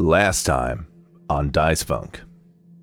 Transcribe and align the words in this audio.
Last 0.00 0.44
time 0.44 0.86
on 1.28 1.50
Dice 1.50 1.82
Funk. 1.82 2.22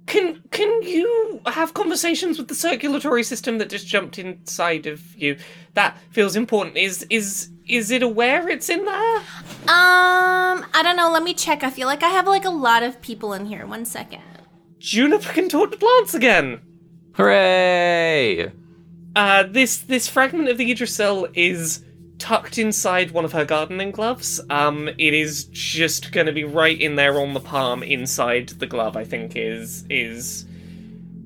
Can 0.06 0.40
can 0.52 0.84
you 0.84 1.42
have 1.48 1.74
conversations 1.74 2.38
with 2.38 2.48
the 2.48 2.54
circulatory 2.54 3.24
system 3.24 3.58
that 3.58 3.72
just 3.72 3.88
jumped 3.88 4.20
inside 4.20 4.86
of 4.86 5.02
you? 5.16 5.36
That 5.74 5.98
feels 6.12 6.36
important. 6.36 6.78
Is 6.78 7.08
is 7.10 7.50
is 7.68 7.90
it 7.90 8.04
aware 8.04 8.48
it's 8.48 8.70
in 8.70 8.86
there? 8.86 9.18
Um, 9.64 10.64
I 10.76 10.82
don't 10.84 10.96
know. 10.96 11.12
Let 11.12 11.24
me 11.24 11.34
check. 11.34 11.64
I 11.64 11.72
feel 11.72 11.88
like 11.88 12.04
I 12.04 12.10
have 12.10 12.28
like 12.28 12.46
a 12.46 12.52
lot 12.52 12.84
of 12.84 13.02
people 13.02 13.34
in 13.34 13.48
here. 13.48 13.66
One 13.66 13.84
second. 13.84 14.22
Juniper 14.78 15.34
can 15.34 15.50
talk 15.50 15.72
to 15.72 15.78
plants 15.78 16.14
again. 16.14 16.62
Hooray! 17.16 18.52
Uh, 19.16 19.42
this 19.42 19.78
this 19.78 20.08
fragment 20.08 20.50
of 20.50 20.60
the 20.60 20.72
Idrisil 20.72 21.32
is 21.34 21.84
tucked 22.20 22.58
inside 22.58 23.12
one 23.12 23.26
of 23.26 23.32
her 23.32 23.46
gardening 23.46 23.92
gloves. 23.92 24.42
Um, 24.50 24.88
it 24.88 25.14
is 25.14 25.46
just 25.46 26.12
going 26.12 26.28
to 26.28 26.34
be 26.34 26.44
right 26.44 26.80
in 26.80 26.96
there 26.96 27.20
on 27.20 27.34
the 27.34 27.40
palm, 27.40 27.84
inside 27.84 28.50
the 28.50 28.68
glove. 28.68 28.98
I 28.98 29.04
think 29.04 29.36
is 29.36 29.86
is. 29.90 30.46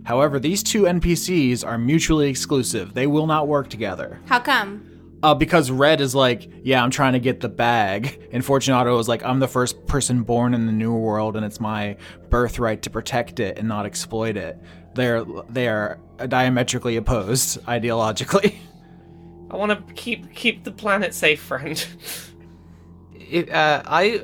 However, 0.03 0.39
these 0.39 0.63
two 0.63 0.83
NPCs 0.83 1.65
are 1.65 1.77
mutually 1.77 2.29
exclusive. 2.29 2.93
They 2.93 3.05
will 3.07 3.27
not 3.27 3.47
work 3.47 3.69
together. 3.69 4.19
How 4.25 4.39
come? 4.39 4.87
Uh, 5.23 5.35
because 5.35 5.69
Red 5.69 6.01
is 6.01 6.15
like, 6.15 6.49
yeah, 6.63 6.83
I'm 6.83 6.89
trying 6.89 7.13
to 7.13 7.19
get 7.19 7.41
the 7.41 7.49
bag, 7.49 8.29
and 8.31 8.43
Fortunato 8.43 8.97
is 8.97 9.07
like, 9.07 9.23
I'm 9.23 9.39
the 9.39 9.47
first 9.47 9.85
person 9.85 10.23
born 10.23 10.55
in 10.55 10.65
the 10.65 10.71
new 10.71 10.95
world, 10.95 11.35
and 11.35 11.45
it's 11.45 11.59
my 11.59 11.95
birthright 12.31 12.81
to 12.81 12.89
protect 12.89 13.39
it 13.39 13.59
and 13.59 13.67
not 13.67 13.85
exploit 13.85 14.35
it. 14.35 14.57
They're 14.95 15.23
they 15.49 15.67
are 15.67 15.99
diametrically 16.27 16.97
opposed 16.97 17.61
ideologically. 17.65 18.55
I 19.51 19.57
want 19.57 19.87
to 19.87 19.93
keep 19.93 20.33
keep 20.33 20.63
the 20.63 20.71
planet 20.71 21.13
safe, 21.13 21.41
friend. 21.41 21.85
It, 23.13 23.49
uh, 23.49 23.81
I 23.85 24.21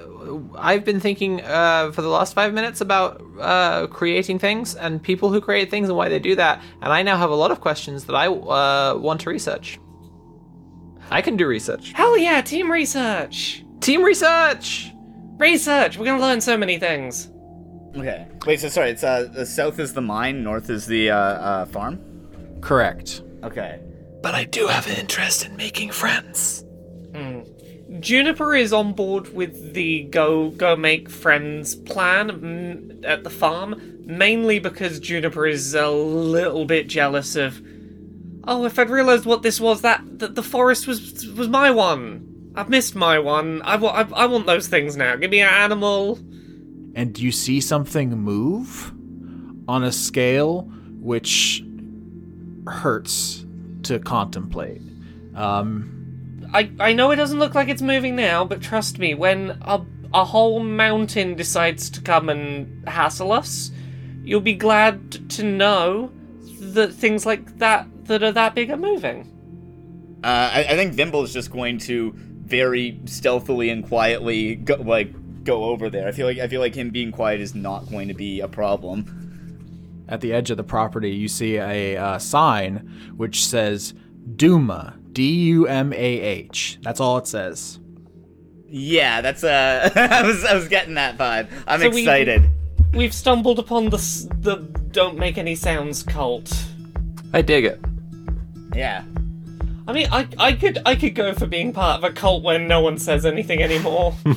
I've 0.58 0.84
been 0.84 0.99
thinking 0.99 1.41
uh, 1.41 1.91
for 1.91 2.02
the 2.02 2.09
last 2.09 2.34
five 2.34 2.54
minutes 2.54 2.81
about 2.81 3.22
uh, 3.40 3.88
creating 3.88 4.40
things 4.40 4.76
and 4.76 5.01
people 5.01 5.32
who 5.32 5.40
create 5.40 5.70
things 5.70 5.88
and 5.90 5.98
why 5.98 6.10
they 6.10 6.20
do 6.20 6.35
that, 6.35 6.62
and 6.82 6.91
I 6.91 7.04
now 7.04 7.18
have 7.18 7.29
a 7.29 7.35
lot 7.35 7.51
of 7.51 7.62
questions 7.62 8.05
that 8.05 8.16
I 8.16 8.27
uh, 8.27 8.98
want 8.98 9.21
to 9.21 9.29
research. 9.29 9.79
I 11.10 11.21
can 11.21 11.38
do 11.38 11.48
research. 11.48 11.94
Hell 11.94 12.18
yeah, 12.18 12.41
team 12.41 12.71
research. 12.71 13.63
Team 13.79 14.04
research. 14.04 14.91
Research. 15.38 15.98
We're 15.98 16.05
gonna 16.05 16.21
learn 16.21 16.41
so 16.41 16.57
many 16.57 16.77
things. 16.77 17.32
Okay. 17.96 18.27
Wait. 18.46 18.60
So 18.60 18.70
sorry. 18.70 18.91
It's 18.91 19.04
uh, 19.04 19.29
the 19.34 19.46
south 19.46 19.79
is 19.79 19.94
the 19.94 20.01
mine, 20.01 20.44
north 20.44 20.70
is 20.70 20.85
the 20.85 21.12
uh, 21.12 21.18
uh 21.18 21.66
farm. 21.66 21.99
Correct. 22.62 23.21
Okay. 23.44 23.79
But 24.27 24.35
I 24.35 24.43
do 24.43 24.67
have 24.67 24.87
an 24.87 24.97
interest 24.97 25.45
in 25.45 25.55
making 25.55 25.91
friends. 25.91 26.65
Juniper 28.01 28.55
is 28.55 28.73
on 28.73 28.91
board 28.91 29.33
with 29.33 29.73
the 29.73 30.03
go 30.03 30.49
go 30.49 30.75
make 30.75 31.09
friends 31.09 31.75
plan 31.75 32.29
mm, 32.31 33.05
at 33.05 33.23
the 33.23 33.29
farm, 33.29 34.01
mainly 34.05 34.59
because 34.59 34.99
Juniper 34.99 35.48
is 35.48 35.73
a 35.73 35.89
little 35.89 36.65
bit 36.65 36.87
jealous 36.87 37.37
of. 37.37 37.65
Oh, 38.43 38.65
if 38.65 38.77
I'd 38.77 38.89
realised 38.89 39.25
what 39.25 39.43
this 39.43 39.61
was, 39.61 39.79
that, 39.83 40.01
that 40.20 40.35
the 40.35 40.43
forest 40.43 40.87
was 40.87 41.25
was 41.27 41.48
my 41.48 41.71
one. 41.71 42.51
I've 42.53 42.67
missed 42.67 42.95
my 42.95 43.20
one. 43.20 43.61
I, 43.61 43.77
wa- 43.77 43.91
I, 43.91 44.23
I 44.23 44.25
want 44.25 44.45
those 44.45 44.67
things 44.67 44.98
now. 44.98 45.15
Give 45.15 45.31
me 45.31 45.39
an 45.39 45.48
animal. 45.48 46.20
And 46.95 47.13
do 47.13 47.23
you 47.23 47.31
see 47.31 47.61
something 47.61 48.09
move 48.09 48.91
on 49.70 49.85
a 49.85 49.91
scale 49.93 50.63
which 50.99 51.63
hurts 52.67 53.45
to 53.88 53.99
contemplate? 53.99 54.82
Um, 55.35 56.49
I, 56.54 56.71
I 56.80 56.93
know 56.93 57.12
it 57.12 57.18
doesn't 57.18 57.40
look 57.40 57.55
like 57.55 57.70
it's 57.70 57.82
moving 57.82 58.16
now, 58.16 58.46
but 58.46 58.62
trust 58.62 58.99
me, 58.99 59.13
when 59.13 59.57
a, 59.62 59.85
a 60.13 60.24
whole 60.26 60.60
mountain 60.60 61.35
decides 61.35 61.90
to 61.91 62.02
come 62.02 62.29
and 62.29 62.88
hassle 62.88 63.32
us, 63.32 63.71
you'll 64.24 64.41
be 64.41 64.53
glad 64.53 65.29
to 65.31 65.44
know 65.44 66.12
that 66.59 66.94
things 66.94 67.25
like 67.25 67.57
that 67.59 67.88
that 68.06 68.24
are 68.24 68.31
that 68.31 68.56
big 68.56 68.72
are 68.72 68.78
moving. 68.78 69.34
Uh, 70.23 70.50
I, 70.53 70.66
I 70.69 70.75
think 70.75 70.94
Vimble 70.94 71.23
is 71.23 71.34
just 71.34 71.51
going 71.51 71.78
to 71.79 72.13
very 72.16 73.00
stealthily 73.06 73.69
and 73.69 73.85
quietly 73.85 74.56
go, 74.56 74.75
like 74.75 75.13
go 75.44 75.66
over 75.66 75.90
there. 75.90 76.07
I 76.07 76.11
feel 76.11 76.25
like 76.25 76.40
I 76.40 76.47
feel 76.47 76.61
like 76.61 76.75
him 76.75 76.90
being 76.90 77.11
quiet 77.11 77.41
is 77.41 77.53
not 77.53 77.90
going 77.90 78.07
to 78.07 78.13
be 78.13 78.40
a 78.40 78.47
problem. 78.47 79.26
At 80.07 80.22
the 80.22 80.34
edge 80.34 80.51
of 80.51 80.57
the 80.57 80.63
property, 80.63 81.12
you 81.12 81.28
see 81.28 81.57
a 81.57 81.97
uh, 81.97 82.19
sign 82.19 83.12
which 83.16 83.45
says 83.45 83.94
Duma, 84.35 84.97
D 85.12 85.34
U 85.50 85.68
M 85.68 85.94
A 85.94 85.97
H. 85.97 86.79
That's 86.81 87.00
all 87.00 87.18
it 87.18 87.28
says. 87.28 87.79
Yeah, 88.69 89.22
that's 89.22 89.44
uh, 89.44 89.90
I 89.96 90.23
was 90.23 90.44
I 90.44 90.53
was 90.56 90.67
getting 90.67 90.96
that 90.96 91.17
vibe. 91.17 91.50
I'm 91.67 91.79
So 91.79 91.88
excited. 91.88 92.50
We've 92.94 93.13
stumbled 93.13 93.59
upon 93.59 93.90
the 93.90 93.97
the 94.40 94.57
don't 94.91 95.17
make 95.17 95.38
any 95.38 95.56
sounds 95.56 96.03
cult. 96.03 96.51
I 97.34 97.41
dig 97.41 97.66
it. 97.66 97.79
Yeah. 98.73 99.03
I 99.88 99.94
mean, 99.94 100.07
I 100.12 100.28
I 100.38 100.51
could 100.53 100.79
I 100.85 100.96
could 100.96 101.16
go 101.16 101.34
for 101.34 101.47
being 101.47 101.72
part 101.72 102.03
of 102.03 102.09
a 102.09 102.13
cult 102.13 102.44
where 102.44 102.59
no 102.59 102.81
one 102.81 102.97
says 102.97 103.25
anything 103.25 103.62
anymore. 103.62 104.13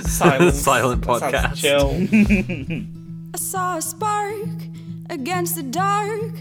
Silence. 0.00 0.58
Silent 0.58 1.02
podcast. 1.02 1.56
Chill. 1.56 2.88
I 3.34 3.38
saw 3.38 3.76
a 3.76 3.82
spark 3.82 4.48
against 5.10 5.56
the 5.56 5.62
dark, 5.62 6.32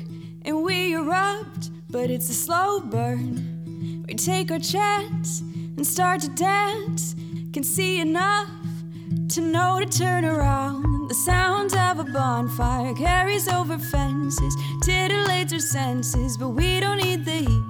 and 0.43 0.63
we 0.63 0.93
erupt, 0.93 1.69
but 1.89 2.09
it's 2.09 2.29
a 2.29 2.33
slow 2.33 2.79
burn. 2.79 4.05
We 4.07 4.13
take 4.15 4.51
our 4.51 4.59
chance 4.59 5.41
and 5.41 5.85
start 5.85 6.21
to 6.21 6.29
dance. 6.29 7.15
Can 7.53 7.63
see 7.63 7.99
enough 7.99 8.49
to 9.29 9.41
know 9.41 9.79
to 9.79 9.85
turn 9.85 10.23
around. 10.23 11.09
The 11.09 11.15
sound 11.15 11.75
of 11.75 11.99
a 11.99 12.03
bonfire 12.05 12.93
carries 12.93 13.47
over 13.47 13.77
fences, 13.77 14.55
titillates 14.83 15.53
our 15.53 15.59
senses, 15.59 16.37
but 16.37 16.49
we 16.49 16.79
don't 16.79 16.97
need 16.97 17.25
the 17.25 17.31
heat. 17.31 17.63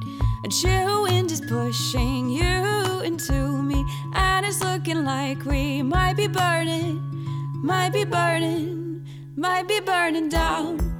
A 0.45 0.49
chill 0.49 1.03
wind 1.03 1.31
is 1.31 1.41
pushing 1.41 2.29
you 2.29 3.01
into 3.01 3.33
me, 3.33 3.83
and 4.13 4.45
it's 4.45 4.63
looking 4.63 5.05
like 5.05 5.43
we 5.45 5.81
might 5.81 6.17
be 6.17 6.27
burning, 6.27 7.01
might 7.63 7.93
be 7.93 8.05
burning, 8.05 9.05
might 9.35 9.67
be 9.67 9.79
burning 9.79 10.29
down. 10.29 10.96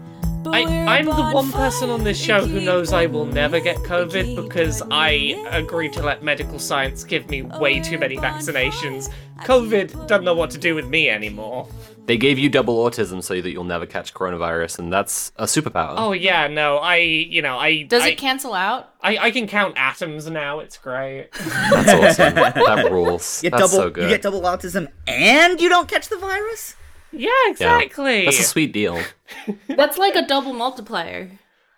But 0.51 0.55
I, 0.55 0.63
we're 0.65 0.69
a 0.71 0.85
I'm 0.87 1.05
the 1.05 1.31
one 1.33 1.51
person 1.51 1.89
on 1.89 2.03
this 2.03 2.17
show 2.19 2.45
who 2.45 2.61
knows 2.61 2.93
I 2.93 3.05
will 3.05 3.25
never 3.25 3.59
get 3.59 3.77
COVID 3.77 4.35
because 4.35 4.81
I 4.91 5.33
burning. 5.43 5.47
agreed 5.47 5.93
to 5.93 6.03
let 6.03 6.23
medical 6.23 6.59
science 6.59 7.03
give 7.03 7.29
me 7.29 7.41
way 7.41 7.79
too 7.79 7.97
many 7.97 8.17
vaccinations. 8.17 9.09
COVID 9.39 10.07
doesn't 10.07 10.23
know 10.25 10.33
what 10.33 10.49
to 10.51 10.57
do 10.57 10.73
with 10.75 10.87
me 10.87 11.09
anymore. 11.09 11.67
They 12.05 12.17
gave 12.17 12.39
you 12.39 12.47
double 12.47 12.77
autism 12.89 13.21
so 13.21 13.41
that 13.41 13.51
you'll 13.51 13.65
never 13.65 13.85
catch 13.85 14.13
coronavirus, 14.13 14.79
and 14.79 14.93
that's 14.93 15.33
a 15.35 15.43
superpower. 15.43 15.95
Oh 15.97 16.13
yeah, 16.13 16.47
no, 16.47 16.77
I 16.77 16.95
you 16.97 17.41
know 17.41 17.57
I 17.57 17.83
Does 17.83 18.03
I, 18.03 18.09
it 18.09 18.17
cancel 18.17 18.53
out? 18.53 18.93
I, 19.01 19.17
I 19.17 19.31
can 19.31 19.45
count 19.45 19.75
atoms 19.77 20.29
now. 20.29 20.59
It's 20.59 20.77
great. 20.77 21.29
That's 21.33 22.19
awesome. 22.19 22.35
that 22.35 22.91
rules. 22.91 23.43
You 23.43 23.49
get 23.51 23.57
That's 23.57 23.71
double 23.71 23.83
so 23.83 23.89
good. 23.89 24.03
you 24.03 24.09
get 24.09 24.21
double 24.21 24.41
autism 24.41 24.87
and 25.05 25.61
you 25.61 25.69
don't 25.69 25.87
catch 25.87 26.07
the 26.09 26.17
virus? 26.17 26.75
Yeah, 27.12 27.29
Yeah. 27.45 27.51
exactly. 27.51 28.25
That's 28.25 28.40
a 28.40 28.44
sweet 28.44 28.72
deal. 28.73 29.00
That's 29.68 29.97
like 29.97 30.16
a 30.16 30.25
double 30.25 30.53
multiplier. 30.53 31.31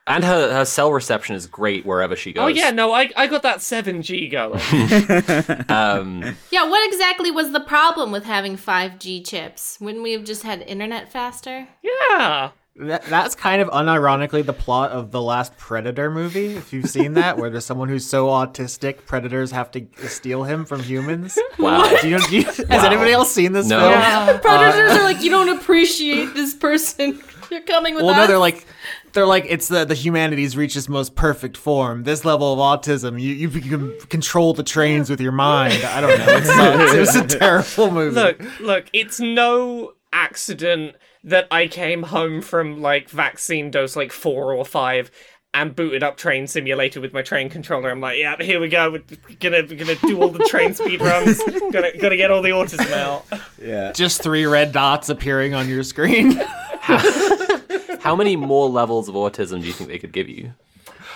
And 0.08 0.24
her, 0.24 0.52
her 0.54 0.66
cell 0.66 0.92
reception 0.92 1.36
is 1.36 1.46
great 1.46 1.86
wherever 1.86 2.16
she 2.16 2.34
goes. 2.34 2.44
Oh 2.44 2.48
yeah, 2.48 2.72
no, 2.72 2.92
I 2.94 3.12
I 3.16 3.28
got 3.28 3.44
that 3.44 3.60
7G 3.60 4.32
going. 4.32 4.60
Um, 5.70 6.36
Yeah, 6.50 6.68
what 6.68 6.88
exactly 6.92 7.30
was 7.30 7.52
the 7.52 7.60
problem 7.60 8.12
with 8.12 8.24
having 8.26 8.58
5G 8.58 9.24
chips? 9.28 9.78
Wouldn't 9.80 10.04
we 10.04 10.14
have 10.14 10.24
just 10.24 10.42
had 10.44 10.62
internet 10.64 11.12
faster? 11.12 11.68
yeah. 11.84 12.52
That, 12.80 13.04
that's 13.06 13.36
kind 13.36 13.62
of 13.62 13.68
unironically 13.70 14.46
the 14.46 14.54
plot 14.54 14.92
of 14.92 15.12
the 15.12 15.22
last 15.22 15.58
Predator 15.58 16.10
movie, 16.10 16.56
if 16.56 16.72
you've 16.72 16.90
seen 16.90 17.14
that, 17.16 17.38
where 17.38 17.50
there's 17.50 17.66
someone 17.66 17.90
who's 17.90 18.06
so 18.06 18.28
autistic, 18.28 19.06
predators 19.06 19.52
have 19.52 19.70
to 19.72 19.86
steal 20.08 20.44
him 20.46 20.64
from 20.66 20.82
humans. 20.82 21.38
wow. 21.60 21.88
Do 22.02 22.08
you, 22.08 22.20
do 22.28 22.38
you, 22.38 22.44
Has 22.44 22.84
anybody 22.86 23.12
else 23.12 23.32
seen 23.32 23.52
this 23.52 23.68
No. 23.68 23.80
film? 23.80 23.92
Yeah. 23.92 24.28
Uh, 24.30 24.38
predators 24.40 24.92
are 24.98 25.04
like, 25.04 25.22
you 25.22 25.30
don't 25.30 25.50
appreciate 25.50 26.34
this 26.34 26.54
person. 26.54 27.22
You're 27.52 27.62
coming 27.64 27.96
with 27.96 28.04
Well, 28.06 28.12
us. 28.14 28.18
no, 28.18 28.28
they're 28.28 28.38
like, 28.38 28.66
they're 29.14 29.26
like, 29.26 29.46
it's 29.50 29.68
the 29.70 29.84
the 29.84 29.96
humanity's 29.96 30.56
reached 30.56 30.76
its 30.78 30.88
most 30.88 31.16
perfect 31.16 31.58
form. 31.58 32.04
This 32.04 32.24
level 32.24 32.54
of 32.54 32.60
autism, 32.60 33.20
you 33.20 33.34
you 33.34 33.50
can 33.50 34.00
control 34.08 34.54
the 34.54 34.62
trains 34.62 35.10
with 35.10 35.20
your 35.20 35.32
mind. 35.32 35.84
I 35.84 36.00
don't 36.00 36.18
know. 36.20 36.28
It 36.38 36.46
sucks. 36.46 36.94
It 36.94 37.00
was 37.00 37.16
a 37.16 37.26
terrible 37.40 37.90
movie. 37.92 38.14
Look, 38.16 38.60
look, 38.60 38.86
it's 38.94 39.20
no 39.20 39.94
accident 40.14 40.96
that 41.24 41.48
I 41.52 41.68
came 41.68 42.04
home 42.04 42.42
from 42.42 42.82
like 42.82 43.10
vaccine 43.10 43.72
dose 43.72 43.96
like 43.96 44.12
four 44.12 44.54
or 44.54 44.66
five 44.66 45.12
and 45.54 45.76
booted 45.76 46.04
up 46.04 46.16
Train 46.18 46.48
Simulator 46.48 47.02
with 47.02 47.12
my 47.12 47.22
train 47.22 47.50
controller. 47.50 47.90
I'm 47.90 48.00
like, 48.00 48.20
yeah, 48.20 48.36
here 48.40 48.60
we 48.60 48.70
go. 48.70 48.92
We're 48.92 49.04
gonna 49.40 49.64
we're 49.68 49.78
gonna 49.78 49.96
do 49.96 50.22
all 50.22 50.30
the 50.30 50.46
train 50.46 50.74
speed 50.76 51.02
runs. 51.02 51.42
gonna 51.72 51.98
gonna 51.98 52.18
get 52.18 52.32
all 52.32 52.42
the 52.42 52.50
autism 52.50 52.92
out. 52.92 53.26
Yeah. 53.62 53.92
just 53.92 54.22
three 54.22 54.46
red 54.46 54.72
dots 54.72 55.10
appearing 55.10 55.54
on 55.54 55.68
your 55.68 55.84
screen. 55.84 56.32
How 56.82 58.16
many 58.16 58.36
more 58.36 58.70
levels 58.70 59.10
of 59.10 59.16
autism 59.16 59.62
do 59.62 59.68
you 59.68 59.74
think 59.74 59.90
they 59.90 60.00
could 60.00 60.14
give 60.14 60.30
you? 60.30 60.54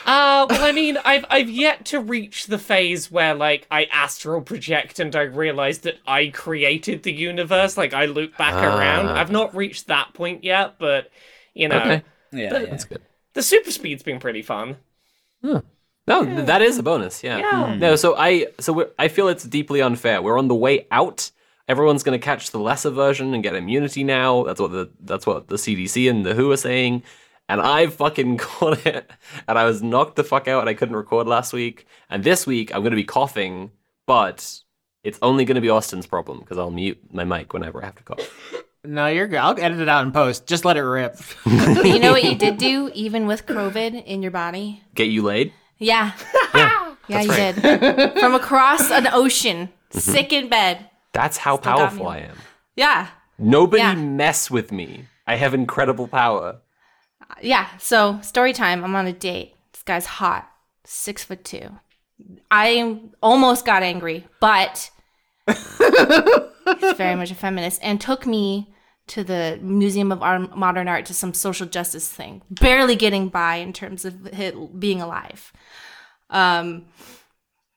Uh, 0.05 0.45
well, 0.49 0.63
I 0.63 0.71
mean, 0.71 0.97
I've 1.03 1.25
I've 1.29 1.49
yet 1.49 1.85
to 1.85 1.99
reach 1.99 2.47
the 2.47 2.57
phase 2.57 3.09
where 3.11 3.33
like 3.33 3.65
I 3.71 3.85
astral 3.85 4.41
project 4.41 4.99
and 4.99 5.15
I 5.15 5.21
realize 5.23 5.79
that 5.79 5.97
I 6.05 6.27
created 6.27 7.03
the 7.03 7.13
universe. 7.13 7.77
Like 7.77 7.93
I 7.93 8.05
loop 8.05 8.37
back 8.37 8.53
around. 8.55 9.07
I've 9.09 9.31
not 9.31 9.55
reached 9.55 9.87
that 9.87 10.13
point 10.13 10.43
yet, 10.43 10.75
but 10.79 11.09
you 11.53 11.67
know, 11.67 11.79
Okay. 11.79 12.03
Yeah, 12.31 12.53
yeah. 12.53 12.65
That's 12.65 12.85
good. 12.85 13.01
the 13.33 13.43
super 13.43 13.71
speed's 13.71 14.03
been 14.03 14.19
pretty 14.19 14.41
fun. 14.41 14.77
No, 15.41 16.25
th- 16.25 16.45
that 16.47 16.61
is 16.61 16.77
a 16.77 16.83
bonus. 16.83 17.23
Yeah. 17.23 17.37
Yeah. 17.37 17.75
No, 17.75 17.95
so 17.95 18.15
I 18.17 18.47
so 18.59 18.73
we're, 18.73 18.89
I 18.99 19.07
feel 19.07 19.27
it's 19.29 19.43
deeply 19.45 19.81
unfair. 19.81 20.21
We're 20.21 20.37
on 20.37 20.47
the 20.47 20.55
way 20.55 20.85
out. 20.91 21.31
Everyone's 21.69 22.03
going 22.03 22.19
to 22.19 22.23
catch 22.23 22.51
the 22.51 22.59
lesser 22.59 22.89
version 22.89 23.33
and 23.33 23.41
get 23.41 23.55
immunity 23.55 24.03
now. 24.03 24.43
That's 24.43 24.59
what 24.59 24.71
the 24.71 24.89
that's 24.99 25.25
what 25.25 25.47
the 25.47 25.55
CDC 25.55 26.09
and 26.09 26.25
the 26.25 26.33
WHO 26.35 26.51
are 26.51 26.57
saying. 26.57 27.03
And 27.49 27.61
I 27.61 27.87
fucking 27.87 28.37
caught 28.37 28.85
it. 28.85 29.09
And 29.47 29.57
I 29.57 29.65
was 29.65 29.81
knocked 29.83 30.15
the 30.15 30.23
fuck 30.23 30.47
out 30.47 30.61
and 30.61 30.69
I 30.69 30.73
couldn't 30.73 30.95
record 30.95 31.27
last 31.27 31.53
week. 31.53 31.85
And 32.09 32.23
this 32.23 32.47
week 32.47 32.73
I'm 32.73 32.81
going 32.81 32.91
to 32.91 32.97
be 32.97 33.03
coughing, 33.03 33.71
but 34.07 34.61
it's 35.03 35.19
only 35.21 35.45
going 35.45 35.55
to 35.55 35.61
be 35.61 35.69
Austin's 35.69 36.07
problem 36.07 36.39
because 36.39 36.57
I'll 36.57 36.71
mute 36.71 36.99
my 37.11 37.23
mic 37.23 37.53
whenever 37.53 37.81
I 37.81 37.85
have 37.85 37.95
to 37.95 38.03
cough. 38.03 38.53
No, 38.85 39.07
you're 39.07 39.27
good. 39.27 39.39
I'll 39.39 39.57
edit 39.59 39.79
it 39.79 39.87
out 39.87 40.05
in 40.05 40.11
post. 40.11 40.45
Just 40.45 40.65
let 40.65 40.77
it 40.77 40.81
rip. 40.83 41.17
You 41.45 41.99
know 41.99 42.11
what 42.11 42.23
you 42.23 42.35
did 42.35 42.57
do, 42.69 42.89
even 42.93 43.27
with 43.27 43.45
COVID 43.45 44.03
in 44.05 44.21
your 44.21 44.31
body? 44.31 44.83
Get 44.95 45.05
you 45.09 45.21
laid? 45.21 45.53
Yeah. 45.77 46.11
Yeah, 46.53 47.21
you 47.21 47.31
did. 47.33 48.13
From 48.19 48.33
across 48.35 48.89
an 48.89 49.07
ocean, 49.07 49.67
mm-hmm. 49.67 49.99
sick 49.99 50.31
in 50.31 50.47
bed. 50.49 50.89
That's 51.11 51.37
how 51.37 51.57
Still 51.57 51.75
powerful 51.75 52.07
I 52.07 52.19
am. 52.19 52.37
Yeah. 52.75 53.07
Nobody 53.37 53.83
Yeah. 53.83 53.95
mess 53.95 54.49
with 54.49 54.71
me. 54.71 55.05
I 55.27 55.35
have 55.35 55.53
incredible 55.53 56.07
power. 56.07 56.59
Yeah. 57.41 57.67
So, 57.77 58.19
story 58.21 58.53
time. 58.53 58.83
I'm 58.83 58.95
on 58.95 59.07
a 59.07 59.13
date. 59.13 59.55
This 59.71 59.83
guy's 59.83 60.05
hot, 60.05 60.49
six 60.83 61.23
foot 61.23 61.43
two. 61.43 61.69
I 62.51 63.01
almost 63.21 63.65
got 63.65 63.83
angry, 63.83 64.27
but 64.39 64.89
he's 65.47 66.93
very 66.95 67.15
much 67.15 67.31
a 67.31 67.35
feminist 67.35 67.79
and 67.83 67.99
took 67.99 68.25
me 68.25 68.73
to 69.07 69.23
the 69.23 69.59
Museum 69.61 70.11
of 70.11 70.21
Art, 70.21 70.55
Modern 70.55 70.87
Art 70.87 71.05
to 71.07 71.13
some 71.13 71.33
social 71.33 71.67
justice 71.67 72.09
thing, 72.09 72.41
barely 72.49 72.95
getting 72.95 73.27
by 73.27 73.55
in 73.55 73.73
terms 73.73 74.05
of 74.05 74.29
being 74.79 75.01
alive. 75.01 75.51
Um, 76.29 76.85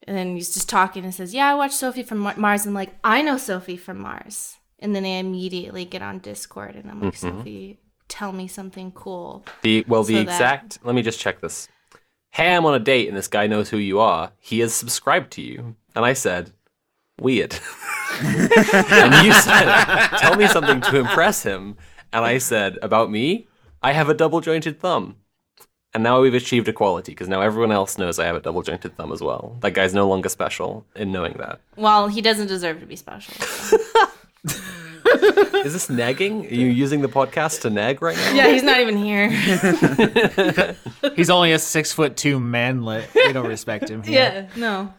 and 0.06 0.16
then 0.16 0.36
he's 0.36 0.54
just 0.54 0.68
talking 0.68 1.02
and 1.04 1.12
says, 1.14 1.34
"Yeah, 1.34 1.50
I 1.50 1.54
watched 1.54 1.74
Sophie 1.74 2.04
from 2.04 2.18
Mar- 2.18 2.36
Mars." 2.36 2.64
I'm 2.64 2.74
like, 2.74 2.94
"I 3.02 3.22
know 3.22 3.38
Sophie 3.38 3.76
from 3.76 3.98
Mars." 3.98 4.56
And 4.78 4.94
then 4.94 5.04
I 5.04 5.18
immediately 5.18 5.84
get 5.84 6.02
on 6.02 6.20
Discord 6.20 6.76
and 6.76 6.88
I'm 6.88 7.00
like, 7.00 7.16
"Sophie, 7.16 7.80
tell 8.08 8.32
me 8.32 8.48
something 8.48 8.92
cool." 8.92 9.44
The 9.62 9.84
well, 9.88 10.02
the 10.02 10.14
So 10.14 10.24
that- 10.24 10.32
exact. 10.32 10.78
Let 10.82 10.94
me 10.94 11.02
just 11.02 11.20
check 11.20 11.40
this. 11.40 11.68
Hey, 12.32 12.54
I'm 12.54 12.66
on 12.66 12.74
a 12.74 12.78
date, 12.78 13.08
and 13.08 13.16
this 13.16 13.28
guy 13.28 13.46
knows 13.46 13.70
who 13.70 13.78
you 13.78 13.98
are. 13.98 14.32
He 14.38 14.58
has 14.60 14.74
subscribed 14.74 15.30
to 15.32 15.42
you, 15.42 15.76
and 15.94 16.04
I 16.04 16.12
said, 16.12 16.52
"Weird." 17.20 17.58
and 18.20 19.26
you 19.26 19.32
said, 19.32 20.08
"Tell 20.18 20.36
me 20.36 20.46
something 20.46 20.80
to 20.82 20.98
impress 20.98 21.42
him," 21.42 21.76
and 22.12 22.24
I 22.24 22.38
said, 22.38 22.78
"About 22.82 23.10
me, 23.10 23.46
I 23.82 23.92
have 23.92 24.08
a 24.08 24.14
double 24.14 24.40
jointed 24.40 24.80
thumb." 24.80 25.16
And 25.94 26.02
now 26.02 26.20
we've 26.20 26.34
achieved 26.34 26.68
equality 26.68 27.12
because 27.12 27.28
now 27.28 27.40
everyone 27.40 27.72
else 27.72 27.96
knows 27.96 28.18
I 28.18 28.26
have 28.26 28.36
a 28.36 28.40
double 28.40 28.60
jointed 28.62 28.96
thumb 28.98 29.12
as 29.12 29.22
well. 29.22 29.56
That 29.60 29.72
guy's 29.72 29.94
no 29.94 30.06
longer 30.06 30.28
special 30.28 30.84
in 30.94 31.10
knowing 31.10 31.34
that. 31.38 31.60
Well, 31.76 32.08
he 32.08 32.20
doesn't 32.20 32.48
deserve 32.48 32.80
to 32.80 32.86
be 32.86 32.96
special. 32.96 33.32
Is 35.64 35.72
this 35.72 35.90
nagging? 35.90 36.46
Are 36.46 36.54
you 36.54 36.66
using 36.66 37.00
the 37.00 37.08
podcast 37.08 37.62
to 37.62 37.70
nag 37.70 38.02
right 38.02 38.16
now? 38.16 38.32
yeah, 38.34 38.48
he's 38.48 38.62
not 38.62 38.80
even 38.80 38.96
here. 38.96 39.28
He's 41.16 41.30
only 41.30 41.52
a 41.52 41.58
six 41.58 41.92
foot 41.92 42.16
two 42.16 42.38
manlet. 42.38 43.08
We 43.14 43.32
don't 43.32 43.48
respect 43.48 43.88
him. 43.88 44.02
here. 44.02 44.48
yeah, 44.54 44.60
no. 44.60 44.92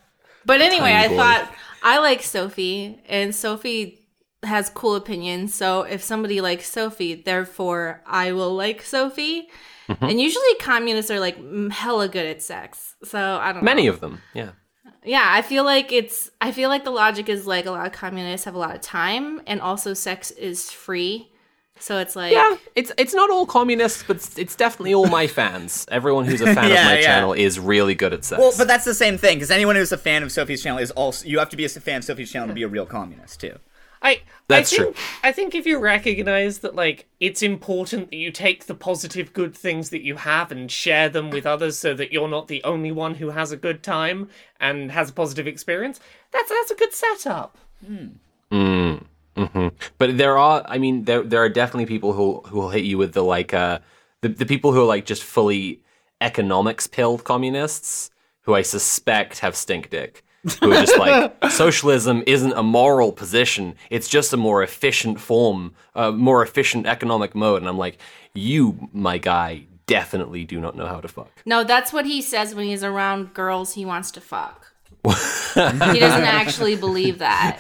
But 0.46 0.62
anyway, 0.62 0.92
I 0.92 1.10
boy. 1.10 1.18
thought 1.18 1.52
I 1.84 2.00
like 2.00 2.24
Sophie, 2.24 3.00
and 3.08 3.36
Sophie 3.36 4.00
has 4.44 4.70
cool 4.70 4.96
opinions. 4.96 5.54
So 5.54 5.84
if 5.84 6.02
somebody 6.02 6.42
likes 6.42 6.70
Sophie, 6.70 7.16
therefore 7.16 8.02
I 8.06 8.32
will 8.32 8.56
like 8.56 8.82
Sophie. 8.82 9.50
Mm-hmm. 9.90 10.06
And 10.06 10.20
usually 10.22 10.56
communists 10.60 11.12
are 11.12 11.20
like 11.20 11.38
mm, 11.40 11.72
hella 11.72 12.08
good 12.08 12.26
at 12.26 12.42
sex. 12.42 12.96
So 13.04 13.20
I 13.20 13.54
don't 13.54 13.64
know. 13.64 13.66
Many 13.66 13.88
of 13.88 14.00
them, 14.00 14.22
yeah. 14.34 14.52
Yeah, 15.08 15.24
I 15.26 15.42
feel 15.42 15.64
like 15.64 15.92
it's 15.92 16.30
I 16.42 16.52
feel 16.52 16.70
like 16.70 16.84
the 16.84 16.92
logic 16.92 17.30
is 17.30 17.48
like 17.48 17.66
a 17.66 17.72
lot 17.72 17.86
of 17.86 17.94
communists 17.94 18.46
have 18.46 18.56
a 18.56 18.60
lot 18.60 18.76
of 18.76 18.82
time 18.82 19.42
and 19.48 19.62
also 19.62 19.94
sex 19.94 20.32
is 20.32 20.70
free. 20.72 21.32
So 21.80 22.00
it's 22.00 22.16
like 22.16 22.34
Yeah, 22.34 22.58
it's 22.76 22.92
it's 22.98 23.14
not 23.14 23.30
all 23.30 23.46
communists, 23.46 24.04
but 24.06 24.18
it's, 24.18 24.38
it's 24.38 24.56
definitely 24.56 24.94
all 24.94 25.08
my 25.08 25.28
fans. 25.28 25.86
Everyone 25.90 26.26
who's 26.26 26.42
a 26.42 26.46
fan 26.54 26.70
Yeah, 26.70 26.80
of 26.82 26.86
my 26.86 26.96
yeah. 27.00 27.02
channel 27.06 27.34
is 27.34 27.60
really 27.60 27.96
good 27.96 28.14
at 28.14 28.26
sex. 28.26 28.40
Well, 28.40 28.54
but 28.58 28.68
that's 28.68 28.84
the 28.86 28.96
same 28.96 29.18
thing 29.18 29.38
because 29.38 29.52
anyone 29.52 29.76
who's 29.76 29.92
a 29.92 29.98
fan 29.98 30.24
of 30.24 30.32
Sophie's 30.32 30.62
channel 30.64 30.80
is 30.80 30.92
also 30.92 31.26
you 31.28 31.40
have 31.40 31.50
to 31.50 31.58
be 31.58 31.66
a 31.66 31.70
fan 31.70 31.98
of 32.00 32.04
Sophie's 32.04 32.32
channel 32.32 32.48
to 32.48 32.54
be 32.54 32.64
a 32.64 32.68
real 32.68 32.86
communist 32.86 33.40
too. 33.40 33.58
I 34.02 34.22
That's 34.48 34.74
I 34.74 34.76
think, 34.78 34.96
true. 34.96 35.04
I 35.24 35.32
think 35.32 35.56
if 35.56 35.66
you 35.66 35.80
recognize 35.80 36.60
that 36.60 36.76
like 36.76 37.08
it's 37.20 37.42
important 37.42 38.12
that 38.12 38.18
you 38.18 38.32
take 38.32 38.66
the 38.66 38.76
positive 38.76 39.34
good 39.34 39.56
things 39.56 39.90
that 39.90 40.04
you 40.04 40.16
have 40.18 40.52
and 40.52 40.72
share 40.72 41.10
them 41.10 41.30
with 41.30 41.46
others 41.46 41.78
so 41.78 41.94
that 41.96 42.12
you're 42.12 42.28
not 42.28 42.48
the 42.48 42.64
only 42.64 42.92
one 42.92 43.16
who 43.16 43.30
has 43.32 43.52
a 43.52 43.58
good 43.58 43.84
time 43.84 44.30
and 44.60 44.92
has 44.92 45.10
a 45.10 45.14
positive 45.14 45.48
experience, 45.48 46.00
that's 46.32 46.50
that's 46.50 46.72
a 46.72 46.76
good 46.76 46.94
setup. 46.94 47.58
Mm, 48.52 49.04
hmm 49.36 49.68
But 49.98 50.18
there 50.18 50.38
are, 50.38 50.64
I 50.68 50.78
mean, 50.78 51.04
there 51.06 51.24
there 51.24 51.42
are 51.44 51.50
definitely 51.50 51.86
people 51.86 52.14
who 52.14 52.42
who 52.48 52.58
will 52.60 52.70
hit 52.70 52.86
you 52.86 52.98
with 52.98 53.14
the 53.14 53.24
like, 53.24 53.54
uh, 53.54 53.80
the 54.22 54.30
the 54.30 54.46
people 54.46 54.74
who 54.74 54.82
are 54.82 54.86
like 54.86 55.06
just 55.06 55.24
fully 55.24 55.82
economics 56.22 56.88
pilled 56.88 57.24
communists, 57.24 58.10
who 58.42 58.54
I 58.56 58.62
suspect 58.64 59.40
have 59.40 59.56
stink 59.56 59.90
dick. 59.90 60.24
Who 60.62 60.72
are 60.72 60.86
just 60.86 60.98
like 61.00 61.52
socialism 61.52 62.24
isn't 62.28 62.54
a 62.54 62.64
moral 62.64 63.12
position; 63.12 63.76
it's 63.90 64.08
just 64.08 64.34
a 64.34 64.38
more 64.38 64.64
efficient 64.64 65.20
form, 65.20 65.74
a 65.96 66.12
more 66.12 66.44
efficient 66.44 66.86
economic 66.86 67.36
mode. 67.36 67.62
And 67.62 67.70
I'm 67.70 67.78
like, 67.78 68.00
you, 68.34 68.90
my 68.94 69.18
guy, 69.18 69.66
definitely 69.88 70.46
do 70.46 70.60
not 70.60 70.76
know 70.76 70.86
how 70.86 71.02
to 71.02 71.08
fuck. 71.08 71.32
No, 71.46 71.64
that's 71.64 71.92
what 71.92 72.06
he 72.06 72.22
says 72.22 72.54
when 72.54 72.68
he's 72.68 72.84
around 72.84 73.34
girls 73.34 73.74
he 73.74 73.86
wants 73.86 74.12
to 74.12 74.22
fuck. 74.22 74.74
he 75.08 76.00
doesn't 76.00 76.24
actually 76.24 76.76
believe 76.76 77.20
that. 77.20 77.60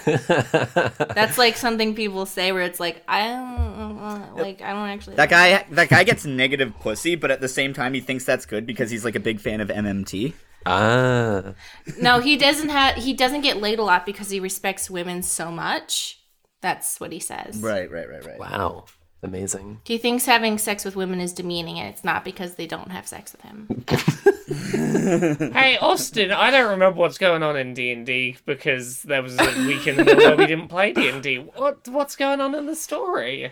That's 1.15 1.37
like 1.37 1.55
something 1.55 1.95
people 1.95 2.25
say 2.25 2.51
where 2.51 2.63
it's 2.63 2.79
like 2.79 3.03
I 3.07 3.27
don't 3.27 3.99
uh, 3.99 4.27
like 4.35 4.61
I 4.61 4.73
don't 4.73 4.89
actually 4.89 5.15
That 5.15 5.29
guy, 5.29 5.65
that 5.71 5.87
guy 5.87 6.03
gets 6.03 6.25
negative 6.25 6.73
pussy, 6.79 7.15
but 7.15 7.31
at 7.31 7.39
the 7.39 7.47
same 7.47 7.73
time 7.73 7.93
he 7.93 8.01
thinks 8.01 8.25
that's 8.25 8.45
good 8.45 8.65
because 8.65 8.91
he's 8.91 9.05
like 9.05 9.15
a 9.15 9.19
big 9.19 9.39
fan 9.39 9.61
of 9.61 9.69
MMT. 9.69 10.33
Ah, 10.65 11.53
No, 12.01 12.19
he 12.19 12.35
doesn't 12.35 12.69
have 12.69 12.95
he 12.95 13.13
doesn't 13.13 13.41
get 13.41 13.57
laid 13.57 13.79
a 13.79 13.83
lot 13.83 14.05
because 14.05 14.29
he 14.29 14.39
respects 14.39 14.89
women 14.89 15.23
so 15.23 15.51
much. 15.51 16.19
That's 16.61 16.99
what 16.99 17.11
he 17.11 17.19
says. 17.19 17.57
Right, 17.59 17.89
right, 17.89 18.09
right, 18.09 18.25
right. 18.25 18.39
wow, 18.39 18.85
amazing. 19.23 19.79
He 19.85 19.97
thinks 19.97 20.25
having 20.25 20.57
sex 20.57 20.83
with 20.83 20.95
women 20.95 21.21
is 21.21 21.31
demeaning 21.33 21.79
and 21.79 21.87
it's 21.87 22.03
not 22.03 22.25
because 22.25 22.55
they 22.55 22.67
don't 22.67 22.91
have 22.91 23.07
sex 23.07 23.33
with 23.33 23.41
him. 23.41 23.85
Hey 24.47 25.77
Austin, 25.77 26.31
I 26.31 26.51
don't 26.51 26.69
remember 26.71 26.99
what's 26.99 27.17
going 27.17 27.43
on 27.43 27.55
in 27.57 27.73
D 27.73 27.91
and 27.91 28.05
D 28.05 28.37
because 28.45 29.01
there 29.03 29.21
was 29.21 29.37
a 29.39 29.45
week 29.67 29.87
in 29.87 29.95
the 29.97 30.03
middle 30.05 30.23
where 30.25 30.35
we 30.37 30.47
didn't 30.47 30.67
play 30.69 30.93
D 30.93 31.09
and 31.09 31.21
D. 31.21 31.37
What 31.37 31.87
what's 31.87 32.15
going 32.15 32.39
on 32.41 32.55
in 32.55 32.65
the 32.65 32.75
story? 32.75 33.51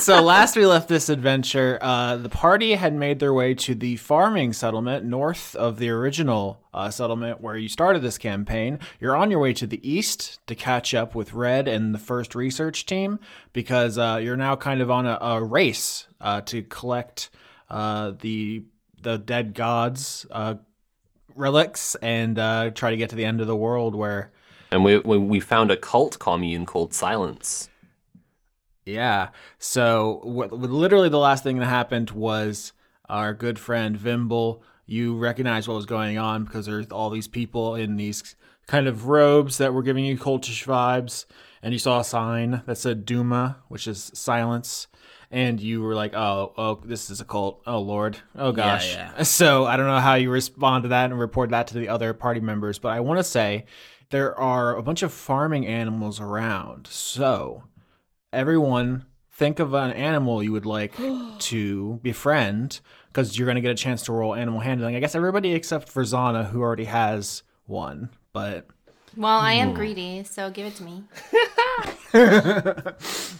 So 0.00 0.22
last 0.22 0.56
we 0.56 0.66
left 0.66 0.88
this 0.88 1.08
adventure, 1.08 1.78
uh, 1.80 2.16
the 2.16 2.28
party 2.28 2.74
had 2.74 2.94
made 2.94 3.18
their 3.18 3.32
way 3.32 3.54
to 3.54 3.74
the 3.74 3.96
farming 3.96 4.52
settlement 4.52 5.04
north 5.04 5.54
of 5.56 5.78
the 5.78 5.90
original 5.90 6.60
uh, 6.72 6.90
settlement 6.90 7.40
where 7.40 7.56
you 7.56 7.68
started 7.68 8.02
this 8.02 8.18
campaign. 8.18 8.78
You're 8.98 9.16
on 9.16 9.30
your 9.30 9.40
way 9.40 9.52
to 9.54 9.66
the 9.66 9.88
east 9.88 10.40
to 10.46 10.54
catch 10.54 10.94
up 10.94 11.14
with 11.14 11.32
Red 11.32 11.68
and 11.68 11.94
the 11.94 11.98
first 11.98 12.34
research 12.34 12.86
team 12.86 13.18
because 13.52 13.98
uh, 13.98 14.20
you're 14.22 14.36
now 14.36 14.56
kind 14.56 14.80
of 14.80 14.90
on 14.90 15.06
a, 15.06 15.18
a 15.20 15.42
race 15.42 16.06
uh, 16.20 16.40
to 16.42 16.62
collect 16.62 17.30
uh, 17.68 18.12
the 18.20 18.64
the 19.02 19.16
dead 19.16 19.54
gods 19.54 20.26
uh, 20.30 20.54
relics 21.34 21.94
and 21.96 22.36
try 22.76 22.90
to 22.90 22.96
get 22.96 23.10
to 23.10 23.16
the 23.16 23.24
end 23.24 23.40
of 23.40 23.46
the 23.46 23.56
world 23.56 23.94
where 23.94 24.30
And 24.70 24.84
we 24.84 24.98
we, 24.98 25.18
we 25.18 25.40
found 25.40 25.70
a 25.70 25.76
cult 25.76 26.18
commune 26.18 26.66
called 26.66 26.92
Silence. 26.92 27.69
Yeah. 28.84 29.28
So 29.58 30.20
what, 30.22 30.52
literally 30.52 31.08
the 31.08 31.18
last 31.18 31.44
thing 31.44 31.58
that 31.58 31.66
happened 31.66 32.10
was 32.10 32.72
our 33.08 33.34
good 33.34 33.58
friend 33.58 33.96
Vimble. 33.96 34.62
You 34.86 35.16
recognized 35.16 35.68
what 35.68 35.74
was 35.74 35.86
going 35.86 36.18
on 36.18 36.44
because 36.44 36.66
there's 36.66 36.86
all 36.86 37.10
these 37.10 37.28
people 37.28 37.74
in 37.74 37.96
these 37.96 38.34
kind 38.66 38.86
of 38.86 39.06
robes 39.06 39.58
that 39.58 39.74
were 39.74 39.82
giving 39.82 40.04
you 40.04 40.16
cultish 40.16 40.64
vibes, 40.64 41.26
and 41.62 41.72
you 41.72 41.78
saw 41.78 42.00
a 42.00 42.04
sign 42.04 42.62
that 42.66 42.78
said 42.78 43.04
Duma, 43.04 43.58
which 43.68 43.86
is 43.86 44.10
silence. 44.14 44.86
And 45.32 45.60
you 45.60 45.80
were 45.80 45.94
like, 45.94 46.12
"Oh, 46.12 46.52
oh, 46.56 46.80
this 46.84 47.08
is 47.08 47.20
a 47.20 47.24
cult. 47.24 47.62
Oh 47.64 47.78
Lord, 47.78 48.18
oh 48.34 48.50
gosh." 48.50 48.94
yeah. 48.94 49.22
So 49.22 49.64
I 49.64 49.76
don't 49.76 49.86
know 49.86 50.00
how 50.00 50.16
you 50.16 50.28
respond 50.28 50.82
to 50.82 50.88
that 50.88 51.10
and 51.10 51.20
report 51.20 51.50
that 51.50 51.68
to 51.68 51.74
the 51.74 51.88
other 51.88 52.12
party 52.14 52.40
members, 52.40 52.80
but 52.80 52.88
I 52.88 52.98
want 52.98 53.20
to 53.20 53.24
say 53.24 53.66
there 54.10 54.36
are 54.36 54.76
a 54.76 54.82
bunch 54.82 55.02
of 55.02 55.12
farming 55.12 55.68
animals 55.68 56.20
around. 56.20 56.88
So 56.88 57.62
everyone 58.32 59.04
think 59.32 59.58
of 59.58 59.74
an 59.74 59.92
animal 59.92 60.42
you 60.42 60.52
would 60.52 60.66
like 60.66 60.92
to 61.38 61.98
befriend 62.02 62.80
because 63.08 63.38
you're 63.38 63.46
going 63.46 63.56
to 63.56 63.60
get 63.60 63.70
a 63.70 63.74
chance 63.74 64.02
to 64.02 64.12
roll 64.12 64.34
animal 64.34 64.60
handling. 64.60 64.96
I 64.96 65.00
guess 65.00 65.14
everybody 65.14 65.54
except 65.54 65.88
for 65.88 66.02
Zana, 66.02 66.48
who 66.48 66.60
already 66.60 66.84
has 66.84 67.42
one. 67.66 68.10
But 68.32 68.66
Well, 69.16 69.38
I 69.38 69.54
am 69.54 69.74
greedy, 69.74 70.24
so 70.24 70.50
give 70.50 70.66
it 70.66 70.74
to 70.76 70.84
me. 70.84 71.04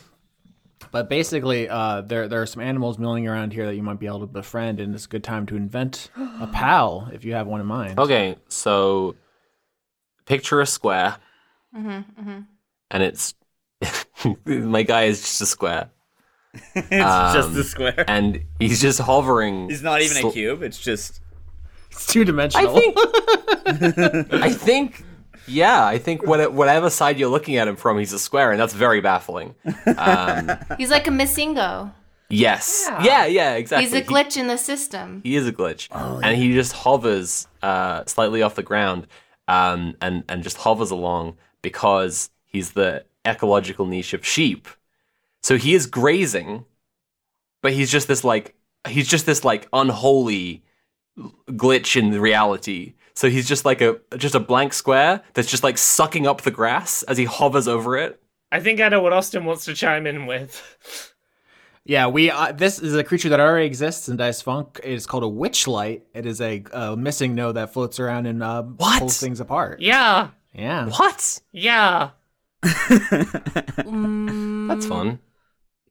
but 0.90 1.08
basically, 1.08 1.68
uh, 1.68 2.00
there 2.00 2.28
there 2.28 2.42
are 2.42 2.46
some 2.46 2.62
animals 2.62 2.98
milling 2.98 3.28
around 3.28 3.52
here 3.52 3.66
that 3.66 3.76
you 3.76 3.82
might 3.82 4.00
be 4.00 4.06
able 4.06 4.20
to 4.20 4.26
befriend, 4.26 4.80
and 4.80 4.94
it's 4.94 5.04
a 5.04 5.08
good 5.08 5.22
time 5.22 5.46
to 5.46 5.56
invent 5.56 6.10
a 6.40 6.46
pal 6.52 7.08
if 7.12 7.24
you 7.24 7.34
have 7.34 7.46
one 7.46 7.60
in 7.60 7.66
mind. 7.66 7.98
Okay, 7.98 8.36
so 8.48 9.14
picture 10.26 10.60
a 10.60 10.66
square, 10.66 11.16
Mm-hmm, 11.76 12.40
and 12.90 13.02
it's 13.02 13.34
my 14.44 14.82
guy 14.82 15.04
is 15.04 15.20
just 15.20 15.40
a 15.40 15.46
square, 15.46 15.90
it's 16.74 16.88
just 16.90 17.48
Um, 17.48 17.56
a 17.60 17.64
square. 17.64 18.04
and 18.08 18.42
he's 18.58 18.80
just 18.80 19.00
hovering. 19.00 19.68
He's 19.70 19.82
not 19.82 20.02
even 20.02 20.26
a 20.26 20.32
cube. 20.32 20.62
It's 20.62 20.78
just 20.78 21.20
It's 21.90 22.06
two 22.06 22.22
I 22.22 22.24
dimensional. 22.24 22.74
think. 22.74 22.96
I 24.32 24.52
think. 24.52 25.04
Yeah, 25.46 25.84
I 25.84 25.98
think 25.98 26.24
what, 26.26 26.52
whatever 26.52 26.90
side 26.90 27.18
you're 27.18 27.28
looking 27.30 27.56
at 27.56 27.66
him 27.66 27.74
from, 27.74 27.98
he's 27.98 28.12
a 28.12 28.18
square, 28.20 28.52
and 28.52 28.60
that's 28.60 28.74
very 28.74 29.00
baffling. 29.00 29.56
Um, 29.96 30.50
He's 30.78 30.90
like 30.90 31.08
a 31.08 31.10
MissingNo. 31.10 31.92
yes. 32.28 32.86
Yeah. 33.02 33.26
Yeah. 33.26 33.54
exactly. 33.54 33.84
He's 33.86 33.94
a 33.94 33.98
He- 34.00 34.04
glitch 34.04 34.36
in 34.36 34.46
the 34.46 34.56
system. 34.58 35.22
He 35.24 35.34
is 35.34 35.48
a 35.48 35.52
glitch, 35.52 35.88
and 35.90 36.36
he 36.36 36.52
just 36.52 36.72
hovers 36.72 37.48
uh, 37.62 38.04
slightly 38.06 38.42
off 38.42 38.54
the 38.54 38.62
ground, 38.62 39.08
um, 39.48 39.96
and 40.00 40.22
and 40.28 40.44
just 40.44 40.58
hovers 40.58 40.92
along 40.92 41.36
because 41.62 42.30
he's 42.46 42.72
the 42.72 43.04
ecological 43.30 43.86
niche 43.86 44.12
of 44.14 44.26
sheep. 44.26 44.68
So 45.42 45.56
he 45.56 45.74
is 45.74 45.86
grazing, 45.86 46.64
but 47.62 47.72
he's 47.72 47.90
just 47.90 48.08
this 48.08 48.24
like 48.24 48.54
he's 48.88 49.08
just 49.08 49.26
this 49.26 49.44
like 49.44 49.68
unholy 49.72 50.64
glitch 51.50 51.96
in 51.96 52.18
reality. 52.20 52.94
So 53.14 53.28
he's 53.28 53.48
just 53.48 53.64
like 53.64 53.80
a 53.80 53.98
just 54.16 54.34
a 54.34 54.40
blank 54.40 54.72
square 54.72 55.22
that's 55.34 55.50
just 55.50 55.62
like 55.64 55.78
sucking 55.78 56.26
up 56.26 56.42
the 56.42 56.50
grass 56.50 57.02
as 57.04 57.16
he 57.18 57.24
hovers 57.24 57.68
over 57.68 57.96
it. 57.96 58.22
I 58.52 58.60
think 58.60 58.80
I 58.80 58.88
know 58.88 59.00
what 59.02 59.12
Austin 59.12 59.44
wants 59.44 59.64
to 59.66 59.74
chime 59.74 60.06
in 60.06 60.26
with. 60.26 60.52
Yeah, 61.86 62.08
we. 62.08 62.30
Uh, 62.30 62.52
this 62.52 62.78
is 62.78 62.94
a 62.94 63.02
creature 63.02 63.30
that 63.30 63.40
already 63.40 63.64
exists 63.66 64.08
in 64.10 64.18
Dice 64.18 64.42
Funk. 64.42 64.78
It 64.84 64.92
is 64.92 65.06
called 65.06 65.24
a 65.24 65.26
witchlight. 65.26 66.02
It 66.12 66.26
is 66.26 66.40
a 66.42 66.62
uh, 66.72 66.94
missing 66.94 67.34
node 67.34 67.56
that 67.56 67.72
floats 67.72 67.98
around 67.98 68.26
and 68.26 68.42
uh, 68.42 68.62
What? 68.62 68.98
pulls 68.98 69.18
things 69.18 69.40
apart. 69.40 69.80
Yeah, 69.80 70.28
Yeah. 70.52 70.90
What? 70.90 71.40
yeah. 71.52 72.10
Mm, 73.84 74.68
That's 74.68 74.86
fun. 74.86 75.18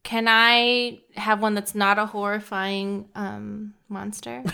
Can 0.04 0.26
I 0.28 1.00
have 1.16 1.42
one 1.42 1.54
that's 1.56 1.76
not 1.76 2.00
a 2.00 2.06
horrifying 2.06 3.10
um, 3.16 3.74
monster? 3.90 4.44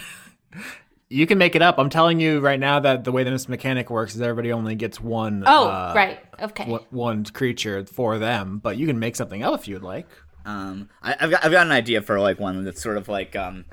You 1.07 1.27
can 1.27 1.37
make 1.37 1.55
it 1.55 1.61
up. 1.61 1.77
I'm 1.77 1.91
telling 1.91 2.19
you 2.19 2.39
right 2.39 2.59
now 2.59 2.79
that 2.79 3.03
the 3.03 3.11
way 3.11 3.23
this 3.23 3.47
mechanic 3.47 3.91
works 3.91 4.15
is 4.15 4.21
everybody 4.21 4.51
only 4.51 4.73
gets 4.73 4.99
one. 4.99 5.43
Oh, 5.45 5.67
uh, 5.67 5.93
right. 5.95 6.19
Okay. 6.41 6.65
one- 6.65 6.81
One 6.89 7.23
creature 7.25 7.85
for 7.85 8.17
them, 8.17 8.57
but 8.57 8.77
you 8.77 8.87
can 8.87 8.97
make 8.97 9.15
something 9.15 9.43
up 9.43 9.53
if 9.53 9.67
you'd 9.67 9.83
like. 9.83 10.07
Um, 10.45 10.89
I, 11.03 11.15
I've 11.19 11.29
got 11.29 11.45
I've 11.45 11.51
got 11.51 11.67
an 11.67 11.71
idea 11.71 12.01
for 12.01 12.19
like 12.19 12.39
one 12.39 12.63
that's 12.65 12.81
sort 12.81 12.97
of 12.97 13.07
like 13.07 13.35
um, 13.35 13.65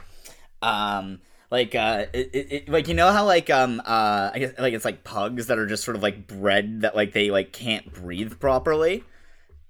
um, 0.60 1.20
like 1.52 1.74
uh, 1.74 2.06
it, 2.14 2.30
it, 2.32 2.68
like 2.70 2.88
you 2.88 2.94
know 2.94 3.12
how 3.12 3.26
like 3.26 3.50
um 3.50 3.80
uh 3.84 4.30
I 4.32 4.38
guess 4.38 4.58
like 4.58 4.72
it's 4.72 4.86
like 4.86 5.04
pugs 5.04 5.48
that 5.48 5.58
are 5.58 5.66
just 5.66 5.84
sort 5.84 5.98
of 5.98 6.02
like 6.02 6.26
bred 6.26 6.80
that 6.80 6.96
like 6.96 7.12
they 7.12 7.30
like 7.30 7.52
can't 7.52 7.92
breathe 7.92 8.40
properly. 8.40 9.04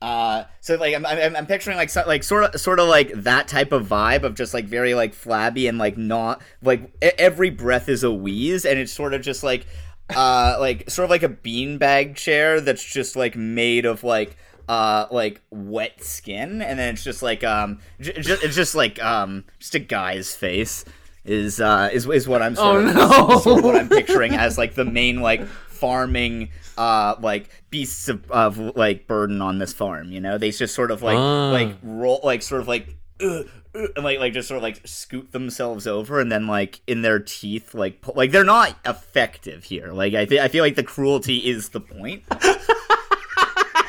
Uh, 0.00 0.44
so 0.60 0.76
like 0.76 0.94
I'm, 0.94 1.04
I'm, 1.04 1.34
I'm 1.34 1.46
picturing 1.46 1.76
like 1.76 1.90
so, 1.90 2.04
like 2.06 2.22
sort 2.22 2.44
of 2.44 2.60
sort 2.60 2.78
of 2.78 2.88
like 2.88 3.12
that 3.24 3.48
type 3.48 3.72
of 3.72 3.86
vibe 3.86 4.22
of 4.22 4.36
just 4.36 4.54
like 4.54 4.64
very 4.66 4.94
like 4.94 5.12
flabby 5.12 5.66
and 5.66 5.76
like 5.76 5.96
not 5.96 6.40
like 6.62 6.92
every 7.18 7.50
breath 7.50 7.88
is 7.88 8.04
a 8.04 8.12
wheeze 8.12 8.64
and 8.64 8.78
it's 8.78 8.92
sort 8.92 9.12
of 9.12 9.20
just 9.20 9.42
like 9.42 9.66
uh 10.14 10.56
like 10.60 10.88
sort 10.88 11.04
of 11.04 11.10
like 11.10 11.24
a 11.24 11.28
beanbag 11.28 12.14
chair 12.14 12.60
that's 12.60 12.84
just 12.84 13.16
like 13.16 13.34
made 13.34 13.86
of 13.86 14.04
like 14.04 14.36
uh 14.68 15.06
like 15.10 15.40
wet 15.50 16.02
skin 16.02 16.62
and 16.62 16.78
then 16.78 16.94
it's 16.94 17.04
just 17.04 17.22
like 17.22 17.42
um 17.42 17.80
j- 18.00 18.12
j- 18.20 18.38
it's 18.42 18.56
just 18.56 18.76
like 18.76 19.02
um 19.02 19.44
just 19.58 19.74
a 19.74 19.80
guy's 19.80 20.34
face 20.34 20.84
is 21.24 21.60
uh 21.60 21.88
is, 21.92 22.06
is 22.08 22.26
what 22.26 22.42
I'm 22.42 22.56
sort, 22.56 22.84
Oh, 22.84 22.88
of, 22.88 22.94
no. 22.94 23.38
sort 23.40 23.58
of 23.58 23.64
what 23.64 23.76
I'm 23.76 23.88
picturing 23.88 24.34
as 24.34 24.58
like 24.58 24.74
the 24.74 24.84
main 24.84 25.20
like 25.20 25.46
farming 25.46 26.50
uh 26.78 27.14
like 27.20 27.48
beasts 27.70 28.08
of, 28.08 28.30
of 28.30 28.58
like 28.76 29.06
burden 29.06 29.40
on 29.42 29.58
this 29.58 29.72
farm 29.72 30.10
you 30.10 30.20
know 30.20 30.38
they 30.38 30.50
just 30.50 30.74
sort 30.74 30.90
of 30.90 31.02
like 31.02 31.18
Ah. 31.18 31.50
like 31.50 31.76
roll 31.82 32.20
like 32.24 32.42
sort 32.42 32.60
of 32.60 32.68
like 32.68 32.96
uh, 33.20 33.42
uh, 33.74 33.86
and 33.96 34.04
like 34.04 34.18
like 34.18 34.32
just 34.32 34.48
sort 34.48 34.56
of 34.56 34.62
like 34.62 34.80
scoot 34.86 35.30
themselves 35.32 35.86
over 35.86 36.18
and 36.20 36.30
then 36.32 36.46
like 36.46 36.80
in 36.86 37.02
their 37.02 37.18
teeth 37.20 37.74
like 37.74 38.02
like 38.16 38.30
they're 38.32 38.42
not 38.44 38.76
effective 38.86 39.64
here 39.64 39.92
like 39.92 40.14
i, 40.14 40.24
th- 40.24 40.40
I 40.40 40.48
feel 40.48 40.64
like 40.64 40.76
the 40.76 40.82
cruelty 40.82 41.38
is 41.38 41.68
the 41.70 41.80
point 41.80 42.24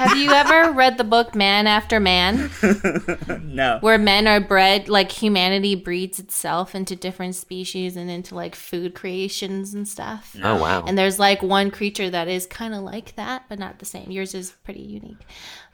have 0.03 0.17
you 0.17 0.29
ever 0.31 0.71
read 0.73 0.97
the 0.97 1.03
book 1.03 1.35
Man 1.35 1.67
After 1.67 1.99
Man? 1.99 2.49
no 3.43 3.77
where 3.81 3.97
men 3.97 4.27
are 4.27 4.39
bred 4.39 4.89
like 4.89 5.11
humanity 5.11 5.75
breeds 5.75 6.19
itself 6.19 6.75
into 6.75 6.95
different 6.95 7.35
species 7.35 7.95
and 7.95 8.09
into 8.09 8.35
like 8.35 8.55
food 8.55 8.95
creations 8.95 9.73
and 9.73 9.87
stuff 9.87 10.35
Oh 10.43 10.59
wow. 10.61 10.83
and 10.85 10.97
there's 10.97 11.19
like 11.19 11.41
one 11.41 11.71
creature 11.71 12.09
that 12.09 12.27
is 12.27 12.45
kind 12.45 12.73
of 12.73 12.81
like 12.83 13.15
that 13.15 13.45
but 13.49 13.59
not 13.59 13.79
the 13.79 13.85
same 13.85 14.11
yours 14.11 14.33
is 14.33 14.51
pretty 14.63 14.81
unique 14.81 15.19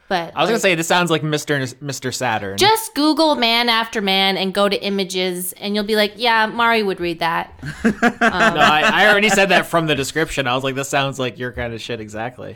but 0.08 0.32
I 0.36 0.40
was 0.40 0.50
gonna 0.50 0.58
say 0.58 0.74
this 0.74 0.88
sounds 0.88 1.08
like 1.08 1.22
Mister 1.22 1.64
Mister 1.80 2.10
Saturn. 2.10 2.58
just 2.58 2.94
google 2.96 3.36
man 3.36 3.68
after 3.68 4.00
man 4.02 4.36
and 4.36 4.52
go 4.52 4.68
to 4.68 4.82
images 4.84 5.52
and 5.54 5.74
you'll 5.74 5.84
be 5.84 5.94
like 5.96 6.14
yeah 6.16 6.46
mari 6.46 6.82
would 6.82 6.98
read 7.00 7.20
that 7.20 7.52
no, 7.84 7.92
I, 8.02 8.90
I 8.92 9.08
already 9.08 9.28
said 9.28 9.50
that 9.50 9.66
from 9.66 9.86
the 9.86 9.94
description. 9.94 10.46
I 10.46 10.54
was 10.54 10.64
like, 10.64 10.74
this 10.74 10.88
sounds 10.88 11.18
like 11.18 11.38
your 11.38 11.52
kind 11.52 11.72
of 11.72 11.80
shit 11.80 12.00
exactly. 12.00 12.52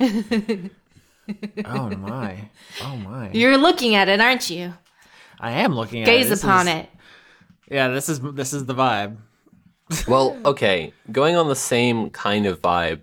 Oh 1.65 1.91
my, 1.91 2.49
oh 2.83 2.97
my. 2.97 3.31
you're 3.33 3.57
looking 3.57 3.95
at 3.95 4.09
it 4.09 4.21
aren't 4.21 4.51
you 4.51 4.73
I 5.41 5.53
am 5.53 5.75
looking 5.75 6.03
at 6.03 6.07
gaze 6.07 6.27
it. 6.27 6.31
This 6.31 6.43
upon 6.45 6.69
is- 6.69 6.75
it 6.85 6.89
Yeah, 7.71 7.89
this 7.89 8.09
is 8.09 8.21
this 8.21 8.53
is 8.53 8.65
the 8.67 8.75
vibe. 8.75 9.17
Well, 10.09 10.37
okay. 10.47 10.93
Going 11.13 11.37
on 11.37 11.49
the 11.49 11.57
same 11.57 12.09
kind 12.11 12.47
of 12.47 12.63
vibe, 12.63 13.01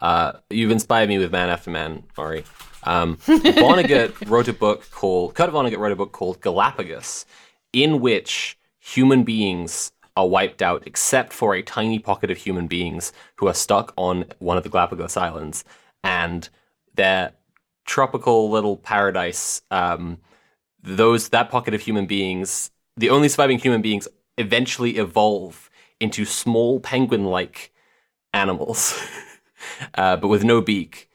uh, 0.00 0.32
you've 0.48 0.70
inspired 0.70 1.08
me 1.08 1.18
with 1.18 1.30
Man 1.30 1.50
After 1.50 1.70
Man, 1.70 2.04
Mari. 2.16 2.44
Um, 2.84 3.16
Vonnegut 3.18 4.28
wrote 4.30 4.48
a 4.48 4.52
book 4.52 4.90
called 4.90 5.34
Kurt 5.34 5.50
Vonnegut 5.50 5.78
wrote 5.78 5.92
a 5.92 5.96
book 5.96 6.12
called 6.12 6.40
Galapagos, 6.40 7.26
in 7.72 8.00
which 8.00 8.58
human 8.80 9.24
beings 9.24 9.92
are 10.16 10.26
wiped 10.26 10.62
out 10.62 10.82
except 10.86 11.32
for 11.32 11.54
a 11.54 11.62
tiny 11.62 11.98
pocket 11.98 12.30
of 12.30 12.38
human 12.38 12.66
beings 12.66 13.12
who 13.36 13.46
are 13.46 13.54
stuck 13.54 13.92
on 13.96 14.24
one 14.38 14.56
of 14.56 14.62
the 14.62 14.68
Galapagos 14.70 15.16
Islands, 15.16 15.64
and 16.02 16.48
their 16.94 17.32
tropical 17.84 18.50
little 18.50 18.76
paradise. 18.76 19.62
Um, 19.70 20.18
those 20.82 21.28
that 21.30 21.50
pocket 21.50 21.74
of 21.74 21.80
human 21.80 22.06
beings, 22.06 22.70
the 22.96 23.10
only 23.10 23.28
surviving 23.28 23.58
human 23.58 23.82
beings, 23.82 24.08
eventually 24.38 24.96
evolve 24.98 25.70
into 26.00 26.24
small 26.24 26.80
penguin-like 26.80 27.72
animals, 28.34 29.00
uh, 29.94 30.16
but 30.16 30.28
with 30.28 30.44
no 30.44 30.60
beak. 30.60 31.08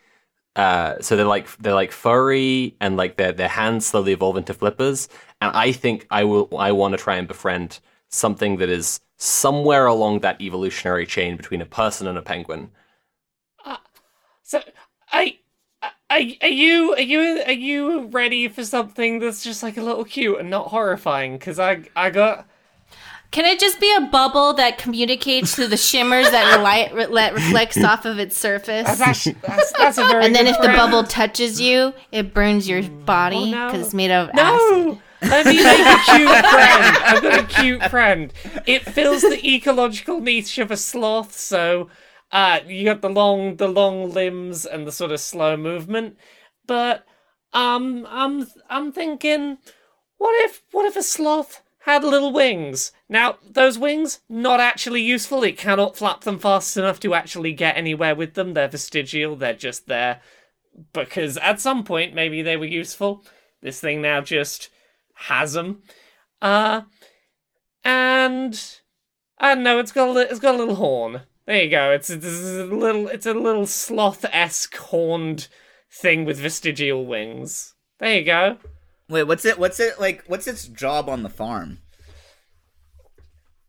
Uh, 0.56 0.96
so 1.02 1.16
they're 1.16 1.26
like 1.26 1.56
they're 1.58 1.74
like 1.74 1.92
furry, 1.92 2.76
and 2.82 2.98
like 2.98 3.18
their 3.18 3.32
their 3.32 3.48
hands 3.50 3.86
slowly 3.86 4.14
evolve 4.14 4.38
into 4.38 4.54
flippers. 4.54 5.08
And 5.42 5.56
I 5.56 5.72
think 5.72 6.08
I 6.10 6.24
will 6.24 6.50
I 6.58 6.72
want 6.72 6.94
to 6.94 6.98
try 7.04 7.18
and 7.18 7.28
befriend 7.28 7.80
something 8.10 8.58
that 8.58 8.70
is 8.70 9.00
somewhere 9.18 9.86
along 9.86 10.20
that 10.22 10.42
evolutionary 10.42 11.06
chain 11.06 11.38
between 11.38 11.62
a 11.62 11.66
person 11.66 12.08
and 12.08 12.18
a 12.18 12.22
penguin. 12.22 12.72
So, 14.44 14.62
I, 15.12 15.40
I, 16.10 16.38
are 16.42 16.48
you, 16.48 16.94
are 16.94 17.02
you, 17.02 17.44
are 17.46 17.52
you 17.52 18.06
ready 18.08 18.48
for 18.48 18.64
something 18.64 19.20
that's 19.20 19.44
just 19.44 19.62
like 19.62 19.76
a 19.78 19.82
little 19.82 20.06
cute 20.06 20.40
and 20.40 20.50
not 20.50 20.68
horrifying? 20.68 21.38
Because 21.38 21.60
I, 21.60 21.84
I 21.96 22.10
got. 22.10 22.48
Can 23.32 23.44
it 23.44 23.60
just 23.60 23.82
be 23.82 23.94
a 23.94 24.02
bubble 24.02 24.54
that 24.54 24.78
communicates 24.78 25.58
to 25.58 25.68
the 25.68 25.76
shimmers 25.76 26.30
that 26.30 26.62
light 26.62 26.94
re- 26.94 27.14
that 27.14 27.34
reflects 27.34 27.84
off 27.84 28.06
of 28.06 28.20
its 28.20 28.38
surface? 28.38 28.88
That's 28.88 29.02
actually, 29.02 29.36
that's, 29.46 29.74
that's 29.74 29.98
a 29.98 30.06
very. 30.06 30.26
And 30.26 30.34
then 30.34 30.48
if 30.48 30.56
the 30.62 30.70
bubble 30.70 31.04
touches 31.04 31.60
you, 31.60 31.94
it 32.14 32.34
burns 32.34 32.70
your 32.70 32.84
mm. 32.84 33.06
body 33.06 33.36
oh, 33.36 33.52
no. 33.52 33.66
because 33.68 33.88
it's 33.88 33.94
made 33.94 34.12
of 34.12 34.30
acid. 34.30 34.88
No! 34.88 35.02
Let 35.24 35.46
me 35.46 35.62
make 35.62 35.80
a 35.80 35.98
cute 36.06 36.46
friend. 36.46 36.98
I've 37.04 37.22
got 37.22 37.40
a 37.40 37.44
cute 37.44 37.84
friend. 37.90 38.34
It 38.66 38.84
fills 38.84 39.24
the 39.24 39.46
ecological 39.46 40.22
niche 40.22 40.58
of 40.60 40.72
a 40.72 40.78
sloth, 40.78 41.38
so 41.38 41.90
uh, 42.32 42.60
you 42.66 42.86
got 42.86 43.02
the 43.02 43.10
long, 43.10 43.56
the 43.58 43.68
long 43.68 44.12
limbs 44.12 44.66
and 44.66 44.86
the 44.86 44.92
sort 44.92 45.12
of 45.12 45.20
slow 45.20 45.58
movement. 45.58 46.18
But 46.66 47.06
um, 47.54 48.08
I'm, 48.10 48.48
I'm 48.70 48.92
thinking, 48.92 49.58
what 50.18 50.34
if, 50.46 50.64
what 50.72 50.86
if 50.86 50.96
a 50.96 51.04
sloth 51.04 51.62
had 51.80 52.04
little 52.04 52.34
wings? 52.34 52.92
Now, 53.08 53.38
those 53.50 53.80
wings 53.80 54.22
not 54.28 54.60
actually 54.60 55.02
useful. 55.02 55.44
It 55.44 55.58
cannot 55.58 55.96
flap 55.96 56.22
them 56.22 56.40
fast 56.40 56.76
enough 56.76 57.00
to 57.02 57.14
actually 57.14 57.54
get 57.54 57.78
anywhere 57.78 58.16
with 58.16 58.34
them. 58.34 58.54
They're 58.54 58.68
vestigial. 58.68 59.36
They're 59.36 59.54
just 59.54 59.88
there 59.88 60.22
because 60.94 61.38
at 61.38 61.60
some 61.60 61.84
point 61.84 62.14
maybe 62.14 62.42
they 62.42 62.58
were 62.58 62.66
useful. 62.66 63.24
This 63.62 63.80
thing 63.80 64.02
now 64.02 64.22
just 64.22 64.70
has 65.14 65.54
them. 65.54 65.82
Uh, 66.42 66.82
and 67.84 68.80
I 69.40 69.56
don't 69.56 69.64
know. 69.64 69.80
It's 69.80 69.92
got 69.92 70.16
a 70.16 70.20
it's 70.20 70.40
got 70.40 70.56
a 70.56 70.58
little 70.58 70.76
horn. 70.76 71.22
There 71.48 71.64
you 71.64 71.70
go. 71.70 71.92
It's, 71.92 72.10
it's 72.10 72.26
a 72.26 72.66
little 72.66 73.08
it's 73.08 73.26
a 73.26 73.34
little 73.34 73.66
sloth 73.66 74.26
esque 74.26 74.76
horned 74.76 75.48
thing 75.90 76.26
with 76.26 76.38
vestigial 76.38 77.06
wings. 77.06 77.74
There 78.00 78.16
you 78.16 78.26
go. 78.26 78.58
Wait, 79.08 79.24
what's 79.24 79.46
it? 79.46 79.58
What's 79.58 79.80
it 79.80 79.98
like? 80.00 80.26
What's 80.28 80.48
its 80.48 80.68
job 80.68 81.08
on 81.08 81.24
the 81.24 81.30
farm? 81.30 81.80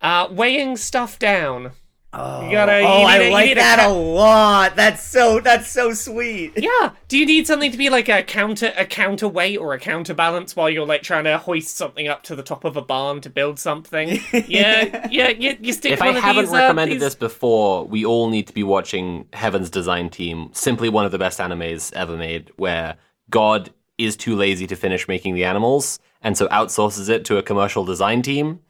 Uh, 0.02 0.26
weighing 0.30 0.76
stuff 0.76 1.20
down. 1.20 1.70
Oh, 2.10 2.46
you 2.46 2.52
gotta. 2.52 2.78
Oh, 2.78 2.78
you 2.78 2.84
need 3.00 3.04
I 3.06 3.16
a- 3.18 3.24
you 3.26 3.32
like 3.32 3.46
need 3.46 3.52
a 3.52 3.54
that 3.56 3.78
ca- 3.80 3.88
a 3.88 3.92
lot. 3.92 4.76
That's 4.76 5.02
so. 5.04 5.40
That's 5.40 5.68
so 5.70 5.92
sweet. 5.92 6.52
Yeah. 6.56 6.92
Do 7.08 7.18
you 7.18 7.26
need 7.26 7.46
something 7.46 7.70
to 7.70 7.76
be 7.76 7.90
like 7.90 8.08
a 8.08 8.22
counter 8.22 8.72
a 8.78 8.86
counterweight 8.86 9.58
or 9.58 9.74
a 9.74 9.78
counterbalance 9.78 10.56
while 10.56 10.70
you're 10.70 10.86
like 10.86 11.02
trying 11.02 11.24
to 11.24 11.36
hoist 11.36 11.76
something 11.76 12.08
up 12.08 12.22
to 12.24 12.34
the 12.34 12.42
top 12.42 12.64
of 12.64 12.78
a 12.78 12.82
barn 12.82 13.20
to 13.20 13.28
build 13.30 13.58
something? 13.58 14.20
yeah, 14.48 15.06
yeah, 15.10 15.28
you, 15.28 15.58
you 15.60 15.72
stick 15.74 15.92
If 15.92 16.00
one 16.00 16.14
I 16.14 16.18
of 16.18 16.24
haven't 16.24 16.44
these, 16.46 16.52
uh, 16.54 16.56
recommended 16.56 16.94
these- 16.94 17.00
this 17.02 17.14
before, 17.14 17.84
we 17.84 18.06
all 18.06 18.30
need 18.30 18.46
to 18.46 18.54
be 18.54 18.62
watching 18.62 19.26
Heaven's 19.34 19.68
Design 19.68 20.08
Team, 20.08 20.48
simply 20.54 20.88
one 20.88 21.04
of 21.04 21.12
the 21.12 21.18
best 21.18 21.38
animes 21.38 21.92
ever 21.92 22.16
made, 22.16 22.50
where 22.56 22.96
God 23.28 23.70
is 23.98 24.16
too 24.16 24.34
lazy 24.34 24.66
to 24.68 24.76
finish 24.76 25.08
making 25.08 25.34
the 25.34 25.44
animals, 25.44 25.98
and 26.22 26.38
so 26.38 26.48
outsources 26.48 27.10
it 27.10 27.26
to 27.26 27.36
a 27.36 27.42
commercial 27.42 27.84
design 27.84 28.22
team. 28.22 28.60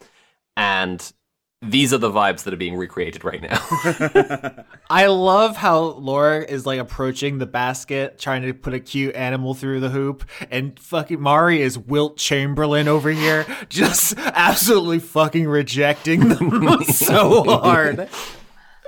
And 0.56 1.12
these 1.60 1.92
are 1.92 1.98
the 1.98 2.10
vibes 2.10 2.44
that 2.44 2.54
are 2.54 2.58
being 2.58 2.76
recreated 2.76 3.24
right 3.24 3.42
now. 3.42 4.64
I 4.90 5.06
love 5.06 5.56
how 5.56 5.80
Laura 5.80 6.40
is 6.44 6.64
like 6.64 6.78
approaching 6.78 7.38
the 7.38 7.46
basket, 7.46 8.18
trying 8.18 8.42
to 8.42 8.54
put 8.54 8.74
a 8.74 8.80
cute 8.80 9.16
animal 9.16 9.54
through 9.54 9.80
the 9.80 9.88
hoop, 9.88 10.24
and 10.50 10.78
fucking 10.78 11.20
Mari 11.20 11.60
is 11.60 11.76
Wilt 11.76 12.16
Chamberlain 12.16 12.86
over 12.86 13.10
here, 13.10 13.44
just 13.68 14.16
absolutely 14.18 15.00
fucking 15.00 15.48
rejecting 15.48 16.28
them 16.28 16.82
so 16.84 17.42
hard. 17.42 18.08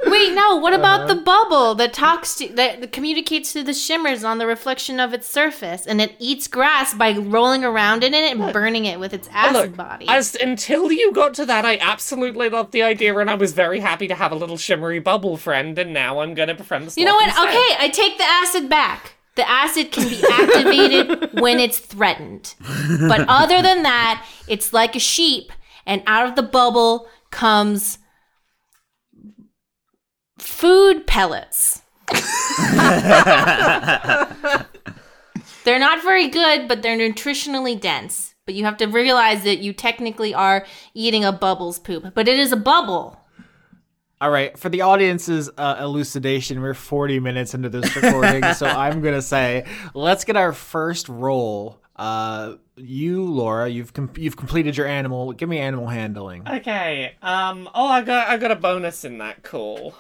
Wait, 0.06 0.32
no. 0.34 0.56
What 0.56 0.72
about 0.72 1.00
Uh-huh. 1.02 1.14
the 1.14 1.20
bubble 1.20 1.74
that 1.76 1.92
talks 1.92 2.34
to 2.36 2.48
that 2.54 2.92
communicates 2.92 3.52
to 3.52 3.62
the 3.62 3.74
shimmers 3.74 4.24
on 4.24 4.38
the 4.38 4.46
reflection 4.46 4.98
of 4.98 5.12
its 5.12 5.28
surface, 5.28 5.86
and 5.86 6.00
it 6.00 6.14
eats 6.18 6.48
grass 6.48 6.94
by 6.94 7.12
rolling 7.12 7.64
around 7.64 8.02
in 8.02 8.14
it 8.14 8.30
and 8.36 8.52
burning 8.52 8.86
it 8.86 8.98
with 8.98 9.12
its 9.12 9.28
acid 9.32 9.54
Look, 9.70 9.76
body? 9.76 10.06
as 10.08 10.34
until 10.36 10.90
you 10.90 11.12
got 11.12 11.34
to 11.34 11.46
that, 11.46 11.64
I 11.64 11.76
absolutely 11.78 12.48
loved 12.48 12.72
the 12.72 12.82
idea, 12.82 13.16
and 13.18 13.28
I 13.30 13.34
was 13.34 13.52
very 13.52 13.80
happy 13.80 14.08
to 14.08 14.14
have 14.14 14.32
a 14.32 14.36
little 14.36 14.56
shimmery 14.56 14.98
bubble 15.00 15.36
friend. 15.36 15.78
And 15.78 15.92
now 15.92 16.20
I'm 16.20 16.34
gonna 16.34 16.54
befriend 16.54 16.88
the. 16.88 17.00
you 17.00 17.06
know 17.06 17.14
what? 17.14 17.26
instead. 17.28 17.48
Okay, 17.48 17.76
I 17.78 17.90
take 17.92 18.16
the 18.18 18.24
acid 18.24 18.68
back. 18.68 19.14
The 19.36 19.48
acid 19.48 19.92
can 19.92 20.08
be 20.08 20.22
activated 20.30 21.30
when 21.40 21.60
it's 21.60 21.78
threatened, 21.78 22.54
but 23.08 23.24
other 23.28 23.62
than 23.62 23.84
that, 23.84 24.26
it's 24.48 24.72
like 24.72 24.96
a 24.96 24.98
sheep, 24.98 25.52
and 25.86 26.02
out 26.06 26.28
of 26.28 26.34
the 26.36 26.42
bubble 26.42 27.08
comes 27.30 27.98
food 30.60 31.06
pellets. 31.06 31.80
they're 35.64 35.78
not 35.78 36.02
very 36.02 36.28
good, 36.28 36.68
but 36.68 36.82
they're 36.82 36.98
nutritionally 36.98 37.80
dense. 37.80 38.34
But 38.44 38.54
you 38.54 38.64
have 38.64 38.76
to 38.78 38.86
realize 38.86 39.44
that 39.44 39.60
you 39.60 39.72
technically 39.72 40.34
are 40.34 40.66
eating 40.92 41.24
a 41.24 41.32
bubble's 41.32 41.78
poop, 41.78 42.12
but 42.14 42.28
it 42.28 42.38
is 42.38 42.52
a 42.52 42.56
bubble. 42.56 43.18
All 44.20 44.30
right, 44.30 44.58
for 44.58 44.68
the 44.68 44.82
audience's 44.82 45.48
uh, 45.56 45.76
elucidation, 45.80 46.60
we're 46.60 46.74
40 46.74 47.20
minutes 47.20 47.54
into 47.54 47.70
this 47.70 47.96
recording, 47.96 48.52
so 48.52 48.66
I'm 48.66 49.00
gonna 49.00 49.22
say, 49.22 49.64
let's 49.94 50.24
get 50.24 50.36
our 50.36 50.52
first 50.52 51.08
roll. 51.08 51.80
Uh, 51.96 52.56
you, 52.76 53.24
Laura, 53.24 53.66
you've 53.66 53.94
com- 53.94 54.12
you've 54.16 54.36
completed 54.36 54.76
your 54.76 54.86
animal. 54.86 55.32
Give 55.32 55.48
me 55.48 55.58
animal 55.58 55.86
handling. 55.86 56.46
Okay. 56.46 57.14
Um. 57.22 57.66
Oh, 57.74 57.86
I 57.86 58.02
got 58.02 58.28
I 58.28 58.36
got 58.36 58.50
a 58.50 58.56
bonus 58.56 59.04
in 59.06 59.18
that 59.18 59.42
call. 59.42 59.94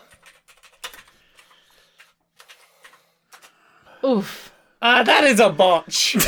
Oof. 4.04 4.52
Uh, 4.82 5.02
that 5.02 5.24
is 5.24 5.40
a 5.40 5.50
botch. 5.50 6.16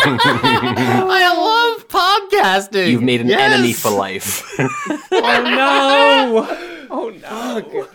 I 0.00 1.34
love 1.36 1.88
podcasting. 1.88 2.90
You've 2.90 3.02
made 3.02 3.20
an 3.20 3.28
Yes! 3.28 3.52
enemy 3.52 3.72
for 3.72 3.90
life. 3.90 4.44
oh 4.58 5.42
no. 5.44 6.64
Oh 6.90 7.10
no. 7.10 7.86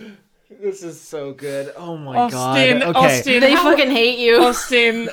This 0.61 0.83
is 0.83 1.01
so 1.01 1.33
good. 1.33 1.73
Oh 1.75 1.97
my 1.97 2.15
Austin. 2.15 2.79
god. 2.79 2.95
Okay. 2.95 2.99
Austin. 3.17 3.39
They 3.41 3.53
how- 3.53 3.63
fucking 3.71 3.89
hate 3.89 4.19
you. 4.19 4.43
Austin. 4.43 5.09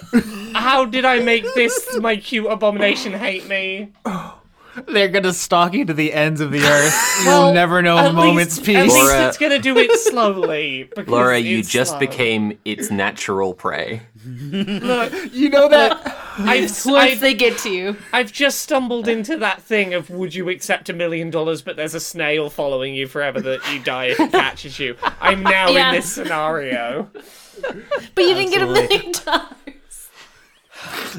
How 0.55 0.85
did 0.85 1.07
I 1.07 1.21
make 1.21 1.45
this 1.55 1.97
my 1.99 2.17
cute 2.17 2.45
abomination 2.47 3.15
hate 3.15 3.47
me? 3.49 3.93
They're 4.87 5.09
gonna 5.09 5.33
stalk 5.33 5.73
you 5.75 5.85
to 5.85 5.95
the 5.95 6.13
ends 6.13 6.41
of 6.41 6.51
the 6.51 6.63
earth. 6.63 6.95
Well, 7.27 7.47
You'll 7.47 7.55
never 7.55 7.83
know 7.83 7.99
a 7.99 8.13
moment's 8.13 8.57
least, 8.59 8.67
peace. 8.67 8.77
At 8.77 8.83
least 8.85 8.97
Laura- 8.97 9.29
it's 9.29 9.37
gonna 9.39 9.59
do 9.59 9.77
it 9.79 9.91
slowly. 10.01 10.85
because 10.97 11.09
Laura, 11.09 11.39
you 11.39 11.63
just 11.63 11.91
slow. 11.93 11.99
became 12.01 12.59
its 12.65 12.91
natural 12.91 13.53
prey. 13.53 14.03
Look, 14.25 15.13
you 15.33 15.51
know 15.51 15.69
that. 15.69 16.17
I've, 16.39 16.63
Once 16.63 16.87
I've, 16.87 17.21
they 17.21 17.35
get 17.35 17.59
to 17.59 17.71
you. 17.71 17.97
I've 18.13 18.33
just 18.33 18.61
stumbled 18.61 19.09
into 19.09 19.37
that 19.39 19.63
thing 19.63 19.93
of 19.95 20.09
would 20.11 20.35
you 20.35 20.49
accept 20.49 20.89
a 20.89 20.93
million 20.95 21.29
dollars, 21.31 21.61
but 21.61 21.77
there's 21.77 21.95
a 21.95 22.01
snail 22.01 22.49
following 22.49 22.95
you 22.95 23.07
forever 23.07 23.41
that 23.43 23.61
you 23.73 23.81
die 23.81 24.07
if 24.07 24.21
it 24.21 24.33
catches 24.33 24.79
you. 24.79 24.97
I'm 25.21 25.43
now 25.43 25.69
Yeah. 25.69 25.91
in 25.91 25.97
this 25.97 26.11
scenario. 26.13 27.11
But 27.63 28.25
you 28.25 28.35
didn't 28.35 28.51
get 28.53 28.63
a 28.63 28.67
million 28.67 29.13
dollars. 29.13 29.47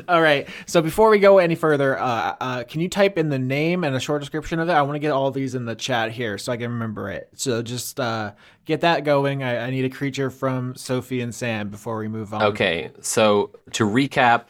All 0.08 0.21
right. 0.21 0.47
So 0.65 0.82
before 0.82 1.10
we 1.10 1.19
go 1.19 1.38
any 1.38 1.56
further, 1.56 2.00
uh, 2.00 2.36
uh, 2.39 2.63
can 2.63 2.82
you 2.82 2.89
type 2.89 3.17
in 3.17 3.30
the 3.30 3.39
name 3.39 3.84
and 3.84 3.95
a 3.95 4.00
short 4.00 4.21
description 4.21 4.60
of 4.60 4.69
it? 4.69 4.74
I 4.74 4.82
want 4.82 4.95
to 4.95 5.00
get 5.00 5.12
all 5.12 5.32
these 5.32 5.56
in 5.56 5.65
the 5.65 5.76
chat 5.76 6.12
here 6.12 6.38
so 6.38 6.52
I 6.52 6.58
can 6.58 6.71
remember 6.71 7.10
it. 7.10 7.30
So 7.36 7.62
just 7.62 8.00
uh, 8.00 8.34
get 8.65 8.82
that 8.82 9.04
going. 9.04 9.43
I, 9.43 9.67
I 9.67 9.69
need 9.69 9.86
a 9.86 9.89
creature 9.89 10.30
from 10.30 10.76
Sophie 10.76 11.21
and 11.21 11.34
Sam 11.34 11.69
before 11.69 11.97
we 11.97 12.08
move 12.08 12.34
on. 12.34 12.43
Okay, 12.43 12.91
so 13.02 13.52
to 13.74 13.86
recap, 13.86 14.45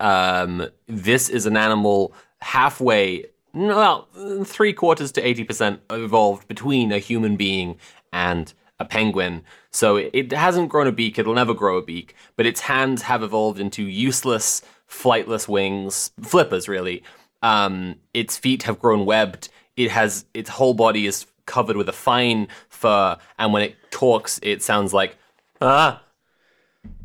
um, 0.00 0.66
this 0.86 1.28
is 1.28 1.46
an 1.46 1.56
animal 1.56 2.14
halfway, 2.40 3.26
well, 3.52 4.08
three 4.44 4.72
quarters 4.72 5.12
to 5.12 5.22
80% 5.22 5.78
evolved 5.90 6.48
between 6.48 6.92
a 6.92 6.98
human 6.98 7.36
being 7.36 7.76
and 8.12 8.52
a 8.80 8.84
penguin. 8.84 9.42
So 9.70 9.96
it, 9.96 10.10
it 10.12 10.32
hasn't 10.32 10.68
grown 10.70 10.88
a 10.88 10.92
beak, 10.92 11.18
it'll 11.18 11.34
never 11.34 11.54
grow 11.54 11.76
a 11.76 11.82
beak, 11.82 12.14
but 12.36 12.46
its 12.46 12.60
hands 12.62 13.02
have 13.02 13.22
evolved 13.22 13.60
into 13.60 13.84
useless, 13.84 14.62
flightless 14.88 15.46
wings, 15.46 16.10
flippers 16.20 16.68
really. 16.68 17.04
Um, 17.42 17.96
its 18.12 18.36
feet 18.36 18.64
have 18.64 18.78
grown 18.80 19.06
webbed. 19.06 19.48
It 19.76 19.90
has 19.92 20.24
its 20.34 20.50
whole 20.50 20.74
body 20.74 21.06
is 21.06 21.26
covered 21.46 21.76
with 21.76 21.88
a 21.88 21.92
fine 21.92 22.48
fur, 22.68 23.16
and 23.38 23.52
when 23.52 23.62
it 23.62 23.76
talks, 23.90 24.40
it 24.42 24.62
sounds 24.62 24.92
like 24.92 25.16
ah, 25.62 26.02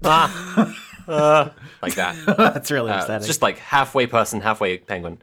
ah, 0.03 0.75
ah, 1.07 1.53
like 1.81 1.95
that. 1.95 2.15
That's 2.37 2.71
really 2.71 2.91
Uh, 2.91 2.95
upsetting. 2.97 3.15
it's 3.17 3.27
just 3.27 3.41
like 3.41 3.57
halfway 3.59 4.07
person, 4.07 4.41
halfway 4.41 4.77
penguin. 4.77 5.19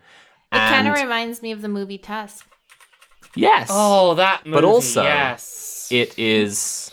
It 0.52 0.56
kind 0.58 0.86
of 0.88 0.94
reminds 0.94 1.40
me 1.42 1.50
of 1.52 1.62
the 1.62 1.68
movie 1.68 1.98
Tusk. 1.98 2.46
yes. 3.34 3.68
Oh, 3.70 4.14
that 4.14 4.44
movie. 4.46 4.54
But 4.54 4.64
also- 4.64 5.02
yes. 5.02 5.81
It 5.92 6.18
is 6.18 6.90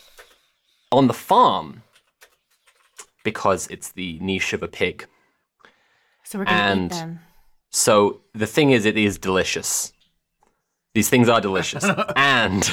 on 0.91 1.07
the 1.07 1.13
farm 1.13 1.83
because 3.23 3.67
it's 3.67 3.91
the 3.93 4.19
niche 4.19 4.53
of 4.53 4.61
a 4.63 4.67
pig. 4.67 5.07
So 6.25 6.39
we're 6.39 6.45
gonna 6.45 6.57
And- 6.57 6.91
eat 6.91 6.95
them. 6.95 7.19
So 7.71 8.21
the 8.33 8.47
thing 8.47 8.71
is, 8.71 8.85
it 8.85 8.97
is 8.97 9.17
delicious. 9.19 9.93
These 10.95 11.07
things 11.09 11.29
are 11.29 11.39
delicious, 11.39 11.85
and 12.15 12.67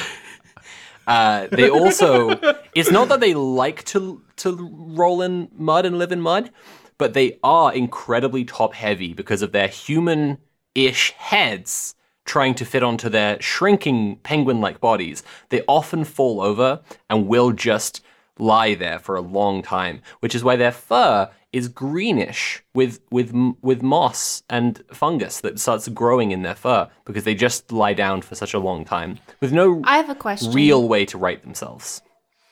uh, 1.05 1.47
they 1.51 1.69
also. 1.69 2.31
It's 2.73 2.89
not 2.89 3.07
that 3.09 3.19
they 3.19 3.35
like 3.35 3.83
to 3.85 4.23
to 4.37 4.49
roll 4.97 5.21
in 5.21 5.49
mud 5.55 5.85
and 5.85 5.99
live 5.99 6.11
in 6.11 6.19
mud, 6.21 6.49
but 6.97 7.13
they 7.13 7.37
are 7.43 7.71
incredibly 7.73 8.43
top 8.43 8.73
heavy 8.73 9.13
because 9.13 9.43
of 9.43 9.51
their 9.51 9.67
human-ish 9.67 11.11
heads 11.11 11.93
trying 12.27 12.53
to 12.55 12.65
fit 12.65 12.83
onto 12.83 13.09
their 13.09 13.41
shrinking 13.41 14.17
penguin-like 14.17 14.79
bodies. 14.79 15.23
They 15.49 15.63
often 15.67 16.03
fall 16.03 16.41
over 16.41 16.81
and 17.09 17.27
will 17.27 17.51
just 17.53 18.03
lie 18.37 18.75
there 18.75 18.99
for 18.99 19.15
a 19.15 19.21
long 19.21 19.63
time, 19.63 20.01
which 20.19 20.35
is 20.35 20.43
why 20.43 20.55
their 20.55 20.71
fur 20.71 21.31
is 21.53 21.69
greenish 21.69 22.61
with 22.75 22.99
with 23.09 23.33
with 23.61 23.81
moss 23.81 24.43
and 24.49 24.83
fungus 24.91 25.39
that 25.39 25.57
starts 25.59 25.87
growing 25.87 26.31
in 26.31 26.43
their 26.43 26.53
fur 26.53 26.87
because 27.05 27.23
they 27.23 27.33
just 27.33 27.71
lie 27.71 27.93
down 27.93 28.21
for 28.21 28.35
such 28.35 28.53
a 28.53 28.59
long 28.59 28.83
time 28.83 29.17
with 29.39 29.53
no 29.53 29.81
I 29.85 29.95
have 29.97 30.09
a 30.09 30.15
question. 30.15 30.51
real 30.51 30.87
way 30.87 31.05
to 31.05 31.17
right 31.17 31.41
themselves. 31.41 32.01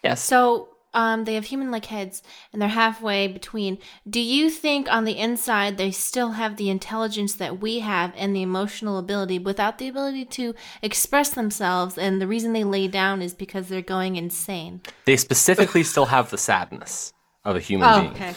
Yes. 0.03 0.23
So, 0.23 0.69
um, 0.95 1.25
they 1.25 1.35
have 1.35 1.45
human-like 1.45 1.85
heads, 1.85 2.23
and 2.51 2.61
they're 2.61 2.69
halfway 2.69 3.27
between. 3.27 3.77
Do 4.09 4.19
you 4.19 4.49
think 4.49 4.91
on 4.91 5.03
the 5.05 5.17
inside 5.19 5.77
they 5.77 5.91
still 5.91 6.31
have 6.31 6.57
the 6.57 6.69
intelligence 6.69 7.35
that 7.35 7.59
we 7.61 7.79
have 7.79 8.13
and 8.17 8.35
the 8.35 8.41
emotional 8.41 8.97
ability, 8.97 9.37
without 9.37 9.77
the 9.77 9.87
ability 9.87 10.25
to 10.25 10.55
express 10.81 11.29
themselves? 11.29 11.97
And 11.97 12.19
the 12.21 12.27
reason 12.27 12.53
they 12.53 12.63
lay 12.63 12.87
down 12.87 13.21
is 13.21 13.33
because 13.33 13.67
they're 13.67 13.81
going 13.81 14.15
insane. 14.15 14.81
They 15.05 15.17
specifically 15.17 15.83
still 15.93 16.05
have 16.07 16.31
the 16.31 16.37
sadness 16.37 17.13
of 17.43 17.55
a 17.55 17.59
human 17.59 17.87
Oh, 17.87 18.01
being. 18.01 18.13
okay. 18.13 18.33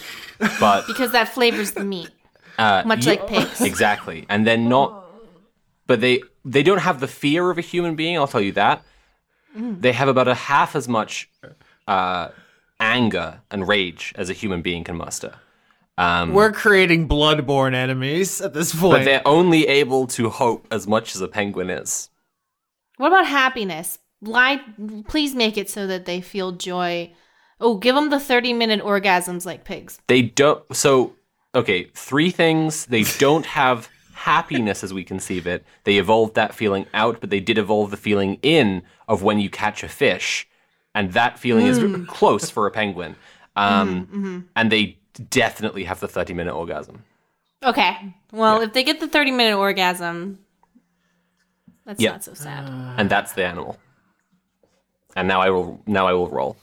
But 0.61 0.87
Because 0.87 1.13
that 1.13 1.29
flavors 1.31 1.71
the 1.73 1.85
meat. 1.85 2.11
Uh, 2.59 2.83
Much 2.85 3.07
like 3.07 3.27
pigs. 3.29 3.61
Exactly. 3.61 4.27
And 4.29 4.47
they're 4.47 4.57
not 4.59 5.05
but 5.87 6.01
they 6.03 6.23
they 6.45 6.63
don't 6.63 6.79
have 6.81 7.01
the 7.01 7.09
fear 7.09 7.51
of 7.51 7.57
a 7.57 7.63
human 7.63 7.95
being, 7.97 8.17
I'll 8.19 8.27
tell 8.29 8.41
you 8.41 8.53
that. 8.53 8.83
They 9.55 9.93
have 9.93 10.09
about 10.09 10.29
a 10.29 10.35
half 10.35 10.77
as 10.77 10.87
much 10.89 11.29
uh, 11.89 12.29
anger 12.81 13.41
and 13.51 13.67
rage 13.69 14.13
as 14.17 14.31
a 14.31 14.33
human 14.33 14.63
being 14.63 14.85
can 14.85 14.97
muster. 14.97 15.35
Um, 15.97 16.33
We're 16.33 16.53
creating 16.53 17.09
bloodborne 17.09 17.75
enemies 17.75 18.41
at 18.41 18.55
this 18.55 18.75
point. 18.75 18.99
but 19.01 19.05
they're 19.05 19.27
only 19.27 19.67
able 19.67 20.07
to 20.09 20.31
hope 20.31 20.67
as 20.71 20.87
much 20.87 21.15
as 21.17 21.21
a 21.21 21.29
penguin 21.29 21.71
is. 21.71 22.09
What 22.99 23.09
about 23.09 23.27
happiness? 23.27 23.99
Lie, 24.21 24.61
please 25.09 25.35
make 25.35 25.57
it 25.57 25.69
so 25.71 25.87
that 25.87 26.05
they 26.05 26.21
feel 26.21 26.53
joy. 26.53 27.13
Oh, 27.61 27.77
give 27.77 27.95
them 27.95 28.11
the 28.11 28.21
30 28.21 28.53
minute 28.53 28.81
orgasms 28.81 29.45
like 29.45 29.65
pigs. 29.65 30.01
They 30.07 30.23
don't. 30.23 30.65
So, 30.75 31.15
okay, 31.55 31.85
three 31.95 32.31
things. 32.31 32.87
They 32.87 33.03
don't 33.19 33.47
have 33.47 33.89
happiness 34.15 34.83
as 34.83 34.93
we 34.93 35.05
conceive 35.05 35.47
it. 35.47 35.65
They 35.85 35.99
evolved 35.99 36.35
that 36.35 36.55
feeling 36.55 36.87
out, 36.95 37.21
but 37.21 37.31
they 37.31 37.41
did 37.41 37.59
evolve 37.59 37.91
the 37.91 37.97
feeling 37.97 38.39
in 38.43 38.83
of 39.07 39.23
when 39.23 39.39
you 39.41 39.51
catch 39.51 39.83
a 39.85 39.89
fish. 39.89 40.48
And 40.95 41.13
that 41.13 41.39
feeling 41.39 41.67
is 41.67 41.79
hmm. 41.79 42.05
close 42.05 42.51
for 42.51 42.67
a 42.67 42.71
penguin. 42.71 43.17
Mm-hmm, 43.59 43.89
um, 43.89 44.07
mm-hmm. 44.07 44.39
And 44.55 44.71
they 44.71 44.99
definitely 45.31 45.83
have 45.83 45.99
the 45.99 46.07
30 46.07 46.33
minute 46.33 46.55
orgasm. 46.55 47.03
Okay. 47.65 48.15
Well, 48.31 48.61
if 48.61 48.73
they 48.73 48.85
get 48.85 49.01
the 49.01 49.09
30 49.09 49.33
minute 49.33 49.57
orgasm, 49.57 50.39
that's 51.85 52.01
Yeah. 52.01 52.13
not 52.13 52.23
so 52.23 52.35
sad. 52.35 52.69
And 52.97 53.11
that's 53.11 53.33
the 53.33 53.45
animal. 53.45 53.77
And 55.17 55.27
now 55.27 55.41
I 55.41 55.51
will 55.51 55.83
now 55.87 56.07
I 56.07 56.13
will 56.13 56.29
roll. 56.29 56.57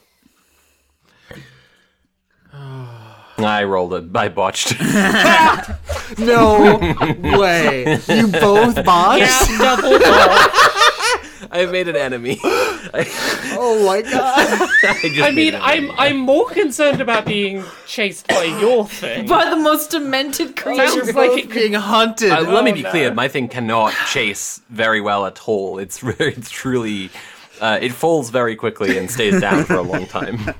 I 3.38 3.64
rolled 3.64 3.92
it. 3.92 4.16
I 4.16 4.28
botched. 4.28 4.80
no 6.18 6.78
way. 7.38 8.00
You 8.08 8.28
both 8.28 8.82
botched? 8.82 9.58
Double 9.58 9.98
dog. 9.98 10.50
I 11.50 11.68
made 11.70 11.88
an 11.88 11.96
enemy. 11.96 12.40
Oh 12.94 13.84
my 13.86 14.02
god. 14.10 14.12
I, 14.82 15.10
I 15.22 15.30
mean, 15.32 15.54
I'm 15.54 15.84
enemy. 15.84 15.94
I'm 15.98 16.16
more 16.18 16.48
concerned 16.50 17.00
about 17.00 17.24
being 17.26 17.64
chased 17.86 18.28
by 18.28 18.44
your 18.44 18.86
thing. 18.86 19.26
By 19.26 19.50
the 19.50 19.56
most 19.56 19.90
demented 19.90 20.56
creature. 20.56 20.86
Sounds 20.88 21.14
like 21.14 21.30
it 21.38 21.50
could 21.50 21.54
being 21.54 21.72
hunted. 21.74 22.30
Uh, 22.30 22.40
let 22.42 22.64
me 22.64 22.70
Oh, 22.70 22.74
be 22.74 22.82
no. 22.82 22.90
clear. 22.90 23.12
My 23.14 23.28
thing 23.28 23.48
cannot 23.48 23.92
chase 24.10 24.60
very 24.70 25.00
well 25.00 25.26
at 25.26 25.48
all. 25.48 25.78
It's 25.78 26.02
it's 26.18 26.50
truly, 26.50 27.10
uh, 27.60 27.78
it 27.80 27.92
falls 27.92 28.30
very 28.30 28.56
quickly 28.56 28.98
and 28.98 29.10
stays 29.10 29.40
down 29.40 29.64
for 29.64 29.74
a 29.74 29.82
long 29.82 30.06
time. 30.06 30.38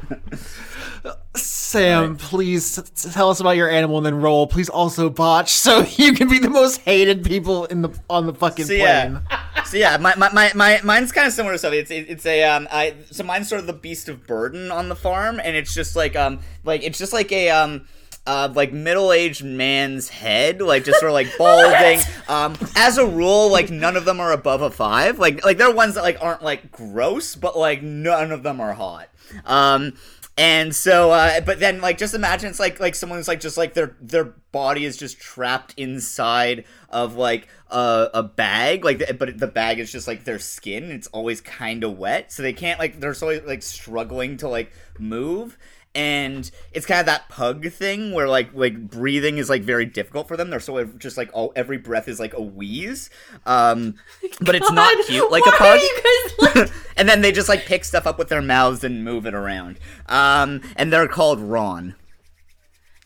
Sam, 1.36 2.16
please 2.16 2.76
t- 2.76 3.10
tell 3.10 3.30
us 3.30 3.40
about 3.40 3.56
your 3.56 3.68
animal 3.70 3.96
and 3.98 4.06
then 4.06 4.20
roll. 4.20 4.46
Please 4.46 4.68
also 4.68 5.08
botch 5.10 5.50
so 5.50 5.80
you 5.96 6.12
can 6.14 6.28
be 6.28 6.38
the 6.38 6.50
most 6.50 6.80
hated 6.82 7.24
people 7.24 7.64
in 7.66 7.82
the 7.82 7.90
on 8.10 8.26
the 8.26 8.34
fucking 8.34 8.64
So, 8.64 8.76
plane. 8.76 9.20
yeah. 9.30 9.62
so 9.64 9.76
yeah, 9.76 9.96
my, 9.98 10.14
my, 10.16 10.30
my, 10.32 10.52
my 10.54 10.80
mine's 10.84 11.12
kind 11.12 11.26
of 11.26 11.32
similar 11.32 11.54
to 11.54 11.58
stuff. 11.58 11.72
It's 11.72 11.90
it, 11.90 12.06
it's 12.08 12.26
a 12.26 12.44
um 12.44 12.68
I 12.70 12.94
so 13.10 13.24
mine's 13.24 13.48
sort 13.48 13.60
of 13.60 13.66
the 13.66 13.72
beast 13.72 14.08
of 14.08 14.26
burden 14.26 14.70
on 14.70 14.88
the 14.88 14.96
farm, 14.96 15.40
and 15.42 15.56
it's 15.56 15.74
just 15.74 15.96
like 15.96 16.16
um 16.16 16.40
like 16.64 16.82
it's 16.82 16.98
just 16.98 17.12
like 17.12 17.30
a 17.32 17.50
um. 17.50 17.86
Uh, 18.28 18.52
like 18.56 18.72
middle-aged 18.72 19.44
man's 19.44 20.08
head, 20.08 20.60
like 20.60 20.82
just 20.84 20.98
sort 20.98 21.10
of 21.10 21.14
like 21.14 21.28
balding. 21.38 22.00
Um, 22.26 22.56
as 22.74 22.98
a 22.98 23.06
rule, 23.06 23.52
like 23.52 23.70
none 23.70 23.96
of 23.96 24.04
them 24.04 24.18
are 24.18 24.32
above 24.32 24.62
a 24.62 24.70
five. 24.72 25.20
Like, 25.20 25.44
like 25.44 25.58
there 25.58 25.68
are 25.68 25.72
ones 25.72 25.94
that 25.94 26.02
like 26.02 26.18
aren't 26.20 26.42
like 26.42 26.72
gross, 26.72 27.36
but 27.36 27.56
like 27.56 27.82
none 27.82 28.32
of 28.32 28.42
them 28.42 28.60
are 28.60 28.72
hot. 28.72 29.10
Um, 29.44 29.92
and 30.36 30.74
so, 30.74 31.12
uh, 31.12 31.40
but 31.40 31.60
then 31.60 31.80
like 31.80 31.96
just 31.96 32.12
imagine 32.12 32.50
it's 32.50 32.60
like 32.60 32.78
like 32.78 32.94
someone's 32.94 33.26
like 33.26 33.40
just 33.40 33.56
like 33.56 33.72
their 33.72 33.96
their 34.02 34.34
body 34.52 34.84
is 34.84 34.98
just 34.98 35.18
trapped 35.18 35.72
inside 35.78 36.64
of 36.90 37.16
like 37.16 37.48
a, 37.70 38.10
a 38.12 38.22
bag, 38.22 38.84
like 38.84 38.98
the, 38.98 39.14
but 39.14 39.38
the 39.38 39.46
bag 39.46 39.78
is 39.78 39.90
just 39.90 40.06
like 40.06 40.24
their 40.24 40.38
skin. 40.38 40.90
It's 40.90 41.06
always 41.08 41.40
kind 41.40 41.84
of 41.84 41.98
wet, 41.98 42.32
so 42.32 42.42
they 42.42 42.52
can't 42.52 42.78
like 42.78 43.00
they're 43.00 43.16
always 43.22 43.44
like 43.44 43.62
struggling 43.62 44.36
to 44.38 44.48
like 44.48 44.72
move. 44.98 45.56
And 45.96 46.50
it's 46.72 46.84
kind 46.84 47.00
of 47.00 47.06
that 47.06 47.30
pug 47.30 47.72
thing 47.72 48.12
where 48.12 48.28
like 48.28 48.50
like 48.52 48.90
breathing 48.90 49.38
is 49.38 49.48
like 49.48 49.62
very 49.62 49.86
difficult 49.86 50.28
for 50.28 50.36
them. 50.36 50.50
They're 50.50 50.60
so 50.60 50.84
just 50.84 51.16
like 51.16 51.30
all 51.32 51.54
every 51.56 51.78
breath 51.78 52.06
is 52.06 52.20
like 52.20 52.34
a 52.34 52.42
wheeze. 52.42 53.08
Um, 53.46 53.94
but 54.42 54.54
it's 54.54 54.70
not 54.70 54.94
cute 55.06 55.30
like 55.32 55.46
a 55.46 55.52
pug 55.52 55.80
guys 55.80 56.32
like, 56.54 56.72
and 56.98 57.08
then 57.08 57.22
they 57.22 57.32
just 57.32 57.48
like 57.48 57.64
pick 57.64 57.82
stuff 57.82 58.06
up 58.06 58.18
with 58.18 58.28
their 58.28 58.42
mouths 58.42 58.84
and 58.84 59.04
move 59.04 59.24
it 59.24 59.32
around. 59.32 59.78
Um, 60.06 60.60
and 60.76 60.92
they're 60.92 61.08
called 61.08 61.40
Ron. 61.40 61.94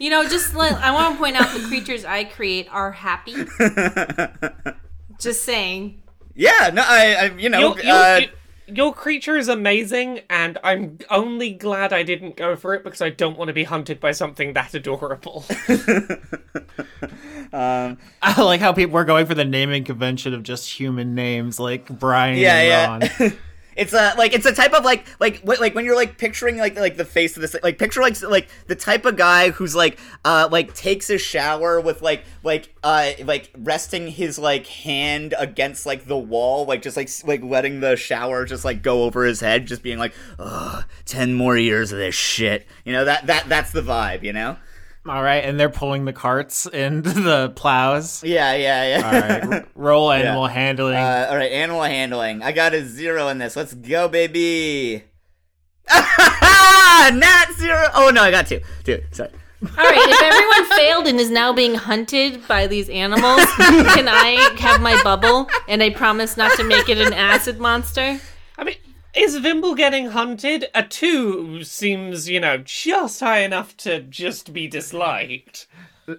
you 0.01 0.11
know, 0.11 0.27
just 0.27 0.57
let, 0.57 0.73
I 0.73 0.91
want 0.91 1.15
to 1.15 1.19
point 1.19 1.37
out 1.37 1.55
the 1.55 1.67
creatures 1.69 2.05
I 2.05 2.25
create 2.25 2.67
are 2.73 2.91
happy. 2.91 3.35
just 5.21 5.45
saying. 5.45 6.03
Yeah, 6.35 6.71
no, 6.73 6.83
I, 6.85 7.15
I 7.15 7.25
you 7.39 7.49
know, 7.51 7.77
your, 7.77 7.85
your, 7.85 7.95
uh, 7.95 8.21
your 8.73 8.95
creature 8.95 9.37
is 9.37 9.49
amazing, 9.49 10.21
and 10.31 10.59
I'm 10.63 10.99
only 11.11 11.53
glad 11.53 11.93
I 11.93 12.03
didn't 12.03 12.37
go 12.37 12.57
for 12.57 12.75
it 12.75 12.85
because 12.85 13.01
I 13.01 13.11
don't 13.11 13.39
want 13.39 13.49
to 13.49 13.55
be 13.55 13.65
hunted 13.65 14.01
by 14.01 14.13
something 14.13 14.53
that 14.55 14.75
adorable. 14.75 15.45
um, 17.53 17.99
I 18.23 18.43
like 18.43 18.61
how 18.61 18.73
people 18.73 18.97
are 18.97 19.05
going 19.05 19.27
for 19.27 19.35
the 19.35 19.45
naming 19.45 19.85
convention 19.85 20.35
of 20.35 20.43
just 20.43 20.71
human 20.71 21.15
names 21.15 21.59
like 21.59 21.87
Brian 21.89 22.39
yeah, 22.39 22.95
and 22.95 23.13
yeah. 23.19 23.31
It's 23.81 23.95
a 23.95 24.13
like 24.19 24.35
it's 24.35 24.45
a 24.45 24.55
type 24.55 24.75
of 24.75 24.85
like 24.85 25.07
like 25.21 25.41
wh- 25.41 25.59
like 25.59 25.75
when 25.75 25.87
you're 25.87 25.97
like 25.97 26.19
picturing 26.19 26.59
like 26.59 26.79
like 26.79 26.99
the 26.99 27.05
face 27.07 27.35
of 27.35 27.41
this 27.41 27.57
like 27.63 27.79
picture 27.79 28.03
like 28.03 28.21
like 28.21 28.49
the 28.67 28.75
type 28.75 29.07
of 29.07 29.17
guy 29.17 29.49
who's 29.53 29.75
like 29.75 29.99
uh 30.23 30.51
like 30.53 30.75
takes 30.75 31.09
a 31.09 31.17
shower 31.17 31.81
with 31.81 32.03
like 32.03 32.23
like 32.43 32.75
uh 32.85 33.13
like 33.25 33.51
resting 33.57 34.09
his 34.09 34.39
like 34.39 34.67
hand 34.67 35.35
against 35.39 35.87
like 35.87 36.05
the 36.05 36.19
wall 36.19 36.67
like 36.67 36.83
just 36.83 36.95
like 36.95 37.09
like 37.25 37.43
letting 37.43 37.81
the 37.81 37.97
shower 37.97 38.45
just 38.45 38.67
like 38.67 38.83
go 38.83 39.05
over 39.05 39.25
his 39.25 39.41
head 39.41 39.65
just 39.65 39.83
being 39.83 39.99
like 39.99 40.13
Ugh, 40.39 40.85
10 41.07 41.33
more 41.33 41.57
years 41.57 41.91
of 41.91 41.99
this 41.99 42.15
shit. 42.15 42.67
You 42.85 42.93
know 42.93 43.07
that 43.07 43.29
that 43.29 43.49
that's 43.49 43.73
the 43.73 43.81
vibe 43.81 44.23
you 44.23 44.35
know 44.35 44.59
All 45.09 45.23
right, 45.23 45.43
and 45.45 45.59
they're 45.59 45.71
pulling 45.71 46.05
the 46.05 46.13
carts 46.13 46.67
and 46.73 47.03
the 47.05 47.51
plows. 47.57 48.23
yeah 48.23 48.55
yeah 48.55 48.99
yeah 48.99 49.07
All 49.07 49.21
right, 49.51 49.61
r- 49.63 49.67
roll 49.75 50.13
animal 50.13 50.47
handling. 50.47 50.97
Uh, 50.97 51.27
all 51.31 51.37
right, 51.37 51.51
animal 51.53 51.83
handling. 51.83 52.43
I 52.43 52.53
got 52.53 52.75
a 52.75 52.85
zero 52.85 53.29
in 53.29 53.39
this. 53.39 53.57
Let's 53.57 53.73
go, 53.75 54.09
baby. 54.09 55.05
Not 55.91 57.53
zero. 57.59 57.87
Oh 57.95 58.11
no, 58.15 58.23
I 58.23 58.31
got 58.31 58.47
two. 58.47 58.61
Two. 58.85 59.03
Sorry. 59.11 59.31
All 59.63 59.85
right, 59.85 60.09
if 60.09 60.23
everyone 60.23 60.79
failed 60.79 61.07
and 61.07 61.21
is 61.21 61.31
now 61.31 61.53
being 61.53 61.75
hunted 61.75 62.47
by 62.49 62.67
these 62.67 62.89
animals, 62.89 63.45
can 63.57 64.09
I 64.09 64.55
have 64.59 64.81
my 64.81 64.99
bubble? 65.03 65.49
And 65.69 65.83
I 65.83 65.91
promise 65.91 66.37
not 66.39 66.57
to 66.57 66.65
make 66.65 66.89
it 66.89 66.97
an 66.99 67.13
acid 67.13 67.59
monster. 67.59 68.19
Is 69.13 69.37
Vimble 69.39 69.75
getting 69.75 70.11
hunted? 70.11 70.67
A 70.73 70.85
two 70.85 71.65
seems, 71.65 72.29
you 72.29 72.39
know, 72.39 72.59
just 72.59 73.19
high 73.19 73.41
enough 73.41 73.77
to 73.79 74.03
just 74.03 74.53
be 74.53 74.69
disliked. 74.69 75.67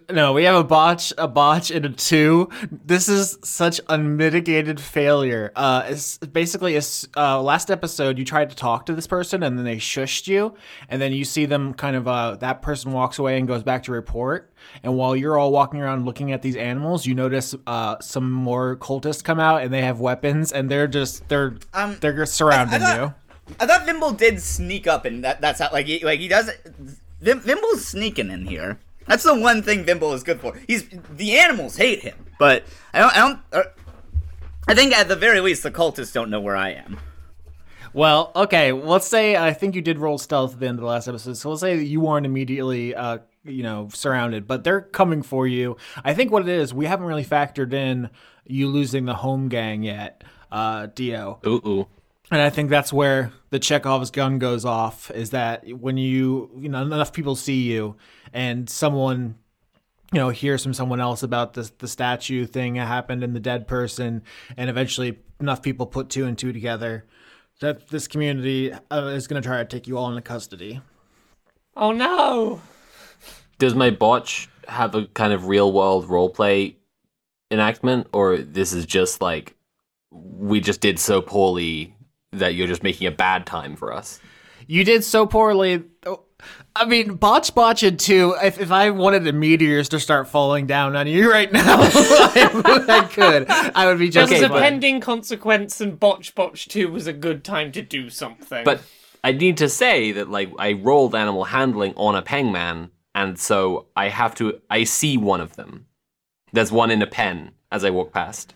No, 0.10 0.34
we 0.34 0.44
have 0.46 0.56
a 0.56 0.64
botch, 0.64 1.12
a 1.18 1.28
botch, 1.28 1.70
and 1.72 1.86
a 1.86 1.90
two. 1.90 2.50
This 2.72 3.10
is 3.10 3.38
such 3.44 3.82
unmitigated 3.90 4.80
failure. 4.80 5.52
Uh, 5.56 5.84
it's 5.88 6.18
basically, 6.18 6.76
it's, 6.76 7.08
uh, 7.18 7.42
last 7.42 7.70
episode 7.70 8.18
you 8.18 8.24
tried 8.26 8.50
to 8.52 8.56
talk 8.56 8.86
to 8.86 8.94
this 8.94 9.08
person 9.08 9.44
and 9.44 9.58
then 9.58 9.66
they 9.66 9.78
shushed 9.78 10.28
you, 10.28 10.54
and 10.90 11.02
then 11.02 11.12
you 11.12 11.26
see 11.26 11.46
them 11.46 11.74
kind 11.74 11.96
of, 11.96 12.08
uh, 12.08 12.36
that 12.38 12.62
person 12.62 12.92
walks 12.94 13.20
away 13.20 13.38
and 13.38 13.48
goes 13.48 13.64
back 13.64 13.84
to 13.84 13.92
report. 13.92 14.54
And 14.84 14.96
while 14.96 15.16
you're 15.16 15.38
all 15.38 15.52
walking 15.52 15.82
around 15.82 16.06
looking 16.06 16.32
at 16.32 16.42
these 16.42 16.56
animals, 16.56 17.06
you 17.06 17.16
notice 17.16 17.56
uh, 17.68 17.98
some 18.00 18.32
more 18.32 18.78
cultists 18.78 19.24
come 19.24 19.40
out 19.40 19.64
and 19.64 19.74
they 19.74 19.82
have 19.82 20.00
weapons 20.00 20.52
and 20.54 20.70
they're 20.70 20.88
just 20.88 21.28
they're 21.28 21.56
Um, 21.74 21.98
they're 22.00 22.26
surrounding 22.26 22.82
I- 22.84 22.92
I 22.92 22.96
you. 22.98 23.14
I 23.60 23.66
thought 23.66 23.86
Vimble 23.86 24.12
did 24.12 24.40
sneak 24.42 24.88
up, 24.88 25.04
and 25.04 25.26
that, 25.26 25.42
that's 25.42 25.60
how 25.60 25.70
like 25.74 25.86
he, 25.86 26.06
like 26.06 26.22
he 26.22 26.30
does. 26.30 26.50
Vim, 27.20 27.42
Vimble's 27.42 27.86
sneaking 27.86 28.32
in 28.32 28.46
here. 28.46 28.80
That's 29.12 29.24
the 29.24 29.36
one 29.36 29.62
thing 29.62 29.84
Vimble 29.84 30.14
is 30.14 30.24
good 30.24 30.40
for. 30.40 30.58
He's 30.68 30.88
the 31.18 31.38
animals 31.38 31.76
hate 31.76 32.00
him, 32.00 32.16
but 32.40 32.64
I 32.94 33.00
don't. 33.00 33.12
I 33.12 33.20
don't. 33.20 33.40
Uh, 33.52 33.64
I 34.70 34.74
think 34.74 34.98
at 34.98 35.10
the 35.10 35.18
very 35.18 35.42
least 35.42 35.64
the 35.64 35.72
cultists 35.72 36.14
don't 36.14 36.30
know 36.30 36.40
where 36.40 36.56
I 36.56 36.70
am. 36.70 36.98
Well, 37.92 38.32
okay. 38.34 38.72
Let's 38.72 39.06
say 39.06 39.36
I 39.36 39.52
think 39.52 39.76
you 39.76 39.82
did 39.82 40.00
roll 40.00 40.18
stealth 40.18 40.54
at 40.54 40.62
the 40.62 40.68
end 40.68 40.80
of 40.80 40.84
the 40.84 40.88
last 40.88 41.10
episode. 41.10 41.36
So 41.36 41.50
let's 41.50 41.60
say 41.60 41.76
that 41.76 41.84
you 41.84 42.00
weren't 42.00 42.26
immediately, 42.26 42.96
uh, 42.96 43.18
you 43.44 43.64
know, 43.64 43.90
surrounded, 43.92 44.48
but 44.48 44.64
they're 44.64 44.80
coming 44.80 45.24
for 45.24 45.46
you. 45.46 45.76
I 46.06 46.14
think 46.14 46.32
what 46.32 46.44
it 46.44 46.48
is, 46.48 46.74
we 46.74 46.86
haven't 46.86 47.06
really 47.06 47.26
factored 47.26 47.74
in 47.74 48.10
you 48.46 48.70
losing 48.70 49.04
the 49.04 49.16
home 49.16 49.50
gang 49.50 49.84
yet, 49.84 50.24
uh, 50.54 50.88
Dio. 50.96 51.42
Ooh, 51.46 51.62
ooh. 51.68 51.88
And 52.32 52.42
I 52.42 52.50
think 52.50 52.70
that's 52.70 52.94
where 52.94 53.32
the 53.50 53.60
Chekhov's 53.60 54.10
gun 54.10 54.40
goes 54.40 54.64
off. 54.64 55.12
Is 55.12 55.32
that 55.32 55.68
when 55.68 55.98
you, 55.98 56.50
you 56.58 56.70
know, 56.70 56.82
enough 56.82 57.12
people 57.12 57.36
see 57.36 57.62
you, 57.64 57.98
and 58.34 58.70
someone 58.70 59.36
you 60.14 60.20
know, 60.20 60.30
hears 60.30 60.64
from 60.64 60.74
someone 60.74 61.00
else 61.00 61.24
about 61.24 61.54
the 61.54 61.70
the 61.78 61.88
statue 61.88 62.46
thing 62.46 62.74
that 62.74 62.88
happened 62.88 63.24
in 63.24 63.34
the 63.34 63.40
dead 63.40 63.68
person, 63.68 64.24
and 64.58 64.70
eventually 64.70 65.20
enough 65.40 65.62
people 65.62 65.86
put 65.86 66.10
two 66.10 66.26
and 66.26 66.38
two 66.38 66.54
together 66.54 67.06
that 67.60 67.90
this 67.90 68.08
community 68.08 68.74
uh, 68.74 69.06
is 69.08 69.28
going 69.28 69.42
to 69.42 69.48
try 69.48 69.58
to 69.58 69.66
take 69.66 69.88
you 69.88 69.98
all 69.98 70.10
into 70.10 70.22
custody. 70.22 70.82
Oh 71.76 71.92
no! 71.92 72.62
does 73.62 73.76
my 73.76 73.92
botch 73.92 74.50
have 74.68 74.96
a 74.96 75.06
kind 75.08 75.32
of 75.32 75.48
real 75.48 75.72
world 75.72 76.08
roleplay 76.08 76.76
enactment, 77.52 78.08
or 78.12 78.38
this 78.38 78.74
is 78.74 78.86
just 78.86 79.22
like 79.22 79.56
we 80.10 80.60
just 80.60 80.82
did 80.82 81.00
so 81.00 81.22
poorly 81.22 81.96
that 82.32 82.56
you're 82.56 82.68
just 82.68 82.84
making 82.84 83.08
a 83.08 83.12
bad 83.12 83.46
time 83.46 83.76
for 83.76 83.94
us? 83.94 84.20
You 84.68 84.84
did 84.84 85.04
so 85.04 85.26
poorly. 85.26 85.84
Oh, 86.06 86.22
I 86.76 86.86
mean, 86.86 87.16
botch 87.16 87.54
botch 87.54 87.84
it 87.84 88.00
too. 88.00 88.36
If, 88.42 88.60
if 88.60 88.72
I 88.72 88.90
wanted 88.92 89.24
the 89.24 89.34
meteors 89.34 89.90
to 89.90 90.00
start 90.00 90.28
falling 90.28 90.66
down 90.66 90.96
on 90.96 91.08
you 91.08 91.30
right 91.30 91.52
now, 91.52 91.62
I, 91.82 92.84
I 92.88 93.06
could. 93.14 93.50
I 93.50 93.86
would 93.88 94.00
be 94.00 94.10
There 94.10 94.24
just 94.24 94.34
was 94.34 94.42
a 94.42 94.50
fine. 94.50 94.60
pending 94.62 95.02
consequence, 95.02 95.82
and 95.82 96.00
Botch 96.00 96.34
Botch 96.34 96.68
2 96.68 96.92
was 96.92 97.08
a 97.08 97.14
good 97.14 97.44
time 97.44 97.72
to 97.74 97.82
do 97.82 98.10
something. 98.10 98.64
But 98.64 98.82
I 99.24 99.34
need 99.34 99.58
to 99.58 99.70
say 99.70 100.12
that 100.14 100.30
like 100.30 100.50
I 100.58 100.74
rolled 100.74 101.14
animal 101.16 101.44
handling 101.44 101.94
on 101.96 102.16
a 102.16 102.22
pengman, 102.22 102.90
and 103.14 103.38
so 103.38 103.88
I 103.96 104.08
have 104.10 104.34
to. 104.36 104.62
I 104.70 104.86
see 104.86 105.18
one 105.18 105.42
of 105.42 105.56
them. 105.58 105.88
There's 106.54 106.72
one 106.72 106.92
in 106.92 107.02
a 107.02 107.08
pen 107.08 107.52
as 107.72 107.84
I 107.84 107.90
walk 107.90 108.14
past. 108.14 108.54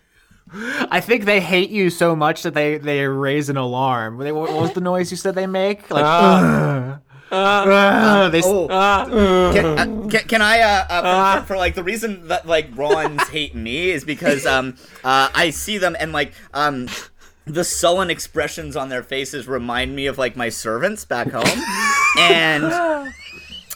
I 0.52 1.00
think 1.00 1.24
they 1.24 1.40
hate 1.40 1.70
you 1.70 1.90
so 1.90 2.14
much 2.14 2.42
that 2.44 2.54
they 2.54 2.78
they 2.78 3.04
raise 3.06 3.48
an 3.48 3.56
alarm. 3.56 4.18
They- 4.18 4.32
What 4.32 4.52
was 4.52 4.72
the 4.72 4.80
noise 4.80 5.10
you 5.10 5.16
said 5.16 5.34
they 5.34 5.46
make? 5.46 5.90
Like, 5.90 6.04
"Ugh, 6.04 6.98
ugh," 7.32 8.32
they 8.32 8.38
s- 8.38 8.44
Oh, 8.46 8.68
can, 9.52 9.66
uh, 9.66 9.84
can, 10.08 10.28
can 10.28 10.42
I 10.42 10.60
uh, 10.60 10.86
uh, 10.88 11.40
for, 11.40 11.46
for, 11.48 11.56
like 11.56 11.74
the 11.74 11.82
reason 11.82 12.28
that 12.28 12.46
like 12.46 12.68
Ron's 12.76 13.28
hate 13.28 13.54
me 13.56 13.90
is 13.90 14.04
because 14.04 14.46
um 14.46 14.76
uh, 15.04 15.28
I 15.34 15.50
see 15.50 15.78
them 15.78 15.96
and 15.98 16.12
like 16.12 16.32
um 16.54 16.88
the 17.44 17.64
sullen 17.64 18.10
expressions 18.10 18.76
on 18.76 18.88
their 18.88 19.02
faces 19.02 19.46
remind 19.48 19.94
me 19.96 20.06
of 20.06 20.16
like 20.18 20.36
my 20.36 20.48
servants 20.48 21.04
back 21.04 21.30
home. 21.30 21.44
And 22.18 22.64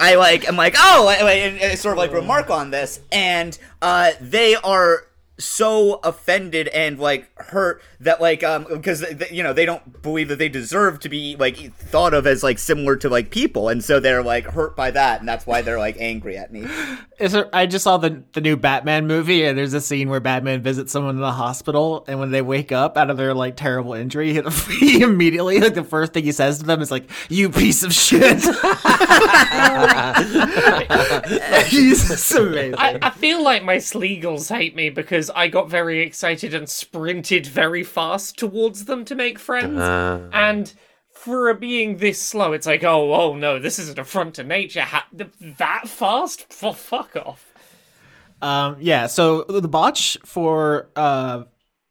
I 0.00 0.14
like 0.16 0.48
I'm 0.48 0.56
like 0.56 0.74
oh 0.78 1.06
I, 1.08 1.14
I, 1.16 1.32
and 1.32 1.72
I 1.72 1.74
sort 1.74 1.92
of 1.94 1.98
like 1.98 2.12
remark 2.12 2.48
on 2.50 2.70
this. 2.70 3.00
And 3.12 3.58
uh 3.82 4.12
they 4.20 4.54
are 4.56 5.04
so 5.44 6.00
offended 6.04 6.68
and 6.68 6.98
like 6.98 7.30
hurt 7.38 7.82
that 8.00 8.20
like 8.20 8.42
um 8.42 8.66
because 8.70 9.04
you 9.30 9.42
know 9.42 9.52
they 9.52 9.66
don't 9.66 10.02
believe 10.02 10.28
that 10.28 10.38
they 10.38 10.48
deserve 10.48 11.00
to 11.00 11.08
be 11.08 11.36
like 11.36 11.74
thought 11.74 12.14
of 12.14 12.26
as 12.26 12.42
like 12.42 12.58
similar 12.58 12.96
to 12.96 13.08
like 13.08 13.30
people 13.30 13.68
and 13.68 13.82
so 13.82 14.00
they're 14.00 14.22
like 14.22 14.44
hurt 14.44 14.76
by 14.76 14.90
that 14.90 15.20
and 15.20 15.28
that's 15.28 15.46
why 15.46 15.62
they're 15.62 15.78
like 15.78 15.96
angry 15.98 16.36
at 16.36 16.52
me 16.52 16.66
Is 17.20 17.32
there, 17.32 17.54
I 17.54 17.66
just 17.66 17.84
saw 17.84 17.98
the 17.98 18.22
the 18.32 18.40
new 18.40 18.56
Batman 18.56 19.06
movie, 19.06 19.44
and 19.44 19.58
there's 19.58 19.74
a 19.74 19.80
scene 19.82 20.08
where 20.08 20.20
Batman 20.20 20.62
visits 20.62 20.90
someone 20.90 21.16
in 21.16 21.20
the 21.20 21.30
hospital, 21.30 22.02
and 22.08 22.18
when 22.18 22.30
they 22.30 22.40
wake 22.40 22.72
up 22.72 22.96
out 22.96 23.10
of 23.10 23.18
their 23.18 23.34
like 23.34 23.56
terrible 23.56 23.92
injury, 23.92 24.32
he, 24.32 24.40
he 24.80 25.02
immediately 25.02 25.60
like 25.60 25.74
the 25.74 25.84
first 25.84 26.14
thing 26.14 26.24
he 26.24 26.32
says 26.32 26.60
to 26.60 26.64
them 26.64 26.80
is 26.80 26.90
like, 26.90 27.10
"You 27.28 27.50
piece 27.50 27.82
of 27.82 27.92
shit." 27.92 28.20
He's 31.66 32.34
amazing. 32.34 32.74
I, 32.76 32.98
I 33.02 33.10
feel 33.10 33.44
like 33.44 33.64
my 33.64 33.76
Sleagles 33.76 34.48
hate 34.48 34.74
me 34.74 34.88
because 34.88 35.29
I 35.34 35.48
got 35.48 35.68
very 35.68 36.00
excited 36.00 36.54
and 36.54 36.68
sprinted 36.68 37.46
very 37.46 37.82
fast 37.82 38.38
towards 38.38 38.84
them 38.86 39.04
to 39.06 39.14
make 39.14 39.38
friends. 39.38 39.78
and 40.32 40.72
for 41.12 41.52
being 41.54 41.98
this 41.98 42.20
slow, 42.20 42.52
it's 42.52 42.66
like, 42.66 42.82
oh, 42.82 43.12
oh 43.12 43.36
no, 43.36 43.58
this 43.58 43.78
is 43.78 43.90
an 43.90 44.00
affront 44.00 44.36
to 44.36 44.44
nature. 44.44 44.82
Ha- 44.82 45.06
that 45.12 45.88
fast? 45.88 46.52
For 46.52 46.74
fuck 46.74 47.14
off. 47.16 47.46
Um, 48.42 48.76
yeah. 48.80 49.06
So 49.06 49.42
the 49.42 49.68
botch 49.68 50.16
for 50.24 50.88
uh 50.96 51.44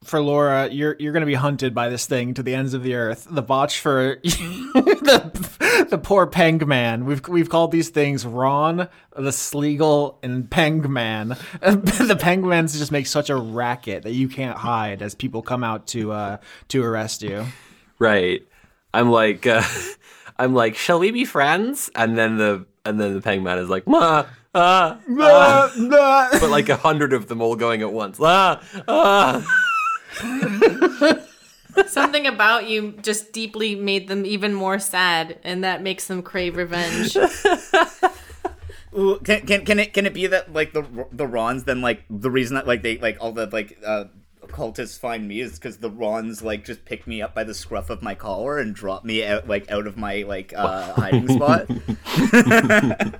for 0.04 0.22
Laura, 0.22 0.70
you're 0.70 0.96
you're 1.00 1.12
gonna 1.14 1.26
be 1.26 1.34
hunted 1.34 1.76
by 1.76 1.90
this 1.90 2.06
thing 2.06 2.34
to 2.36 2.44
the 2.44 2.56
ends 2.56 2.74
of 2.74 2.84
the 2.84 2.96
earth. 2.96 3.28
The 3.30 3.42
botch 3.42 3.80
for 3.80 4.18
the 4.24 5.88
the 5.90 5.98
poor 5.98 6.26
Peng 6.26 6.66
man. 6.68 7.06
We've 7.06 7.26
we've 7.28 7.50
called 7.50 7.72
these 7.72 7.90
things 7.90 8.26
Ron, 8.26 8.88
the 9.16 9.32
Sleagle, 9.32 10.16
and 10.24 10.50
Peng 10.50 10.92
man. 10.92 11.30
the 11.62 12.18
Pengmans 12.20 12.78
just 12.78 12.92
make 12.92 13.08
such 13.08 13.30
a 13.30 13.36
racket 13.36 14.04
that 14.04 14.14
you 14.14 14.30
can't 14.30 14.58
hide 14.58 15.02
as 15.02 15.16
people 15.16 15.42
come 15.42 15.64
out 15.64 15.88
to 15.88 16.12
uh 16.12 16.38
to 16.70 16.84
arrest 16.84 17.22
you. 17.22 17.46
Right. 18.00 18.48
I'm 18.94 19.12
like, 19.12 19.46
uh, 19.46 19.64
I'm 20.40 20.54
like, 20.54 20.76
shall 20.76 21.00
we 21.00 21.12
be 21.12 21.26
friends? 21.26 21.90
And 21.94 22.18
then 22.18 22.38
the 22.38 22.66
and 22.86 23.00
then 23.00 23.14
the 23.14 23.22
pengman 23.22 23.62
is 23.62 23.70
like, 23.70 23.86
ma, 23.86 24.26
ah, 24.56 24.98
ah. 25.20 26.30
but 26.40 26.50
like 26.50 26.70
a 26.70 26.78
hundred 26.78 27.12
of 27.14 27.28
them 27.28 27.42
all 27.42 27.56
going 27.56 27.82
at 27.82 27.92
once. 27.92 28.18
Ah, 28.22 28.62
ah. 28.88 29.66
Something 31.88 32.28
about 32.28 32.68
you 32.68 32.94
just 33.02 33.32
deeply 33.32 33.76
made 33.76 34.08
them 34.08 34.26
even 34.26 34.54
more 34.54 34.80
sad, 34.80 35.38
and 35.44 35.64
that 35.64 35.82
makes 35.82 36.08
them 36.08 36.22
crave 36.22 36.58
revenge. 36.58 37.16
Ooh, 38.98 39.20
can, 39.24 39.46
can 39.46 39.66
can 39.66 39.80
it 39.80 39.94
can 39.94 40.06
it 40.08 40.14
be 40.14 40.26
that 40.28 40.52
like 40.52 40.74
the 40.74 40.84
the 41.12 41.28
Rons 41.28 41.64
then 41.66 41.80
like 41.82 42.04
the 42.10 42.32
reason 42.32 42.56
that 42.56 42.66
like 42.66 42.82
they 42.82 42.98
like 42.98 43.18
all 43.22 43.32
the 43.32 43.46
like 43.46 43.78
uh 43.86 44.06
cultists 44.48 44.98
find 44.98 45.28
me 45.28 45.42
is 45.42 45.60
because 45.60 45.78
the 45.78 45.92
Rons 45.92 46.42
like 46.42 46.66
just 46.66 46.86
pick 46.86 47.06
me 47.06 47.22
up 47.22 47.36
by 47.36 47.44
the 47.44 47.54
scruff 47.54 47.92
of 47.92 48.02
my 48.02 48.16
collar 48.16 48.58
and 48.58 48.74
drop 48.74 49.06
me 49.06 49.24
out 49.24 49.48
like 49.48 49.70
out 49.70 49.86
of 49.86 49.96
my 49.96 50.24
like 50.24 50.54
uh 50.56 50.94
hiding 50.94 51.28
spot. 51.28 51.68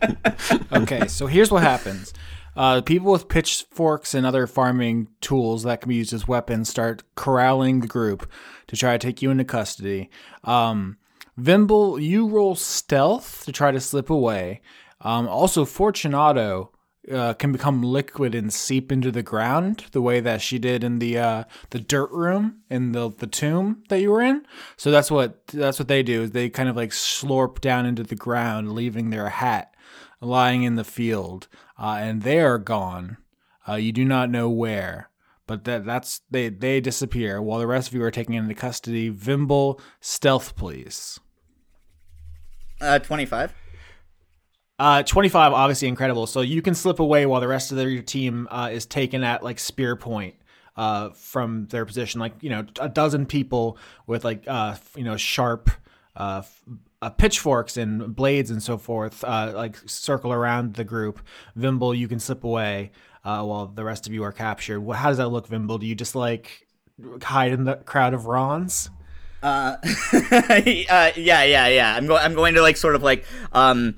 Okay, 0.72 1.08
so 1.08 1.28
here's 1.28 1.52
what 1.52 1.64
happens. 1.64 2.14
Uh, 2.56 2.82
people 2.82 3.12
with 3.12 3.30
pitchforks 3.30 4.14
and 4.14 4.26
other 4.26 4.48
farming 4.48 5.08
tools 5.22 5.64
that 5.64 5.82
can 5.82 5.90
be 5.90 5.96
used 5.96 6.14
as 6.14 6.28
weapons 6.28 6.70
start 6.70 7.04
corralling 7.16 7.80
the 7.80 7.88
group 7.88 8.30
to 8.68 8.76
try 8.76 8.98
to 8.98 9.08
take 9.08 9.22
you 9.22 9.32
into 9.32 9.44
custody. 9.44 10.10
Um, 10.44 10.98
Vimble, 11.38 12.00
you 12.00 12.28
roll 12.28 12.56
stealth 12.56 13.46
to 13.46 13.52
try 13.52 13.72
to 13.72 13.80
slip 13.80 14.10
away. 14.10 14.62
Um, 15.02 15.28
also, 15.28 15.64
Fortunato 15.64 16.72
uh, 17.10 17.34
can 17.36 17.52
become 17.52 17.82
liquid 17.82 18.36
and 18.36 18.54
seep 18.54 18.92
into 18.92 19.12
the 19.12 19.24
ground 19.24 19.86
the 19.94 20.02
way 20.02 20.20
that 20.20 20.42
she 20.42 20.60
did 20.60 20.84
in 20.84 21.00
the 21.00 21.18
uh, 21.18 21.44
the 21.70 21.80
dirt 21.80 22.12
room 22.12 22.60
in 22.70 22.92
the 22.92 23.10
the 23.10 23.26
tomb 23.26 23.84
that 23.88 24.02
you 24.02 24.12
were 24.12 24.22
in. 24.22 24.46
So 24.76 24.92
that's 24.92 25.10
what 25.10 25.48
that's 25.48 25.80
what 25.80 25.88
they 25.88 26.04
do. 26.04 26.24
Is 26.24 26.32
they 26.32 26.50
kind 26.50 26.68
of 26.68 26.76
like 26.76 26.92
slurp 26.92 27.62
down 27.62 27.86
into 27.86 28.04
the 28.04 28.16
ground, 28.16 28.74
leaving 28.74 29.10
their 29.10 29.30
hat 29.30 29.74
lying 30.22 30.64
in 30.64 30.76
the 30.76 30.84
field, 30.84 31.48
uh, 31.80 31.98
and 32.00 32.22
they 32.24 32.40
are 32.40 32.58
gone. 32.58 33.18
Uh, 33.68 33.76
you 33.76 33.92
do 33.92 34.04
not 34.04 34.30
know 34.30 34.50
where, 34.50 35.10
but 35.48 35.64
that 35.64 35.86
that's 35.86 36.22
they 36.30 36.50
they 36.50 36.82
disappear 36.82 37.42
while 37.42 37.60
the 37.60 37.68
rest 37.68 37.88
of 37.88 37.94
you 37.94 38.04
are 38.04 38.12
taken 38.12 38.34
into 38.34 38.54
custody. 38.54 39.10
Vimble, 39.10 39.80
stealth, 40.02 40.56
please. 40.56 41.20
uh, 42.82 43.00
twenty 43.00 43.26
five. 43.26 43.54
Uh, 44.78 45.04
25, 45.04 45.52
obviously 45.52 45.90
incredible. 45.90 46.26
So 46.26 46.40
you 46.40 46.62
can 46.62 46.74
slip 46.74 47.02
away 47.02 47.26
while 47.26 47.42
the 47.42 47.50
rest 47.50 47.72
of 47.72 47.78
their, 47.78 47.90
your 47.90 48.02
team 48.02 48.48
uh, 48.50 48.70
is 48.72 48.86
taken 48.86 49.26
at 49.26 49.44
like 49.44 49.60
spear 49.60 49.98
point 49.98 50.36
uh, 50.78 51.10
from 51.10 51.66
their 51.66 51.86
position. 51.86 52.22
Like, 52.22 52.36
you 52.40 52.50
know, 52.50 52.66
a 52.80 52.88
dozen 52.88 53.26
people 53.26 53.78
with 54.08 54.24
like, 54.24 54.46
uh, 54.48 54.78
you 54.96 55.04
know, 55.04 55.18
sharp 55.18 55.70
uh, 56.16 56.44
uh, 57.02 57.10
pitchforks 57.10 57.78
and 57.78 58.16
blades 58.16 58.52
and 58.52 58.62
so 58.62 58.78
forth, 58.78 59.24
uh, 59.24 59.52
like 59.56 59.78
circle 59.86 60.34
around 60.34 60.74
the 60.74 60.84
group. 60.84 61.20
Vimble, 61.56 61.96
you 61.96 62.08
can 62.08 62.20
slip 62.20 62.44
away 62.44 62.92
uh, 63.24 63.44
while 63.44 63.68
the 63.68 63.84
rest 63.84 64.08
of 64.08 64.14
you 64.14 64.24
are 64.24 64.32
captured. 64.32 64.82
Wh- 64.82 64.96
How 64.96 65.10
does 65.10 65.18
that 65.18 65.30
look, 65.30 65.48
Vimble? 65.48 65.78
Do 65.78 65.86
you 65.86 65.96
just 65.96 66.16
like 66.16 66.68
hide 67.22 67.54
in 67.54 67.64
the 67.64 67.76
crowd 67.78 68.14
of 68.14 68.26
Rons? 68.26 68.90
Uh, 69.42 69.78
uh, 70.14 71.12
yeah, 71.16 71.44
yeah, 71.44 71.68
yeah. 71.68 71.96
I'm 71.96 72.08
going. 72.08 72.22
I'm 72.22 72.34
going 72.34 72.56
to 72.56 72.62
like 72.62 72.76
sort 72.76 72.96
of 72.96 73.04
like 73.04 73.24
um, 73.54 73.96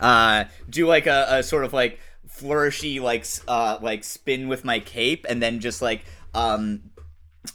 uh, 0.00 0.44
do 0.70 0.86
like 0.86 1.06
a, 1.08 1.26
a 1.38 1.42
sort 1.42 1.64
of 1.64 1.72
like 1.72 1.98
flourishy 2.28 3.00
like 3.00 3.24
uh 3.48 3.78
like 3.80 4.04
spin 4.04 4.46
with 4.46 4.64
my 4.64 4.78
cape, 4.78 5.26
and 5.28 5.42
then 5.42 5.58
just 5.58 5.82
like 5.82 6.04
um, 6.34 6.82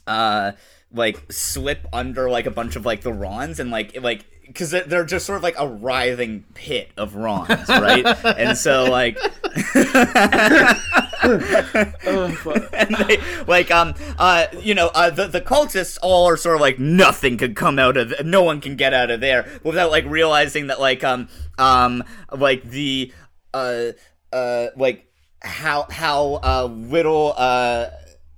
uh, 0.08 0.52
like 0.92 1.32
slip 1.32 1.88
under 1.94 2.30
like 2.30 2.48
a 2.48 2.52
bunch 2.52 2.76
of 2.76 2.86
like 2.86 3.02
the 3.02 3.14
Rons 3.14 3.62
and 3.62 3.72
like 3.72 4.02
like. 4.02 4.26
Because 4.52 4.72
they're 4.72 5.06
just 5.06 5.26
sort 5.26 5.38
of 5.38 5.44
like 5.44 5.56
a 5.58 5.68
writhing 5.68 6.44
pit 6.54 6.92
of 6.98 7.16
Rons, 7.16 7.70
right? 7.70 8.06
and 8.26 8.58
so, 8.58 8.86
like, 8.86 9.18
and 11.24 12.96
they 12.96 13.18
like 13.48 13.70
um 13.70 13.94
uh 14.18 14.48
you 14.60 14.74
know 14.74 14.88
uh 14.96 15.10
the, 15.10 15.28
the 15.28 15.42
cultists 15.42 15.98
all 16.02 16.28
are 16.28 16.38
sort 16.38 16.56
of 16.56 16.62
like 16.62 16.80
nothing 16.80 17.38
could 17.38 17.56
come 17.56 17.78
out 17.78 17.96
of 17.98 18.10
th- 18.10 18.24
no 18.24 18.42
one 18.44 18.60
can 18.60 18.76
get 18.76 18.94
out 18.94 19.12
of 19.12 19.20
there 19.22 19.48
without 19.64 19.92
like 19.92 20.06
realizing 20.06 20.68
that 20.68 20.80
like 20.80 21.04
um 21.04 21.28
um 21.58 22.04
like 22.36 22.64
the 22.64 23.12
uh 23.54 23.88
uh 24.34 24.68
like 24.76 25.06
how 25.42 25.86
how 25.90 26.40
uh 26.44 26.66
little 26.66 27.34
uh 27.38 27.88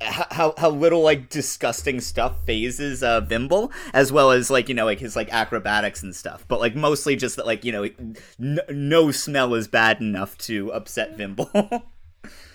how 0.03 0.53
how 0.57 0.69
little 0.69 1.01
like 1.01 1.29
disgusting 1.29 1.99
stuff 1.99 2.45
fazes 2.45 3.03
uh 3.03 3.21
Vimble 3.21 3.71
as 3.93 4.11
well 4.11 4.31
as 4.31 4.49
like 4.49 4.69
you 4.69 4.75
know 4.75 4.85
like 4.85 4.99
his 4.99 5.15
like 5.15 5.31
acrobatics 5.33 6.03
and 6.03 6.15
stuff 6.15 6.45
but 6.47 6.59
like 6.59 6.75
mostly 6.75 7.15
just 7.15 7.35
that 7.35 7.45
like 7.45 7.63
you 7.63 7.71
know 7.71 7.83
n- 8.39 8.59
no 8.69 9.11
smell 9.11 9.53
is 9.53 9.67
bad 9.67 10.01
enough 10.01 10.37
to 10.39 10.71
upset 10.73 11.17
Vimble 11.17 11.49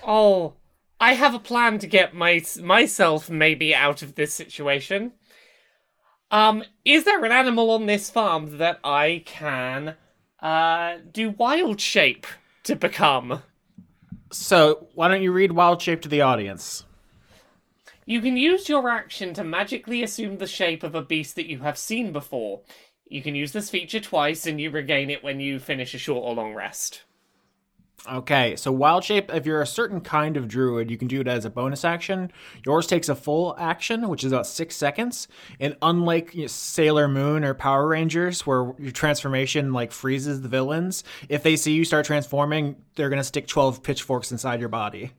Oh, 0.02 0.54
I 0.98 1.12
have 1.12 1.34
a 1.34 1.38
plan 1.38 1.78
to 1.80 1.86
get 1.86 2.14
my 2.14 2.42
myself 2.62 3.28
maybe 3.28 3.74
out 3.74 4.00
of 4.00 4.14
this 4.14 4.32
situation. 4.32 5.12
Um, 6.30 6.64
is 6.84 7.04
there 7.04 7.22
an 7.22 7.32
animal 7.32 7.70
on 7.70 7.84
this 7.84 8.08
farm 8.08 8.56
that 8.58 8.80
I 8.82 9.22
can 9.26 9.96
uh 10.40 10.98
do 11.12 11.30
wild 11.30 11.80
shape 11.80 12.26
to 12.68 12.76
become. 12.76 13.42
So 14.30 14.88
why 14.94 15.08
don't 15.08 15.22
you 15.22 15.32
read 15.32 15.52
Wild 15.52 15.80
Shape 15.80 16.02
to 16.02 16.08
the 16.08 16.20
audience? 16.20 16.84
You 18.08 18.22
can 18.22 18.38
use 18.38 18.70
your 18.70 18.88
action 18.88 19.34
to 19.34 19.44
magically 19.44 20.02
assume 20.02 20.38
the 20.38 20.46
shape 20.46 20.82
of 20.82 20.94
a 20.94 21.02
beast 21.02 21.36
that 21.36 21.44
you 21.44 21.58
have 21.58 21.76
seen 21.76 22.10
before. 22.10 22.62
You 23.06 23.20
can 23.20 23.34
use 23.34 23.52
this 23.52 23.68
feature 23.68 24.00
twice 24.00 24.46
and 24.46 24.58
you 24.58 24.70
regain 24.70 25.10
it 25.10 25.22
when 25.22 25.40
you 25.40 25.58
finish 25.58 25.92
a 25.92 25.98
short 25.98 26.24
or 26.24 26.34
long 26.34 26.54
rest. 26.54 27.02
Okay, 28.10 28.56
so 28.56 28.72
Wild 28.72 29.04
Shape, 29.04 29.30
if 29.34 29.44
you're 29.44 29.60
a 29.60 29.66
certain 29.66 30.00
kind 30.00 30.38
of 30.38 30.48
druid, 30.48 30.90
you 30.90 30.96
can 30.96 31.06
do 31.06 31.20
it 31.20 31.28
as 31.28 31.44
a 31.44 31.50
bonus 31.50 31.84
action. 31.84 32.32
Yours 32.64 32.86
takes 32.86 33.10
a 33.10 33.14
full 33.14 33.54
action, 33.58 34.08
which 34.08 34.24
is 34.24 34.32
about 34.32 34.46
six 34.46 34.74
seconds. 34.74 35.28
And 35.60 35.76
unlike 35.82 36.34
you 36.34 36.42
know, 36.42 36.46
Sailor 36.46 37.08
Moon 37.08 37.44
or 37.44 37.52
Power 37.52 37.86
Rangers, 37.86 38.46
where 38.46 38.72
your 38.78 38.92
transformation 38.92 39.74
like 39.74 39.92
freezes 39.92 40.40
the 40.40 40.48
villains, 40.48 41.04
if 41.28 41.42
they 41.42 41.56
see 41.56 41.72
you 41.72 41.84
start 41.84 42.06
transforming, 42.06 42.76
they're 42.94 43.10
gonna 43.10 43.22
stick 43.22 43.46
twelve 43.46 43.82
pitchforks 43.82 44.32
inside 44.32 44.60
your 44.60 44.70
body. 44.70 45.12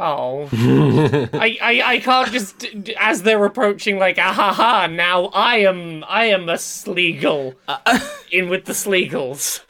Oh. 0.00 0.48
I, 1.32 1.58
I 1.60 1.82
I 1.84 1.98
can't 1.98 2.30
just 2.30 2.64
as 3.00 3.22
they're 3.24 3.44
approaching 3.44 3.98
like 3.98 4.16
ah 4.18 4.32
ha 4.32 4.52
ha 4.52 4.86
now 4.86 5.24
I 5.34 5.56
am 5.58 6.04
I 6.08 6.26
am 6.26 6.48
a 6.48 6.54
Sleagle. 6.54 7.56
in 8.30 8.48
with 8.48 8.66
the 8.66 8.74
Sleagles. 8.74 9.60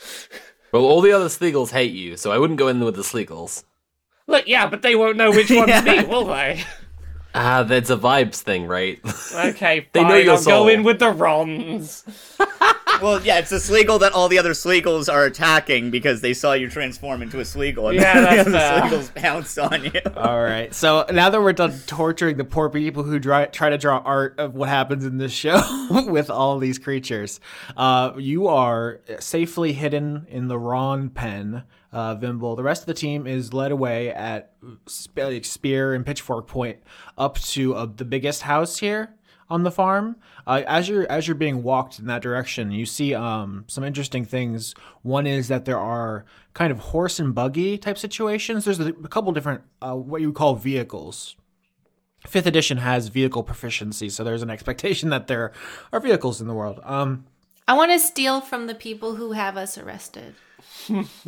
Well, 0.70 0.84
all 0.84 1.00
the 1.00 1.12
other 1.12 1.30
Sleagles 1.30 1.70
hate 1.70 1.92
you, 1.92 2.18
so 2.18 2.30
I 2.30 2.36
wouldn't 2.38 2.58
go 2.58 2.68
in 2.68 2.80
with 2.80 2.94
the 2.96 3.04
Sleagles. 3.04 3.64
Look, 4.26 4.46
yeah, 4.46 4.66
but 4.68 4.82
they 4.82 4.94
won't 4.94 5.16
know 5.16 5.30
which 5.30 5.50
one's 5.50 5.82
me, 5.84 6.04
will 6.04 6.26
they? 6.26 6.62
Ah, 7.34 7.62
that's 7.62 7.88
a 7.88 7.96
vibes 7.96 8.42
thing, 8.42 8.66
right? 8.66 9.00
Okay, 9.34 9.88
They 9.92 10.02
know 10.04 10.16
your 10.16 10.32
I'll 10.32 10.38
soul. 10.38 10.64
go 10.64 10.68
in 10.68 10.82
with 10.82 10.98
the 10.98 11.10
Rons. 11.10 12.04
Well, 13.00 13.22
yeah, 13.22 13.38
it's 13.38 13.52
a 13.52 13.56
Sleagle 13.56 14.00
that 14.00 14.12
all 14.12 14.28
the 14.28 14.38
other 14.38 14.54
Sleagles 14.54 15.08
are 15.08 15.24
attacking 15.24 15.90
because 15.90 16.20
they 16.20 16.34
saw 16.34 16.52
you 16.52 16.68
transform 16.68 17.22
into 17.22 17.38
a 17.38 17.42
Sleagle, 17.42 17.90
and 17.90 17.96
Yeah, 18.00 18.20
that's 18.20 18.44
the 18.44 18.58
fair. 18.58 18.78
Sleagles 18.80 19.10
pounce 19.14 19.58
on 19.58 19.84
you. 19.84 20.00
All 20.16 20.42
right. 20.42 20.74
So 20.74 21.06
now 21.10 21.30
that 21.30 21.40
we're 21.40 21.52
done 21.52 21.78
torturing 21.86 22.36
the 22.36 22.44
poor 22.44 22.68
people 22.68 23.04
who 23.04 23.20
try, 23.20 23.46
try 23.46 23.70
to 23.70 23.78
draw 23.78 23.98
art 23.98 24.38
of 24.38 24.54
what 24.54 24.68
happens 24.68 25.04
in 25.04 25.18
this 25.18 25.32
show 25.32 25.60
with 26.08 26.30
all 26.30 26.58
these 26.58 26.78
creatures, 26.78 27.40
uh, 27.76 28.12
you 28.16 28.48
are 28.48 29.00
safely 29.20 29.72
hidden 29.72 30.26
in 30.28 30.48
the 30.48 30.58
Ron 30.58 31.10
pen, 31.10 31.62
uh, 31.92 32.14
Vimble. 32.16 32.56
The 32.56 32.62
rest 32.62 32.82
of 32.82 32.86
the 32.86 32.94
team 32.94 33.26
is 33.26 33.52
led 33.52 33.70
away 33.72 34.10
at 34.10 34.52
spear 34.86 35.94
and 35.94 36.04
pitchfork 36.04 36.46
point 36.46 36.78
up 37.16 37.38
to 37.38 37.74
uh, 37.74 37.86
the 37.86 38.04
biggest 38.04 38.42
house 38.42 38.78
here 38.78 39.14
on 39.50 39.62
the 39.62 39.70
farm. 39.70 40.16
Uh, 40.46 40.62
as 40.66 40.88
you're 40.88 41.10
as 41.10 41.26
you're 41.26 41.34
being 41.34 41.62
walked 41.62 41.98
in 41.98 42.06
that 42.06 42.22
direction, 42.22 42.70
you 42.70 42.86
see 42.86 43.14
um, 43.14 43.64
some 43.66 43.84
interesting 43.84 44.24
things. 44.24 44.74
One 45.02 45.26
is 45.26 45.48
that 45.48 45.64
there 45.64 45.78
are 45.78 46.24
kind 46.54 46.70
of 46.70 46.78
horse 46.78 47.18
and 47.18 47.34
buggy 47.34 47.78
type 47.78 47.98
situations. 47.98 48.64
There's 48.64 48.80
a, 48.80 48.88
a 48.88 49.08
couple 49.08 49.32
different 49.32 49.62
uh, 49.80 49.94
what 49.94 50.20
you 50.20 50.28
would 50.28 50.36
call 50.36 50.54
vehicles. 50.54 51.36
Fifth 52.26 52.46
edition 52.46 52.78
has 52.78 53.08
vehicle 53.08 53.42
proficiency, 53.42 54.08
so 54.10 54.24
there's 54.24 54.42
an 54.42 54.50
expectation 54.50 55.08
that 55.10 55.26
there 55.28 55.52
are 55.92 56.00
vehicles 56.00 56.40
in 56.40 56.48
the 56.48 56.54
world. 56.54 56.80
Um, 56.84 57.26
I 57.66 57.74
want 57.74 57.92
to 57.92 57.98
steal 57.98 58.40
from 58.40 58.66
the 58.66 58.74
people 58.74 59.16
who 59.16 59.32
have 59.32 59.56
us 59.56 59.76
arrested. 59.76 60.34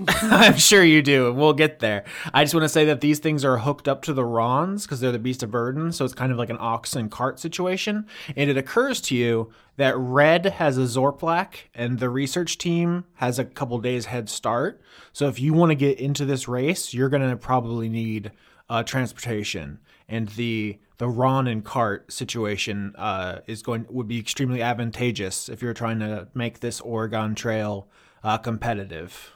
I'm 0.07 0.57
sure 0.57 0.83
you 0.83 1.03
do. 1.03 1.29
and 1.29 1.37
We'll 1.37 1.53
get 1.53 1.81
there. 1.81 2.05
I 2.33 2.45
just 2.45 2.55
want 2.55 2.65
to 2.65 2.69
say 2.69 2.85
that 2.87 3.01
these 3.01 3.19
things 3.19 3.45
are 3.45 3.59
hooked 3.59 3.89
up 3.89 4.03
to 4.03 4.13
the 4.13 4.25
Rons 4.25 4.85
because 4.85 5.01
they're 5.01 5.13
the 5.13 5.19
beast 5.19 5.43
of 5.43 5.51
burden. 5.51 5.93
So 5.93 6.05
it's 6.05 6.15
kind 6.15 6.33
of 6.33 6.39
like 6.39 6.51
an 6.51 6.59
ox 6.61 6.97
and 6.97 7.11
cart 7.11 7.39
situation. 7.39 8.07
And 8.37 8.51
it 8.51 8.57
occurs 8.57 9.01
to 9.03 9.17
you 9.17 9.53
that 9.77 9.97
Red 9.97 10.47
has 10.47 10.79
a 10.79 10.83
Zorplak 10.83 11.55
and 11.75 11.99
the 11.99 12.11
research 12.11 12.59
team 12.59 13.05
has 13.15 13.39
a 13.39 13.45
couple 13.45 13.79
days 13.79 14.07
head 14.07 14.29
start. 14.29 14.81
So 15.13 15.29
if 15.29 15.41
you 15.41 15.53
want 15.53 15.71
to 15.71 15.77
get 15.77 15.99
into 15.99 16.25
this 16.25 16.49
race, 16.49 16.93
you're 16.95 17.09
going 17.09 17.29
to 17.29 17.37
probably 17.37 17.89
need 17.89 18.33
uh, 18.69 18.83
transportation. 18.83 19.81
And 20.09 20.29
the 20.31 20.79
the 20.99 21.09
Ron 21.09 21.47
and 21.47 21.65
cart 21.65 22.13
situation 22.13 22.95
uh, 22.99 23.39
is 23.47 23.63
going 23.63 23.87
would 23.89 24.07
be 24.07 24.19
extremely 24.19 24.61
advantageous 24.61 25.49
if 25.49 25.63
you're 25.63 25.73
trying 25.73 25.99
to 26.01 26.29
make 26.35 26.61
this 26.61 26.79
Oregon 26.83 27.35
Trail 27.35 27.89
uh, 28.23 28.37
competitive. 28.37 29.33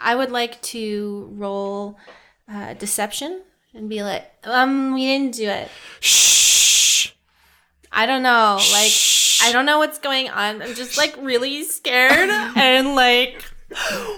I 0.00 0.14
would 0.14 0.30
like 0.30 0.60
to 0.62 1.30
roll 1.34 1.98
uh, 2.48 2.74
deception 2.74 3.42
and 3.74 3.88
be 3.88 4.02
like, 4.02 4.30
um, 4.44 4.94
we 4.94 5.06
didn't 5.06 5.34
do 5.34 5.48
it. 5.48 5.68
Shh. 6.00 7.10
I 7.92 8.06
don't 8.06 8.22
know. 8.22 8.58
Like, 8.72 8.92
I 9.42 9.50
don't 9.52 9.66
know 9.66 9.78
what's 9.78 9.98
going 9.98 10.28
on. 10.28 10.62
I'm 10.62 10.74
just 10.74 10.96
like 10.96 11.16
really 11.20 11.64
scared 11.64 12.30
and 12.56 12.94
like, 12.94 13.44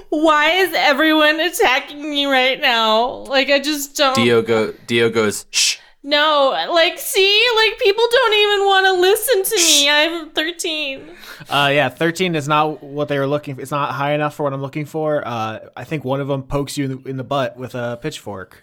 why 0.08 0.50
is 0.50 0.72
everyone 0.74 1.40
attacking 1.40 2.08
me 2.08 2.26
right 2.26 2.60
now? 2.60 3.24
Like, 3.24 3.50
I 3.50 3.58
just 3.58 3.96
don't. 3.96 4.14
Dio 4.16 4.40
go. 4.42 4.72
Dio 4.86 5.10
goes. 5.10 5.46
Shh. 5.50 5.78
No, 6.04 6.50
like, 6.70 6.98
see, 6.98 7.46
like 7.56 7.78
people 7.78 8.04
don't 8.10 8.34
even 8.34 8.66
want 8.66 8.86
to 8.86 8.92
listen 9.00 9.44
to 9.44 9.56
me. 9.56 9.88
I'm 9.88 10.30
13. 10.30 11.10
Uh, 11.48 11.70
yeah, 11.72 11.88
thirteen 11.88 12.34
is 12.34 12.48
not 12.48 12.82
what 12.82 13.06
they 13.08 13.18
were 13.18 13.26
looking. 13.26 13.54
for. 13.54 13.60
It's 13.62 13.70
not 13.70 13.92
high 13.92 14.12
enough 14.12 14.34
for 14.34 14.42
what 14.44 14.52
I'm 14.52 14.60
looking 14.60 14.84
for. 14.84 15.26
Uh, 15.26 15.60
I 15.76 15.84
think 15.84 16.04
one 16.04 16.20
of 16.20 16.28
them 16.28 16.42
pokes 16.42 16.76
you 16.76 16.84
in 16.86 16.90
the, 17.02 17.08
in 17.10 17.16
the 17.16 17.24
butt 17.24 17.56
with 17.56 17.74
a 17.74 17.98
pitchfork. 18.02 18.62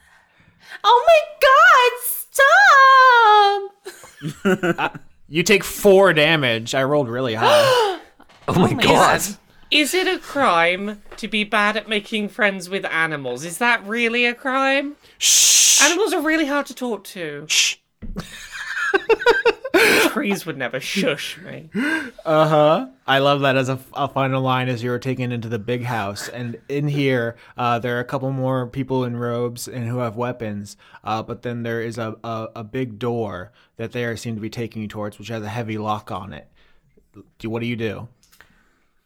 Oh 0.83 1.05
my 1.07 1.19
god, 4.21 4.71
stop! 4.81 4.99
You 5.31 5.43
take 5.43 5.63
four 5.63 6.11
damage. 6.11 6.73
I 6.73 6.83
rolled 6.83 7.07
really 7.07 7.35
high. 7.35 7.99
Oh 8.47 8.55
my 8.59 8.73
god. 8.73 9.21
Is 9.69 9.93
it 9.93 10.07
a 10.07 10.17
crime 10.17 11.03
to 11.17 11.27
be 11.27 11.43
bad 11.43 11.77
at 11.77 11.87
making 11.87 12.29
friends 12.29 12.67
with 12.67 12.83
animals? 12.85 13.45
Is 13.45 13.59
that 13.59 13.85
really 13.85 14.25
a 14.25 14.33
crime? 14.33 14.95
Shh. 15.19 15.81
Animals 15.83 16.13
are 16.13 16.21
really 16.21 16.47
hard 16.47 16.65
to 16.65 16.73
talk 16.73 17.03
to. 17.05 17.45
Trees 20.09 20.45
would 20.45 20.57
never 20.57 20.79
shush 20.79 21.37
me. 21.37 21.69
Uh 22.25 22.47
huh. 22.47 22.87
I 23.05 23.19
love 23.19 23.41
that 23.41 23.55
as 23.55 23.69
a, 23.69 23.79
a 23.93 24.07
final 24.07 24.41
line 24.41 24.67
as 24.67 24.81
you're 24.83 24.97
taken 24.97 25.31
into 25.31 25.47
the 25.47 25.59
big 25.59 25.83
house. 25.83 26.27
And 26.27 26.59
in 26.67 26.87
here, 26.87 27.35
uh, 27.57 27.79
there 27.79 27.97
are 27.97 27.99
a 27.99 28.05
couple 28.05 28.31
more 28.31 28.65
people 28.65 29.03
in 29.05 29.15
robes 29.15 29.67
and 29.67 29.87
who 29.87 29.99
have 29.99 30.15
weapons. 30.15 30.77
Uh, 31.03 31.21
but 31.21 31.43
then 31.43 31.63
there 31.63 31.81
is 31.81 31.97
a, 31.97 32.15
a, 32.23 32.47
a 32.57 32.63
big 32.63 32.97
door 32.97 33.51
that 33.77 33.91
they 33.91 34.03
are 34.05 34.17
seem 34.17 34.35
to 34.35 34.41
be 34.41 34.49
taking 34.49 34.81
you 34.81 34.87
towards, 34.87 35.19
which 35.19 35.27
has 35.27 35.43
a 35.43 35.49
heavy 35.49 35.77
lock 35.77 36.11
on 36.11 36.33
it. 36.33 36.47
Do 37.37 37.49
what 37.49 37.61
do 37.61 37.67
you 37.67 37.75
do? 37.75 38.07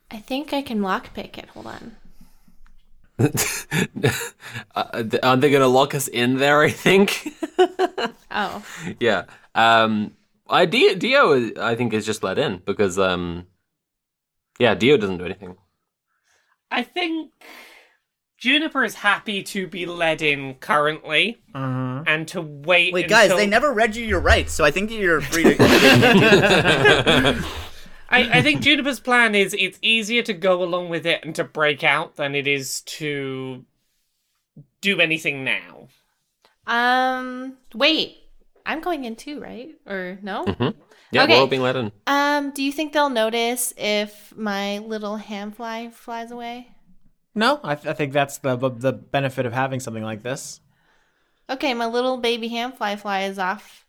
I 0.09 0.17
think 0.17 0.53
I 0.53 0.61
can 0.61 0.79
lockpick 0.79 1.37
it. 1.37 1.49
Hold 1.49 1.67
on. 1.67 1.97
Uh, 3.19 3.29
aren't 5.23 5.41
they 5.41 5.51
gonna 5.51 5.67
lock 5.67 5.93
us 5.95 6.07
in 6.07 6.37
there? 6.37 6.61
I 6.61 6.69
think. 6.69 7.29
Oh, 8.35 8.65
yeah. 8.99 9.25
Um. 9.53 10.13
I 10.49 10.65
Dio, 10.65 10.95
Dio 10.95 11.51
I 11.61 11.75
think 11.75 11.93
is 11.93 12.03
just 12.03 12.23
let 12.23 12.39
in 12.39 12.63
because 12.65 12.97
um. 12.97 13.45
Yeah, 14.59 14.73
Dio 14.73 14.97
doesn't 14.97 15.19
do 15.19 15.25
anything. 15.25 15.55
I 16.71 16.81
think 16.81 17.31
Juniper 18.39 18.83
is 18.83 18.95
happy 18.95 19.43
to 19.43 19.67
be 19.67 19.85
led 19.85 20.21
in 20.23 20.55
currently 20.55 21.41
and 21.53 22.27
to 22.29 22.41
wait. 22.41 22.91
Wait, 22.91 23.07
guys, 23.07 23.29
they 23.29 23.45
never 23.47 23.71
read 23.71 23.95
you 23.95 24.03
your 24.03 24.19
rights, 24.19 24.51
so 24.51 24.65
I 24.65 24.71
think 24.71 24.89
you're 24.89 25.21
free 25.21 25.55
to. 25.55 27.45
I, 28.13 28.37
I 28.39 28.41
think 28.41 28.61
Juniper's 28.61 28.99
plan 28.99 29.35
is 29.35 29.55
it's 29.57 29.79
easier 29.81 30.21
to 30.23 30.33
go 30.33 30.63
along 30.63 30.89
with 30.89 31.05
it 31.05 31.25
and 31.25 31.33
to 31.35 31.43
break 31.43 31.83
out 31.83 32.15
than 32.15 32.35
it 32.35 32.47
is 32.47 32.81
to 32.81 33.65
do 34.81 34.99
anything 35.01 35.43
now. 35.43 35.87
um, 36.67 37.57
wait. 37.73 38.17
I'm 38.65 38.79
going 38.79 39.03
in 39.03 39.17
too, 39.17 39.41
right? 39.41 39.71
Or 39.85 40.17
no? 40.21 40.45
Yeah, 41.11 41.23
Okay. 41.23 41.33
we're 41.33 41.39
all 41.41 41.47
being 41.47 41.61
let 41.61 41.75
in. 41.75 41.91
Um, 42.07 42.51
do 42.51 42.63
you 42.63 42.71
think 42.71 42.93
they'll 42.93 43.09
notice 43.09 43.73
if 43.77 44.33
my 44.37 44.77
little 44.79 45.17
hand 45.17 45.57
fly 45.57 45.89
flies 45.89 46.31
away? 46.31 46.69
No, 47.35 47.59
I, 47.63 47.75
th- 47.75 47.87
I 47.87 47.93
think 47.93 48.13
that's 48.13 48.37
the 48.37 48.55
the 48.55 48.93
benefit 48.93 49.45
of 49.45 49.51
having 49.53 49.79
something 49.81 50.03
like 50.03 50.23
this. 50.23 50.61
Okay, 51.49 51.73
my 51.73 51.87
little 51.87 52.17
baby 52.17 52.47
hand 52.47 52.77
fly 52.77 52.95
flies 52.95 53.37
off. 53.37 53.85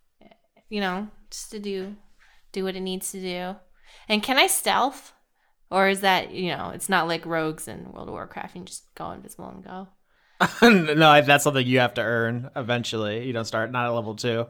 You 0.69 0.81
know, 0.81 1.09
just 1.31 1.51
to 1.53 1.61
do 1.61 1.95
do 2.51 2.65
what 2.65 2.75
it 2.75 2.81
needs 2.81 3.13
to 3.13 3.21
do. 3.21 3.57
And 4.09 4.23
can 4.23 4.39
I 4.39 4.47
stealth? 4.47 5.13
Or 5.71 5.89
is 5.89 6.01
that, 6.01 6.31
you 6.31 6.51
know, 6.51 6.71
it's 6.75 6.89
not 6.89 7.09
like 7.09 7.27
rogues 7.27 7.67
in 7.67 7.93
World 7.93 8.09
of 8.09 8.15
Warcraft, 8.15 8.55
you 8.55 8.61
can 8.61 8.67
just 8.67 8.95
go 8.95 9.11
invisible 9.11 9.49
and 9.49 9.65
go. 9.65 9.89
no, 10.95 11.21
that's 11.23 11.45
something 11.45 11.67
you 11.67 11.81
have 11.81 11.95
to 11.95 12.03
earn 12.03 12.51
eventually. 12.55 13.27
You 13.27 13.33
don't 13.33 13.45
start 13.45 13.73
not 13.73 13.87
at 13.87 13.91
level 13.91 14.15
two. 14.15 14.47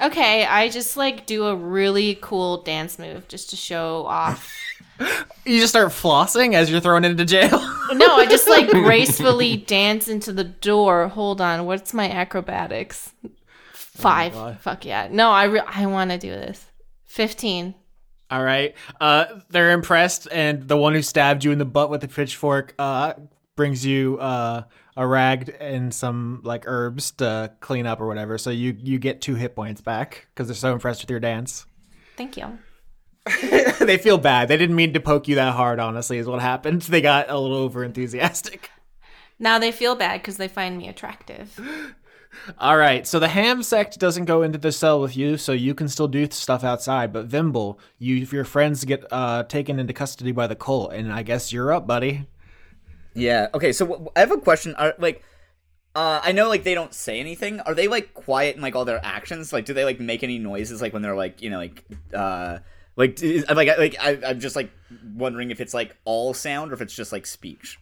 Okay, 0.00 0.44
I 0.44 0.68
just 0.68 0.96
like 0.96 1.26
do 1.26 1.46
a 1.46 1.54
really 1.54 2.18
cool 2.20 2.62
dance 2.62 2.98
move 2.98 3.28
just 3.28 3.50
to 3.50 3.56
show 3.56 4.06
off. 4.06 4.52
You 5.44 5.58
just 5.58 5.72
start 5.72 5.88
flossing 5.88 6.54
as 6.54 6.70
you're 6.70 6.80
thrown 6.80 7.04
into 7.04 7.24
jail. 7.24 7.50
no, 7.92 8.14
I 8.14 8.26
just 8.26 8.48
like 8.48 8.70
gracefully 8.70 9.56
dance 9.56 10.06
into 10.06 10.32
the 10.32 10.44
door. 10.44 11.08
Hold 11.08 11.40
on, 11.40 11.66
what's 11.66 11.92
my 11.92 12.08
acrobatics? 12.08 13.12
Oh 13.24 13.30
Five. 13.72 14.32
God. 14.32 14.60
Fuck 14.60 14.84
yeah. 14.84 15.08
No, 15.10 15.30
I 15.30 15.44
re- 15.44 15.62
I 15.66 15.86
want 15.86 16.12
to 16.12 16.18
do 16.18 16.30
this. 16.30 16.66
15. 17.06 17.74
All 18.34 18.42
right. 18.42 18.74
Uh, 19.00 19.26
they're 19.50 19.70
impressed, 19.70 20.26
and 20.32 20.66
the 20.66 20.76
one 20.76 20.92
who 20.92 21.02
stabbed 21.02 21.44
you 21.44 21.52
in 21.52 21.58
the 21.58 21.64
butt 21.64 21.88
with 21.88 22.00
the 22.00 22.08
pitchfork 22.08 22.74
uh, 22.80 23.14
brings 23.54 23.86
you 23.86 24.18
uh, 24.18 24.64
a 24.96 25.06
rag 25.06 25.54
and 25.60 25.94
some 25.94 26.40
like 26.42 26.64
herbs 26.66 27.12
to 27.12 27.52
clean 27.60 27.86
up 27.86 28.00
or 28.00 28.08
whatever. 28.08 28.36
So 28.36 28.50
you 28.50 28.76
you 28.76 28.98
get 28.98 29.20
two 29.20 29.36
hit 29.36 29.54
points 29.54 29.80
back 29.80 30.26
because 30.34 30.48
they're 30.48 30.56
so 30.56 30.72
impressed 30.72 31.02
with 31.02 31.10
your 31.10 31.20
dance. 31.20 31.66
Thank 32.16 32.36
you. 32.36 32.58
they 33.78 33.98
feel 33.98 34.18
bad. 34.18 34.48
They 34.48 34.56
didn't 34.56 34.74
mean 34.74 34.94
to 34.94 35.00
poke 35.00 35.28
you 35.28 35.36
that 35.36 35.54
hard. 35.54 35.78
Honestly, 35.78 36.18
is 36.18 36.26
what 36.26 36.40
happened. 36.40 36.82
They 36.82 37.02
got 37.02 37.30
a 37.30 37.38
little 37.38 37.56
over 37.56 37.84
enthusiastic. 37.84 38.68
Now 39.38 39.60
they 39.60 39.70
feel 39.70 39.94
bad 39.94 40.22
because 40.22 40.38
they 40.38 40.48
find 40.48 40.76
me 40.76 40.88
attractive. 40.88 41.60
All 42.58 42.76
right, 42.76 43.06
so 43.06 43.18
the 43.18 43.28
ham 43.28 43.62
sect 43.62 43.98
doesn't 43.98 44.24
go 44.24 44.42
into 44.42 44.58
the 44.58 44.72
cell 44.72 45.00
with 45.00 45.16
you, 45.16 45.36
so 45.36 45.52
you 45.52 45.74
can 45.74 45.88
still 45.88 46.08
do 46.08 46.28
stuff 46.30 46.64
outside. 46.64 47.12
But 47.12 47.26
Vimble, 47.26 47.78
you 47.98 48.16
if 48.18 48.32
your 48.32 48.44
friends 48.44 48.84
get 48.84 49.04
uh, 49.12 49.44
taken 49.44 49.78
into 49.78 49.92
custody 49.92 50.32
by 50.32 50.46
the 50.46 50.56
cult, 50.56 50.92
and 50.92 51.12
I 51.12 51.22
guess 51.22 51.52
you're 51.52 51.72
up, 51.72 51.86
buddy. 51.86 52.26
Yeah. 53.14 53.48
Okay. 53.54 53.72
So 53.72 53.86
w- 53.86 54.10
I 54.16 54.20
have 54.20 54.32
a 54.32 54.38
question. 54.38 54.74
Are 54.74 54.94
like, 54.98 55.22
uh, 55.94 56.20
I 56.22 56.32
know 56.32 56.48
like 56.48 56.64
they 56.64 56.74
don't 56.74 56.92
say 56.92 57.20
anything. 57.20 57.60
Are 57.60 57.74
they 57.74 57.86
like 57.88 58.12
quiet 58.14 58.56
in 58.56 58.62
like 58.62 58.74
all 58.74 58.84
their 58.84 59.00
actions? 59.04 59.52
Like, 59.52 59.64
do 59.64 59.72
they 59.74 59.84
like 59.84 60.00
make 60.00 60.22
any 60.22 60.38
noises 60.38 60.82
like 60.82 60.92
when 60.92 61.02
they're 61.02 61.14
like 61.16 61.40
you 61.40 61.50
know 61.50 61.58
like 61.58 61.84
uh 62.12 62.58
like 62.96 63.22
is, 63.22 63.44
like 63.48 63.68
I- 63.68 63.76
like 63.76 63.96
I, 64.00 64.18
I'm 64.26 64.40
just 64.40 64.56
like 64.56 64.70
wondering 65.14 65.50
if 65.50 65.60
it's 65.60 65.74
like 65.74 65.96
all 66.04 66.34
sound 66.34 66.72
or 66.72 66.74
if 66.74 66.80
it's 66.80 66.94
just 66.94 67.12
like 67.12 67.26
speech. 67.26 67.78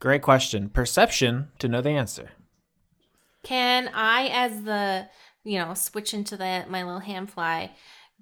Great 0.00 0.22
question. 0.22 0.68
Perception 0.70 1.48
to 1.58 1.68
know 1.68 1.80
the 1.82 1.90
answer. 1.90 2.30
Can 3.42 3.90
I, 3.94 4.28
as 4.32 4.62
the 4.62 5.08
you 5.44 5.58
know, 5.58 5.74
switch 5.74 6.12
into 6.12 6.36
the 6.36 6.64
my 6.68 6.82
little 6.82 7.00
ham 7.00 7.26
fly, 7.26 7.72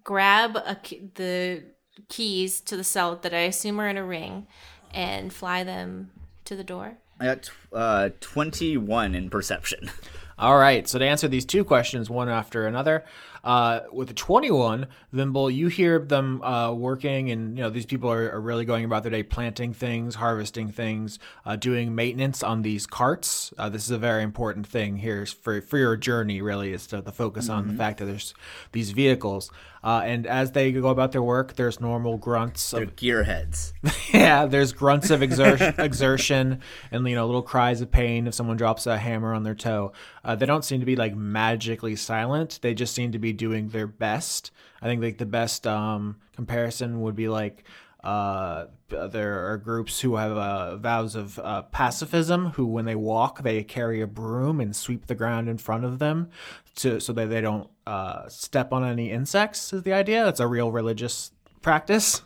grab 0.05 0.57
a, 0.57 0.77
the 1.15 1.65
keys 2.09 2.61
to 2.61 2.77
the 2.77 2.85
cell 2.85 3.17
that 3.17 3.35
I 3.35 3.41
assume 3.41 3.81
are 3.81 3.89
in 3.89 3.97
a 3.97 4.05
ring, 4.05 4.47
and 4.93 5.33
fly 5.33 5.65
them 5.65 6.11
to 6.45 6.55
the 6.55 6.65
door? 6.65 6.99
I 7.19 7.25
got 7.25 7.43
tw- 7.43 7.53
uh 7.73 8.09
21 8.21 9.15
in 9.15 9.31
perception. 9.31 9.91
All 10.39 10.59
right, 10.59 10.87
so 10.87 10.99
to 10.99 11.05
answer 11.05 11.29
these 11.29 11.47
two 11.47 11.65
questions 11.65 12.11
one 12.11 12.29
after 12.29 12.67
another, 12.67 13.05
uh, 13.47 13.85
with 13.93 14.09
the 14.09 14.15
21, 14.15 14.89
Vimble, 15.13 15.49
you 15.49 15.69
hear 15.69 16.01
them 16.01 16.43
uh, 16.43 16.73
working, 16.73 17.31
and 17.31 17.57
you 17.57 17.63
know 17.63 17.71
these 17.71 17.87
people 17.87 18.11
are, 18.11 18.29
are 18.33 18.41
really 18.41 18.65
going 18.65 18.85
about 18.85 19.05
their 19.05 19.13
day, 19.13 19.23
planting 19.23 19.73
things, 19.73 20.17
harvesting 20.17 20.69
things, 20.73 21.21
uh, 21.45 21.55
doing 21.55 21.95
maintenance 21.95 22.43
on 22.43 22.63
these 22.63 22.89
carts. 22.89 23.55
Uh, 23.57 23.69
this 23.69 23.85
is 23.85 23.93
a 23.93 23.99
very 23.99 24.25
important 24.25 24.67
thing 24.67 24.97
here 24.97 25.25
for 25.27 25.61
for 25.61 25.79
your 25.79 25.97
journey. 25.97 26.43
Really, 26.43 26.73
is 26.73 26.89
to 26.89 27.01
the 27.01 27.13
focus 27.13 27.49
on 27.49 27.69
the 27.69 27.75
fact 27.75 27.99
that 28.01 28.07
there's 28.07 28.35
these 28.73 28.91
vehicles, 28.91 29.53
uh, 29.87 30.03
and 30.05 30.27
as 30.27 30.51
they 30.51 30.73
go 30.73 30.89
about 30.89 31.13
their 31.13 31.23
work, 31.23 31.55
there's 31.55 31.81
normal 31.81 32.17
grunts 32.19 32.73
of 32.73 32.81
They're 32.81 32.87
gearheads. 33.23 33.73
yeah, 34.13 34.45
there's 34.47 34.73
grunts 34.73 35.11
of 35.11 35.21
exer- 35.21 35.79
exertion 35.79 36.59
and 36.91 37.09
you 37.09 37.15
know 37.15 37.25
little 37.25 37.41
cries 37.41 37.81
of 37.81 37.93
pain 37.93 38.27
if 38.27 38.35
someone 38.35 38.57
drops 38.57 38.89
a 38.89 38.99
hammer 38.99 39.33
on 39.33 39.45
their 39.45 39.55
toe. 39.55 39.93
Uh, 40.25 40.35
they 40.35 40.45
don't 40.45 40.65
seem 40.65 40.81
to 40.81 40.87
be 40.87 40.97
like 40.97 41.15
magically 41.15 41.95
silent. 41.95 42.59
They 42.63 42.75
just 42.75 42.97
seem 42.97 43.13
to 43.13 43.21
be 43.21 43.33
doing 43.33 43.69
their 43.69 43.87
best. 43.87 44.51
I 44.83 44.87
think 44.87 45.01
like 45.05 45.19
the 45.19 45.25
best 45.25 45.69
um, 45.69 46.17
comparison 46.35 47.03
would 47.03 47.15
be 47.15 47.29
like 47.29 47.63
uh, 48.03 48.67
there 48.89 49.53
are 49.53 49.57
groups 49.57 50.01
who 50.01 50.17
have 50.17 50.37
uh, 50.37 50.79
vows 50.79 51.15
of 51.15 51.39
uh, 51.39 51.63
pacifism 51.63 52.47
who 52.47 52.67
when 52.67 52.87
they 52.87 52.97
walk 52.97 53.45
they 53.45 53.63
carry 53.63 54.01
a 54.01 54.07
broom 54.09 54.61
and 54.61 54.75
sweep 54.75 55.07
the 55.07 55.15
ground 55.15 55.49
in 55.49 55.59
front 55.59 55.85
of 55.85 56.01
them 56.01 56.29
to 56.75 56.99
so 56.99 57.13
that 57.13 57.31
they 57.31 57.41
don't 57.41 57.71
uh, 57.87 58.29
step 58.29 58.73
on 58.73 58.85
any 58.85 59.11
insects 59.11 59.73
is 59.73 59.83
the 59.83 59.93
idea 59.93 60.29
It's 60.29 60.41
a 60.41 60.47
real 60.47 60.71
religious 60.71 61.33
practice 61.63 62.23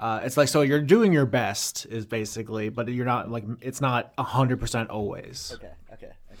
uh, 0.00 0.20
it's 0.24 0.38
like 0.38 0.48
so 0.48 0.62
you're 0.62 0.80
doing 0.80 1.12
your 1.12 1.26
best 1.26 1.84
is 1.90 2.06
basically, 2.06 2.70
but 2.70 2.88
you're 2.88 3.04
not 3.04 3.30
like 3.30 3.44
it's 3.60 3.82
not 3.82 4.12
hundred 4.18 4.58
percent 4.58 4.88
always. 4.88 5.52
Okay. 5.54 5.70
Okay. 5.92 6.12
Okay. 6.32 6.40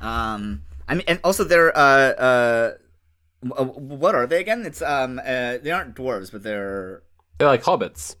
Um. 0.00 0.62
I 0.88 0.94
mean, 0.94 1.04
and 1.06 1.20
also 1.22 1.44
they're 1.44 1.76
uh 1.76 1.80
uh. 1.80 2.74
What 3.42 4.14
are 4.14 4.26
they 4.26 4.40
again? 4.40 4.64
It's 4.64 4.80
um. 4.80 5.18
Uh, 5.18 5.58
they 5.58 5.70
aren't 5.70 5.94
dwarves, 5.94 6.32
but 6.32 6.42
they're 6.42 7.02
They're 7.36 7.48
like 7.48 7.62
hobbits. 7.62 8.16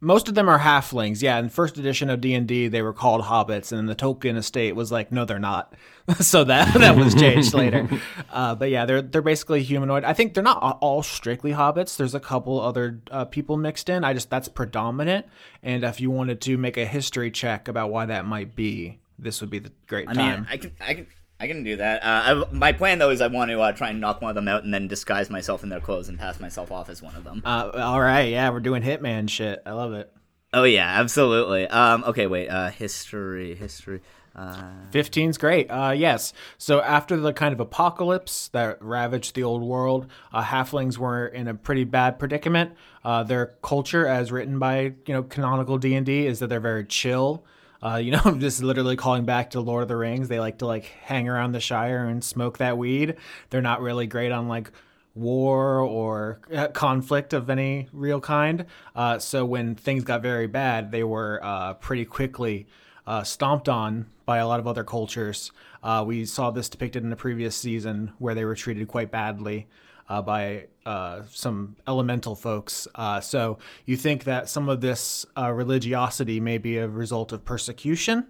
Most 0.00 0.28
of 0.28 0.34
them 0.36 0.48
are 0.48 0.60
halflings. 0.60 1.22
Yeah, 1.22 1.38
in 1.38 1.48
first 1.48 1.76
edition 1.76 2.08
of 2.08 2.20
D 2.20 2.34
and 2.34 2.46
D, 2.46 2.68
they 2.68 2.82
were 2.82 2.92
called 2.92 3.22
hobbits, 3.22 3.72
and 3.72 3.78
then 3.78 3.86
the 3.86 3.96
Tolkien 3.96 4.36
estate 4.36 4.76
was 4.76 4.92
like, 4.92 5.10
no, 5.10 5.24
they're 5.24 5.40
not. 5.40 5.74
so 6.20 6.44
that 6.44 6.72
that 6.78 6.96
was 6.96 7.14
changed 7.14 7.54
later. 7.54 7.88
Uh, 8.30 8.54
but 8.54 8.68
yeah, 8.70 8.84
they're 8.84 9.02
they're 9.02 9.22
basically 9.22 9.62
humanoid. 9.62 10.04
I 10.04 10.12
think 10.12 10.34
they're 10.34 10.44
not 10.44 10.78
all 10.80 11.02
strictly 11.02 11.52
hobbits. 11.52 11.96
There's 11.96 12.14
a 12.14 12.20
couple 12.20 12.60
other 12.60 13.00
uh, 13.10 13.24
people 13.24 13.56
mixed 13.56 13.88
in. 13.88 14.04
I 14.04 14.12
just 14.12 14.30
that's 14.30 14.48
predominant. 14.48 15.26
And 15.62 15.82
if 15.82 16.00
you 16.00 16.10
wanted 16.10 16.40
to 16.42 16.56
make 16.58 16.76
a 16.76 16.84
history 16.84 17.30
check 17.30 17.68
about 17.68 17.90
why 17.90 18.06
that 18.06 18.26
might 18.26 18.54
be, 18.54 19.00
this 19.18 19.40
would 19.40 19.50
be 19.50 19.58
the 19.58 19.72
great 19.86 20.08
I 20.08 20.12
time. 20.12 20.40
mean, 20.40 20.46
I 20.50 20.56
can, 20.58 20.72
I 20.80 20.94
can, 20.94 21.06
I 21.40 21.46
can 21.46 21.62
do 21.62 21.76
that. 21.76 22.02
Uh, 22.02 22.44
I, 22.50 22.54
my 22.54 22.72
plan 22.72 22.98
though 22.98 23.10
is 23.10 23.20
I 23.20 23.28
want 23.28 23.50
to 23.50 23.60
uh, 23.60 23.72
try 23.72 23.90
and 23.90 24.00
knock 24.00 24.20
one 24.20 24.30
of 24.30 24.34
them 24.34 24.48
out 24.48 24.64
and 24.64 24.74
then 24.74 24.88
disguise 24.88 25.30
myself 25.30 25.62
in 25.62 25.68
their 25.68 25.80
clothes 25.80 26.08
and 26.08 26.18
pass 26.18 26.40
myself 26.40 26.72
off 26.72 26.88
as 26.88 27.00
one 27.00 27.14
of 27.14 27.24
them. 27.24 27.42
Uh, 27.44 27.70
all 27.74 28.00
right, 28.00 28.30
yeah, 28.30 28.50
we're 28.50 28.60
doing 28.60 28.82
Hitman 28.82 29.28
shit. 29.30 29.62
I 29.64 29.72
love 29.72 29.92
it. 29.92 30.12
oh 30.52 30.64
yeah, 30.64 30.98
absolutely. 31.00 31.68
Um, 31.68 32.04
okay, 32.04 32.26
wait. 32.26 32.48
Uh, 32.48 32.70
history, 32.70 33.54
history. 33.54 34.00
Uh, 34.34 34.62
15's 34.92 35.36
great. 35.36 35.68
Uh, 35.68 35.92
yes. 35.96 36.32
So 36.58 36.80
after 36.80 37.16
the 37.16 37.32
kind 37.32 37.52
of 37.52 37.58
apocalypse 37.58 38.48
that 38.48 38.80
ravaged 38.80 39.34
the 39.34 39.42
old 39.42 39.62
world, 39.62 40.06
uh, 40.32 40.44
halflings 40.44 40.96
were 40.96 41.26
in 41.26 41.48
a 41.48 41.54
pretty 41.54 41.82
bad 41.82 42.20
predicament. 42.20 42.72
Uh, 43.04 43.24
their 43.24 43.54
culture, 43.62 44.06
as 44.06 44.30
written 44.30 44.58
by 44.60 44.80
you 45.06 45.14
know 45.14 45.24
canonical 45.24 45.76
D 45.78 45.94
and 45.94 46.06
D, 46.06 46.26
is 46.26 46.38
that 46.38 46.48
they're 46.48 46.60
very 46.60 46.84
chill. 46.84 47.44
Uh, 47.82 47.96
you 47.96 48.12
know, 48.12 48.36
just 48.38 48.62
literally 48.62 48.96
calling 48.96 49.24
back 49.24 49.50
to 49.50 49.60
Lord 49.60 49.82
of 49.82 49.88
the 49.88 49.96
Rings. 49.96 50.28
They 50.28 50.40
like 50.40 50.58
to 50.58 50.66
like 50.66 50.84
hang 50.84 51.28
around 51.28 51.52
the 51.52 51.60
Shire 51.60 52.06
and 52.06 52.22
smoke 52.22 52.58
that 52.58 52.78
weed. 52.78 53.16
They're 53.50 53.62
not 53.62 53.80
really 53.80 54.06
great 54.06 54.32
on 54.32 54.48
like 54.48 54.70
war 55.14 55.80
or 55.80 56.40
uh, 56.54 56.68
conflict 56.68 57.32
of 57.32 57.50
any 57.50 57.88
real 57.92 58.20
kind. 58.20 58.66
Uh, 58.94 59.18
so 59.18 59.44
when 59.44 59.74
things 59.74 60.04
got 60.04 60.22
very 60.22 60.46
bad, 60.46 60.92
they 60.92 61.02
were 61.04 61.40
uh, 61.42 61.74
pretty 61.74 62.04
quickly 62.04 62.66
uh, 63.06 63.22
stomped 63.22 63.68
on 63.68 64.06
by 64.26 64.38
a 64.38 64.46
lot 64.46 64.60
of 64.60 64.66
other 64.66 64.84
cultures. 64.84 65.50
Uh, 65.82 66.04
we 66.06 66.24
saw 66.24 66.50
this 66.50 66.68
depicted 66.68 67.02
in 67.02 67.10
the 67.10 67.16
previous 67.16 67.56
season 67.56 68.12
where 68.18 68.34
they 68.34 68.44
were 68.44 68.54
treated 68.54 68.86
quite 68.88 69.10
badly 69.10 69.66
uh, 70.08 70.22
by 70.22 70.66
uh, 70.86 71.22
some 71.30 71.76
elemental 71.86 72.34
folks. 72.34 72.88
Uh, 72.94 73.20
so 73.20 73.58
you 73.84 73.96
think 73.96 74.24
that 74.24 74.48
some 74.48 74.68
of 74.68 74.80
this 74.80 75.26
uh, 75.36 75.52
religiosity 75.52 76.40
may 76.40 76.58
be 76.58 76.78
a 76.78 76.88
result 76.88 77.32
of 77.32 77.44
persecution? 77.44 78.26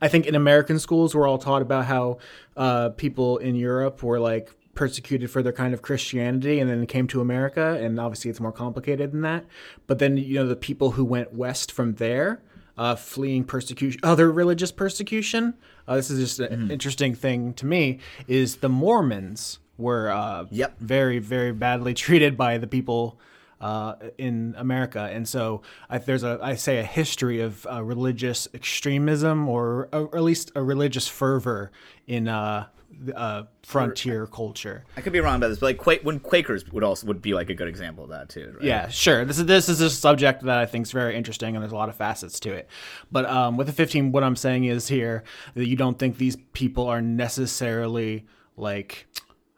I 0.00 0.08
think 0.08 0.26
in 0.26 0.34
American 0.34 0.78
schools, 0.78 1.14
we're 1.14 1.28
all 1.28 1.38
taught 1.38 1.62
about 1.62 1.86
how 1.86 2.18
uh, 2.56 2.90
people 2.90 3.38
in 3.38 3.54
Europe 3.54 4.02
were 4.02 4.18
like 4.18 4.50
persecuted 4.74 5.30
for 5.30 5.42
their 5.42 5.52
kind 5.52 5.74
of 5.74 5.82
Christianity 5.82 6.58
and 6.58 6.68
then 6.68 6.86
came 6.86 7.06
to 7.08 7.20
America. 7.20 7.78
And 7.80 8.00
obviously, 8.00 8.30
it's 8.30 8.40
more 8.40 8.52
complicated 8.52 9.12
than 9.12 9.20
that. 9.20 9.44
But 9.86 9.98
then, 9.98 10.16
you 10.16 10.34
know, 10.36 10.46
the 10.46 10.56
people 10.56 10.92
who 10.92 11.04
went 11.04 11.32
west 11.32 11.70
from 11.70 11.94
there, 11.94 12.42
uh, 12.76 12.96
fleeing 12.96 13.44
persecution, 13.44 14.00
other 14.02 14.32
religious 14.32 14.72
persecution. 14.72 15.54
Uh, 15.86 15.96
this 15.96 16.10
is 16.10 16.18
just 16.18 16.40
an 16.40 16.70
interesting 16.70 17.14
thing 17.14 17.52
to 17.54 17.66
me 17.66 17.98
is 18.26 18.56
the 18.56 18.68
Mormons 18.68 19.58
were 19.78 20.10
uh, 20.10 20.46
Yep. 20.50 20.78
very, 20.80 21.18
very 21.18 21.52
badly 21.52 21.94
treated 22.06 22.36
by 22.36 22.58
the 22.58 22.66
people 22.66 23.18
uh, 23.60 23.94
in 24.18 24.54
America, 24.58 25.08
and 25.12 25.28
so 25.28 25.62
I, 25.88 25.98
there's 25.98 26.24
a 26.24 26.36
I 26.42 26.56
say 26.56 26.78
a 26.78 26.82
history 26.84 27.40
of 27.40 27.64
uh, 27.70 27.80
religious 27.84 28.48
extremism, 28.54 29.48
or, 29.48 29.88
or 29.92 30.16
at 30.16 30.22
least 30.22 30.50
a 30.56 30.62
religious 30.64 31.06
fervor 31.06 31.70
in 32.08 32.26
uh, 32.26 32.66
uh, 33.14 33.44
frontier 33.62 34.26
culture. 34.26 34.84
I 34.96 35.00
could 35.00 35.12
be 35.12 35.20
wrong 35.20 35.36
about 35.36 35.48
this, 35.50 35.60
but 35.60 35.66
like 35.66 35.78
Qua- 35.78 36.02
when 36.02 36.18
Quakers 36.18 36.68
would 36.72 36.82
also 36.82 37.06
would 37.06 37.22
be 37.22 37.34
like 37.34 37.50
a 37.50 37.54
good 37.54 37.68
example 37.68 38.02
of 38.02 38.10
that 38.10 38.28
too. 38.28 38.50
Right? 38.54 38.64
Yeah, 38.64 38.88
sure. 38.88 39.24
This 39.24 39.38
is 39.38 39.46
this 39.46 39.68
is 39.68 39.80
a 39.80 39.90
subject 39.90 40.42
that 40.42 40.58
I 40.58 40.66
think 40.66 40.86
is 40.86 40.90
very 40.90 41.14
interesting, 41.14 41.54
and 41.54 41.62
there's 41.62 41.70
a 41.72 41.76
lot 41.76 41.88
of 41.88 41.94
facets 41.94 42.40
to 42.40 42.52
it. 42.52 42.68
But 43.12 43.26
um, 43.26 43.56
with 43.56 43.68
the 43.68 43.72
15, 43.72 44.10
what 44.10 44.24
I'm 44.24 44.34
saying 44.34 44.64
is 44.64 44.88
here 44.88 45.22
that 45.54 45.68
you 45.68 45.76
don't 45.76 46.00
think 46.00 46.18
these 46.18 46.36
people 46.52 46.88
are 46.88 47.00
necessarily 47.00 48.26
like 48.56 49.06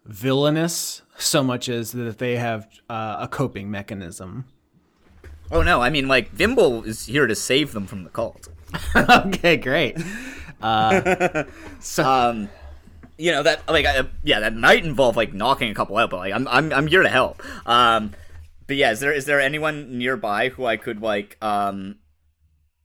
villainous 0.05 1.03
so 1.17 1.43
much 1.43 1.69
as 1.69 1.93
that 1.93 2.19
they 2.19 2.37
have 2.37 2.69
uh, 2.89 3.17
a 3.21 3.29
coping 3.29 3.71
mechanism. 3.71 4.47
Oh 5.51 5.63
no, 5.63 5.81
I 5.81 5.91
mean 5.91 6.09
like 6.09 6.31
Vimble 6.31 6.85
is 6.85 7.07
here 7.07 7.27
to 7.27 7.35
save 7.35 7.73
them 7.73 7.87
from 7.87 8.05
the 8.05 8.11
cult. 8.11 8.49
okay, 8.97 9.57
great. 9.57 9.97
Um, 10.63 12.49
you 13.19 13.31
know 13.31 13.43
that 13.43 13.69
like 13.69 13.85
uh, 13.85 14.05
yeah, 14.23 14.41
that 14.41 14.57
might 14.57 14.85
involve 14.85 15.15
like 15.15 15.35
knocking 15.35 15.71
a 15.71 15.75
couple 15.75 15.99
out, 15.99 16.09
but 16.09 16.17
like 16.17 16.33
I'm 16.33 16.49
I'm 16.49 16.73
I'm 16.73 16.87
here 16.87 17.03
to 17.03 17.09
help. 17.09 17.43
Um, 17.69 18.13
but 18.67 18.77
yeah, 18.77 18.91
is 18.93 19.01
there 19.01 19.13
is 19.13 19.27
there 19.27 19.41
anyone 19.41 19.99
nearby 19.99 20.49
who 20.49 20.65
I 20.65 20.77
could 20.77 21.03
like 21.03 21.37
um 21.43 21.97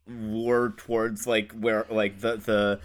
lure 0.07 0.73
towards 0.75 1.25
like 1.25 1.53
where 1.53 1.85
like 1.89 2.19
the 2.19 2.35
the 2.37 2.79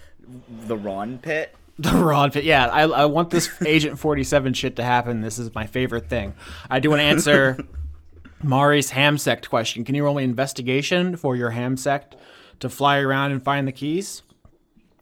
the 0.67 0.77
Ron 0.77 1.19
pit? 1.19 1.55
The 1.79 1.91
Ron 1.91 2.31
pit. 2.31 2.45
Yeah, 2.45 2.67
I, 2.67 2.83
I 2.83 3.05
want 3.07 3.31
this 3.31 3.51
Agent 3.67 3.99
47 3.99 4.55
shit 4.55 4.77
to 4.77 4.85
happen. 4.85 5.23
This 5.23 5.39
is 5.39 5.55
my 5.55 5.67
favorite 5.67 6.09
thing. 6.09 6.35
I 6.71 6.79
do 6.79 6.91
want 6.91 7.01
to 7.01 7.05
answer 7.05 7.59
Mari's 8.43 8.91
ham 8.91 9.19
sect 9.19 9.51
question. 9.51 9.85
Can 9.85 9.95
you 9.95 10.05
roll 10.05 10.15
me 10.15 10.25
investigation 10.25 11.17
for 11.17 11.35
your 11.35 11.51
ham 11.51 11.77
sect 11.77 12.15
to 12.61 12.69
fly 12.69 12.99
around 12.99 13.33
and 13.33 13.43
find 13.43 13.67
the 13.69 13.73
keys. 13.73 14.23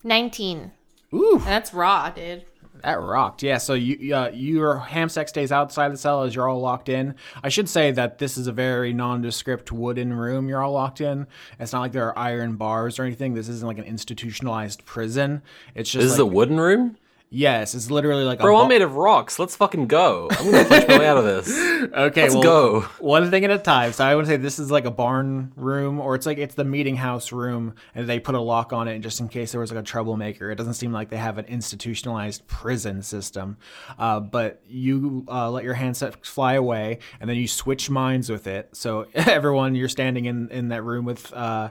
19. 0.05 0.73
Ooh. 1.15 1.41
That's 1.45 1.73
raw, 1.73 2.11
dude. 2.11 2.45
That 2.83 3.01
rocked. 3.01 3.43
Yeah, 3.43 3.59
so 3.59 3.75
you 3.75 4.15
uh, 4.15 4.31
your 4.35 4.81
hamsec 4.89 5.29
stays 5.29 5.53
outside 5.53 5.93
the 5.93 5.97
cell 5.97 6.23
as 6.25 6.35
you're 6.35 6.49
all 6.49 6.61
locked 6.61 6.89
in. 6.89 7.15
I 7.43 7.49
should 7.49 7.69
say 7.69 7.93
that 7.93 8.19
this 8.19 8.37
is 8.37 8.49
a 8.49 8.53
very 8.53 8.93
nondescript 8.93 9.71
wooden 9.71 10.13
room 10.13 10.49
you're 10.49 10.61
all 10.61 10.73
locked 10.73 11.01
in. 11.01 11.29
It's 11.61 11.73
not 11.73 11.81
like 11.81 11.93
there 11.93 12.09
are 12.09 12.19
iron 12.19 12.57
bars 12.57 12.99
or 12.99 13.05
anything. 13.05 13.35
This 13.35 13.49
isn't 13.49 13.67
like 13.67 13.79
an 13.79 13.85
institutionalized 13.85 14.85
prison. 14.85 15.43
It's 15.75 15.91
just 15.91 16.03
This 16.03 16.13
is 16.15 16.19
a 16.19 16.27
wooden 16.27 16.59
room? 16.59 16.97
Yes, 17.35 17.75
it's 17.75 17.91
literally 17.91 18.25
like 18.25 18.41
Bro, 18.41 18.59
I'm 18.59 18.69
made 18.69 18.83
of 18.83 18.95
rocks. 18.95 19.39
Let's 19.39 19.57
fucking 19.57 19.87
go. 19.87 20.29
I'm 20.31 20.51
gonna 20.51 20.65
push 20.67 20.87
my 20.87 20.99
way 20.99 21.07
out 21.07 21.17
of 21.17 21.25
this. 21.25 21.73
Okay, 21.83 22.23
Let's 22.23 22.35
well, 22.35 22.43
go. 22.43 22.81
One 23.01 23.29
thing 23.31 23.45
at 23.45 23.51
a 23.51 23.59
time. 23.59 23.93
So 23.93 24.05
I 24.05 24.15
would 24.15 24.27
say 24.27 24.37
this 24.37 24.61
is 24.61 24.71
like 24.71 24.85
a 24.85 24.91
barn 24.91 25.53
room, 25.57 25.99
or 25.99 26.15
it's 26.15 26.27
like 26.27 26.39
it's 26.39 26.55
the 26.55 26.65
meeting 26.65 26.95
house 26.95 27.33
room, 27.33 27.75
and 27.95 28.09
they 28.09 28.21
put 28.21 28.37
a 28.37 28.41
lock 28.41 28.73
on 28.73 28.87
it 28.87 29.01
just 29.01 29.19
in 29.19 29.29
case 29.29 29.51
there 29.51 29.61
was 29.61 29.73
like 29.73 29.81
a 29.81 29.83
troublemaker. 29.83 30.51
It 30.51 30.57
doesn't 30.57 30.75
seem 30.75 30.93
like 30.93 31.09
they 31.09 31.17
have 31.17 31.39
an 31.39 31.47
institutionalized 31.47 32.47
prison 32.47 33.03
system. 33.03 33.57
Uh, 33.99 34.21
but 34.21 34.63
you 34.69 35.25
uh, 35.29 35.51
let 35.51 35.65
your 35.65 35.75
handset 35.75 36.25
fly 36.25 36.55
away, 36.55 36.99
and 37.21 37.29
then 37.29 37.37
you 37.37 37.49
switch 37.49 37.91
minds 37.91 38.31
with 38.31 38.47
it. 38.47 38.69
So 38.77 39.07
everyone, 39.15 39.75
you're 39.75 39.89
standing 39.89 40.27
in 40.27 40.51
in 40.51 40.69
that 40.69 40.83
room 40.83 41.05
with. 41.05 41.33
Uh, 41.33 41.71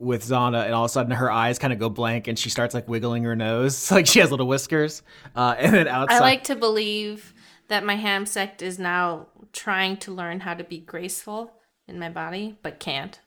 with 0.00 0.24
Zana, 0.24 0.64
and 0.64 0.74
all 0.74 0.84
of 0.84 0.88
a 0.90 0.92
sudden 0.92 1.12
her 1.12 1.30
eyes 1.30 1.58
kind 1.58 1.72
of 1.72 1.78
go 1.78 1.88
blank, 1.88 2.26
and 2.26 2.38
she 2.38 2.50
starts 2.50 2.74
like 2.74 2.88
wiggling 2.88 3.22
her 3.24 3.36
nose, 3.36 3.90
like 3.92 4.06
she 4.06 4.18
has 4.18 4.30
little 4.30 4.48
whiskers. 4.48 5.02
Uh, 5.36 5.54
and 5.58 5.74
then 5.74 5.86
outside, 5.86 6.16
I 6.16 6.20
like 6.20 6.44
to 6.44 6.56
believe 6.56 7.34
that 7.68 7.84
my 7.84 7.94
ham 7.94 8.26
sect 8.26 8.62
is 8.62 8.78
now 8.78 9.28
trying 9.52 9.96
to 9.98 10.12
learn 10.12 10.40
how 10.40 10.54
to 10.54 10.64
be 10.64 10.78
graceful 10.78 11.52
in 11.86 11.98
my 11.98 12.08
body, 12.08 12.58
but 12.62 12.80
can't. 12.80 13.20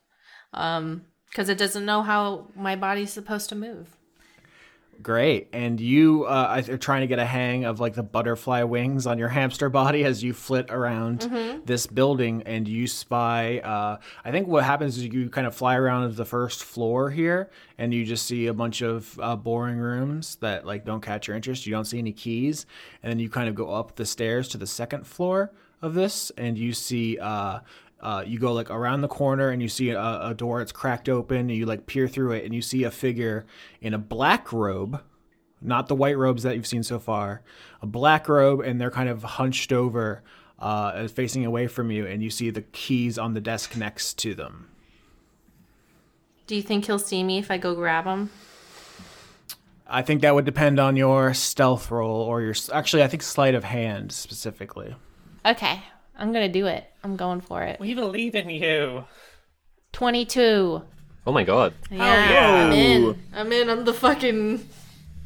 Um, 0.53 1.05
because 1.29 1.49
it 1.49 1.57
doesn't 1.57 1.85
know 1.85 2.03
how 2.03 2.49
my 2.55 2.75
body's 2.75 3.11
supposed 3.11 3.49
to 3.49 3.55
move. 3.55 3.97
Great. 5.01 5.47
And 5.51 5.79
you 5.81 6.25
uh, 6.25 6.61
are 6.69 6.77
trying 6.77 7.01
to 7.01 7.07
get 7.07 7.19
a 7.19 7.25
hang 7.25 7.65
of 7.65 7.79
like 7.79 7.93
the 7.93 8.03
butterfly 8.03 8.63
wings 8.63 9.05
on 9.05 9.17
your 9.17 9.27
hamster 9.39 9.69
body 9.69 10.03
as 10.05 10.23
you 10.23 10.33
flit 10.33 10.69
around 10.69 11.21
this 11.65 11.87
building 11.87 12.43
and 12.45 12.67
you 12.67 12.87
spy. 12.87 13.59
Uh, 13.59 13.97
I 14.23 14.31
think 14.31 14.47
what 14.47 14.63
happens 14.63 14.97
is 14.97 15.05
you 15.05 15.29
kind 15.29 15.47
of 15.47 15.55
fly 15.55 15.75
around 15.75 16.15
the 16.15 16.25
first 16.25 16.63
floor 16.63 17.09
here 17.09 17.49
and 17.77 17.93
you 17.93 18.05
just 18.05 18.25
see 18.25 18.47
a 18.47 18.53
bunch 18.53 18.81
of 18.81 19.19
uh, 19.21 19.35
boring 19.35 19.77
rooms 19.77 20.35
that 20.37 20.65
like 20.65 20.85
don't 20.85 21.01
catch 21.01 21.27
your 21.27 21.35
interest. 21.35 21.65
You 21.65 21.73
don't 21.73 21.85
see 21.85 21.99
any 21.99 22.13
keys. 22.13 22.65
And 23.01 23.11
then 23.11 23.19
you 23.19 23.29
kind 23.29 23.49
of 23.49 23.55
go 23.55 23.73
up 23.73 23.95
the 23.95 24.05
stairs 24.05 24.47
to 24.49 24.57
the 24.57 24.67
second 24.67 25.05
floor 25.05 25.51
of 25.81 25.93
this 25.93 26.31
and 26.37 26.57
you 26.57 26.73
see. 26.73 27.17
Uh, 27.19 27.59
uh, 28.03 28.21
you 28.27 28.37
go 28.37 28.51
like 28.51 28.69
around 28.69 28.99
the 28.99 29.07
corner 29.07 29.49
and 29.49 29.61
you 29.61 29.69
see 29.69 29.89
a, 29.89 30.19
a 30.21 30.33
door 30.33 30.59
that's 30.59 30.73
cracked 30.73 31.07
open 31.07 31.37
and 31.37 31.51
you 31.51 31.65
like 31.65 31.87
peer 31.87 32.07
through 32.07 32.33
it 32.33 32.43
and 32.43 32.53
you 32.53 32.61
see 32.61 32.83
a 32.83 32.91
figure 32.91 33.45
in 33.81 33.93
a 33.93 33.97
black 33.97 34.51
robe 34.51 35.01
not 35.61 35.87
the 35.87 35.95
white 35.95 36.17
robes 36.17 36.43
that 36.43 36.55
you've 36.55 36.67
seen 36.67 36.83
so 36.83 36.99
far 36.99 37.41
a 37.81 37.87
black 37.87 38.27
robe 38.27 38.59
and 38.59 38.79
they're 38.79 38.91
kind 38.91 39.07
of 39.07 39.23
hunched 39.23 39.71
over 39.71 40.21
uh, 40.59 41.07
facing 41.07 41.45
away 41.45 41.65
from 41.65 41.89
you 41.91 42.05
and 42.05 42.21
you 42.21 42.29
see 42.29 42.49
the 42.49 42.61
keys 42.61 43.17
on 43.17 43.33
the 43.33 43.41
desk 43.41 43.75
next 43.77 44.17
to 44.17 44.35
them. 44.35 44.69
Do 46.45 46.55
you 46.55 46.61
think 46.61 46.85
he'll 46.85 46.99
see 46.99 47.23
me 47.23 47.37
if 47.37 47.49
I 47.49 47.57
go 47.57 47.73
grab 47.73 48.05
him? 48.05 48.29
i 49.85 50.01
think 50.01 50.21
that 50.21 50.33
would 50.33 50.45
depend 50.45 50.79
on 50.79 50.95
your 50.95 51.33
stealth 51.33 51.91
roll 51.91 52.21
or 52.21 52.41
your 52.41 52.55
actually 52.71 53.03
i 53.03 53.07
think 53.07 53.21
sleight 53.21 53.53
of 53.53 53.65
hand 53.65 54.11
specifically. 54.11 54.95
Okay, 55.45 55.83
I'm 56.23 56.31
gonna 56.31 56.47
do 56.47 56.67
it. 56.67 56.85
I'm 57.03 57.17
going 57.17 57.41
for 57.41 57.61
it. 57.63 57.81
We 57.81 57.93
believe 57.95 58.33
in 58.33 58.49
you. 58.49 59.03
22. 59.91 60.81
Oh 61.27 61.31
my 61.33 61.43
god. 61.43 61.73
Yeah, 61.91 62.29
yeah. 62.31 62.65
I'm 62.65 62.71
in. 62.71 63.23
I'm 63.33 63.51
in. 63.51 63.69
I'm 63.69 63.83
the 63.83 63.93
fucking 63.93 64.65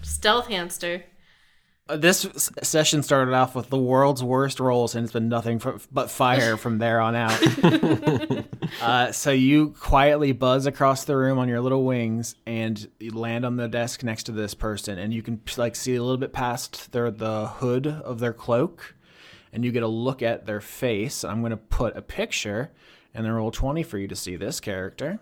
stealth 0.02 0.48
hamster. 0.48 1.04
Uh, 1.88 1.98
this 1.98 2.26
s- 2.26 2.50
session 2.64 3.04
started 3.04 3.36
off 3.36 3.54
with 3.54 3.70
the 3.70 3.78
world's 3.78 4.24
worst 4.24 4.60
rolls, 4.60 4.96
and 4.96 5.04
it's 5.04 5.14
been 5.14 5.30
nothing 5.30 5.62
f- 5.64 5.88
but 5.92 6.10
fire 6.10 6.58
from 6.58 6.80
there 6.80 7.00
on 7.00 7.16
out. 7.16 7.40
uh, 8.82 9.12
so 9.12 9.30
you 9.32 9.70
quietly 9.80 10.32
buzz 10.32 10.66
across 10.66 11.04
the 11.06 11.16
room 11.16 11.38
on 11.38 11.48
your 11.48 11.62
little 11.62 11.86
wings, 11.86 12.34
and 12.48 12.90
you 13.00 13.12
land 13.12 13.46
on 13.46 13.56
the 13.56 13.68
desk 13.68 14.02
next 14.04 14.24
to 14.24 14.32
this 14.32 14.56
person, 14.56 14.98
and 14.98 15.14
you 15.14 15.22
can 15.22 15.40
like 15.58 15.76
see 15.76 15.96
a 15.96 16.02
little 16.02 16.18
bit 16.18 16.34
past 16.34 16.92
their 16.92 17.12
the 17.12 17.48
hood 17.48 17.86
of 17.86 18.20
their 18.20 18.34
cloak, 18.34 18.96
and 19.58 19.66
you 19.66 19.72
get 19.72 19.82
a 19.82 19.88
look 19.88 20.22
at 20.22 20.46
their 20.46 20.62
face. 20.62 21.24
I'm 21.24 21.40
going 21.40 21.50
to 21.50 21.58
put 21.58 21.98
a 21.98 22.02
picture 22.04 22.70
and 23.16 23.26
then 23.26 23.32
roll 23.32 23.50
twenty 23.50 23.82
for 23.82 23.98
you 23.98 24.08
to 24.08 24.16
see 24.16 24.36
this 24.36 24.60
character. 24.60 25.18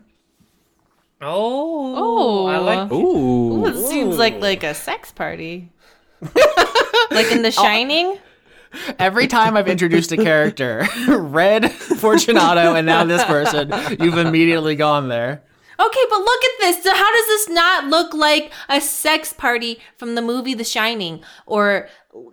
Oh, 1.22 1.94
oh, 1.96 2.46
I 2.48 2.58
like. 2.58 2.92
Ooh. 2.92 3.66
It 3.66 3.88
seems 3.88 4.18
like 4.18 4.42
like 4.42 4.64
a 4.64 4.74
sex 4.74 5.14
party. 5.14 5.72
like 6.22 7.32
in 7.32 7.44
The 7.44 7.48
oh. 7.48 7.64
Shining. 7.64 8.18
Every 9.00 9.28
time 9.28 9.56
I've 9.56 9.70
introduced 9.70 10.12
a 10.12 10.18
character, 10.18 10.86
Red, 11.08 11.72
Fortunato, 11.72 12.76
and 12.76 12.86
now 12.86 13.06
this 13.06 13.24
person, 13.24 13.72
you've 14.02 14.18
immediately 14.18 14.76
gone 14.76 15.08
there. 15.08 15.44
Okay, 15.80 16.04
but 16.10 16.20
look 16.20 16.44
at 16.44 16.52
this. 16.60 16.84
So 16.84 16.94
how 16.94 17.14
does 17.14 17.28
this 17.28 17.50
not 17.50 17.86
look 17.86 18.14
like 18.14 18.52
a 18.70 18.80
sex 18.80 19.34
party 19.34 19.80
from 19.98 20.16
the 20.16 20.22
movie 20.22 20.54
The 20.54 20.64
Shining 20.64 21.22
or 21.46 21.90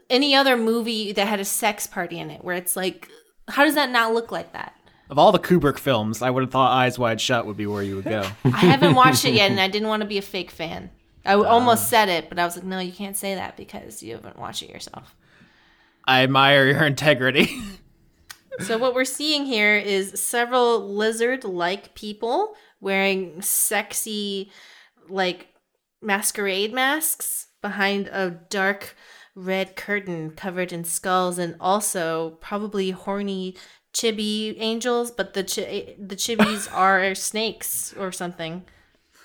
any 0.09 0.35
other 0.35 0.57
movie 0.57 1.13
that 1.13 1.27
had 1.27 1.41
a 1.41 1.45
sex 1.45 1.87
party 1.87 2.19
in 2.19 2.31
it 2.31 2.45
where 2.45 2.55
it's 2.55 2.77
like 2.77 3.09
how 3.49 3.65
does 3.65 3.75
that 3.75 3.91
not 3.91 4.15
look 4.15 4.31
like 4.31 4.53
that? 4.53 4.75
Of 5.11 5.19
all 5.19 5.33
the 5.33 5.39
Kubrick 5.39 5.79
films, 5.79 6.23
I 6.23 6.31
would 6.31 6.43
have 6.43 6.51
thought 6.51 6.73
Eyes 6.73 6.99
Wide 6.99 7.21
Shut 7.21 7.47
would 7.47 7.57
be 7.57 7.67
where 7.67 7.83
you 7.83 7.97
would 7.97 8.05
go. 8.05 8.23
I 8.45 8.49
haven't 8.49 8.95
watched 8.95 9.25
it 9.25 9.35
yet 9.35 9.51
and 9.51 9.61
I 9.61 9.69
didn't 9.69 9.89
want 9.89 10.03
to 10.03 10.09
be 10.09 10.19
a 10.19 10.23
fake 10.23 10.51
fan. 10.51 10.91
I 11.25 11.35
uh. 11.35 11.43
almost 11.43 11.89
said 11.89 12.09
it, 12.09 12.29
but 12.29 12.39
I 12.39 12.45
was 12.45 12.57
like, 12.57 12.65
no, 12.65 12.79
you 12.79 12.93
can't 12.93 13.17
say 13.17 13.35
that 13.35 13.57
because 13.57 14.03
you 14.03 14.15
haven't 14.15 14.39
watched 14.39 14.63
it 14.63 14.71
yourself. 14.71 15.15
I 16.07 16.23
admire 16.23 16.67
your 16.67 16.85
integrity. 16.85 17.51
So 18.61 18.77
what 18.77 18.95
we're 18.95 19.07
seeing 19.07 19.47
here 19.47 19.77
is 19.77 20.21
several 20.21 20.95
lizard-like 20.95 21.95
people 21.95 22.55
wearing 22.83 23.41
sexy 23.41 24.53
like 25.09 25.49
masquerade 26.03 26.75
masks 26.75 27.47
behind 27.63 28.09
a 28.09 28.31
dark 28.51 28.95
red 29.35 29.77
curtain 29.77 30.33
covered 30.33 30.73
in 30.73 30.85
skulls 30.85 31.39
and 31.39 31.57
also 31.59 32.37
probably 32.41 32.91
horny 32.91 33.57
chibi 33.95 34.55
angels, 34.59 35.11
but 35.11 35.35
the 35.35 35.45
chi- 35.45 35.95
the 35.99 36.17
chibis 36.17 36.71
are 36.75 37.15
snakes 37.15 37.95
or 37.99 38.13
something. 38.13 38.65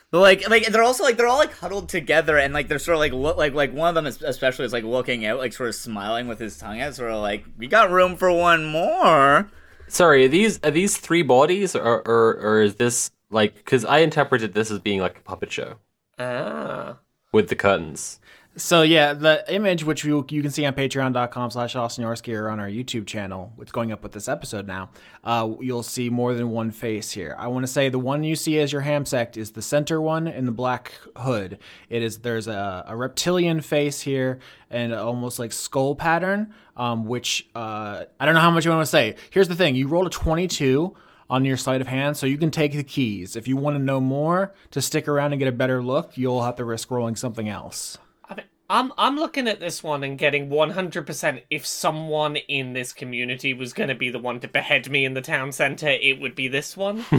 But 0.10 0.20
like, 0.20 0.50
like 0.50 0.68
they're 0.68 0.84
also 0.84 1.04
like 1.04 1.18
they're 1.18 1.28
all 1.28 1.38
like 1.38 1.54
huddled 1.54 1.90
together, 1.90 2.38
and 2.38 2.54
like 2.54 2.68
they're 2.68 2.80
sort 2.80 2.96
of 2.96 3.00
like 3.00 3.12
look 3.12 3.38
like 3.38 3.54
like 3.54 3.74
one 3.74 3.90
of 3.90 3.96
them 3.96 4.06
is 4.06 4.22
especially 4.22 4.66
is 4.66 4.74
like 4.74 4.86
looking 4.86 5.26
out, 5.26 5.40
like 5.40 5.52
sort 5.52 5.70
of 5.70 5.76
smiling 5.76 6.28
with 6.28 6.40
his 6.40 6.58
tongue 6.58 6.80
out, 6.80 6.96
sort 6.96 7.12
of 7.12 7.22
like 7.22 7.44
we 7.58 7.68
got 7.68 7.92
room 7.92 8.16
for 8.16 8.32
one 8.32 8.66
more. 8.66 9.52
Sorry, 9.90 10.26
are 10.26 10.30
these 10.30 10.60
are 10.64 10.72
these 10.72 10.98
three 10.98 11.24
bodies 11.24 11.76
or 11.76 12.08
or, 12.08 12.38
or 12.40 12.62
is 12.62 12.76
this 12.76 13.12
like 13.30 13.56
because 13.56 13.84
I 13.86 14.00
interpreted 14.00 14.54
this 14.54 14.72
as 14.72 14.80
being 14.80 15.00
like 15.02 15.18
a 15.18 15.22
puppet 15.22 15.52
show 15.52 15.76
Ah. 16.20 16.98
with 17.32 17.50
the 17.50 17.56
curtains. 17.56 18.20
so 18.56 18.82
yeah, 18.82 19.14
the 19.14 19.44
image 19.54 19.84
which 19.84 20.04
you, 20.04 20.26
you 20.30 20.42
can 20.42 20.50
see 20.50 20.66
on 20.66 20.74
patreon.com 20.74 21.52
slash 21.52 21.76
Austin 21.76 22.04
Yorski 22.04 22.36
or 22.36 22.50
on 22.50 22.60
our 22.60 22.68
YouTube 22.68 23.06
channel, 23.06 23.54
it's 23.62 23.72
going 23.72 23.92
up 23.92 24.02
with 24.02 24.14
this 24.14 24.28
episode 24.28 24.66
now, 24.66 24.90
uh, 25.24 25.48
you'll 25.60 25.84
see 25.84 26.10
more 26.10 26.34
than 26.34 26.50
one 26.50 26.72
face 26.72 27.12
here. 27.12 27.36
I 27.38 27.50
want 27.50 27.64
to 27.68 27.72
say 27.72 27.90
the 27.90 28.00
one 28.00 28.24
you 28.24 28.36
see 28.36 28.58
as 28.60 28.72
your 28.72 28.82
ham 28.82 29.06
sect 29.06 29.38
is 29.38 29.52
the 29.52 29.62
center 29.62 30.02
one 30.02 30.28
in 30.28 30.48
the 30.48 30.52
black 30.52 30.94
hood. 31.18 31.60
It 31.90 32.02
is 32.02 32.20
there's 32.20 32.48
a, 32.48 32.84
a 32.88 32.96
reptilian 32.96 33.62
face 33.62 34.02
here 34.02 34.40
and 34.72 34.92
almost 34.92 35.38
like 35.38 35.52
skull 35.52 35.94
pattern, 35.96 36.52
um, 36.76 37.06
which 37.06 37.48
uh, 37.54 38.06
I 38.20 38.26
don't 38.26 38.34
know 38.34 38.42
how 38.42 38.50
much 38.52 38.66
you 38.66 38.72
want 38.72 38.82
to 38.82 38.90
say. 38.90 39.16
Here's 39.30 39.48
the 39.50 39.56
thing: 39.56 39.76
you 39.76 39.88
rolled 39.88 40.08
a 40.08 40.10
22 40.10 40.96
on 41.30 41.46
your 41.46 41.58
sleight 41.58 41.82
of 41.82 41.88
hand, 41.88 42.18
so 42.18 42.26
you 42.26 42.38
can 42.38 42.52
take 42.52 42.74
the 42.74 42.84
keys. 42.84 43.36
If 43.36 43.48
you 43.48 43.58
want 43.58 43.76
to 43.78 43.84
know 43.84 44.00
more 44.00 44.54
to 44.72 44.82
stick 44.82 45.08
around 45.08 45.34
and 45.34 45.40
get 45.40 45.48
a 45.48 45.52
better 45.52 45.84
look, 45.84 46.18
you'll 46.18 46.44
have 46.44 46.56
to 46.56 46.66
risk 46.66 46.90
rolling 46.90 47.16
something 47.16 47.50
else. 47.50 47.98
I 48.30 48.36
mean, 48.36 48.46
I'm 48.70 48.94
I'm 48.98 49.16
looking 49.16 49.48
at 49.48 49.60
this 49.60 49.84
one 49.84 50.04
and 50.04 50.18
getting 50.18 50.50
100%. 50.50 51.42
If 51.50 51.66
someone 51.66 52.36
in 52.36 52.74
this 52.74 52.94
community 52.94 53.54
was 53.54 53.74
going 53.74 53.90
to 53.90 53.96
be 53.96 54.10
the 54.10 54.20
one 54.20 54.40
to 54.40 54.48
behead 54.48 54.90
me 54.90 55.06
in 55.06 55.14
the 55.14 55.22
town 55.22 55.52
center, 55.52 55.90
it 55.90 56.20
would 56.20 56.36
be 56.36 56.48
this 56.48 56.78
one. 56.78 57.06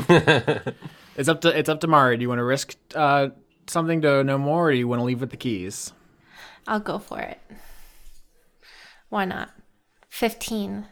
It's 1.18 1.28
up 1.28 1.40
to 1.40 1.58
it's 1.58 1.68
up 1.68 1.80
to 1.80 1.88
Mari. 1.88 2.16
Do 2.16 2.22
you 2.22 2.28
want 2.28 2.38
to 2.38 2.44
risk 2.44 2.76
uh, 2.94 3.30
something 3.66 4.00
to 4.02 4.22
know 4.22 4.38
more, 4.38 4.68
or 4.68 4.72
do 4.72 4.78
you 4.78 4.86
want 4.86 5.00
to 5.00 5.04
leave 5.04 5.20
with 5.20 5.30
the 5.30 5.36
keys? 5.36 5.92
I'll 6.68 6.78
go 6.78 7.00
for 7.00 7.18
it. 7.18 7.40
Why 9.08 9.24
not? 9.24 9.50
15. 10.10 10.86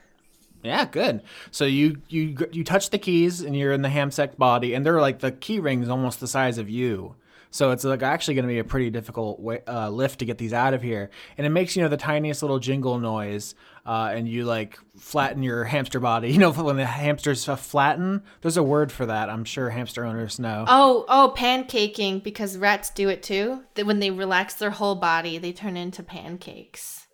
Yeah, 0.67 0.85
good. 0.85 1.23
So 1.51 1.65
you 1.65 2.03
you 2.09 2.37
you 2.53 2.65
touch 2.65 2.91
the 2.91 2.99
keys 2.99 3.41
and 3.41 3.57
you're 3.57 3.73
in 3.73 3.83
the 3.83 3.89
hamsec 3.89 4.37
body, 4.37 4.75
and 4.75 4.85
they're 4.85 5.01
like 5.01 5.21
the 5.21 5.33
key 5.33 5.61
rings 5.61 5.89
almost 5.89 6.21
the 6.21 6.29
size 6.29 6.59
of 6.59 6.69
you. 6.69 7.17
So 7.51 7.71
it's 7.71 7.85
like 7.85 8.03
actually 8.03 8.35
going 8.35 8.45
to 8.45 8.53
be 8.53 8.59
a 8.59 8.65
pretty 8.65 8.91
difficult 8.91 9.41
way, 9.41 9.63
uh, 9.67 9.89
lift 9.89 10.19
to 10.19 10.27
get 10.27 10.37
these 10.37 10.53
out 10.53 10.75
of 10.75 10.83
here, 10.83 11.11
and 11.39 11.47
it 11.47 11.51
makes 11.51 11.75
you 11.75 11.83
know 11.83 11.89
the 11.89 11.97
tiniest 11.97 12.43
little 12.43 12.59
jingle 12.59 12.99
noise, 12.99 13.55
uh, 13.87 14.11
and 14.13 14.29
you 14.29 14.45
like 14.45 14.79
flatten 14.99 15.43
your 15.43 15.65
hamster 15.65 16.01
body. 16.01 16.33
You 16.37 16.41
know 16.41 16.53
when 16.53 16.77
the 16.77 16.85
hamsters 16.85 17.47
flatten, 17.47 18.23
there's 18.43 18.59
a 18.59 18.63
word 18.63 18.93
for 18.93 19.07
that. 19.07 19.31
I'm 19.31 19.45
sure 19.45 19.71
hamster 19.71 20.05
owners 20.05 20.39
know. 20.39 20.67
Oh, 20.69 21.07
oh, 21.09 21.33
pancaking 21.35 22.23
because 22.23 22.59
rats 22.59 22.91
do 22.91 23.09
it 23.09 23.23
too. 23.23 23.63
That 23.75 23.87
when 23.87 24.01
they 24.01 24.11
relax 24.11 24.55
their 24.55 24.71
whole 24.71 24.97
body, 24.97 25.39
they 25.39 25.53
turn 25.53 25.79
into 25.79 26.03
pancakes. 26.03 27.07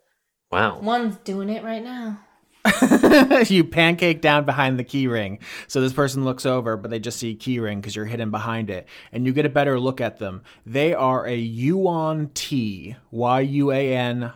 Wow. 0.51 0.79
One's 0.81 1.15
doing 1.17 1.47
it 1.47 1.63
right 1.63 1.83
now. 1.83 2.19
you 3.49 3.63
pancake 3.63 4.21
down 4.21 4.45
behind 4.45 4.79
the 4.79 4.83
keyring. 4.83 5.39
So 5.67 5.81
this 5.81 5.93
person 5.93 6.23
looks 6.23 6.45
over, 6.45 6.77
but 6.77 6.91
they 6.91 6.99
just 6.99 7.19
see 7.19 7.35
keyring 7.35 7.77
because 7.77 7.95
you're 7.95 8.05
hidden 8.05 8.31
behind 8.31 8.69
it. 8.69 8.87
And 9.11 9.25
you 9.25 9.33
get 9.33 9.45
a 9.45 9.49
better 9.49 9.79
look 9.79 9.99
at 9.99 10.17
them. 10.19 10.43
They 10.65 10.93
are 10.93 11.25
a 11.27 11.35
Yuan-ti, 11.35 12.95
Y 13.11 13.39
U 13.41 13.71
A 13.71 13.95
N 13.95 14.31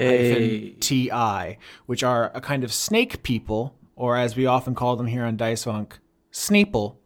T 0.80 1.12
I, 1.12 1.58
which 1.86 2.04
are 2.04 2.32
a 2.34 2.42
kind 2.42 2.64
of 2.64 2.74
snake 2.74 3.24
people, 3.24 3.76
or 3.96 4.18
as 4.18 4.36
we 4.36 4.46
often 4.46 4.76
call 4.76 4.96
them 4.98 5.08
here 5.08 5.24
on 5.24 5.38
Dice 5.38 5.64
Funk, 5.64 6.00
Sneeple. 6.32 6.98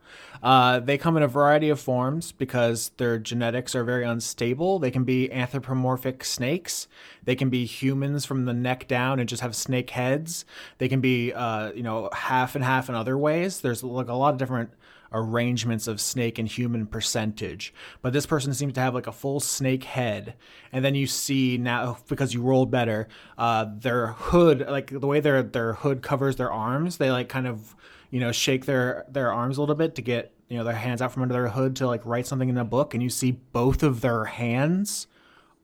Uh, 0.41 0.79
they 0.79 0.97
come 0.97 1.17
in 1.17 1.23
a 1.23 1.27
variety 1.27 1.69
of 1.69 1.79
forms 1.79 2.31
because 2.31 2.89
their 2.97 3.17
genetics 3.17 3.75
are 3.75 3.83
very 3.83 4.03
unstable. 4.03 4.79
They 4.79 4.91
can 4.91 5.03
be 5.03 5.31
anthropomorphic 5.31 6.23
snakes. 6.23 6.87
They 7.23 7.35
can 7.35 7.49
be 7.49 7.65
humans 7.65 8.25
from 8.25 8.45
the 8.45 8.53
neck 8.53 8.87
down 8.87 9.19
and 9.19 9.29
just 9.29 9.41
have 9.41 9.55
snake 9.55 9.91
heads. 9.91 10.45
They 10.79 10.87
can 10.87 11.01
be, 11.01 11.31
uh, 11.33 11.71
you 11.73 11.83
know, 11.83 12.09
half 12.13 12.55
and 12.55 12.63
half 12.63 12.89
in 12.89 12.95
other 12.95 13.17
ways. 13.17 13.61
There's 13.61 13.83
like 13.83 14.09
a 14.09 14.13
lot 14.13 14.33
of 14.33 14.39
different 14.39 14.71
arrangements 15.13 15.87
of 15.87 15.99
snake 15.99 16.39
and 16.39 16.47
human 16.47 16.85
percentage. 16.87 17.73
But 18.01 18.13
this 18.13 18.25
person 18.25 18.53
seems 18.53 18.73
to 18.73 18.79
have 18.79 18.93
like 18.93 19.07
a 19.07 19.11
full 19.11 19.39
snake 19.39 19.83
head. 19.83 20.35
And 20.71 20.83
then 20.83 20.95
you 20.95 21.07
see 21.07 21.57
now 21.57 21.97
because 22.07 22.33
you 22.33 22.41
rolled 22.41 22.71
better, 22.71 23.07
uh, 23.37 23.65
their 23.77 24.07
hood, 24.07 24.65
like 24.67 24.87
the 24.89 25.07
way 25.07 25.19
their 25.19 25.43
their 25.43 25.73
hood 25.73 26.01
covers 26.01 26.37
their 26.37 26.51
arms, 26.51 26.97
they 26.97 27.11
like 27.11 27.29
kind 27.29 27.47
of 27.47 27.75
you 28.11 28.19
know 28.19 28.31
shake 28.31 28.65
their 28.65 29.05
their 29.09 29.31
arms 29.33 29.57
a 29.57 29.61
little 29.61 29.75
bit 29.75 29.95
to 29.95 30.01
get 30.03 30.31
you 30.47 30.57
know 30.57 30.63
their 30.63 30.75
hands 30.75 31.01
out 31.01 31.11
from 31.11 31.23
under 31.23 31.33
their 31.33 31.49
hood 31.49 31.75
to 31.77 31.87
like 31.87 32.05
write 32.05 32.27
something 32.27 32.49
in 32.49 32.57
a 32.57 32.63
book 32.63 32.93
and 32.93 33.01
you 33.01 33.09
see 33.09 33.31
both 33.31 33.81
of 33.81 34.01
their 34.01 34.25
hands 34.25 35.07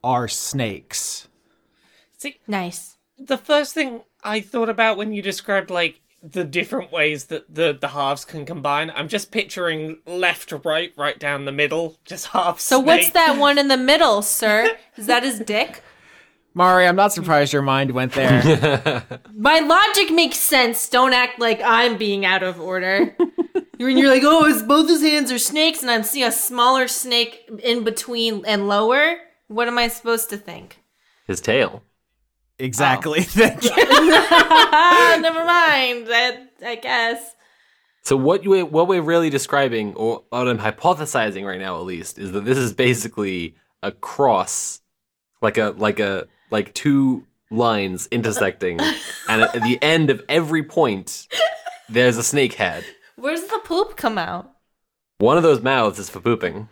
are 0.02 0.26
snakes 0.26 1.28
See, 2.16 2.40
Nice. 2.48 2.96
the 3.16 3.38
first 3.38 3.74
thing 3.74 4.00
I 4.24 4.40
thought 4.40 4.68
about 4.68 4.96
when 4.96 5.12
you 5.12 5.22
described 5.22 5.70
like 5.70 6.00
the 6.20 6.42
different 6.42 6.90
ways 6.90 7.26
that 7.26 7.54
the 7.54 7.76
the 7.80 7.88
halves 7.88 8.24
can 8.24 8.44
combine, 8.44 8.90
I'm 8.92 9.06
just 9.06 9.30
picturing 9.30 9.98
left, 10.04 10.52
right, 10.64 10.92
right 10.96 11.16
down 11.16 11.44
the 11.44 11.52
middle, 11.52 11.96
just 12.04 12.26
half. 12.28 12.58
So 12.58 12.80
what's 12.80 13.10
that 13.10 13.38
one 13.38 13.56
in 13.56 13.68
the 13.68 13.76
middle, 13.76 14.22
sir? 14.40 14.76
Is 14.96 15.06
that 15.06 15.22
his 15.22 15.38
dick? 15.38 15.80
Mari 16.58 16.86
i'm 16.86 16.96
not 16.96 17.12
surprised 17.12 17.52
your 17.52 17.62
mind 17.62 17.92
went 17.92 18.12
there 18.12 19.02
My 19.38 19.60
logic 19.60 20.10
makes 20.10 20.36
sense. 20.36 20.88
Don't 20.88 21.12
act 21.12 21.38
like 21.38 21.60
I'm 21.64 21.96
being 21.96 22.26
out 22.26 22.42
of 22.42 22.60
order. 22.60 23.16
When 23.78 23.96
you're 23.96 24.10
like, 24.10 24.24
oh, 24.24 24.44
his, 24.46 24.64
both 24.64 24.88
his 24.88 25.02
hands 25.02 25.30
are 25.30 25.38
snakes, 25.38 25.82
and 25.82 25.90
I'm 25.92 26.02
seeing 26.02 26.26
a 26.26 26.32
smaller 26.32 26.88
snake 26.88 27.48
in 27.62 27.84
between 27.84 28.44
and 28.44 28.66
lower. 28.66 29.18
What 29.46 29.68
am 29.68 29.78
I 29.78 29.86
supposed 29.86 30.30
to 30.30 30.36
think? 30.36 30.82
His 31.28 31.40
tail. 31.40 31.84
exactly 32.58 33.22
Thank 33.22 33.62
you. 33.62 33.70
Ah, 33.76 35.16
never 35.22 35.44
mind. 35.44 36.08
That 36.08 36.50
I 36.66 36.74
guess. 36.74 37.36
So 38.02 38.16
what 38.16 38.42
you 38.42 38.66
what 38.66 38.88
we're 38.88 39.00
really 39.00 39.30
describing, 39.30 39.94
or 39.94 40.24
what 40.30 40.48
I'm 40.48 40.58
hypothesizing 40.58 41.46
right 41.46 41.60
now 41.60 41.76
at 41.78 41.84
least, 41.84 42.18
is 42.18 42.32
that 42.32 42.44
this 42.44 42.58
is 42.58 42.72
basically 42.72 43.54
a 43.80 43.92
cross, 43.92 44.80
like 45.40 45.56
a 45.56 45.72
like 45.76 46.00
a 46.00 46.26
like 46.50 46.74
two 46.74 47.24
lines 47.50 48.08
intersecting, 48.10 48.78
and 49.28 49.42
at 49.42 49.52
the 49.62 49.78
end 49.82 50.10
of 50.10 50.22
every 50.28 50.62
point, 50.62 51.26
there's 51.88 52.16
a 52.16 52.22
snake 52.22 52.54
head. 52.54 52.84
Where's 53.16 53.42
the 53.44 53.60
poop 53.64 53.96
come 53.96 54.18
out? 54.18 54.50
One 55.18 55.36
of 55.36 55.42
those 55.42 55.62
mouths 55.62 55.98
is 55.98 56.08
for 56.10 56.20
pooping. 56.20 56.68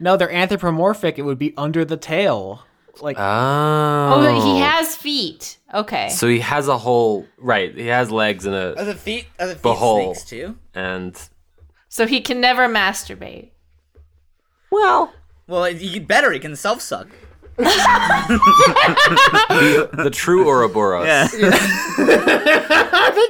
no 0.00 0.16
they're 0.16 0.32
anthropomorphic 0.32 1.18
it 1.18 1.22
would 1.22 1.38
be 1.38 1.54
under 1.56 1.84
the 1.84 1.96
tail 1.96 2.64
like 3.00 3.16
Oh, 3.18 3.22
Oh, 3.22 4.40
he 4.54 4.58
has 4.60 4.96
feet. 4.96 5.58
Okay. 5.72 6.08
So 6.08 6.26
he 6.28 6.40
has 6.40 6.66
a 6.68 6.78
whole 6.78 7.26
right. 7.38 7.72
He 7.76 7.86
has 7.86 8.10
legs 8.10 8.44
and 8.46 8.54
a 8.54 8.74
Are 8.76 8.82
a 8.82 8.84
the 8.86 8.94
feet 8.94 9.26
are 9.38 9.46
the 9.48 9.54
feet 9.54 9.62
Behole. 9.62 10.14
snakes 10.16 10.24
too? 10.28 10.56
and 10.74 11.28
So 11.88 12.06
he 12.06 12.20
can 12.20 12.40
never 12.40 12.66
masturbate. 12.68 13.50
well, 14.70 15.12
Well, 15.46 15.68
you 15.70 16.00
better. 16.00 16.32
He 16.32 16.38
can 16.40 16.56
self 16.56 16.80
suck. 16.80 17.08
the 19.96 20.10
true 20.12 20.46
Ouroboros. 20.46 21.06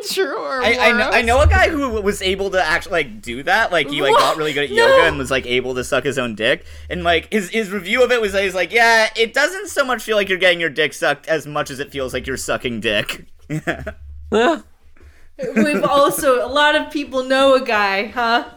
sure 0.07 0.47
I, 0.65 0.77
I 0.81 0.93
know 0.93 1.11
I 1.11 1.23
know 1.23 1.41
a 1.41 1.47
guy 1.47 1.69
who 1.69 2.01
was 2.01 2.23
able 2.23 2.51
to 2.51 2.63
actually 2.63 2.93
like 2.93 3.23
do 3.23 3.43
that. 3.45 3.73
Like 3.73 3.89
he 3.89 4.03
like 4.03 4.15
got 4.15 4.37
really 4.37 4.53
good 4.53 4.65
at 4.65 4.71
yoga 4.71 5.05
and 5.05 5.19
was 5.19 5.31
like 5.31 5.47
able 5.47 5.75
to 5.75 5.85
suck 5.85 6.05
his 6.05 6.19
own 6.19 6.35
dick. 6.35 6.65
And 6.89 7.05
like 7.05 7.33
his 7.33 7.51
his 7.51 7.71
review 7.71 8.03
of 8.03 8.11
it 8.11 8.21
was 8.21 8.35
he's 8.35 8.55
like, 8.55 8.73
yeah, 8.73 9.09
it 9.17 9.35
doesn't 9.35 9.69
so 9.69 9.85
much 9.85 10.03
feel 10.03 10.17
like 10.17 10.29
you're 10.29 10.39
getting 10.39 10.61
your 10.61 10.71
dick 10.71 10.93
sucked 10.93 11.29
as 11.29 11.47
much 11.47 11.71
as 11.71 11.81
it 11.81 11.93
feels 11.93 12.13
like 12.13 12.27
you're 12.27 12.37
sucking 12.37 12.81
dick. 12.81 13.27
Eh, 14.33 14.61
We've 15.55 15.85
also 15.85 16.45
a 16.45 16.49
lot 16.49 16.75
of 16.75 16.91
people 16.91 17.23
know 17.23 17.55
a 17.55 17.65
guy, 17.65 18.07
huh? 18.07 18.49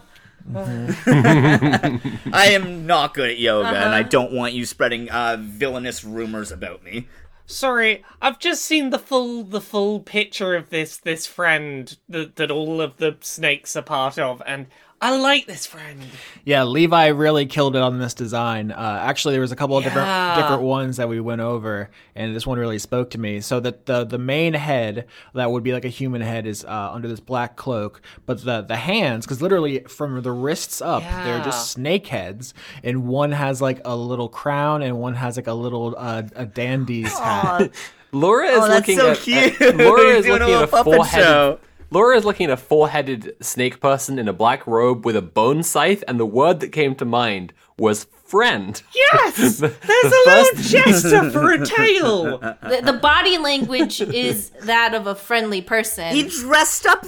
I 0.55 2.49
am 2.51 2.85
not 2.85 3.13
good 3.13 3.29
at 3.29 3.37
yoga, 3.37 3.67
and 3.69 3.77
Uh-huh. 3.77 3.95
I 3.95 4.03
don't 4.03 4.31
want 4.31 4.53
you 4.53 4.65
spreading 4.65 5.09
uh, 5.09 5.37
villainous 5.39 6.03
rumors 6.03 6.51
about 6.51 6.83
me. 6.83 7.07
Sorry, 7.45 8.03
I've 8.21 8.39
just 8.39 8.63
seen 8.63 8.89
the 8.91 8.99
full 8.99 9.43
the 9.43 9.61
full 9.61 9.99
picture 10.01 10.55
of 10.55 10.69
this 10.69 10.97
this 10.97 11.25
friend 11.25 11.97
that 12.07 12.35
that 12.35 12.51
all 12.51 12.79
of 12.81 12.97
the 12.97 13.17
snakes 13.21 13.75
are 13.75 13.81
part 13.81 14.19
of, 14.19 14.41
and 14.45 14.67
I 15.01 15.17
like 15.17 15.45
this 15.45 15.65
friend. 15.65 16.01
Yeah, 16.43 16.63
Levi 16.65 17.07
really 17.07 17.45
killed 17.45 17.75
it 17.77 17.81
on 17.81 17.99
this 17.99 18.13
design. 18.13 18.71
Uh, 18.71 18.99
actually, 19.01 19.33
there 19.33 19.39
was 19.41 19.53
a 19.53 19.55
couple 19.55 19.77
of 19.77 19.83
different 19.85 20.07
Yeah. 20.07 20.35
different 20.35 20.61
ones 20.63 20.97
that 20.97 21.07
we 21.07 21.21
went 21.21 21.39
over, 21.39 21.89
and 22.15 22.35
this 22.35 22.45
one 22.45 22.59
really 22.59 22.79
spoke 22.79 23.09
to 23.11 23.17
me. 23.17 23.39
So 23.39 23.61
that 23.61 23.85
the 23.85 24.03
the 24.03 24.17
main 24.17 24.53
head 24.55 25.05
that 25.33 25.51
would 25.51 25.63
be 25.63 25.71
like 25.71 25.85
a 25.85 25.89
human 25.89 26.21
head 26.21 26.45
is 26.45 26.65
uh, 26.65 26.89
under 26.91 27.07
this 27.07 27.21
black 27.21 27.55
cloak, 27.55 28.01
but 28.25 28.43
the 28.43 28.61
the 28.61 28.75
hands, 28.75 29.25
because 29.25 29.41
literally 29.41 29.79
from 29.87 30.21
the 30.21 30.31
wrists 30.31 30.81
up, 30.81 31.03
they're 31.03 31.43
just 31.43 31.71
snake 31.71 32.07
heads, 32.07 32.53
and 32.83 33.07
one 33.07 33.31
has 33.31 33.61
like 33.61 33.79
a 33.85 33.95
little 33.95 34.27
crown, 34.27 34.81
and 34.81 34.99
one 34.99 35.15
has 35.15 35.37
like 35.37 35.47
a 35.47 35.53
little 35.53 35.95
uh, 35.97 36.23
a 36.35 36.45
dandy's 36.45 37.17
hat. 37.17 37.71
Laura 38.11 38.47
is 38.47 38.57
Oh, 38.57 38.67
that's 38.67 38.87
looking 38.87 38.97
so 38.97 39.11
at 39.11 39.17
cute. 39.19 39.61
uh, 39.61 39.71
Laura 39.83 40.01
is 40.17 40.25
doing 40.25 40.41
a 40.41 40.45
looking 40.47 40.55
at 40.55 40.59
little 40.59 40.63
a 40.63 40.67
puppet 40.67 40.93
four-headed. 40.95 41.59
Laura 41.91 42.15
is 42.15 42.23
looking 42.23 42.45
at 42.45 42.51
a 42.51 42.57
four-headed 42.57 43.35
snake 43.41 43.79
person 43.79 44.19
in 44.19 44.27
a 44.27 44.33
black 44.33 44.67
robe 44.67 45.03
with 45.03 45.15
a 45.15 45.23
bone 45.23 45.63
scythe, 45.63 46.03
and 46.07 46.19
the 46.19 46.25
word 46.25 46.59
that 46.59 46.71
came 46.71 46.93
to 46.93 47.03
mind 47.03 47.51
was 47.79 48.05
friend. 48.29 48.81
Yes, 48.93 49.35
there's 49.59 49.59
the 49.59 49.67
a 49.67 50.23
little 50.27 50.61
gesture 50.61 51.31
for 51.31 51.51
a 51.51 51.65
tail. 51.65 52.37
The, 52.37 52.81
the 52.83 52.93
body 52.93 53.37
language 53.37 54.01
is 54.01 54.51
that 54.61 54.93
of 54.93 55.07
a 55.07 55.15
friendly 55.15 55.61
person. 55.61 56.13
He 56.13 56.23
dressed 56.23 56.85
up 56.85 57.01
the 57.01 57.07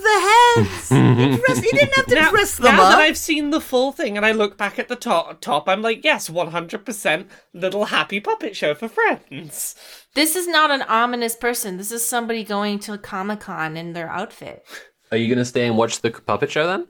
heads. 0.55 0.89
he, 0.89 1.37
dressed, 1.37 1.63
he 1.63 1.71
didn't 1.71 1.93
have 1.93 2.07
to 2.07 2.15
Now, 2.15 2.31
dress 2.31 2.57
them 2.57 2.75
now 2.75 2.83
up. 2.83 2.91
that 2.93 2.99
I've 2.99 3.17
seen 3.17 3.51
the 3.51 3.61
full 3.61 3.91
thing 3.91 4.17
and 4.17 4.25
I 4.25 4.31
look 4.31 4.57
back 4.57 4.79
at 4.79 4.87
the 4.87 4.95
top, 4.95 5.41
top, 5.41 5.69
I'm 5.69 5.81
like, 5.81 6.03
yes, 6.03 6.29
100% 6.29 7.27
little 7.53 7.85
happy 7.85 8.19
puppet 8.19 8.55
show 8.55 8.73
for 8.73 8.87
friends. 8.87 9.75
This 10.15 10.35
is 10.35 10.47
not 10.47 10.71
an 10.71 10.81
ominous 10.83 11.35
person. 11.35 11.77
This 11.77 11.91
is 11.91 12.05
somebody 12.07 12.43
going 12.43 12.79
to 12.79 12.97
Comic 12.97 13.41
Con 13.41 13.77
in 13.77 13.93
their 13.93 14.09
outfit. 14.09 14.65
Are 15.11 15.17
you 15.17 15.27
gonna 15.33 15.45
stay 15.45 15.67
and 15.67 15.77
watch 15.77 15.99
the 16.01 16.09
puppet 16.09 16.51
show 16.51 16.65
then? 16.65 16.87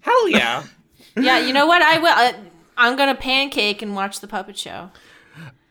Hell 0.00 0.28
yeah. 0.28 0.64
Yeah, 1.16 1.38
you 1.38 1.52
know 1.52 1.66
what? 1.66 1.80
I 1.82 1.98
will. 1.98 2.08
Uh, 2.08 2.32
I'm 2.82 2.96
gonna 2.96 3.14
pancake 3.14 3.80
and 3.80 3.94
watch 3.94 4.18
the 4.18 4.26
puppet 4.26 4.58
show. 4.58 4.90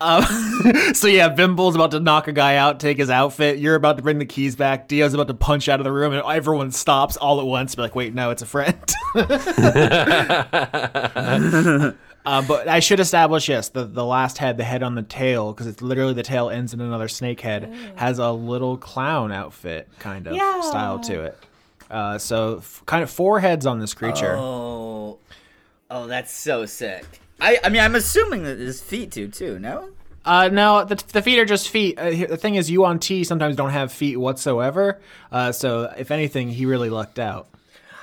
so 0.00 1.06
yeah, 1.06 1.28
Bimble's 1.28 1.74
about 1.76 1.90
to 1.92 2.00
knock 2.00 2.26
a 2.26 2.32
guy 2.32 2.56
out, 2.56 2.80
take 2.80 2.96
his 2.96 3.10
outfit. 3.10 3.58
You're 3.58 3.74
about 3.74 3.98
to 3.98 4.02
bring 4.02 4.18
the 4.18 4.24
keys 4.24 4.56
back. 4.56 4.88
Dio's 4.88 5.12
about 5.12 5.28
to 5.28 5.34
punch 5.34 5.68
out 5.68 5.78
of 5.78 5.84
the 5.84 5.92
room, 5.92 6.14
and 6.14 6.24
everyone 6.26 6.72
stops 6.72 7.18
all 7.18 7.38
at 7.38 7.46
once. 7.46 7.74
Be 7.74 7.82
like, 7.82 7.94
wait, 7.94 8.14
no, 8.14 8.30
it's 8.30 8.40
a 8.40 8.46
friend. 8.46 8.76
uh, 12.24 12.42
but 12.48 12.66
I 12.66 12.80
should 12.80 12.98
establish 12.98 13.46
yes, 13.48 13.68
the 13.68 13.84
the 13.84 14.06
last 14.06 14.38
head, 14.38 14.56
the 14.56 14.64
head 14.64 14.82
on 14.82 14.94
the 14.94 15.02
tail, 15.02 15.52
because 15.52 15.66
it's 15.66 15.82
literally 15.82 16.14
the 16.14 16.22
tail 16.22 16.48
ends 16.48 16.72
in 16.72 16.80
another 16.80 17.08
snake 17.08 17.42
head, 17.42 17.72
has 17.96 18.18
a 18.18 18.32
little 18.32 18.78
clown 18.78 19.30
outfit 19.32 19.86
kind 19.98 20.26
of 20.26 20.34
style 20.64 20.98
to 21.00 21.24
it. 21.24 21.38
Uh, 21.90 22.16
so 22.16 22.56
f- 22.56 22.82
kind 22.86 23.02
of 23.02 23.10
four 23.10 23.38
heads 23.38 23.66
on 23.66 23.78
this 23.78 23.92
creature. 23.92 24.34
Oh, 24.34 25.18
oh, 25.92 26.06
that's 26.06 26.32
so 26.32 26.66
sick. 26.66 27.04
I, 27.40 27.58
I 27.62 27.68
mean, 27.68 27.82
I'm 27.82 27.94
assuming 27.94 28.44
that 28.44 28.58
his 28.58 28.80
feet 28.80 29.10
do 29.10 29.28
too. 29.28 29.58
No. 29.58 29.90
Uh, 30.24 30.48
no, 30.48 30.84
the, 30.84 31.02
the 31.12 31.20
feet 31.22 31.38
are 31.38 31.44
just 31.44 31.68
feet. 31.68 31.98
Uh, 31.98 32.10
the 32.10 32.36
thing 32.36 32.54
is, 32.54 32.70
yuan-ti 32.70 33.24
sometimes 33.24 33.56
don't 33.56 33.70
have 33.70 33.92
feet 33.92 34.16
whatsoever. 34.16 35.00
Uh, 35.30 35.50
so 35.52 35.92
if 35.96 36.10
anything, 36.10 36.48
he 36.48 36.64
really 36.64 36.90
lucked 36.90 37.18
out. 37.18 37.48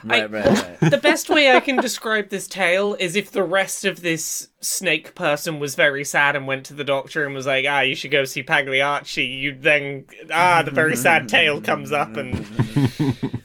Right, 0.04 0.30
right, 0.30 0.46
right. 0.46 0.80
The 0.92 0.98
best 0.98 1.30
way 1.30 1.52
I 1.52 1.60
can 1.60 1.78
describe 1.78 2.30
this 2.30 2.48
tail 2.48 2.96
is 3.00 3.16
if 3.16 3.32
the 3.32 3.44
rest 3.44 3.86
of 3.86 4.02
this 4.02 4.50
snake 4.62 5.16
person 5.16 5.60
was 5.60 5.76
very 5.76 6.06
sad 6.06 6.36
and 6.36 6.48
went 6.48 6.66
to 6.68 6.74
the 6.74 6.84
doctor 6.84 7.26
and 7.26 7.34
was 7.34 7.46
like, 7.46 7.66
ah, 7.68 7.82
you 7.82 7.96
should 7.96 8.12
go 8.12 8.24
see 8.24 8.44
Pagliacci, 8.44 9.26
you 9.26 9.56
then, 9.56 10.06
ah, 10.32 10.62
the 10.64 10.72
very 10.72 10.96
sad 10.96 11.28
tail 11.28 11.62
comes 11.62 11.92
up 11.92 12.16
and. 12.16 12.46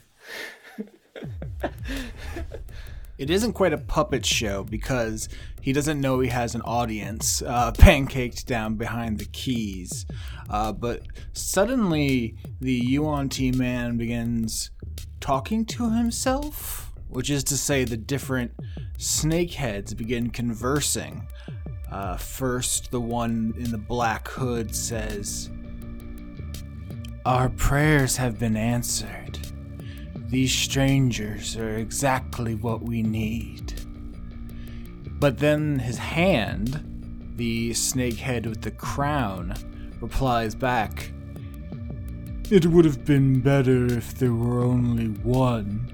It 3.25 3.31
isn't 3.31 3.55
quite 3.55 3.73
a 3.73 3.79
puppet 3.79 4.27
show 4.27 4.65
because 4.65 5.31
he 5.63 5.73
doesn't 5.73 5.99
know 5.99 6.21
he 6.21 6.29
has 6.29 6.55
an 6.55 6.61
audience 6.61 7.41
uh, 7.41 7.73
pancaked 7.79 8.45
down 8.45 8.75
behind 8.75 9.19
the 9.19 9.25
keys. 9.25 10.05
Uh, 10.51 10.73
but 10.73 11.01
suddenly, 11.33 12.37
the 12.61 12.75
Yuan-ti 12.75 13.53
man 13.53 13.97
begins 13.97 14.73
talking 15.21 15.65
to 15.65 15.89
himself, 15.89 16.93
which 17.09 17.31
is 17.31 17.43
to 17.45 17.57
say, 17.57 17.85
the 17.85 17.97
different 17.97 18.53
snakeheads 18.99 19.97
begin 19.97 20.29
conversing. 20.29 21.27
Uh, 21.91 22.19
first, 22.19 22.91
the 22.91 23.01
one 23.01 23.55
in 23.57 23.71
the 23.71 23.79
black 23.79 24.29
hood 24.29 24.75
says, 24.75 25.49
Our 27.25 27.49
prayers 27.49 28.19
have 28.19 28.39
been 28.39 28.59
answered. 28.59 29.54
These 30.35 30.53
strangers 30.53 31.57
are 31.57 31.77
exactly 31.77 32.57
what 32.57 32.83
we 32.83 33.05
need. 33.05 33.73
But 35.21 35.39
then 35.39 35.79
his 35.79 35.97
hand, 35.97 37.33
the 37.37 37.73
snake 37.73 38.17
head 38.17 38.45
with 38.45 38.61
the 38.61 38.73
crown, 38.73 39.55
replies 40.01 40.57
back 40.57 41.13
It 42.51 42.67
would 42.67 42.85
have 42.85 43.05
been 43.05 43.43
better 43.43 43.87
if 43.87 44.19
there 44.19 44.33
were 44.33 44.65
only 44.65 45.07
one. 45.23 45.87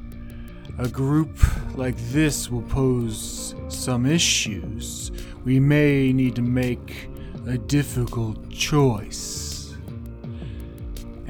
A 0.79 0.89
group 0.89 1.37
like 1.77 1.99
this 2.11 2.51
will 2.51 2.63
pose 2.63 3.55
some 3.69 4.07
issues. 4.07 5.13
We 5.45 5.61
may 5.61 6.15
need 6.15 6.35
to 6.37 6.43
make 6.43 7.11
a 7.47 7.59
difficult 7.59 8.49
choice. 8.49 9.50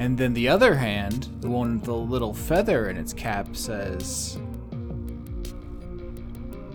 And 0.00 0.16
then 0.16 0.32
the 0.32 0.48
other 0.48 0.76
hand, 0.76 1.28
the 1.42 1.50
one 1.50 1.74
with 1.74 1.84
the 1.84 1.94
little 1.94 2.32
feather 2.32 2.88
in 2.88 2.96
its 2.96 3.12
cap, 3.12 3.54
says, 3.54 4.38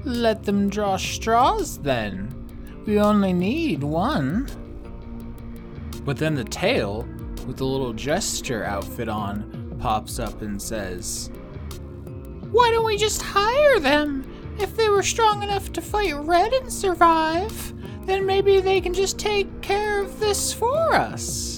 Let 0.03 0.43
them 0.43 0.69
draw 0.69 0.95
straws 0.97 1.79
then. 1.79 2.83
We 2.85 2.99
only 2.99 3.33
need 3.33 3.81
one. 3.81 4.47
But 6.03 6.17
then 6.17 6.35
the 6.35 6.43
tail, 6.43 7.07
with 7.47 7.57
the 7.57 7.65
little 7.65 7.93
jester 7.93 8.63
outfit 8.63 9.09
on, 9.09 9.75
pops 9.79 10.19
up 10.19 10.43
and 10.43 10.61
says, 10.61 11.31
Why 12.51 12.69
don't 12.69 12.85
we 12.85 12.95
just 12.95 13.23
hire 13.23 13.79
them? 13.79 14.31
If 14.59 14.77
they 14.77 14.87
were 14.87 15.01
strong 15.01 15.41
enough 15.41 15.73
to 15.73 15.81
fight 15.81 16.15
Red 16.15 16.53
and 16.53 16.71
survive, 16.71 17.73
then 18.05 18.27
maybe 18.27 18.61
they 18.61 18.79
can 18.79 18.93
just 18.93 19.17
take 19.17 19.61
care 19.63 19.99
of 19.99 20.19
this 20.19 20.53
for 20.53 20.93
us. 20.93 21.54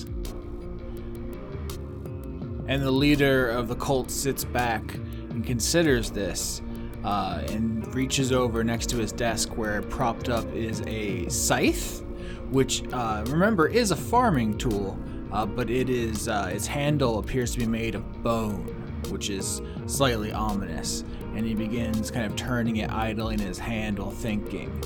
And 2.68 2.82
the 2.82 2.92
leader 2.92 3.50
of 3.50 3.68
the 3.68 3.76
cult 3.76 4.12
sits 4.12 4.44
back 4.44 4.96
and 5.30 5.46
considers 5.46 6.12
this 6.12 6.62
uh, 7.04 7.42
and 7.50 7.94
reaches 7.96 8.32
over 8.32 8.64
next 8.64 8.90
to 8.90 8.98
his 8.98 9.12
desk 9.12 9.56
where 9.58 9.82
propped 9.84 10.30
up 10.30 10.46
is 10.54 10.82
a 10.88 11.28
scythe, 11.30 12.04
which, 12.50 12.84
uh, 12.92 13.24
remember, 13.28 13.68
is 13.68 13.92
a 13.92 13.96
farming 13.96 14.58
tool, 14.58 15.00
uh, 15.32 15.46
but 15.46 15.70
it 15.70 15.90
is 15.90 16.28
uh, 16.28 16.50
its 16.54 16.68
handle 16.68 17.20
appears 17.20 17.52
to 17.54 17.60
be 17.60 17.66
made 17.66 17.96
of 17.96 18.24
bone, 18.24 18.66
which 19.10 19.30
is 19.30 19.62
slightly 19.86 20.34
ominous. 20.34 21.06
And 21.36 21.46
he 21.46 21.54
begins 21.54 22.10
kind 22.10 22.26
of 22.26 22.36
turning 22.36 22.78
it 22.78 22.92
idly 22.92 23.36
in 23.36 23.40
his 23.40 23.60
hand 23.60 24.00
while 24.00 24.12
thinking. 24.12 24.82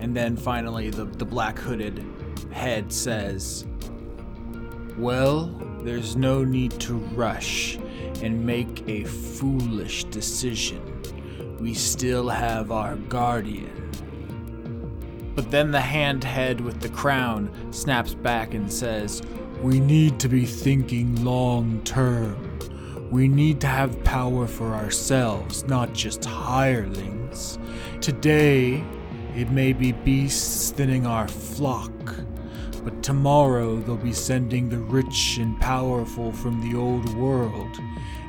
And 0.00 0.16
then 0.16 0.36
finally, 0.36 0.90
the, 0.90 1.04
the 1.04 1.24
black 1.24 1.58
hooded 1.58 2.04
head 2.50 2.92
says, 2.92 3.66
well, 4.98 5.44
there's 5.84 6.16
no 6.16 6.44
need 6.44 6.72
to 6.80 6.94
rush 6.94 7.78
and 8.22 8.44
make 8.44 8.86
a 8.88 9.04
foolish 9.04 10.04
decision. 10.04 11.02
We 11.58 11.74
still 11.74 12.28
have 12.28 12.70
our 12.70 12.96
guardian. 12.96 13.90
But 15.34 15.50
then 15.50 15.70
the 15.70 15.80
hand 15.80 16.24
head 16.24 16.60
with 16.60 16.80
the 16.80 16.88
crown 16.90 17.50
snaps 17.72 18.14
back 18.14 18.54
and 18.54 18.70
says, 18.72 19.22
We 19.62 19.80
need 19.80 20.20
to 20.20 20.28
be 20.28 20.44
thinking 20.44 21.24
long 21.24 21.80
term. 21.84 22.58
We 23.10 23.28
need 23.28 23.60
to 23.62 23.66
have 23.66 24.02
power 24.04 24.46
for 24.46 24.74
ourselves, 24.74 25.64
not 25.64 25.92
just 25.92 26.24
hirelings. 26.24 27.58
Today, 28.00 28.84
it 29.36 29.50
may 29.50 29.72
be 29.72 29.92
beasts 29.92 30.70
thinning 30.70 31.06
our 31.06 31.28
flock, 31.28 31.92
but 32.84 33.02
tomorrow 33.02 33.76
they'll 33.76 33.96
be 33.96 34.12
sending 34.12 34.68
the 34.68 34.78
rich 34.78 35.38
and 35.38 35.58
powerful 35.60 36.32
from 36.32 36.60
the 36.60 36.76
old 36.76 37.14
world, 37.14 37.80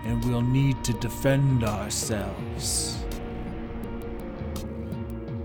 and 0.05 0.23
we'll 0.25 0.41
need 0.41 0.83
to 0.83 0.93
defend 0.93 1.63
ourselves. 1.63 2.97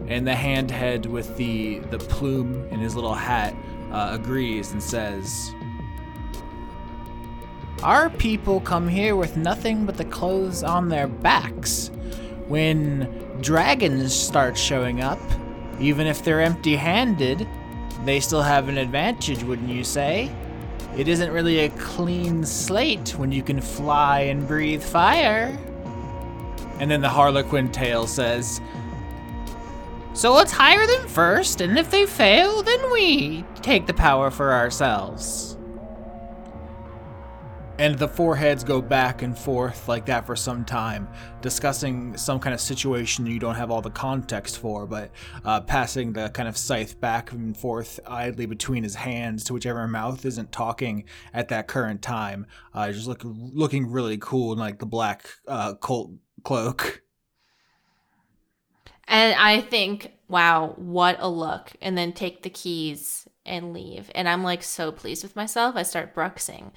And 0.09 0.27
the 0.27 0.33
handhead 0.33 1.07
with 1.07 1.37
the, 1.37 1.79
the 1.91 1.99
plume 1.99 2.67
in 2.71 2.81
his 2.81 2.95
little 2.95 3.15
hat 3.15 3.55
uh, 3.91 4.11
agrees 4.13 4.73
and 4.73 4.83
says, 4.83 5.55
Our 7.83 8.11
people 8.11 8.61
come 8.61 8.89
here 8.89 9.17
with 9.17 9.37
nothing 9.37 9.87
but 9.87 9.97
the 9.97 10.05
clothes 10.05 10.63
on 10.63 10.89
their 10.89 11.07
backs. 11.07 11.91
When 12.47 13.39
dragons 13.41 14.15
start 14.15 14.57
showing 14.57 15.01
up, 15.01 15.21
even 15.79 16.07
if 16.07 16.25
they're 16.25 16.41
empty 16.41 16.77
handed, 16.77 17.47
they 18.05 18.21
still 18.21 18.43
have 18.43 18.69
an 18.69 18.79
advantage, 18.79 19.43
wouldn't 19.43 19.69
you 19.69 19.85
say? 19.85 20.31
It 20.97 21.09
isn't 21.09 21.31
really 21.31 21.61
a 21.61 21.69
clean 21.71 22.45
slate 22.45 23.11
when 23.17 23.31
you 23.31 23.43
can 23.43 23.61
fly 23.61 24.21
and 24.21 24.47
breathe 24.47 24.83
fire. 24.83 25.57
And 26.81 26.91
then 26.91 27.01
the 27.01 27.09
Harlequin 27.09 27.71
tail 27.71 28.07
says, 28.07 28.61
So 30.15 30.33
let's 30.33 30.53
hire 30.53 30.87
them 30.87 31.09
first, 31.09 31.61
and 31.61 31.79
if 31.79 31.91
they 31.91 32.07
fail, 32.07 32.63
then 32.63 32.93
we 32.93 33.45
take 33.63 33.87
the 33.87 33.95
power 33.95 34.31
for 34.31 34.53
ourselves. 34.53 35.58
And 37.79 37.97
the 37.97 38.09
four 38.09 38.35
heads 38.35 38.65
go 38.65 38.83
back 38.83 39.23
and 39.23 39.39
forth 39.39 39.87
like 39.87 40.05
that 40.07 40.27
for 40.27 40.35
some 40.35 40.65
time, 40.65 41.09
discussing 41.41 42.17
some 42.17 42.41
kind 42.41 42.53
of 42.53 42.61
situation 42.61 43.25
you 43.25 43.39
don't 43.39 43.55
have 43.55 43.71
all 43.71 43.81
the 43.81 43.89
context 43.89 44.59
for, 44.59 44.85
but 44.85 45.13
uh, 45.45 45.61
passing 45.61 46.13
the 46.13 46.29
kind 46.31 46.49
of 46.49 46.57
scythe 46.57 47.01
back 47.01 47.31
and 47.31 47.57
forth 47.57 48.01
idly 48.05 48.47
between 48.47 48.83
his 48.83 48.97
hands 48.97 49.45
to 49.45 49.55
whichever 49.55 49.87
mouth 49.87 50.25
isn't 50.27 50.51
talking 50.51 51.05
at 51.33 51.51
that 51.51 51.69
current 51.69 52.03
time. 52.03 52.47
Uh, 52.75 52.91
just 52.91 53.07
look, 53.07 53.21
looking 53.25 53.89
really 53.89 54.19
cool 54.19 54.53
in 54.53 54.59
like 54.59 54.81
the 54.81 54.87
black 54.87 55.29
uh, 55.47 55.75
cloak. 55.75 57.03
And 59.07 59.37
I 59.39 59.61
think, 59.61 60.15
wow, 60.27 60.75
what 60.77 61.17
a 61.21 61.29
look. 61.29 61.71
And 61.81 61.97
then 61.97 62.13
take 62.13 62.43
the 62.43 62.51
keys 62.51 63.28
and 63.49 63.73
leave. 63.73 64.11
And 64.15 64.29
I'm 64.29 64.45
like 64.45 64.63
so 64.63 64.93
pleased 64.93 65.23
with 65.23 65.35
myself. 65.37 65.75
I 65.77 65.83
start 65.83 66.15
bruxing. 66.15 66.71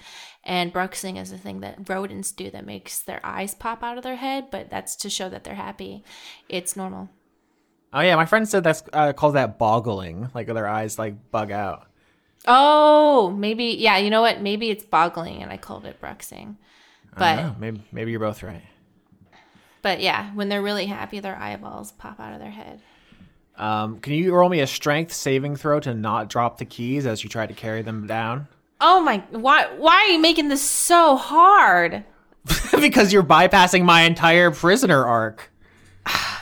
And 0.44 0.74
bruxing 0.74 1.22
is 1.22 1.32
a 1.32 1.38
thing 1.38 1.60
that 1.60 1.88
rodents 1.90 2.32
do 2.32 2.50
that 2.52 2.66
makes 2.66 3.00
their 3.00 3.20
eyes 3.24 3.54
pop 3.54 3.84
out 3.84 3.98
of 3.98 4.04
their 4.04 4.16
head, 4.16 4.48
but 4.52 4.70
that's 4.70 4.96
to 4.98 5.10
show 5.10 5.30
that 5.30 5.44
they're 5.44 5.56
happy. 5.56 6.04
It's 6.50 6.76
normal. 6.76 7.10
Oh 7.94 8.00
yeah, 8.02 8.16
my 8.16 8.26
friend 8.26 8.48
said 8.48 8.64
that's 8.64 8.84
uh, 8.94 9.14
calls 9.14 9.34
that 9.34 9.58
boggling, 9.60 10.30
like 10.34 10.48
their 10.48 10.68
eyes 10.68 10.98
like 10.98 11.30
bug 11.32 11.52
out. 11.52 11.88
Oh, 12.48 13.32
maybe 13.38 13.66
yeah, 13.66 13.98
you 13.98 14.10
know 14.10 14.22
what? 14.22 14.42
Maybe 14.42 14.70
it's 14.70 14.84
boggling 14.84 15.44
and 15.44 15.52
I 15.52 15.58
called 15.58 15.86
it 15.86 16.00
bruxing. 16.02 16.58
I 17.14 17.20
But 17.20 17.36
don't 17.36 17.46
know, 17.46 17.56
maybe 17.60 17.84
maybe 17.92 18.12
you're 18.12 18.20
both 18.20 18.42
right. 18.44 18.64
but 19.82 20.00
yeah, 20.00 20.34
when 20.34 20.50
they're 20.50 20.62
really 20.62 20.86
happy 20.88 21.20
their 21.20 21.36
eyeballs 21.38 21.92
pop 21.92 22.20
out 22.20 22.34
of 22.34 22.40
their 22.40 22.52
head. 22.52 22.82
Um, 23.58 24.00
can 24.00 24.14
you 24.14 24.34
roll 24.34 24.50
me 24.50 24.60
a 24.62 24.68
strength 24.68 25.14
saving 25.14 25.56
throw 25.56 25.80
to 25.82 25.94
not 25.94 26.30
drop 26.30 26.58
the 26.58 26.66
keys 26.66 27.06
as 27.06 27.24
you 27.24 27.30
try 27.30 27.46
to 27.46 27.54
carry 27.54 27.82
them 27.82 28.08
down? 28.08 28.48
Oh 28.80 29.02
my 29.02 29.18
why 29.30 29.68
why 29.78 29.94
are 30.08 30.12
you 30.12 30.20
making 30.20 30.48
this 30.50 30.62
so 30.64 31.16
hard? 31.16 32.04
because 32.80 33.14
you're 33.14 33.22
bypassing 33.24 33.84
my 33.86 34.02
entire 34.02 34.50
prisoner 34.52 35.06
arc. 35.06 35.52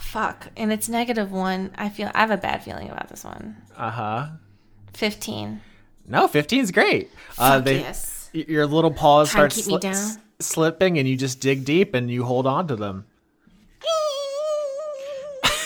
Fuck. 0.02 0.48
And 0.58 0.72
it's 0.72 0.90
negative 0.90 1.32
one. 1.32 1.72
I 1.78 1.90
feel 1.90 2.10
I 2.16 2.22
have 2.22 2.32
a 2.32 2.38
bad 2.38 2.64
feeling 2.64 2.90
about 2.90 3.10
this 3.10 3.24
one. 3.24 3.58
Uh 3.78 3.92
huh. 3.92 4.28
Fifteen. 4.94 5.62
No, 6.08 6.28
15 6.28 6.62
is 6.62 6.72
great. 6.72 7.12
uh, 7.38 7.58
Fuck 7.58 7.66
they, 7.66 7.80
yes. 7.82 8.32
y- 8.34 8.46
Your 8.48 8.66
little 8.66 8.90
paws 8.92 9.30
Try 9.30 9.44
and 9.44 9.54
start 9.54 9.64
keep 9.66 9.68
me 9.72 9.78
sli- 9.78 9.82
down. 9.82 9.92
s- 9.94 10.18
slipping, 10.40 10.98
and 10.98 11.08
you 11.08 11.16
just 11.16 11.40
dig 11.40 11.64
deep 11.66 11.94
and 11.94 12.10
you 12.10 12.24
hold 12.24 12.48
on 12.48 12.68
to 12.70 12.76
them. 12.76 13.06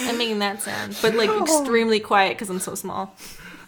I'm 0.07 0.17
making 0.17 0.39
that 0.39 0.61
sound, 0.61 0.97
but 1.01 1.15
like 1.15 1.29
extremely 1.41 1.99
quiet 1.99 2.35
because 2.35 2.49
I'm 2.49 2.59
so 2.59 2.75
small. 2.75 3.15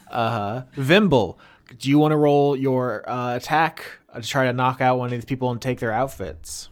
Uh 0.09 0.29
huh. 0.29 0.63
Vimble, 0.73 1.39
do 1.79 1.89
you 1.89 1.97
want 1.99 2.11
to 2.11 2.17
roll 2.17 2.55
your 2.55 3.07
uh, 3.09 3.35
attack 3.35 3.85
uh, 4.13 4.21
to 4.21 4.27
try 4.27 4.45
to 4.45 4.53
knock 4.53 4.81
out 4.81 4.97
one 4.97 5.07
of 5.07 5.11
these 5.11 5.25
people 5.25 5.51
and 5.51 5.61
take 5.61 5.79
their 5.79 5.91
outfits? 5.91 6.69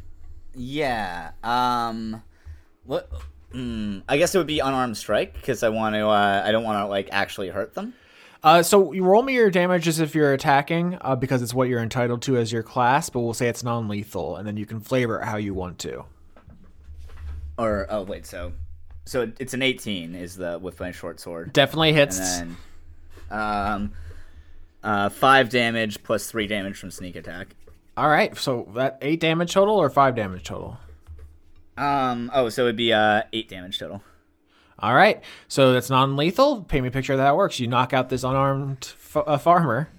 Yeah. 0.55 1.31
Um 1.43 2.21
What? 2.85 3.09
Mm, 3.53 4.03
I 4.09 4.17
guess 4.17 4.33
it 4.33 4.37
would 4.39 4.47
be 4.47 4.59
unarmed 4.59 4.97
strike 4.97 5.33
because 5.35 5.61
I 5.63 5.69
want 5.69 5.95
to. 5.95 6.07
Uh, 6.07 6.43
I 6.45 6.51
don't 6.51 6.63
want 6.63 6.79
to 6.79 6.87
like 6.87 7.09
actually 7.11 7.49
hurt 7.49 7.75
them. 7.75 7.93
Uh, 8.43 8.61
so 8.61 8.91
you 8.91 9.03
roll 9.03 9.23
me 9.23 9.33
your 9.35 9.49
damage 9.49 9.87
as 9.87 9.99
if 9.99 10.13
you're 10.15 10.33
attacking, 10.33 10.97
uh, 11.01 11.15
because 11.15 11.41
it's 11.41 11.53
what 11.53 11.69
you're 11.69 11.81
entitled 11.81 12.21
to 12.23 12.35
as 12.35 12.51
your 12.51 12.63
class. 12.63 13.09
But 13.09 13.21
we'll 13.21 13.33
say 13.35 13.47
it's 13.47 13.63
non-lethal, 13.63 14.35
and 14.37 14.47
then 14.47 14.57
you 14.57 14.65
can 14.65 14.79
flavor 14.79 15.21
it 15.21 15.25
how 15.25 15.37
you 15.37 15.53
want 15.53 15.79
to. 15.79 16.03
Or 17.57 17.85
oh 17.89 18.01
wait, 18.01 18.25
so 18.25 18.53
so 19.05 19.31
it's 19.39 19.53
an 19.53 19.61
18 19.61 20.15
is 20.15 20.35
the 20.35 20.59
with 20.59 20.79
my 20.79 20.91
short 20.91 21.19
sword. 21.19 21.53
Definitely 21.53 21.93
hits. 21.93 22.19
And 22.39 22.55
then, 23.29 23.39
um, 23.39 23.93
uh, 24.83 25.09
five 25.09 25.49
damage 25.49 26.03
plus 26.03 26.29
three 26.29 26.47
damage 26.47 26.77
from 26.77 26.91
sneak 26.91 27.15
attack. 27.15 27.55
All 27.95 28.09
right, 28.09 28.35
so 28.37 28.67
that 28.75 28.97
eight 29.01 29.19
damage 29.19 29.53
total 29.53 29.75
or 29.75 29.89
five 29.89 30.15
damage 30.15 30.43
total. 30.43 30.77
Um, 31.77 32.31
oh, 32.33 32.49
so 32.49 32.63
it'd 32.63 32.75
be 32.75 32.93
uh 32.93 33.23
eight 33.33 33.49
damage 33.49 33.79
total. 33.79 34.03
All 34.79 34.93
right, 34.93 35.21
so 35.47 35.71
that's 35.73 35.89
non-lethal. 35.89 36.63
Paint 36.63 36.83
me 36.83 36.87
a 36.89 36.91
picture 36.91 37.13
of 37.13 37.19
how 37.19 37.25
that 37.25 37.35
works. 37.35 37.59
You 37.59 37.67
knock 37.67 37.93
out 37.93 38.09
this 38.09 38.23
unarmed 38.23 38.93
f- 38.95 39.23
uh, 39.25 39.37
farmer. 39.37 39.89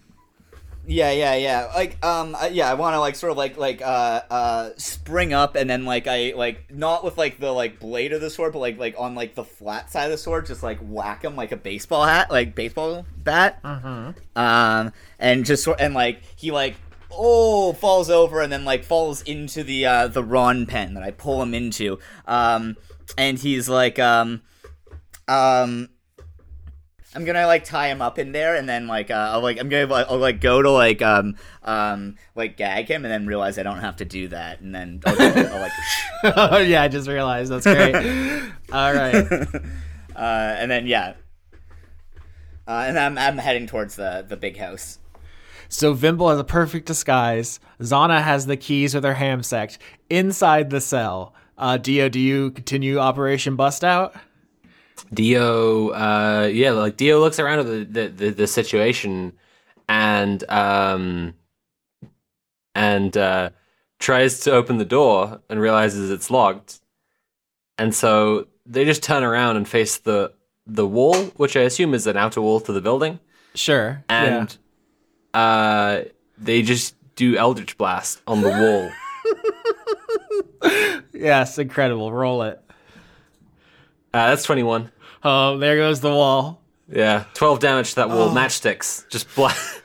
Yeah, 0.86 1.12
yeah, 1.12 1.34
yeah. 1.34 1.70
Like, 1.74 2.04
um, 2.04 2.36
yeah. 2.50 2.70
I 2.70 2.74
want 2.74 2.94
to 2.94 3.00
like 3.00 3.16
sort 3.16 3.30
of 3.30 3.36
like 3.38 3.56
like 3.56 3.80
uh 3.80 4.20
uh 4.30 4.70
spring 4.76 5.32
up 5.32 5.56
and 5.56 5.68
then 5.68 5.84
like 5.84 6.06
I 6.06 6.34
like 6.36 6.70
not 6.72 7.04
with 7.04 7.16
like 7.16 7.40
the 7.40 7.52
like 7.52 7.80
blade 7.80 8.12
of 8.12 8.20
the 8.20 8.30
sword, 8.30 8.52
but 8.52 8.58
like 8.58 8.78
like 8.78 8.94
on 8.98 9.14
like 9.14 9.34
the 9.34 9.44
flat 9.44 9.90
side 9.90 10.04
of 10.04 10.10
the 10.10 10.18
sword, 10.18 10.46
just 10.46 10.62
like 10.62 10.78
whack 10.80 11.24
him 11.24 11.36
like 11.36 11.52
a 11.52 11.56
baseball 11.56 12.04
hat, 12.04 12.30
like 12.30 12.54
baseball 12.54 13.06
bat. 13.16 13.62
Mm-hmm. 13.62 14.10
Um, 14.38 14.92
and 15.18 15.44
just 15.44 15.64
sort 15.64 15.80
and 15.80 15.94
like 15.94 16.20
he 16.36 16.50
like 16.50 16.74
oh 17.10 17.72
falls 17.72 18.10
over 18.10 18.40
and 18.40 18.52
then 18.52 18.64
like 18.64 18.84
falls 18.84 19.22
into 19.22 19.62
the 19.62 19.86
uh 19.86 20.08
the 20.08 20.22
Ron 20.22 20.66
pen 20.66 20.94
that 20.94 21.02
I 21.02 21.12
pull 21.12 21.42
him 21.42 21.54
into. 21.54 21.98
Um, 22.26 22.76
and 23.16 23.38
he's 23.38 23.68
like 23.68 23.98
um 23.98 24.42
um 25.28 25.88
I'm 27.14 27.24
gonna 27.24 27.46
like 27.46 27.64
tie 27.64 27.88
him 27.88 28.02
up 28.02 28.18
in 28.18 28.32
there, 28.32 28.56
and 28.56 28.68
then 28.68 28.86
like 28.86 29.10
uh, 29.10 29.30
I'll 29.32 29.40
like 29.42 29.58
I'm 29.60 29.68
gonna 29.68 29.86
like, 29.86 30.06
I'll 30.10 30.18
like 30.18 30.40
go 30.40 30.60
to 30.62 30.70
like 30.70 31.00
um 31.00 31.36
um 31.62 32.16
like 32.34 32.56
gag 32.56 32.88
him, 32.88 33.04
and 33.04 33.12
then 33.12 33.26
realize 33.26 33.58
I 33.58 33.62
don't 33.62 33.78
have 33.78 33.96
to 33.96 34.04
do 34.04 34.28
that, 34.28 34.60
and 34.60 34.74
then 34.74 35.00
I'll, 35.06 35.20
I'll 35.20 35.60
like 35.60 35.72
oh 36.36 36.58
yeah, 36.58 36.82
I 36.82 36.88
just 36.88 37.08
realized 37.08 37.52
that's 37.52 37.66
great. 37.66 37.94
All 38.72 38.92
right, 38.92 39.14
uh, 40.16 40.56
and 40.58 40.70
then 40.70 40.86
yeah, 40.86 41.14
uh, 42.66 42.84
and 42.86 42.98
I'm 42.98 43.16
I'm 43.16 43.38
heading 43.38 43.66
towards 43.66 43.96
the 43.96 44.24
the 44.28 44.36
big 44.36 44.56
house. 44.56 44.98
so 45.68 45.92
Vimble 45.92 46.30
has 46.30 46.38
a 46.38 46.44
perfect 46.44 46.86
disguise. 46.86 47.60
Zana 47.80 48.22
has 48.22 48.46
the 48.46 48.56
keys 48.56 48.94
with 48.94 49.04
her 49.04 49.14
ham 49.14 49.42
sect 49.42 49.78
inside 50.10 50.70
the 50.70 50.80
cell. 50.80 51.34
Uh, 51.56 51.76
Dio, 51.76 52.08
do 52.08 52.18
you 52.18 52.50
continue 52.50 52.98
Operation 52.98 53.54
Bust 53.54 53.84
Out? 53.84 54.14
Dio, 55.12 55.88
uh, 55.90 56.48
yeah, 56.52 56.70
like 56.72 56.96
Dio 56.96 57.20
looks 57.20 57.38
around 57.38 57.60
at 57.60 57.66
the, 57.66 57.84
the, 57.84 58.08
the, 58.08 58.30
the 58.30 58.46
situation 58.46 59.32
and 59.88 60.42
um 60.50 61.34
and 62.74 63.16
uh, 63.16 63.50
tries 64.00 64.40
to 64.40 64.52
open 64.52 64.78
the 64.78 64.84
door 64.84 65.40
and 65.48 65.60
realizes 65.60 66.10
it's 66.10 66.30
locked, 66.30 66.80
and 67.78 67.94
so 67.94 68.46
they 68.66 68.84
just 68.84 69.02
turn 69.02 69.22
around 69.22 69.56
and 69.56 69.68
face 69.68 69.98
the 69.98 70.32
the 70.66 70.86
wall, 70.86 71.14
which 71.36 71.56
I 71.56 71.60
assume 71.60 71.94
is 71.94 72.06
an 72.06 72.16
outer 72.16 72.40
wall 72.40 72.60
to 72.60 72.72
the 72.72 72.80
building, 72.80 73.20
Sure. 73.54 74.02
and 74.08 74.56
uh, 75.34 76.00
they 76.38 76.62
just 76.62 76.96
do 77.14 77.36
Eldritch 77.36 77.76
Blast 77.78 78.20
on 78.26 78.40
the 78.40 78.48
wall. 78.48 78.90
yes, 81.12 81.58
incredible. 81.58 82.10
Roll 82.12 82.42
it. 82.42 82.60
Uh, 84.12 84.30
that's 84.30 84.42
twenty 84.44 84.62
one. 84.62 84.90
Oh, 85.24 85.58
there 85.58 85.76
goes 85.76 86.00
the 86.00 86.10
wall. 86.10 86.60
Yeah, 86.88 87.24
twelve 87.34 87.60
damage 87.60 87.90
to 87.90 87.96
that 87.96 88.08
wall. 88.10 88.30
Oh. 88.30 88.34
Matchsticks, 88.34 89.08
just 89.08 89.32
black. 89.34 89.56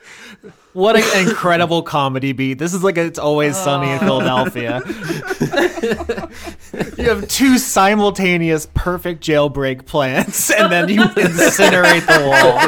What 0.72 0.94
an 0.94 1.26
incredible 1.26 1.82
comedy 1.82 2.32
beat. 2.32 2.60
This 2.60 2.74
is 2.74 2.84
like 2.84 2.96
a, 2.96 3.04
it's 3.04 3.18
always 3.18 3.56
sunny 3.56 3.90
in 3.90 3.98
oh. 4.02 4.20
Philadelphia. 4.20 4.80
you 6.96 7.08
have 7.08 7.26
two 7.26 7.58
simultaneous 7.58 8.68
perfect 8.72 9.20
jailbreak 9.20 9.86
plans, 9.86 10.48
and 10.52 10.70
then 10.70 10.88
you 10.88 11.00
incinerate 11.00 12.06
the 12.06 12.24
wall. 12.28 12.60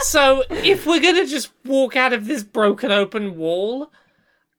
So, 0.00 0.44
if 0.50 0.86
we're 0.86 1.00
gonna 1.00 1.26
just 1.26 1.50
walk 1.64 1.96
out 1.96 2.12
of 2.12 2.26
this 2.26 2.44
broken 2.44 2.92
open 2.92 3.36
wall, 3.36 3.90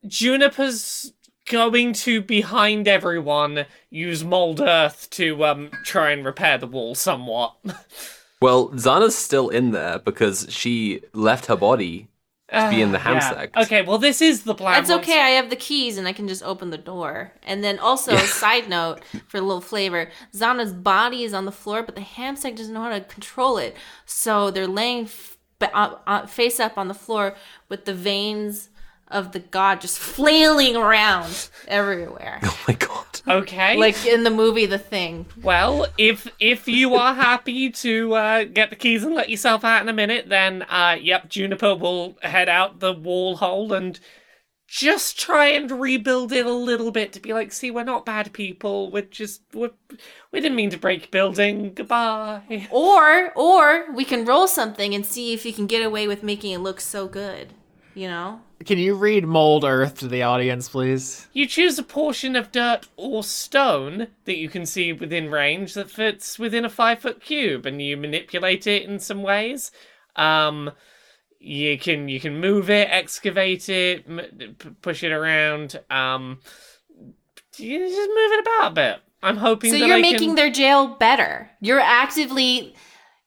Juniper's 0.06 1.14
going 1.50 1.94
to 1.94 2.22
behind 2.22 2.88
everyone 2.88 3.66
use 3.90 4.24
mold 4.24 4.62
earth 4.62 5.10
to 5.12 5.44
um 5.44 5.72
try 5.84 6.12
and 6.12 6.26
repair 6.26 6.58
the 6.58 6.68
wall 6.68 6.96
somewhat. 6.96 7.56
Well, 8.42 8.70
Zana's 8.70 9.18
still 9.18 9.50
in 9.50 9.72
there 9.72 10.00
because 10.00 10.48
she 10.50 11.02
left 11.14 11.48
her 11.48 11.58
body 11.58 12.08
to 12.54 12.70
be 12.70 12.82
in 12.82 12.92
the 12.94 12.98
hamsack. 12.98 13.56
Okay, 13.56 13.82
well 13.82 13.98
this 13.98 14.22
is 14.22 14.44
the 14.44 14.56
plan. 14.56 14.76
That's 14.76 14.92
okay. 14.92 15.20
I 15.20 15.30
have 15.32 15.50
the 15.50 15.56
keys 15.56 15.98
and 15.98 16.08
I 16.08 16.14
can 16.14 16.28
just 16.28 16.42
open 16.44 16.70
the 16.70 16.78
door. 16.78 17.34
And 17.44 17.64
then 17.64 17.80
also, 17.80 18.16
side 18.18 18.70
note 18.70 19.02
for 19.28 19.38
a 19.38 19.42
little 19.42 19.62
flavor, 19.62 20.10
Zana's 20.34 20.72
body 20.74 21.24
is 21.24 21.34
on 21.34 21.46
the 21.46 21.52
floor, 21.52 21.84
but 21.84 21.96
the 21.96 22.02
hamster 22.02 22.50
doesn't 22.50 22.74
know 22.74 22.84
how 22.84 22.98
to 22.98 23.02
control 23.02 23.58
it. 23.58 23.76
So 24.06 24.52
they're 24.52 24.68
laying 24.68 25.06
f- 25.06 25.38
uh, 25.62 25.96
uh, 26.08 26.26
face 26.26 26.60
up 26.62 26.78
on 26.78 26.88
the 26.88 26.94
floor 26.94 27.36
with 27.68 27.84
the 27.84 27.94
veins 27.94 28.70
of 29.12 29.32
the 29.32 29.40
god 29.40 29.82
just 29.82 29.98
flailing 30.00 30.76
around 30.76 31.50
everywhere, 31.68 32.40
Oh 32.44 32.60
my 32.68 32.74
god. 32.76 33.06
Okay. 33.28 33.78
like 33.78 34.06
in 34.06 34.24
the 34.24 34.30
movie 34.32 34.66
The 34.66 34.78
Thing. 34.80 35.26
Well, 35.42 35.88
if 35.98 36.28
if 36.40 36.68
you 36.68 36.96
are 36.96 37.14
happy 37.14 37.70
to 37.72 38.14
uh, 38.14 38.44
get 38.46 38.70
the 38.70 38.76
keys 38.76 39.04
and 39.04 39.14
let 39.16 39.30
yourself 39.30 39.64
out 39.64 39.82
in 39.82 39.90
a 39.90 39.94
minute, 39.94 40.30
then 40.30 40.64
uh, 40.64 40.98
yep, 41.00 41.30
Juniper 41.30 41.76
will 41.76 42.18
head 42.22 42.50
out 42.50 42.80
the 42.80 42.94
wall 42.94 43.36
hole 43.38 43.74
and 43.74 44.00
just 44.68 45.20
try 45.20 45.48
and 45.48 45.72
rebuild 45.72 46.32
it 46.32 46.46
a 46.46 46.54
little 46.54 46.92
bit 46.92 47.12
to 47.14 47.20
be 47.20 47.34
like, 47.34 47.52
see, 47.52 47.72
we're 47.72 47.84
not 47.84 48.06
bad 48.06 48.32
people. 48.34 48.92
We're 48.92 49.02
just 49.02 49.42
we're, 49.54 49.72
we 50.32 50.40
didn't 50.42 50.56
mean 50.56 50.70
to 50.70 50.78
break 50.78 51.10
building. 51.10 51.74
Goodbye. 51.74 52.68
Or 52.70 53.32
or 53.36 53.92
we 53.94 54.06
can 54.06 54.26
roll 54.26 54.48
something 54.48 54.94
and 54.94 55.06
see 55.06 55.34
if 55.34 55.46
you 55.46 55.54
can 55.54 55.66
get 55.66 55.84
away 55.84 56.08
with 56.08 56.22
making 56.24 56.52
it 56.52 56.60
look 56.60 56.80
so 56.80 57.08
good. 57.08 57.54
You 57.96 58.08
know? 58.08 58.42
Can 58.66 58.78
you 58.78 58.96
read 58.96 59.26
Mold 59.26 59.64
Earth 59.64 60.00
to 60.00 60.08
the 60.08 60.24
audience, 60.24 60.70
please? 60.70 61.28
You 61.34 61.48
choose 61.48 61.80
a 61.80 61.84
portion 61.84 62.36
of 62.36 62.52
dirt 62.52 62.88
or 62.98 63.24
stone 63.24 64.08
that 64.26 64.38
you 64.38 64.50
can 64.50 64.66
see 64.66 64.94
within 64.94 65.32
range 65.32 65.74
that 65.74 65.90
fits 65.90 66.38
within 66.38 66.66
a 66.66 66.70
five 66.70 67.00
foot 67.00 67.22
cube, 67.22 67.66
and 67.66 67.82
you 67.82 67.98
manipulate 67.98 68.68
it 68.68 68.84
in 68.84 69.00
some 69.00 69.22
ways. 69.22 69.72
Um, 70.16 70.72
you 71.40 71.80
can 71.80 72.10
you 72.10 72.20
can 72.20 72.40
move 72.40 72.70
it, 72.70 72.90
excavate 72.92 73.70
it, 73.70 74.06
m- 74.08 74.56
p- 74.58 74.70
push 74.82 75.04
it 75.04 75.12
around. 75.12 75.80
Um, 75.90 76.40
you 77.58 77.80
just 77.80 78.10
move 78.10 78.32
it 78.34 78.42
about 78.42 78.72
a 78.72 78.76
bit. 78.76 79.00
I'm 79.24 79.38
hoping. 79.38 79.72
So 79.72 79.80
that 79.80 79.88
you're 79.88 79.98
I 79.98 80.02
making 80.02 80.30
can... 80.30 80.36
their 80.36 80.52
jail 80.52 80.88
better. 80.88 81.50
You're 81.62 81.80
actively 81.80 82.76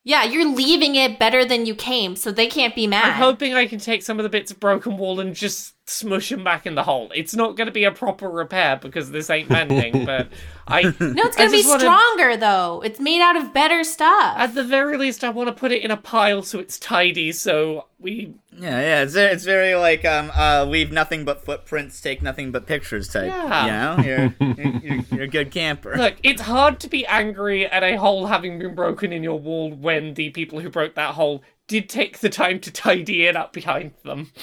yeah, 0.05 0.25
you're 0.25 0.49
leaving 0.49 0.97
it 0.97 1.19
better 1.19 1.45
than 1.45 1.67
you 1.67 1.75
came, 1.75 2.17
so 2.17 2.33
they 2.33 2.49
can't 2.49 2.75
be 2.75 2.87
mad. 2.87 3.13
I'm 3.13 3.13
hoping 3.23 3.55
I 3.55 3.67
can 3.67 3.79
take 3.79 4.03
some 4.03 4.19
of 4.19 4.25
the 4.25 4.29
bits 4.29 4.51
of 4.51 4.59
broken 4.59 4.97
wall 4.97 5.21
and 5.21 5.35
just 5.35 5.72
smush 5.85 6.29
them 6.31 6.45
back 6.45 6.65
in 6.67 6.75
the 6.75 6.85
hole. 6.85 7.11
It's 7.15 7.35
not 7.35 7.57
going 7.57 7.67
to 7.67 7.73
be 7.73 7.85
a 7.85 7.91
proper 7.91 8.29
repair 8.31 8.77
because 8.77 9.11
this 9.11 9.29
ain't 9.31 9.51
mending, 9.51 10.05
but 10.07 10.29
I. 10.67 10.83
no, 10.83 10.91
it's 10.99 11.37
gonna 11.37 11.51
be 11.51 11.59
just 11.59 11.69
wanna- 11.69 11.81
stronger 11.81 12.37
though. 12.37 12.83
It's 12.85 13.01
made 13.01 13.21
out 13.21 13.37
of 13.37 13.53
better 13.53 13.83
stuff. 13.85 14.35
At 14.39 14.55
the 14.55 14.65
very 14.65 14.97
least, 14.97 15.25
I 15.25 15.31
want 15.31 15.49
to 15.49 15.53
put 15.55 15.73
it 15.73 15.83
in 15.83 15.91
a 15.91 15.97
pile 15.97 16.43
so 16.43 16.59
it's 16.61 16.79
tidy. 16.79 17.33
So 17.33 17.87
we. 17.99 18.35
Yeah, 18.55 18.81
yeah, 18.81 19.03
it's 19.03 19.15
very, 19.15 19.33
it's 19.33 19.45
very 19.45 19.75
like 19.75 20.05
um 20.05 20.31
uh 20.37 20.65
leave 20.69 20.93
nothing 20.93 21.25
but 21.25 21.45
footprints, 21.45 22.01
take 22.01 22.23
nothing 22.23 22.53
but 22.53 22.67
pictures 22.67 23.09
type. 23.09 23.27
Yeah. 23.27 23.97
You 23.97 24.03
know, 24.03 24.05
you're 24.39 24.55
you're, 24.55 24.77
you're, 24.83 25.05
you're 25.11 25.23
a 25.25 25.29
good 25.29 25.51
camper. 25.51 25.97
Look, 25.97 26.17
it's 26.23 26.43
hard 26.43 26.79
to 26.81 26.89
be 26.89 27.05
angry 27.07 27.67
at 27.67 27.83
a 27.83 27.97
hole 27.97 28.27
having 28.27 28.59
been 28.59 28.75
broken 28.75 29.13
in 29.13 29.23
your 29.23 29.39
wall 29.39 29.73
when 29.73 30.15
the 30.15 30.31
people 30.31 30.61
who 30.61 30.69
broke 30.69 30.95
that 30.95 31.15
hole 31.15 31.43
did 31.67 31.89
take 31.89 32.19
the 32.19 32.29
time 32.29 32.61
to 32.61 32.71
tidy 32.71 33.25
it 33.27 33.35
up 33.37 33.53
behind 33.53 33.93
them. 34.05 34.31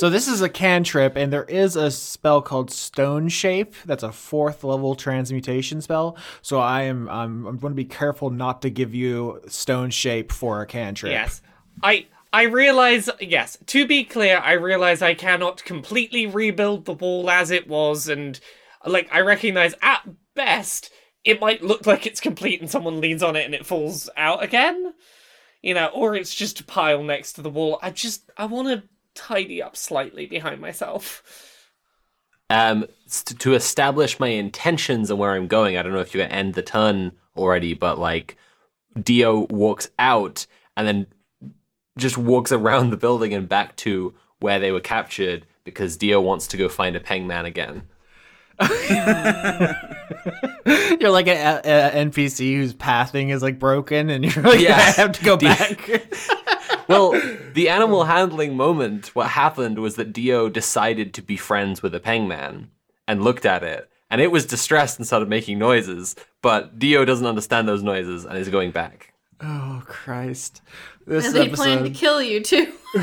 So 0.00 0.08
this 0.08 0.28
is 0.28 0.40
a 0.40 0.48
cantrip, 0.48 1.14
and 1.14 1.30
there 1.30 1.44
is 1.44 1.76
a 1.76 1.90
spell 1.90 2.40
called 2.40 2.70
Stone 2.70 3.28
Shape. 3.28 3.74
That's 3.84 4.02
a 4.02 4.10
fourth 4.10 4.64
level 4.64 4.94
transmutation 4.94 5.82
spell. 5.82 6.16
So 6.40 6.58
I 6.58 6.84
am 6.84 7.06
I'm, 7.10 7.46
I'm 7.46 7.58
going 7.58 7.72
to 7.72 7.76
be 7.76 7.84
careful 7.84 8.30
not 8.30 8.62
to 8.62 8.70
give 8.70 8.94
you 8.94 9.42
Stone 9.46 9.90
Shape 9.90 10.32
for 10.32 10.62
a 10.62 10.66
cantrip. 10.66 11.12
Yes. 11.12 11.42
I 11.82 12.06
I 12.32 12.44
realize 12.44 13.10
yes, 13.20 13.58
to 13.66 13.86
be 13.86 14.04
clear, 14.04 14.38
I 14.38 14.52
realize 14.52 15.02
I 15.02 15.12
cannot 15.12 15.62
completely 15.64 16.24
rebuild 16.24 16.86
the 16.86 16.94
wall 16.94 17.28
as 17.28 17.50
it 17.50 17.68
was 17.68 18.08
and 18.08 18.40
like 18.86 19.06
I 19.12 19.20
recognize 19.20 19.74
at 19.82 20.08
best 20.34 20.90
it 21.24 21.42
might 21.42 21.62
look 21.62 21.86
like 21.86 22.06
it's 22.06 22.20
complete 22.20 22.62
and 22.62 22.70
someone 22.70 23.02
leans 23.02 23.22
on 23.22 23.36
it 23.36 23.44
and 23.44 23.54
it 23.54 23.66
falls 23.66 24.08
out 24.16 24.42
again. 24.42 24.94
You 25.60 25.74
know, 25.74 25.88
or 25.88 26.16
it's 26.16 26.34
just 26.34 26.60
a 26.60 26.64
pile 26.64 27.02
next 27.02 27.34
to 27.34 27.42
the 27.42 27.50
wall. 27.50 27.78
I 27.82 27.90
just 27.90 28.30
I 28.38 28.46
want 28.46 28.68
to 28.68 28.88
tidy 29.14 29.62
up 29.62 29.76
slightly 29.76 30.26
behind 30.26 30.60
myself. 30.60 31.22
Um, 32.48 32.86
to 33.38 33.54
establish 33.54 34.18
my 34.18 34.28
intentions 34.28 35.08
and 35.10 35.18
where 35.18 35.34
I'm 35.34 35.46
going. 35.46 35.76
I 35.76 35.82
don't 35.82 35.92
know 35.92 36.00
if 36.00 36.12
you're 36.14 36.24
gonna 36.26 36.34
end 36.36 36.54
the 36.54 36.62
turn 36.62 37.12
already, 37.36 37.74
but 37.74 37.98
like 37.98 38.36
Dio 39.00 39.46
walks 39.50 39.88
out 40.00 40.46
and 40.76 40.86
then 40.86 41.06
just 41.96 42.18
walks 42.18 42.50
around 42.50 42.90
the 42.90 42.96
building 42.96 43.32
and 43.34 43.48
back 43.48 43.76
to 43.76 44.14
where 44.40 44.58
they 44.58 44.72
were 44.72 44.80
captured 44.80 45.46
because 45.64 45.96
Dio 45.96 46.20
wants 46.20 46.48
to 46.48 46.56
go 46.56 46.68
find 46.68 46.96
a 46.96 47.00
Pengman 47.00 47.44
again. 47.44 47.82
You're 51.00 51.10
like 51.10 51.28
a, 51.28 51.60
a 51.64 52.04
NPC 52.04 52.56
whose 52.56 52.74
pathing 52.74 53.30
is 53.30 53.42
like 53.42 53.58
broken, 53.58 54.10
and 54.10 54.24
you're 54.24 54.44
like, 54.44 54.60
Yeah. 54.60 54.76
I 54.76 54.80
have 54.92 55.12
to 55.12 55.24
go 55.24 55.36
The- 55.36 55.46
back. 55.46 55.88
Well, 56.90 57.12
the 57.54 57.68
animal 57.68 58.04
handling 58.04 58.56
moment, 58.56 59.14
what 59.14 59.28
happened 59.28 59.78
was 59.78 59.94
that 59.94 60.12
Dio 60.12 60.48
decided 60.48 61.14
to 61.14 61.22
be 61.22 61.36
friends 61.36 61.82
with 61.82 61.94
a 61.94 62.00
Pengman 62.00 62.66
and 63.06 63.22
looked 63.22 63.46
at 63.46 63.62
it. 63.62 63.88
And 64.10 64.20
it 64.20 64.32
was 64.32 64.44
distressed 64.44 64.98
and 64.98 65.06
started 65.06 65.28
making 65.28 65.58
noises, 65.58 66.16
but 66.42 66.80
Dio 66.80 67.04
doesn't 67.04 67.26
understand 67.26 67.68
those 67.68 67.84
noises 67.84 68.24
and 68.24 68.36
is 68.36 68.48
going 68.48 68.72
back. 68.72 69.12
oh 69.40 69.82
Christ! 69.86 70.62
This 71.06 71.26
And 71.26 71.34
they 71.34 71.48
plan 71.48 71.84
to 71.84 71.90
kill 71.90 72.20
you 72.20 72.42
too. 72.42 72.72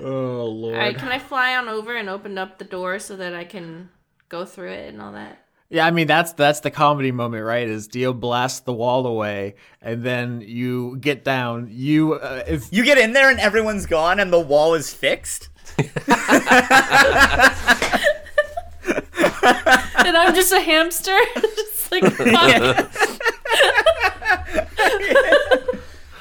Lord! 0.00 0.74
All 0.74 0.80
right, 0.80 0.96
can 0.96 1.08
I 1.08 1.18
fly 1.18 1.54
on 1.54 1.68
over 1.68 1.94
and 1.94 2.08
open 2.08 2.38
up 2.38 2.58
the 2.58 2.64
door 2.64 2.98
so 2.98 3.14
that 3.16 3.34
I 3.34 3.44
can 3.44 3.90
go 4.30 4.46
through 4.46 4.72
it 4.72 4.88
and 4.88 5.02
all 5.02 5.12
that? 5.12 5.44
Yeah, 5.70 5.86
I 5.86 5.90
mean 5.90 6.06
that's 6.06 6.32
that's 6.32 6.60
the 6.60 6.70
comedy 6.70 7.12
moment, 7.12 7.44
right? 7.44 7.68
Is 7.68 7.88
Dio 7.88 8.14
blasts 8.14 8.60
the 8.60 8.72
wall 8.72 9.06
away, 9.06 9.56
and 9.82 10.02
then 10.02 10.40
you 10.40 10.96
get 10.96 11.24
down. 11.24 11.68
You 11.70 12.14
uh, 12.14 12.42
if 12.46 12.72
You 12.72 12.84
get 12.84 12.96
in 12.96 13.12
there 13.12 13.28
and 13.30 13.38
everyone's 13.38 13.84
gone 13.84 14.18
and 14.18 14.32
the 14.32 14.40
wall 14.40 14.72
is 14.74 14.94
fixed. 14.94 15.50
And 20.08 20.16
I'm 20.16 20.34
just 20.34 20.52
a 20.52 20.60
hamster, 20.60 21.18
just 21.34 21.92
like 21.92 22.02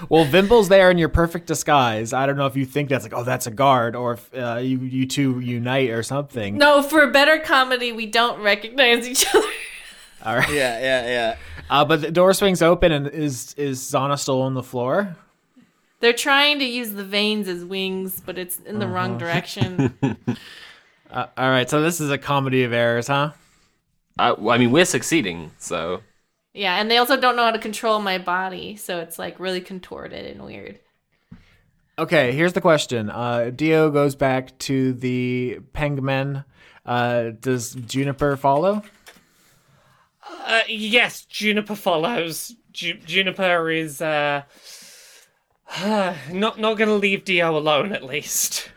well, 0.09 0.25
Vimble's 0.25 0.69
there 0.69 0.89
in 0.91 0.97
your 0.97 1.09
perfect 1.09 1.47
disguise. 1.47 2.13
I 2.13 2.25
don't 2.25 2.37
know 2.37 2.45
if 2.45 2.55
you 2.55 2.65
think 2.65 2.89
that's 2.89 3.03
like, 3.03 3.13
oh, 3.13 3.23
that's 3.23 3.47
a 3.47 3.51
guard, 3.51 3.95
or 3.95 4.13
if 4.13 4.33
uh, 4.33 4.55
you 4.57 4.79
you 4.79 5.05
two 5.05 5.39
unite 5.39 5.89
or 5.89 6.03
something. 6.03 6.57
no. 6.57 6.81
For 6.81 7.03
a 7.03 7.11
better 7.11 7.39
comedy, 7.39 7.91
we 7.91 8.05
don't 8.05 8.41
recognize 8.41 9.07
each 9.07 9.27
other. 9.33 9.47
All 10.25 10.35
right. 10.35 10.49
Yeah, 10.49 10.79
yeah, 10.79 11.07
yeah. 11.07 11.35
Uh, 11.69 11.85
but 11.85 12.01
the 12.01 12.11
door 12.11 12.33
swings 12.33 12.61
open, 12.61 12.91
and 12.91 13.07
is 13.07 13.53
is 13.55 13.79
Zana 13.79 14.17
still 14.17 14.41
on 14.41 14.53
the 14.53 14.63
floor? 14.63 15.15
They're 15.99 16.13
trying 16.13 16.59
to 16.59 16.65
use 16.65 16.91
the 16.91 17.03
veins 17.03 17.47
as 17.47 17.65
wings, 17.65 18.21
but 18.23 18.37
it's 18.37 18.59
in 18.59 18.79
the 18.79 18.87
wrong 18.87 19.17
direction. 19.17 19.97
Uh, 21.09 21.25
all 21.37 21.49
right, 21.49 21.69
so 21.69 21.81
this 21.81 22.01
is 22.01 22.11
a 22.11 22.17
comedy 22.17 22.63
of 22.63 22.73
errors, 22.73 23.07
huh? 23.07 23.31
Uh, 24.19 24.35
well, 24.37 24.53
I 24.53 24.57
mean, 24.57 24.71
we're 24.71 24.83
succeeding, 24.83 25.51
so 25.57 26.01
yeah, 26.57 26.75
and 26.77 26.89
they 26.89 26.97
also 26.97 27.17
don't 27.17 27.35
know 27.35 27.43
how 27.43 27.51
to 27.51 27.59
control 27.59 27.99
my 27.99 28.17
body, 28.17 28.75
so 28.75 28.99
it's 28.99 29.19
like 29.19 29.39
really 29.39 29.61
contorted 29.61 30.25
and 30.25 30.43
weird. 30.43 30.79
Okay, 31.99 32.31
here's 32.31 32.53
the 32.53 32.61
question. 32.61 33.09
Uh, 33.09 33.51
Dio 33.55 33.89
goes 33.89 34.15
back 34.15 34.57
to 34.59 34.93
the 34.93 35.59
Pengmen. 35.73 36.45
Uh, 36.85 37.31
does 37.39 37.73
Juniper 37.73 38.37
follow? 38.37 38.81
Uh, 40.45 40.61
yes, 40.67 41.25
Juniper 41.25 41.75
follows. 41.75 42.55
Ju- 42.71 42.99
Juniper 43.05 43.69
is 43.69 44.01
uh, 44.01 44.43
not 46.31 46.59
not 46.59 46.77
gonna 46.77 46.95
leave 46.95 47.23
Dio 47.23 47.57
alone, 47.57 47.93
at 47.93 48.03
least. 48.03 48.69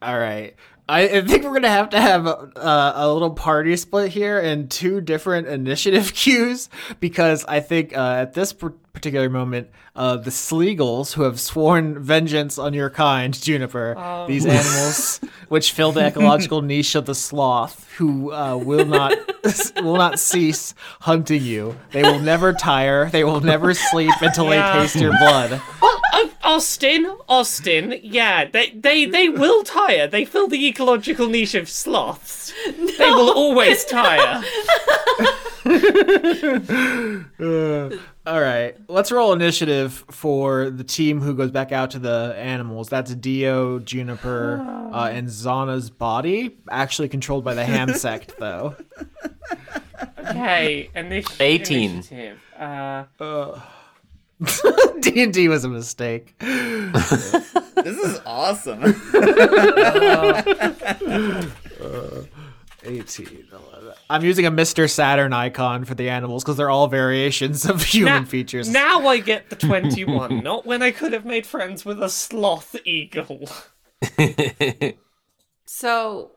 All 0.00 0.18
right. 0.18 0.54
I, 0.92 1.00
I 1.18 1.20
think 1.22 1.44
we're 1.44 1.54
gonna 1.54 1.68
have 1.68 1.88
to 1.90 2.00
have 2.00 2.26
uh, 2.26 2.92
a 2.94 3.10
little 3.12 3.30
party 3.30 3.76
split 3.76 4.10
here 4.12 4.38
and 4.38 4.70
two 4.70 5.00
different 5.00 5.48
initiative 5.48 6.12
cues 6.14 6.68
because 7.00 7.44
I 7.46 7.60
think 7.60 7.96
uh, 7.96 8.16
at 8.20 8.34
this 8.34 8.52
par- 8.52 8.74
particular 8.92 9.30
moment, 9.30 9.68
uh, 9.96 10.16
the 10.18 10.30
Sleagles 10.30 11.14
who 11.14 11.22
have 11.22 11.40
sworn 11.40 11.98
vengeance 11.98 12.58
on 12.58 12.74
your 12.74 12.90
kind, 12.90 13.32
Juniper, 13.32 14.24
these 14.28 14.44
animals 14.58 15.20
which 15.48 15.72
fill 15.72 15.92
the 15.92 16.04
ecological 16.04 16.60
niche 16.72 16.94
of 16.94 17.06
the 17.06 17.14
sloth, 17.14 17.90
who 17.96 18.30
uh, 18.32 18.56
will 18.56 18.84
not 18.84 19.12
will 19.82 19.96
not 19.96 20.18
cease 20.18 20.74
hunting 21.00 21.42
you. 21.42 21.74
They 21.92 22.02
will 22.02 22.20
never 22.20 22.52
tire. 22.52 23.08
They 23.08 23.24
will 23.24 23.40
never 23.40 23.72
sleep 23.72 24.12
until 24.20 24.44
Yeah. 24.52 24.74
they 24.76 24.82
taste 24.82 24.96
your 24.96 25.12
blood. 25.18 25.60
Uh, 26.42 26.48
Austin, 26.54 27.06
Austin, 27.28 27.94
yeah, 28.02 28.44
they 28.44 28.70
they 28.70 29.04
they 29.06 29.28
will 29.28 29.62
tire. 29.62 30.06
They 30.06 30.24
fill 30.24 30.48
the 30.48 30.66
ecological 30.66 31.28
niche 31.28 31.54
of 31.54 31.68
sloths. 31.68 32.52
they 32.66 33.10
will 33.10 33.30
always 33.32 33.84
tire. 33.84 34.42
All 38.24 38.40
right, 38.40 38.76
let's 38.88 39.10
roll 39.12 39.32
initiative 39.32 40.04
for 40.10 40.70
the 40.70 40.84
team 40.84 41.20
who 41.20 41.34
goes 41.34 41.50
back 41.50 41.72
out 41.72 41.90
to 41.92 41.98
the 41.98 42.34
animals. 42.36 42.88
That's 42.88 43.14
Dio, 43.14 43.78
Juniper, 43.80 44.60
uh, 44.92 45.10
and 45.12 45.28
Zana's 45.28 45.90
body, 45.90 46.56
actually 46.70 47.08
controlled 47.08 47.44
by 47.44 47.54
the 47.54 47.64
Ham 47.64 47.94
sect, 47.94 48.34
though. 48.38 48.76
Okay, 50.18 50.88
initi- 50.94 51.40
18. 51.40 51.90
initiative. 51.90 52.38
Uh, 52.58 53.04
D 55.00 55.22
and 55.22 55.32
D 55.32 55.48
was 55.48 55.64
a 55.64 55.68
mistake. 55.68 56.34
This 57.82 57.98
is 57.98 58.20
awesome. 58.24 58.80
Uh, 58.84 58.92
uh, 61.82 62.22
18. 62.84 63.48
11. 63.50 63.92
I'm 64.08 64.24
using 64.24 64.46
a 64.46 64.52
Mr. 64.52 64.88
Saturn 64.88 65.32
icon 65.32 65.84
for 65.84 65.96
the 65.96 66.08
animals 66.08 66.44
because 66.44 66.56
they're 66.56 66.70
all 66.70 66.86
variations 66.86 67.64
of 67.64 67.82
human 67.82 68.22
now, 68.22 68.28
features. 68.28 68.68
Now 68.68 69.08
I 69.08 69.18
get 69.18 69.50
the 69.50 69.56
twenty-one. 69.56 70.44
not 70.44 70.64
when 70.64 70.80
I 70.80 70.92
could 70.92 71.12
have 71.12 71.24
made 71.24 71.44
friends 71.44 71.84
with 71.84 72.00
a 72.00 72.08
sloth 72.08 72.76
eagle. 72.84 73.48
So, 75.64 76.32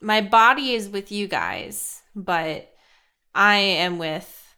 my 0.00 0.22
body 0.22 0.72
is 0.72 0.88
with 0.88 1.12
you 1.12 1.28
guys, 1.28 2.02
but 2.16 2.72
I 3.34 3.56
am 3.56 3.98
with 3.98 4.56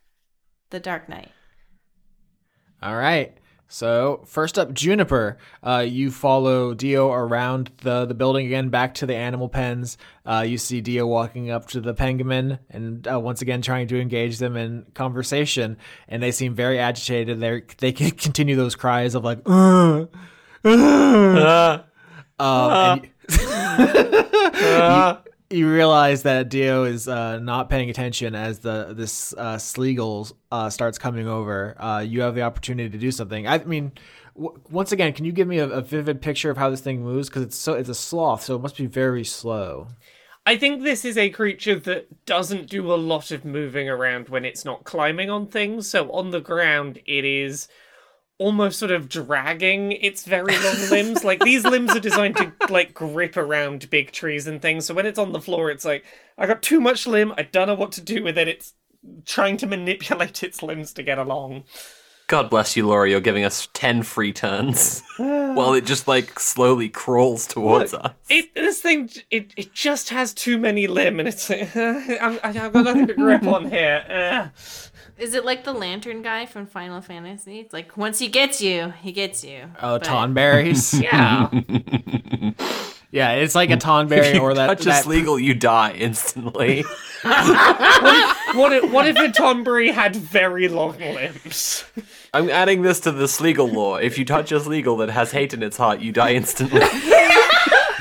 the 0.70 0.80
Dark 0.80 1.08
Knight. 1.08 1.30
All 2.84 2.94
right. 2.94 3.34
So 3.66 4.22
first 4.26 4.58
up, 4.58 4.74
Juniper. 4.74 5.38
Uh, 5.62 5.86
you 5.88 6.10
follow 6.10 6.74
Dio 6.74 7.10
around 7.10 7.72
the, 7.78 8.04
the 8.04 8.12
building 8.12 8.46
again, 8.46 8.68
back 8.68 8.94
to 8.96 9.06
the 9.06 9.16
animal 9.16 9.48
pens. 9.48 9.96
Uh, 10.26 10.44
you 10.46 10.58
see 10.58 10.82
Dio 10.82 11.06
walking 11.06 11.50
up 11.50 11.66
to 11.68 11.80
the 11.80 11.94
penguin 11.94 12.58
and 12.68 13.08
uh, 13.10 13.18
once 13.18 13.40
again 13.40 13.62
trying 13.62 13.88
to 13.88 13.98
engage 13.98 14.38
them 14.38 14.56
in 14.56 14.84
conversation. 14.92 15.78
And 16.08 16.22
they 16.22 16.30
seem 16.30 16.54
very 16.54 16.78
agitated. 16.78 17.40
They 17.40 17.62
they 17.78 17.92
can 17.92 18.10
continue 18.10 18.54
those 18.54 18.76
cries 18.76 19.14
of 19.14 19.24
like, 19.24 19.40
"Uh, 19.46 20.04
uh." 20.64 21.78
um, 22.38 22.70
and 22.70 23.08
you, 25.23 25.23
you 25.50 25.70
realize 25.70 26.22
that 26.22 26.48
Dio 26.48 26.84
is 26.84 27.06
uh, 27.06 27.38
not 27.38 27.68
paying 27.68 27.90
attention 27.90 28.34
as 28.34 28.60
the 28.60 28.94
this 28.96 29.34
uh, 29.36 29.56
Sleagle 29.56 30.32
uh, 30.50 30.70
starts 30.70 30.98
coming 30.98 31.28
over. 31.28 31.74
Uh, 31.78 32.00
you 32.00 32.22
have 32.22 32.34
the 32.34 32.42
opportunity 32.42 32.88
to 32.88 32.98
do 32.98 33.10
something. 33.10 33.46
I 33.46 33.58
mean, 33.58 33.92
w- 34.36 34.58
once 34.70 34.92
again, 34.92 35.12
can 35.12 35.24
you 35.24 35.32
give 35.32 35.46
me 35.46 35.58
a, 35.58 35.68
a 35.68 35.80
vivid 35.80 36.22
picture 36.22 36.50
of 36.50 36.56
how 36.56 36.70
this 36.70 36.80
thing 36.80 37.02
moves? 37.02 37.28
Because 37.28 37.42
it's 37.42 37.56
so 37.56 37.74
it's 37.74 37.88
a 37.88 37.94
sloth, 37.94 38.42
so 38.42 38.56
it 38.56 38.62
must 38.62 38.76
be 38.76 38.86
very 38.86 39.24
slow. 39.24 39.88
I 40.46 40.58
think 40.58 40.82
this 40.82 41.04
is 41.06 41.16
a 41.16 41.30
creature 41.30 41.78
that 41.80 42.26
doesn't 42.26 42.68
do 42.68 42.92
a 42.92 42.96
lot 42.96 43.30
of 43.30 43.46
moving 43.46 43.88
around 43.88 44.28
when 44.28 44.44
it's 44.44 44.64
not 44.64 44.84
climbing 44.84 45.30
on 45.30 45.46
things. 45.46 45.88
So 45.88 46.10
on 46.12 46.30
the 46.32 46.40
ground, 46.40 47.00
it 47.06 47.24
is 47.24 47.68
almost 48.38 48.78
sort 48.78 48.90
of 48.90 49.08
dragging 49.08 49.92
its 49.92 50.24
very 50.24 50.58
long 50.58 50.90
limbs. 50.90 51.24
Like 51.24 51.40
these 51.40 51.64
limbs 51.64 51.94
are 51.94 52.00
designed 52.00 52.36
to 52.36 52.52
like 52.68 52.94
grip 52.94 53.36
around 53.36 53.88
big 53.90 54.12
trees 54.12 54.46
and 54.46 54.60
things. 54.60 54.86
So 54.86 54.94
when 54.94 55.06
it's 55.06 55.18
on 55.18 55.32
the 55.32 55.40
floor, 55.40 55.70
it's 55.70 55.84
like 55.84 56.04
I 56.36 56.46
got 56.46 56.62
too 56.62 56.80
much 56.80 57.06
limb. 57.06 57.32
I 57.36 57.42
don't 57.42 57.68
know 57.68 57.74
what 57.74 57.92
to 57.92 58.00
do 58.00 58.22
with 58.22 58.36
it. 58.38 58.48
It's 58.48 58.74
trying 59.24 59.56
to 59.58 59.66
manipulate 59.66 60.42
its 60.42 60.62
limbs 60.62 60.92
to 60.94 61.02
get 61.02 61.18
along. 61.18 61.64
God 62.26 62.48
bless 62.48 62.74
you, 62.74 62.86
Laura. 62.86 63.08
You're 63.08 63.20
giving 63.20 63.44
us 63.44 63.68
10 63.74 64.02
free 64.02 64.32
turns 64.32 65.02
while 65.18 65.74
it 65.74 65.84
just 65.84 66.08
like 66.08 66.40
slowly 66.40 66.88
crawls 66.88 67.46
towards 67.46 67.92
us. 67.92 68.12
It 68.30 68.54
this 68.54 68.80
thing 68.80 69.10
it 69.30 69.52
it 69.56 69.74
just 69.74 70.08
has 70.08 70.32
too 70.32 70.58
many 70.58 70.86
limb, 70.86 71.20
and 71.20 71.28
it's 71.28 71.50
like 71.50 71.76
I'm, 71.76 72.40
I've 72.42 72.72
got 72.72 72.84
nothing 72.84 73.06
to 73.08 73.14
grip 73.14 73.44
on 73.44 73.70
here. 73.70 74.04
Uh. 74.08 74.48
Is 75.16 75.34
it 75.34 75.44
like 75.44 75.64
the 75.64 75.72
lantern 75.72 76.22
guy 76.22 76.44
from 76.46 76.66
Final 76.66 77.00
Fantasy? 77.00 77.60
It's 77.60 77.72
like 77.72 77.96
once 77.96 78.18
he 78.18 78.28
gets 78.28 78.60
you, 78.60 78.92
he 79.00 79.12
gets 79.12 79.44
you. 79.44 79.70
Oh, 79.80 79.98
But- 79.98 80.04
tonberries. 80.04 81.00
Yeah. 81.04 81.50
yeah, 83.10 83.32
it's 83.32 83.54
like 83.54 83.70
a 83.70 83.76
tonberry 83.76 84.40
or 84.40 84.54
that. 84.54 84.66
Touch 84.66 84.82
a 84.82 84.84
that 84.86 85.04
Sleagle, 85.04 85.40
you 85.40 85.54
die 85.54 85.92
instantly. 85.92 86.82
what 87.22 88.72
if 88.72 88.90
what 88.92 89.06
if 89.06 89.16
a 89.16 89.28
Tonberry 89.28 89.92
had 89.92 90.16
very 90.16 90.68
long 90.68 90.98
limbs? 90.98 91.84
I'm 92.32 92.50
adding 92.50 92.82
this 92.82 93.00
to 93.00 93.12
the 93.12 93.24
Sleagle 93.26 93.72
law. 93.72 93.96
If 93.96 94.18
you 94.18 94.24
touch 94.24 94.50
a 94.52 94.58
Sleagle 94.60 94.98
that 94.98 95.10
has 95.10 95.32
hate 95.32 95.54
in 95.54 95.62
its 95.62 95.76
heart, 95.76 96.00
you 96.00 96.12
die 96.12 96.32
instantly. 96.32 96.80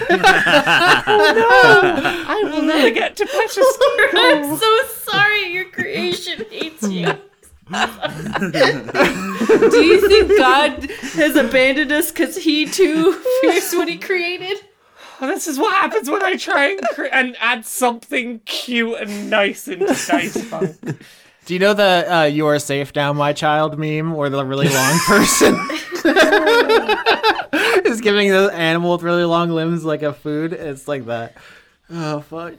Oh, 0.09 1.33
no, 1.35 2.23
I 2.27 2.41
will 2.43 2.61
never 2.63 2.89
get 2.91 3.15
to 3.17 3.25
Precious 3.25 3.77
I'm 4.13 4.57
so 4.57 4.83
sorry 4.87 5.32
your 5.63 5.71
creation 5.71 6.45
hates 6.49 6.83
you. 6.83 7.05
Do 7.69 7.77
you 9.77 10.07
think 10.07 10.37
God 10.37 10.89
has 11.13 11.35
abandoned 11.35 11.91
us 11.91 12.11
because 12.11 12.37
he 12.37 12.65
too 12.65 13.13
fears 13.41 13.73
what 13.73 13.87
he 13.87 13.97
created? 13.97 14.57
Well, 15.21 15.29
this 15.29 15.47
is 15.47 15.57
what 15.57 15.73
happens 15.73 16.09
when 16.09 16.21
I 16.23 16.35
try 16.35 16.71
and, 16.71 16.81
cre- 16.93 17.05
and 17.05 17.37
add 17.39 17.65
something 17.65 18.39
cute 18.39 18.99
and 18.99 19.29
nice 19.29 19.67
into 19.69 19.85
Dice 19.85 20.43
Funk. 20.45 20.75
Do 21.45 21.53
you 21.53 21.59
know 21.59 21.73
the 21.73 22.05
uh, 22.13 22.23
"You 22.23 22.47
are 22.47 22.57
safe 22.59 22.93
now, 22.95 23.11
my 23.13 23.31
child" 23.33 23.77
meme, 23.77 24.13
where 24.13 24.29
the 24.29 24.45
really 24.45 24.69
long 24.69 24.99
person 25.05 25.55
is 27.85 28.01
giving 28.01 28.29
the 28.29 28.49
animal 28.53 28.93
with 28.93 29.03
really 29.03 29.25
long 29.25 29.49
limbs 29.51 29.85
like 29.85 30.01
a 30.03 30.13
food? 30.13 30.53
It's 30.53 30.87
like 30.87 31.05
that. 31.05 31.35
Oh 31.89 32.21
fuck. 32.21 32.53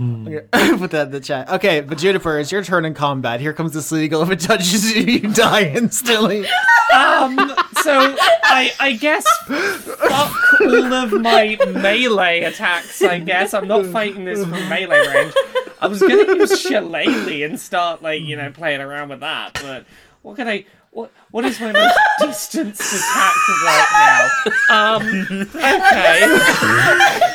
Okay, 0.00 0.46
Put 0.78 0.90
that 0.90 1.06
in 1.06 1.12
the 1.12 1.20
chat. 1.20 1.48
Okay, 1.48 1.80
but 1.80 1.98
Juniper, 1.98 2.38
it's 2.38 2.50
your 2.50 2.64
turn 2.64 2.84
in 2.84 2.94
combat. 2.94 3.40
Here 3.40 3.52
comes 3.52 3.72
the 3.72 3.80
Sleagle. 3.80 4.22
If 4.24 4.30
it 4.30 4.40
touches 4.40 4.94
you, 4.94 5.02
you 5.20 5.32
die 5.32 5.64
instantly. 5.64 6.46
Um, 6.92 7.36
so 7.82 8.16
I 8.44 8.72
I 8.80 8.92
guess 8.98 9.24
fuck 9.46 10.60
all 10.60 10.92
of 10.92 11.12
my 11.20 11.56
melee 11.66 12.40
attacks. 12.42 13.02
I 13.02 13.18
guess 13.20 13.54
I'm 13.54 13.68
not 13.68 13.86
fighting 13.86 14.24
this 14.24 14.40
from 14.40 14.50
melee 14.68 15.06
range. 15.08 15.34
I 15.80 15.86
was 15.86 16.00
gonna 16.00 16.14
use 16.36 16.60
Shillelagh 16.60 17.42
and 17.44 17.58
start 17.60 18.02
like 18.02 18.22
you 18.22 18.36
know 18.36 18.50
playing 18.50 18.80
around 18.80 19.10
with 19.10 19.20
that, 19.20 19.60
but 19.62 19.84
what 20.22 20.36
can 20.36 20.48
I? 20.48 20.64
What 20.90 21.10
what 21.30 21.44
is 21.44 21.60
my 21.60 21.72
most 21.72 21.98
distance 22.52 22.80
attack 22.80 23.34
right 23.64 24.30
now? 24.70 24.96
Um, 24.96 25.48
okay. 25.54 27.34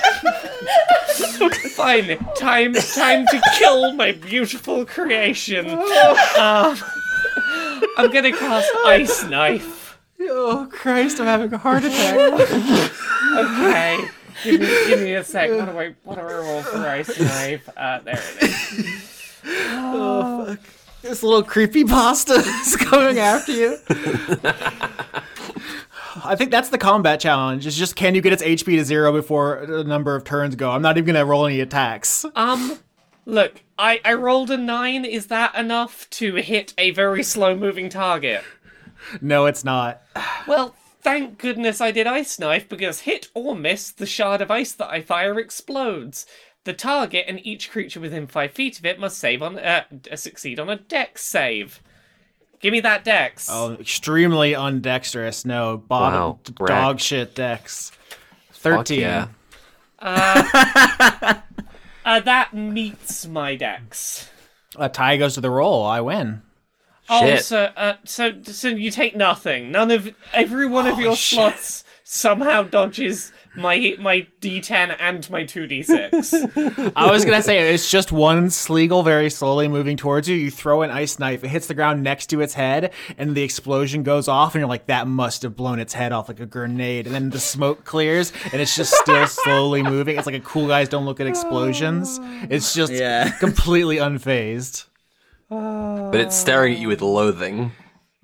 Fine. 1.76 2.18
Time 2.36 2.74
time 2.74 3.26
to 3.28 3.42
kill 3.58 3.94
my 3.94 4.12
beautiful 4.12 4.86
creation. 4.86 5.66
Um, 6.38 6.78
I'm 7.98 8.12
gonna 8.12 8.32
cast 8.32 8.70
Ice 8.86 9.24
Knife. 9.24 9.98
Oh 10.22 10.68
Christ, 10.72 11.20
I'm 11.20 11.26
having 11.26 11.54
a 11.54 11.58
heart 11.58 11.84
attack. 11.84 12.16
Okay. 13.36 14.08
Give 14.44 14.62
me, 14.62 14.68
give 14.88 15.00
me 15.02 15.14
a 15.16 15.24
sec. 15.24 15.50
What 15.52 15.66
do 15.66 15.80
I, 15.80 15.96
what 16.04 16.16
do 16.16 16.22
I 16.22 16.34
roll 16.34 16.62
for 16.62 16.78
ice 16.88 17.20
knife? 17.20 17.70
Uh, 17.76 18.00
there 18.00 18.20
it 18.20 18.44
is. 18.44 19.42
oh 19.46 20.46
fuck. 20.46 20.60
This 21.02 21.24
little 21.24 21.44
creepy 21.44 21.84
pasta 21.84 22.34
is 22.66 22.76
coming 22.76 23.20
after 23.20 23.52
you. 23.52 23.78
I 26.24 26.36
think 26.36 26.52
that's 26.52 26.70
the 26.70 26.78
combat 26.78 27.20
challenge. 27.20 27.66
It's 27.68 27.78
just 27.78 27.96
can 27.96 28.16
you 28.16 28.22
get 28.22 28.34
its 28.34 28.44
HP 28.44 28.78
to 28.78 28.86
zero 28.86 29.12
before 29.12 29.58
a 29.58 29.84
number 29.84 30.16
of 30.16 30.24
turns 30.24 30.56
go? 30.56 30.72
I'm 30.72 30.82
not 30.82 30.98
even 30.98 31.14
gonna 31.14 31.26
roll 31.26 31.46
any 31.46 31.60
attacks. 31.60 32.26
Um, 32.36 32.80
look, 33.26 33.62
I, 33.78 34.02
I 34.04 34.14
rolled 34.14 34.52
a 34.52 34.58
nine. 34.58 35.06
Is 35.06 35.28
that 35.28 35.56
enough 35.56 36.10
to 36.12 36.36
hit 36.36 36.74
a 36.78 36.92
very 36.92 37.24
slow 37.24 37.56
moving 37.56 37.90
target? 37.90 38.44
No, 39.22 39.46
it's 39.46 39.64
not. 39.64 40.02
Well, 40.48 40.76
thank 41.02 41.38
goodness 41.38 41.80
I 41.80 41.92
did 41.92 42.08
ice 42.08 42.40
knife 42.40 42.68
because 42.68 43.02
hit 43.02 43.30
or 43.36 43.56
miss, 43.56 43.92
the 43.92 44.08
shard 44.08 44.42
of 44.42 44.50
ice 44.50 44.72
that 44.74 44.90
I 44.90 45.02
fire 45.02 45.40
explodes. 45.40 46.26
The 46.64 46.74
target 46.74 47.26
and 47.28 47.46
each 47.46 47.70
creature 47.70 48.00
within 48.00 48.26
five 48.26 48.52
feet 48.52 48.80
of 48.80 48.86
it 48.86 49.00
must 49.00 49.18
save 49.18 49.44
on 49.44 49.60
uh, 49.60 49.84
succeed 50.16 50.60
on 50.60 50.70
a 50.70 50.76
dex 50.76 51.24
save. 51.24 51.82
Give 52.60 52.72
me 52.74 52.82
that 52.82 53.04
dex. 53.04 53.48
Oh, 53.50 53.74
extremely 53.74 54.54
undexterous. 54.56 55.46
No, 55.46 55.78
bottom 55.78 56.20
Wow, 56.22 56.40
d- 56.44 56.54
dog 56.66 57.00
shit 57.00 57.34
dex. 57.36 57.92
Fuck 58.52 58.88
Thirteen. 58.88 59.00
yeah. 59.02 59.28
Uh, 62.06 62.20
that 62.22 62.54
meets 62.56 63.28
my 63.28 63.56
dex. 63.56 64.30
A 64.78 64.90
tie 64.90 65.18
goes 65.18 65.36
to 65.36 65.42
the 65.42 65.50
roll. 65.52 65.86
I 65.86 66.02
win. 66.02 66.42
Oh, 67.08 67.22
Shit. 67.26 67.44
so, 67.46 67.64
uh, 67.76 67.98
so, 68.04 68.42
so 68.44 68.68
you 68.70 68.90
take 68.90 69.16
nothing. 69.16 69.72
None 69.72 69.92
of 69.92 70.12
every 70.34 70.66
one 70.66 70.88
of 70.88 70.98
your 71.00 71.16
slots 71.16 71.84
somehow 72.04 72.64
dodges 72.64 73.32
my 73.56 73.96
my 74.00 74.28
D10 74.42 74.96
and 75.00 75.30
my 75.30 75.44
2D6. 75.44 76.92
I 76.96 77.12
was 77.12 77.26
gonna 77.26 77.42
say 77.42 77.74
it's 77.74 77.90
just 77.90 78.12
one 78.12 78.48
Sleagle 78.48 79.04
very 79.04 79.30
slowly 79.30 79.68
moving 79.68 79.98
towards 79.98 80.28
you. 80.30 80.36
You 80.36 80.52
throw 80.52 80.82
an 80.82 80.92
ice 80.92 81.20
knife, 81.20 81.44
it 81.44 81.50
hits 81.50 81.68
the 81.68 81.74
ground 81.74 82.04
next 82.04 82.28
to 82.28 82.42
its 82.42 82.54
head, 82.54 82.94
and 83.18 83.36
the 83.36 83.44
explosion 83.44 84.04
goes 84.04 84.28
off, 84.28 84.54
and 84.56 84.62
you're 84.62 84.70
like, 84.70 84.86
that 84.88 85.08
must 85.08 85.42
have 85.44 85.56
blown 85.56 85.80
its 85.80 85.94
head 85.94 86.12
off 86.12 86.28
like 86.30 86.40
a 86.40 86.46
grenade. 86.46 87.06
And 87.06 87.16
then 87.16 87.30
the 87.32 87.40
smoke 87.40 87.84
clears, 87.86 88.32
and 88.52 88.62
it's 88.62 88.76
just 88.76 88.94
still 88.94 89.26
slowly 89.28 89.84
moving. 89.84 90.18
It's 90.18 90.26
like 90.26 90.36
a 90.36 90.40
cool 90.40 90.68
guys 90.68 90.90
don't 90.90 91.06
look 91.06 91.20
at 91.20 91.28
explosions. 91.28 92.20
It's 92.50 92.74
just 92.74 92.92
Yeah. 92.94 93.30
completely 93.40 93.98
unfazed. 93.98 94.86
But 95.50 96.16
it's 96.16 96.36
staring 96.36 96.74
at 96.74 96.80
you 96.80 96.88
with 96.88 97.02
loathing. 97.02 97.72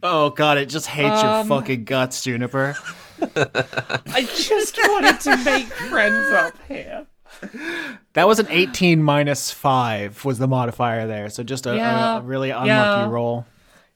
Oh 0.04 0.30
god, 0.30 0.58
it 0.60 0.68
just 0.68 0.86
hates 0.88 1.22
your 1.24 1.32
um, 1.32 1.48
fucking 1.48 1.84
guts, 1.86 2.24
Juniper. 2.24 2.76
I 3.22 4.28
just 4.36 4.78
wanted 4.78 5.20
to 5.22 5.38
make 5.38 5.68
friends 5.68 6.32
up 6.32 6.54
here. 6.68 7.08
That 8.14 8.28
was 8.28 8.40
an 8.40 8.48
18 8.50 9.04
minus 9.04 9.52
5 9.52 10.24
was 10.26 10.38
the 10.38 10.48
modifier 10.48 11.08
there. 11.08 11.30
So 11.30 11.44
just 11.44 11.66
a, 11.66 11.72
a- 11.72 12.18
a 12.18 12.22
really 12.22 12.50
unlucky 12.50 12.68
yeah. 12.68 13.10
roll. 13.10 13.46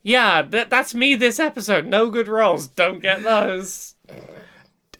Yeah, 0.02 0.42
that, 0.42 0.70
that's 0.70 0.94
me 0.94 1.14
this 1.14 1.38
episode. 1.38 1.86
No 1.86 2.10
good 2.10 2.28
rolls. 2.28 2.68
Don't 2.68 3.00
get 3.00 3.22
those. 3.22 3.94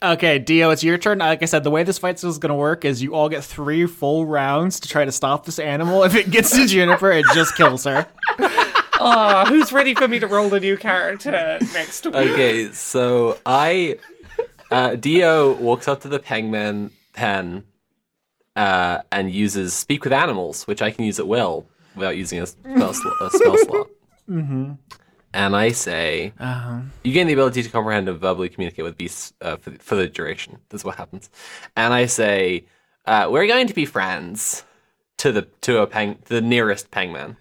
Okay, 0.03 0.39
Dio, 0.39 0.71
it's 0.71 0.83
your 0.83 0.97
turn. 0.97 1.19
Like 1.19 1.43
I 1.43 1.47
said, 1.47 1.63
the 1.65 1.71
way 1.71 1.83
this 1.83 1.99
fight 1.99 2.23
is 2.23 2.39
going 2.39 2.49
to 2.49 2.55
work 2.55 2.87
is 2.87 3.03
you 3.03 3.15
all 3.15 3.29
get 3.29 3.45
three 3.45 3.87
full 3.87 4.25
rounds 4.25 4.81
to 4.81 4.89
try 4.89 5.05
to 5.05 5.13
stop 5.13 5.45
this 5.45 5.59
animal. 5.59 6.05
If 6.05 6.15
it 6.15 6.31
gets 6.31 6.51
to 6.57 6.67
Juniper, 6.67 7.13
it 7.13 7.27
just 7.35 7.55
kills 7.55 7.85
her. 7.85 8.07
Ah, 9.03 9.47
who's 9.49 9.73
ready 9.73 9.95
for 9.95 10.07
me 10.07 10.19
to 10.19 10.27
roll 10.27 10.53
a 10.53 10.61
new 10.61 10.77
character 10.77 11.59
next 11.73 12.05
week? 12.05 12.15
Okay, 12.15 12.71
so 12.73 13.39
I, 13.47 13.99
uh, 14.71 14.97
Dio 14.97 15.55
walks 15.55 15.89
up 15.89 16.01
to 16.03 16.09
the 16.09 16.19
Pengman 16.19 16.91
pen, 17.15 17.65
uh, 18.57 19.01
and 19.11 19.31
uses 19.31 19.73
speak 19.73 20.05
with 20.05 20.13
animals, 20.13 20.67
which 20.67 20.83
I 20.83 20.91
can 20.91 21.05
use 21.05 21.19
at 21.19 21.27
will 21.27 21.67
without 21.97 22.17
using 22.17 22.41
a 22.41 22.47
spell, 22.47 22.93
sl- 22.93 23.09
a 23.21 23.31
spell 23.31 23.57
slot. 23.65 23.87
Mm-hmm. 24.29 24.73
And 25.33 25.57
I 25.57 25.71
say, 25.71 26.33
you 27.05 27.13
gain 27.13 27.27
the 27.27 27.33
ability 27.33 27.63
to 27.63 27.71
comprehend 27.71 28.09
and 28.09 28.19
verbally 28.19 28.49
communicate 28.49 28.85
with 28.85 28.99
beasts 28.99 29.33
uh, 29.41 29.57
for, 29.57 29.71
for 29.73 29.95
the 29.95 30.09
duration. 30.09 30.59
This 30.71 30.81
is 30.81 30.85
what 30.85 30.97
happens. 30.97 31.31
And 31.77 31.95
I 31.95 32.07
say, 32.07 32.67
uh, 33.07 33.29
we're 33.31 33.47
going 33.47 33.69
to 33.69 33.75
be 33.75 33.87
friends 33.87 34.65
to 35.19 35.31
the 35.33 35.43
to 35.61 35.79
a 35.83 35.87
peng 35.87 36.17
to 36.25 36.35
the 36.35 36.41
nearest 36.41 36.91
Pengman. 36.91 37.37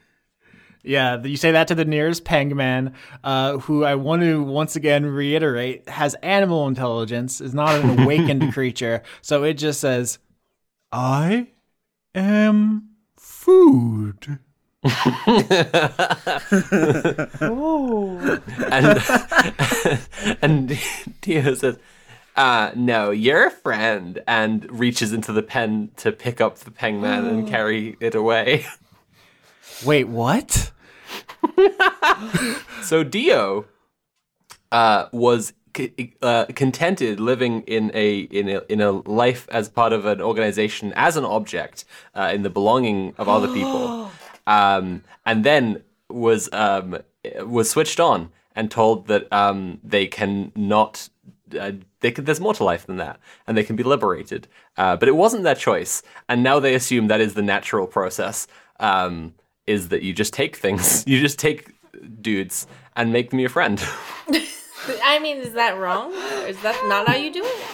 Yeah, 0.84 1.22
you 1.22 1.36
say 1.38 1.52
that 1.52 1.68
to 1.68 1.76
the 1.76 1.86
nearest 1.86 2.24
Pangman, 2.24 2.94
uh, 3.24 3.58
who 3.58 3.84
I 3.84 3.96
want 3.96 4.22
to 4.22 4.42
once 4.42 4.76
again 4.76 5.06
reiterate 5.06 5.88
has 5.90 6.16
animal 6.16 6.68
intelligence, 6.68 7.42
is 7.42 7.54
not 7.54 7.80
an 7.80 8.00
awakened 8.00 8.54
creature. 8.54 9.04
So 9.22 9.44
it 9.44 9.56
just 9.56 9.82
says, 9.82 10.20
I 10.92 11.50
am 12.16 12.90
food. 13.18 14.40
and 14.86 15.00
and 20.42 20.80
Dio 21.20 21.54
says, 21.54 21.78
uh, 22.38 22.72
"No, 22.78 23.12
you're 23.12 23.48
a 23.48 23.52
friend," 23.52 24.24
and 24.26 24.80
reaches 24.80 25.12
into 25.12 25.34
the 25.34 25.44
pen 25.44 25.92
to 25.98 26.14
pick 26.14 26.40
up 26.40 26.60
the 26.60 26.72
Pengman 26.72 27.30
and 27.30 27.46
carry 27.56 27.98
it 28.00 28.16
away. 28.16 28.66
Wait, 29.86 30.08
what? 30.08 30.72
So 32.82 33.04
Dio 33.04 33.66
uh, 34.72 35.06
was 35.12 35.54
c- 35.76 36.14
uh, 36.22 36.46
contented 36.56 37.20
living 37.20 37.62
in 37.62 37.92
a 37.94 38.20
in 38.20 38.50
a 38.50 38.62
in 38.70 38.82
a 38.82 38.92
life 38.92 39.48
as 39.52 39.70
part 39.70 39.94
of 39.94 40.06
an 40.06 40.22
organization 40.22 40.94
as 40.96 41.18
an 41.18 41.26
object 41.26 41.86
uh, 42.16 42.32
in 42.34 42.44
the 42.44 42.50
belonging 42.50 43.14
of 43.18 43.28
other 43.30 43.48
people, 43.48 44.12
um, 44.48 45.04
and 45.26 45.44
then 45.44 45.84
was 46.10 46.50
um, 46.54 46.98
was 47.42 47.70
switched 47.70 48.00
on 48.00 48.32
and 48.56 48.72
told 48.72 49.08
that 49.08 49.32
um, 49.32 49.80
they 49.84 50.08
can 50.08 50.52
not. 50.56 51.10
Uh, 51.60 51.72
they 52.02 52.12
can, 52.12 52.26
there's 52.26 52.40
more 52.40 52.54
to 52.54 52.64
life 52.64 52.86
than 52.86 52.98
that, 52.98 53.20
and 53.48 53.58
they 53.58 53.64
can 53.64 53.76
be 53.76 53.84
liberated. 53.84 54.48
Uh, 54.78 54.96
but 54.96 55.08
it 55.08 55.16
wasn't 55.16 55.44
their 55.44 55.56
choice, 55.56 56.02
and 56.28 56.44
now 56.44 56.60
they 56.60 56.76
assume 56.76 57.08
that 57.08 57.20
is 57.20 57.34
the 57.34 57.42
natural 57.42 57.88
process. 57.88 58.48
Um, 58.80 59.34
is 59.70 59.90
that 59.90 60.02
you 60.02 60.14
just 60.14 60.34
take 60.34 60.56
things, 60.58 61.04
you 61.08 61.20
just 61.22 61.40
take 61.40 61.72
dudes 62.22 62.68
and 62.96 63.14
make 63.14 63.30
them 63.30 63.40
your 63.40 63.50
friend. 63.50 63.82
I 65.04 65.20
mean, 65.20 65.38
is 65.38 65.54
that 65.54 65.78
wrong? 65.78 66.12
Is 66.48 66.60
that 66.62 66.82
not 66.88 67.08
how 67.08 67.16
you 67.16 67.32
do 67.32 67.44
it? 67.46 67.66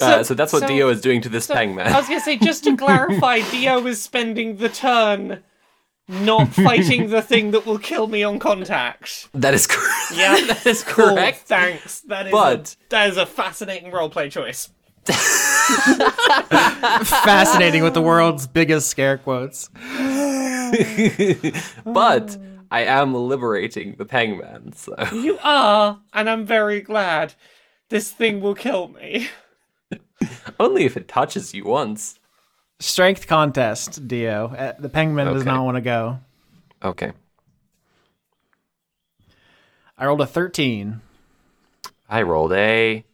uh, 0.00 0.22
so 0.22 0.34
that's 0.34 0.52
what 0.52 0.60
so- 0.62 0.68
Dio 0.68 0.88
is 0.88 1.00
doing 1.00 1.20
to 1.22 1.28
this 1.28 1.46
So, 1.46 1.54
Pangman. 1.54 1.86
I 1.86 1.96
was 1.98 2.06
gonna 2.08 2.20
say, 2.20 2.36
just 2.38 2.62
to 2.64 2.76
clarify, 2.84 3.40
Dio 3.50 3.84
is 3.86 4.00
spending 4.00 4.56
the 4.56 4.68
turn 4.68 5.42
not 6.08 6.48
fighting 6.48 7.10
the 7.10 7.22
thing 7.22 7.52
that 7.52 7.64
will 7.64 7.78
kill 7.78 8.06
me 8.06 8.22
on 8.22 8.38
contact. 8.38 9.28
that 9.34 9.54
is 9.54 9.66
correct. 9.66 10.12
Yeah, 10.14 10.34
that 10.46 10.66
is 10.66 10.82
Cool, 10.84 11.14
correct. 11.14 11.38
thanks. 11.46 12.00
That 12.02 12.26
is 12.26 12.32
But- 12.32 12.76
a, 12.86 12.90
that 12.90 13.10
is 13.10 13.16
a 13.16 13.26
fascinating 13.26 13.90
roleplay 13.92 14.30
choice. 14.30 14.68
Fascinating 17.24 17.82
with 17.82 17.94
the 17.94 18.02
world's 18.02 18.46
biggest 18.46 18.88
scare 18.88 19.18
quotes. 19.18 19.68
but 21.84 22.36
I 22.70 22.84
am 22.84 23.14
liberating 23.14 23.96
the 23.98 24.04
Pangman, 24.04 24.74
so 24.74 24.94
You 25.12 25.38
are, 25.42 26.00
and 26.12 26.30
I'm 26.30 26.46
very 26.46 26.80
glad. 26.80 27.34
This 27.88 28.10
thing 28.10 28.40
will 28.40 28.54
kill 28.54 28.88
me. 28.88 29.28
only 30.60 30.84
if 30.84 30.96
it 30.96 31.08
touches 31.08 31.54
you 31.54 31.64
once. 31.64 32.18
Strength 32.80 33.26
contest, 33.26 34.08
Dio. 34.08 34.46
Uh, 34.48 34.72
The 34.78 34.88
penguin 34.88 35.26
does 35.26 35.44
not 35.44 35.64
want 35.64 35.76
to 35.76 35.80
go. 35.80 36.18
Okay. 36.82 37.12
I 39.96 40.06
rolled 40.06 40.20
a 40.20 40.26
13. 40.26 41.00
I 42.08 42.22
rolled 42.22 42.52
a 42.52 43.04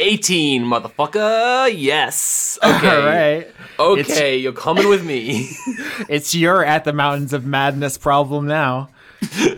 18, 0.00 0.64
motherfucker. 0.64 1.72
Yes. 1.76 2.58
Okay. 2.70 2.96
All 2.96 3.04
right. 3.06 3.46
Okay, 3.78 4.36
you're 4.36 4.52
coming 4.52 4.88
with 4.88 5.04
me. 5.04 5.50
It's 6.08 6.34
your 6.34 6.64
at 6.64 6.84
the 6.84 6.92
mountains 6.92 7.32
of 7.32 7.44
madness 7.44 7.98
problem 7.98 8.46
now. 8.46 8.88
that's 9.20 9.52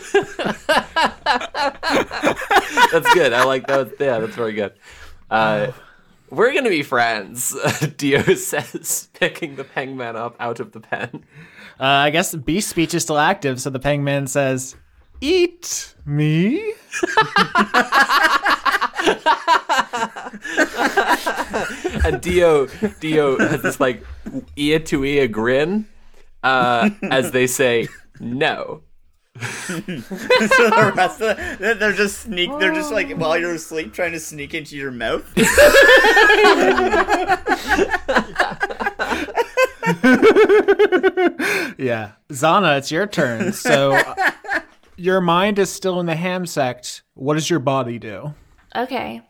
good. 3.14 3.32
I 3.32 3.44
like 3.44 3.66
that. 3.68 3.94
Yeah, 3.98 4.18
that's 4.18 4.34
very 4.34 4.52
good. 4.52 4.72
Uh, 5.30 5.72
we're 6.30 6.52
gonna 6.52 6.68
be 6.68 6.82
friends. 6.82 7.56
Dio 7.96 8.22
says, 8.34 9.08
picking 9.14 9.56
the 9.56 9.64
Pangman 9.64 10.16
up 10.16 10.36
out 10.40 10.60
of 10.60 10.72
the 10.72 10.80
pen. 10.80 11.24
Uh, 11.80 11.84
I 11.84 12.10
guess 12.10 12.30
the 12.32 12.38
beast 12.38 12.68
speech 12.68 12.94
is 12.94 13.02
still 13.02 13.18
active, 13.18 13.60
so 13.60 13.70
the 13.70 13.78
penguin 13.78 14.26
says, 14.26 14.76
Eat 15.20 15.94
me? 16.04 16.74
And 22.04 22.20
Dio, 22.20 22.66
Dio 23.00 23.38
has 23.38 23.62
this 23.62 23.78
like 23.80 24.04
ear 24.56 24.78
to 24.80 25.04
ear 25.04 25.28
grin 25.28 25.86
uh, 26.42 26.90
as 27.10 27.30
they 27.30 27.46
say, 27.46 27.88
"No." 28.20 28.82
so 29.40 29.74
the 29.86 30.92
rest 30.94 31.20
of 31.22 31.36
the, 31.36 31.56
they're- 31.58 31.74
they're 31.74 31.92
just 31.92 32.18
sneak. 32.22 32.50
They're 32.58 32.74
just 32.74 32.92
like 32.92 33.10
while 33.12 33.38
you're 33.38 33.54
asleep, 33.54 33.92
trying 33.94 34.12
to 34.12 34.20
sneak 34.20 34.52
into 34.54 34.76
your 34.76 34.90
mouth. 34.90 35.24
Yeah. 41.78 42.12
Zana, 42.30 42.78
it's 42.78 42.90
your 42.90 43.06
turn. 43.06 43.52
So 43.52 43.92
uh, 43.94 44.14
your 44.96 45.20
mind 45.20 45.58
is 45.58 45.70
still 45.70 46.00
in 46.00 46.06
the 46.06 46.14
ham 46.14 46.46
sect. 46.46 47.02
What 47.14 47.34
does 47.34 47.50
your 47.50 47.58
body 47.58 47.98
do? 47.98 48.34
Okay. 48.74 49.22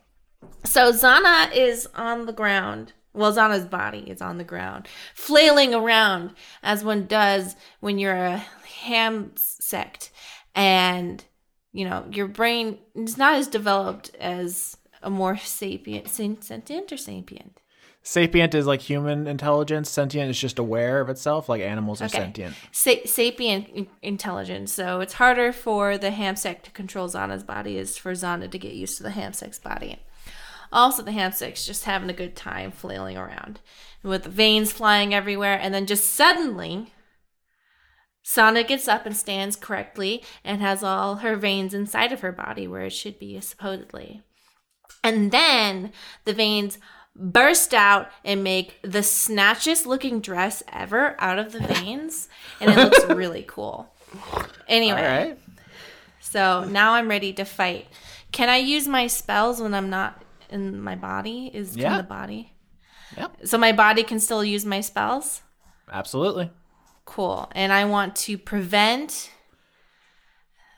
So 0.65 0.91
Zana 0.91 1.53
is 1.53 1.87
on 1.95 2.25
the 2.25 2.33
ground. 2.33 2.93
Well, 3.13 3.33
Zana's 3.33 3.65
body 3.65 4.09
is 4.09 4.21
on 4.21 4.37
the 4.37 4.43
ground, 4.43 4.87
flailing 5.13 5.75
around 5.75 6.31
as 6.63 6.83
one 6.83 7.05
does 7.05 7.55
when 7.79 7.99
you're 7.99 8.15
a 8.15 8.37
ham 8.37 9.33
sect. 9.35 10.11
And, 10.55 11.23
you 11.71 11.87
know, 11.87 12.05
your 12.11 12.27
brain 12.27 12.79
is 12.95 13.17
not 13.17 13.35
as 13.35 13.47
developed 13.47 14.15
as 14.19 14.77
a 15.03 15.11
more 15.11 15.37
sapient, 15.37 16.09
sentient 16.09 16.91
or 16.91 16.97
sapient. 16.97 17.59
Sapient 18.05 18.53
is 18.53 18.65
like 18.67 18.81
human 18.81 19.27
intelligence. 19.27 19.89
Sentient 19.89 20.29
is 20.29 20.37
just 20.37 20.59
aware 20.59 20.99
of 20.99 21.09
itself, 21.09 21.47
like 21.47 21.61
animals 21.61 22.01
are 22.01 22.05
Okay. 22.05 22.17
sentient. 22.19 22.55
Sa- 22.73 23.05
sapient 23.05 23.87
intelligence. 24.01 24.73
So 24.73 24.99
it's 24.99 25.13
harder 25.13 25.53
for 25.53 25.97
the 25.97 26.09
hamsec 26.09 26.63
to 26.63 26.71
control 26.71 27.07
Zana's 27.07 27.43
body 27.45 27.77
is 27.77 27.97
for 27.97 28.11
Zana 28.11 28.51
to 28.51 28.57
get 28.59 28.73
used 28.73 28.97
to 28.97 29.03
the 29.03 29.11
hamsec's 29.11 29.57
body. 29.57 29.99
Also, 30.71 31.01
the 31.01 31.11
hamsec's 31.11 31.65
just 31.65 31.85
having 31.85 32.09
a 32.09 32.13
good 32.13 32.35
time 32.35 32.71
flailing 32.71 33.15
around 33.15 33.61
with 34.01 34.23
the 34.23 34.29
veins 34.29 34.73
flying 34.73 35.13
everywhere, 35.13 35.57
and 35.61 35.73
then 35.73 35.85
just 35.85 36.13
suddenly, 36.13 36.91
Zana 38.25 38.67
gets 38.67 38.87
up 38.87 39.05
and 39.05 39.15
stands 39.15 39.55
correctly 39.55 40.23
and 40.43 40.61
has 40.61 40.83
all 40.83 41.17
her 41.17 41.35
veins 41.37 41.73
inside 41.73 42.11
of 42.11 42.21
her 42.21 42.31
body 42.31 42.67
where 42.67 42.81
it 42.83 42.89
should 42.91 43.19
be, 43.19 43.39
supposedly. 43.39 44.23
And 45.03 45.31
then 45.31 45.91
the 46.25 46.33
veins 46.33 46.79
burst 47.15 47.73
out 47.73 48.09
and 48.25 48.43
make 48.43 48.79
the 48.81 48.99
snatchiest 48.99 49.85
looking 49.85 50.19
dress 50.19 50.63
ever 50.71 51.15
out 51.19 51.37
of 51.39 51.51
the 51.51 51.59
veins. 51.73 52.27
And 52.59 52.71
it 52.71 52.77
looks 52.77 53.05
really 53.05 53.43
cool. 53.47 53.93
Anyway, 54.67 54.97
All 55.01 55.07
right. 55.25 55.39
so 56.19 56.63
now 56.65 56.93
I'm 56.93 57.07
ready 57.07 57.33
to 57.33 57.45
fight. 57.45 57.87
Can 58.31 58.49
I 58.49 58.57
use 58.57 58.87
my 58.87 59.07
spells 59.07 59.61
when 59.61 59.73
I'm 59.73 59.89
not 59.89 60.23
in 60.49 60.81
my 60.81 60.95
body? 60.95 61.51
Is 61.53 61.75
Yeah. 61.77 61.97
the 61.97 62.03
body? 62.03 62.53
Yep. 63.17 63.37
So 63.45 63.57
my 63.59 63.71
body 63.71 64.03
can 64.03 64.19
still 64.19 64.43
use 64.43 64.65
my 64.65 64.81
spells? 64.81 65.41
Absolutely. 65.91 66.49
Cool. 67.05 67.51
And 67.53 67.71
I 67.71 67.85
want 67.85 68.15
to 68.17 68.37
prevent 68.39 69.29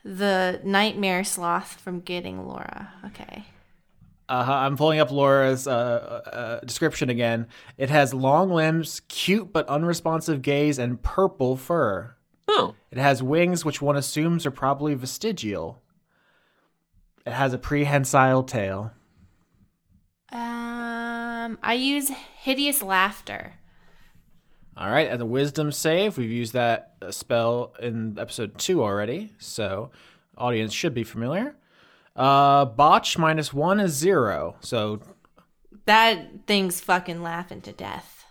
the 0.04 0.60
nightmare 0.64 1.24
sloth 1.24 1.80
from 1.80 2.00
getting 2.00 2.46
Laura. 2.46 2.92
Okay. 3.06 3.46
Uh, 4.28 4.44
I'm 4.48 4.76
pulling 4.76 4.98
up 4.98 5.10
Laura's 5.10 5.68
uh, 5.68 5.70
uh, 6.26 6.60
description 6.60 7.10
again. 7.10 7.46
It 7.78 7.90
has 7.90 8.12
long 8.12 8.50
limbs, 8.50 9.02
cute 9.08 9.52
but 9.52 9.68
unresponsive 9.68 10.42
gaze, 10.42 10.78
and 10.78 11.00
purple 11.00 11.56
fur. 11.56 12.16
Oh, 12.48 12.74
It 12.90 12.98
has 12.98 13.22
wings, 13.22 13.64
which 13.64 13.82
one 13.82 13.96
assumes 13.96 14.46
are 14.46 14.50
probably 14.50 14.94
vestigial. 14.94 15.82
It 17.24 17.32
has 17.32 17.52
a 17.52 17.58
prehensile 17.58 18.44
tail. 18.44 18.92
Um, 20.32 21.58
I 21.62 21.74
use 21.74 22.10
hideous 22.10 22.82
laughter. 22.82 23.54
All 24.76 24.90
right, 24.90 25.08
and 25.10 25.20
the 25.20 25.26
wisdom 25.26 25.72
save, 25.72 26.18
we've 26.18 26.30
used 26.30 26.52
that 26.52 26.94
uh, 27.00 27.10
spell 27.10 27.74
in 27.80 28.18
episode 28.18 28.58
two 28.58 28.82
already, 28.82 29.32
so 29.38 29.90
audience 30.36 30.72
should 30.72 30.94
be 30.94 31.04
familiar. 31.04 31.56
Uh, 32.16 32.64
botch 32.64 33.18
minus 33.18 33.52
one 33.52 33.78
is 33.78 33.92
zero, 33.92 34.56
so 34.60 35.00
That 35.84 36.46
thing's 36.46 36.80
fucking 36.80 37.22
laughing 37.22 37.60
to 37.62 37.72
death. 37.72 38.24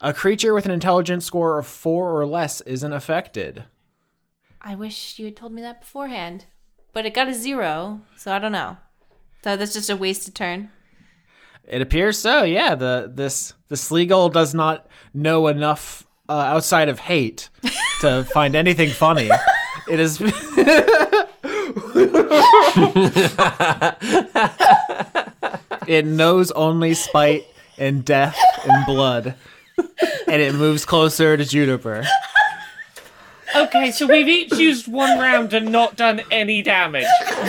a 0.00 0.12
creature 0.14 0.54
with 0.54 0.64
an 0.64 0.70
intelligence 0.70 1.24
score 1.26 1.58
of 1.58 1.66
four 1.66 2.18
or 2.18 2.24
less 2.24 2.60
isn't 2.62 2.92
affected. 2.92 3.64
I 4.62 4.74
wish 4.74 5.18
you 5.18 5.24
had 5.26 5.36
told 5.36 5.52
me 5.52 5.62
that 5.62 5.80
beforehand. 5.80 6.46
But 6.92 7.06
it 7.06 7.14
got 7.14 7.28
a 7.28 7.34
zero, 7.34 8.00
so 8.16 8.32
I 8.32 8.38
don't 8.38 8.50
know. 8.52 8.76
So 9.44 9.56
that's 9.56 9.72
just 9.74 9.90
a 9.90 9.96
wasted 9.96 10.34
turn. 10.34 10.70
It 11.68 11.80
appears 11.82 12.18
so. 12.18 12.42
Yeah, 12.42 12.74
the 12.74 13.10
this 13.14 13.54
the 13.68 13.76
Sleagle 13.76 14.32
does 14.32 14.54
not 14.54 14.88
know 15.14 15.46
enough 15.46 16.04
uh, 16.28 16.32
outside 16.32 16.88
of 16.88 16.98
hate 16.98 17.48
to 18.00 18.24
find 18.32 18.54
anything 18.56 18.90
funny. 18.90 19.30
It 19.88 19.98
is. 19.98 20.20
it 25.86 26.04
knows 26.06 26.50
only 26.52 26.94
spite 26.94 27.46
and 27.78 28.04
death 28.04 28.36
and 28.68 28.86
blood, 28.86 29.34
and 29.78 30.42
it 30.42 30.54
moves 30.54 30.84
closer 30.84 31.36
to 31.36 31.44
Juniper. 31.44 32.04
Okay, 33.56 33.90
so 33.90 34.06
we've 34.06 34.28
each 34.28 34.52
used 34.52 34.86
one 34.86 35.18
round 35.18 35.52
and 35.52 35.72
not 35.72 35.96
done 35.96 36.20
any 36.30 36.62
damage. 36.62 37.04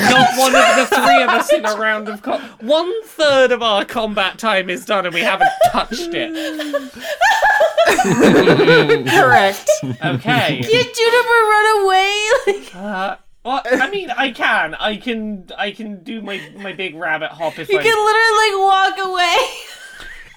Not 0.10 0.30
one 0.36 0.56
of 0.56 0.76
the 0.76 0.88
three 0.96 1.22
of 1.22 1.30
us 1.30 1.54
in 1.54 1.64
a 1.64 1.76
round 1.76 2.10
of 2.10 2.24
com- 2.24 2.42
one 2.62 2.92
third 3.04 3.52
of 3.52 3.62
our 3.62 3.86
combat 3.86 4.40
time 4.40 4.68
is 4.72 4.84
done 4.84 5.06
and 5.06 5.14
we 5.14 5.22
haven't 5.22 5.52
touched 5.72 6.10
it. 6.14 6.32
Correct. 9.12 9.70
Okay. 9.84 10.62
Did 10.62 10.96
Juniper 10.96 11.42
run 11.50 11.86
away? 11.86 12.30
Like, 12.48 12.76
Uh, 12.76 13.16
well, 13.44 13.62
I 13.66 13.90
mean, 13.90 14.10
I 14.10 14.32
can, 14.32 14.76
I 14.76 14.98
can, 14.98 15.48
I 15.58 15.72
can 15.72 16.04
do 16.04 16.22
my 16.22 16.42
my 16.58 16.74
big 16.74 16.96
rabbit 16.96 17.32
hop 17.32 17.60
if 17.60 17.70
you 17.70 17.80
I. 17.80 17.84
can 17.84 17.96
literally 17.96 18.52
like 18.52 19.00
walk 19.00 19.06
away. 19.06 19.38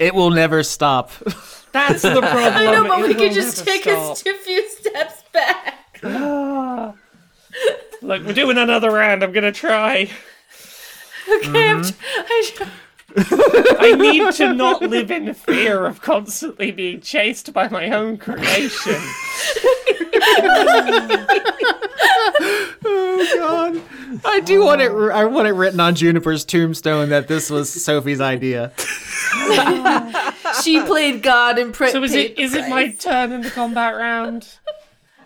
It 0.00 0.14
will 0.14 0.30
never 0.30 0.62
stop. 0.62 1.12
That's 1.72 2.02
the 2.02 2.20
problem. 2.20 2.54
I 2.54 2.64
know, 2.64 2.86
but 2.88 2.98
it 2.98 3.02
we 3.02 3.08
will 3.08 3.14
could 3.14 3.32
just 3.32 3.64
take 3.64 3.82
stop. 3.82 4.12
us 4.12 4.26
a 4.26 4.34
few 4.34 4.68
steps 4.68 5.22
back. 5.32 6.00
Look, 8.02 8.24
we're 8.24 8.32
doing 8.32 8.58
another 8.58 8.90
round. 8.90 9.22
I'm 9.22 9.32
gonna 9.32 9.52
try. 9.52 10.10
Okay, 11.28 11.70
I'm 11.70 11.82
mm-hmm. 11.82 11.90
tr- 11.90 12.24
I 12.28 12.50
tr- 12.54 12.64
I 13.16 13.94
need 13.94 14.32
to 14.34 14.52
not 14.52 14.82
live 14.82 15.10
in 15.10 15.32
fear 15.34 15.86
of 15.86 16.02
constantly 16.02 16.70
being 16.70 17.00
chased 17.00 17.52
by 17.52 17.68
my 17.68 17.90
own 17.90 18.18
creation. 18.18 19.00
Oh 22.86 23.26
God! 23.38 23.82
I 24.24 24.40
do 24.40 24.64
want 24.64 24.80
it. 24.80 24.90
I 24.90 25.24
want 25.24 25.48
it 25.48 25.52
written 25.52 25.80
on 25.80 25.94
Juniper's 25.94 26.44
tombstone 26.44 27.08
that 27.10 27.28
this 27.28 27.50
was 27.50 27.70
Sophie's 27.70 28.20
idea. 28.20 28.72
she 30.62 30.82
played 30.82 31.22
God 31.22 31.58
and 31.58 31.72
pre- 31.72 31.90
So 31.90 32.02
is 32.02 32.14
it 32.14 32.36
paid 32.36 32.52
it 32.52 32.68
my 32.68 32.92
turn 32.92 33.32
in 33.32 33.40
the 33.42 33.50
combat 33.50 33.94
round? 33.96 34.58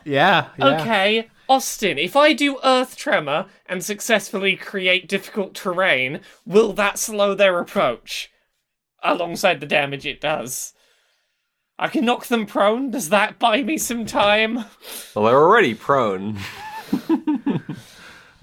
Yeah. 0.04 0.48
yeah. 0.58 0.80
Okay, 0.80 1.28
Austin, 1.48 1.98
if 1.98 2.16
I 2.16 2.32
do 2.32 2.58
Earth 2.64 2.96
Tremor 2.96 3.46
and 3.66 3.84
successfully 3.84 4.56
create 4.56 5.08
difficult 5.08 5.54
terrain, 5.54 6.20
will 6.46 6.72
that 6.74 6.98
slow 6.98 7.34
their 7.34 7.58
approach? 7.58 8.30
alongside 9.02 9.60
the 9.60 9.66
damage 9.66 10.06
it 10.06 10.20
does. 10.20 10.74
I 11.78 11.88
can 11.88 12.04
knock 12.04 12.26
them 12.26 12.46
prone. 12.46 12.90
Does 12.90 13.10
that 13.10 13.38
buy 13.38 13.62
me 13.62 13.78
some 13.78 14.04
time? 14.04 14.64
Well, 15.14 15.26
they're 15.26 15.38
already 15.38 15.74
prone. 15.74 16.38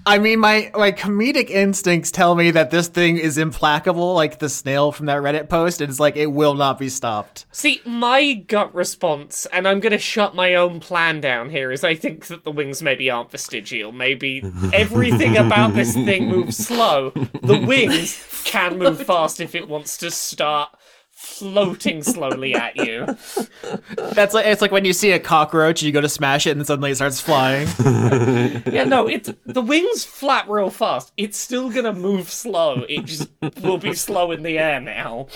I 0.06 0.18
mean, 0.18 0.38
my 0.38 0.70
my 0.72 0.92
comedic 0.92 1.50
instincts 1.50 2.12
tell 2.12 2.36
me 2.36 2.52
that 2.52 2.70
this 2.70 2.86
thing 2.86 3.18
is 3.18 3.36
implacable, 3.36 4.14
like 4.14 4.38
the 4.38 4.48
snail 4.48 4.92
from 4.92 5.06
that 5.06 5.20
Reddit 5.20 5.48
post. 5.48 5.80
And 5.80 5.90
it's 5.90 5.98
like 5.98 6.16
it 6.16 6.30
will 6.30 6.54
not 6.54 6.78
be 6.78 6.88
stopped. 6.88 7.44
See, 7.50 7.82
my 7.84 8.34
gut 8.34 8.72
response, 8.72 9.46
and 9.52 9.66
I'm 9.66 9.80
gonna 9.80 9.98
shut 9.98 10.36
my 10.36 10.54
own 10.54 10.78
plan 10.78 11.20
down 11.20 11.50
here, 11.50 11.72
is 11.72 11.82
I 11.82 11.96
think 11.96 12.26
that 12.28 12.44
the 12.44 12.52
wings 12.52 12.82
maybe 12.82 13.10
aren't 13.10 13.32
vestigial. 13.32 13.90
Maybe 13.90 14.44
everything 14.72 15.36
about 15.36 15.74
this 15.74 15.92
thing 15.94 16.28
moves 16.28 16.56
slow. 16.56 17.10
The 17.42 17.62
wings 17.66 18.44
can 18.44 18.78
move 18.78 19.04
fast 19.04 19.40
if 19.40 19.56
it 19.56 19.68
wants 19.68 19.96
to 19.98 20.12
start 20.12 20.70
floating 21.16 22.02
slowly 22.02 22.54
at 22.54 22.76
you. 22.76 23.06
That's 23.96 24.34
like 24.34 24.44
it's 24.44 24.60
like 24.60 24.70
when 24.70 24.84
you 24.84 24.92
see 24.92 25.12
a 25.12 25.18
cockroach 25.18 25.82
you 25.82 25.90
go 25.90 26.02
to 26.02 26.10
smash 26.10 26.46
it 26.46 26.54
and 26.54 26.66
suddenly 26.66 26.90
it 26.90 26.96
starts 26.96 27.20
flying. 27.20 27.66
Yeah, 28.66 28.84
no, 28.84 29.08
it's 29.08 29.32
the 29.46 29.62
wings 29.62 30.04
flap 30.04 30.48
real 30.48 30.70
fast. 30.70 31.12
It's 31.16 31.38
still 31.38 31.70
gonna 31.70 31.92
move 31.94 32.30
slow. 32.30 32.84
It 32.88 33.06
just 33.06 33.28
will 33.62 33.78
be 33.78 33.94
slow 33.94 34.30
in 34.32 34.42
the 34.42 34.58
air 34.58 34.80
now. 34.80 35.28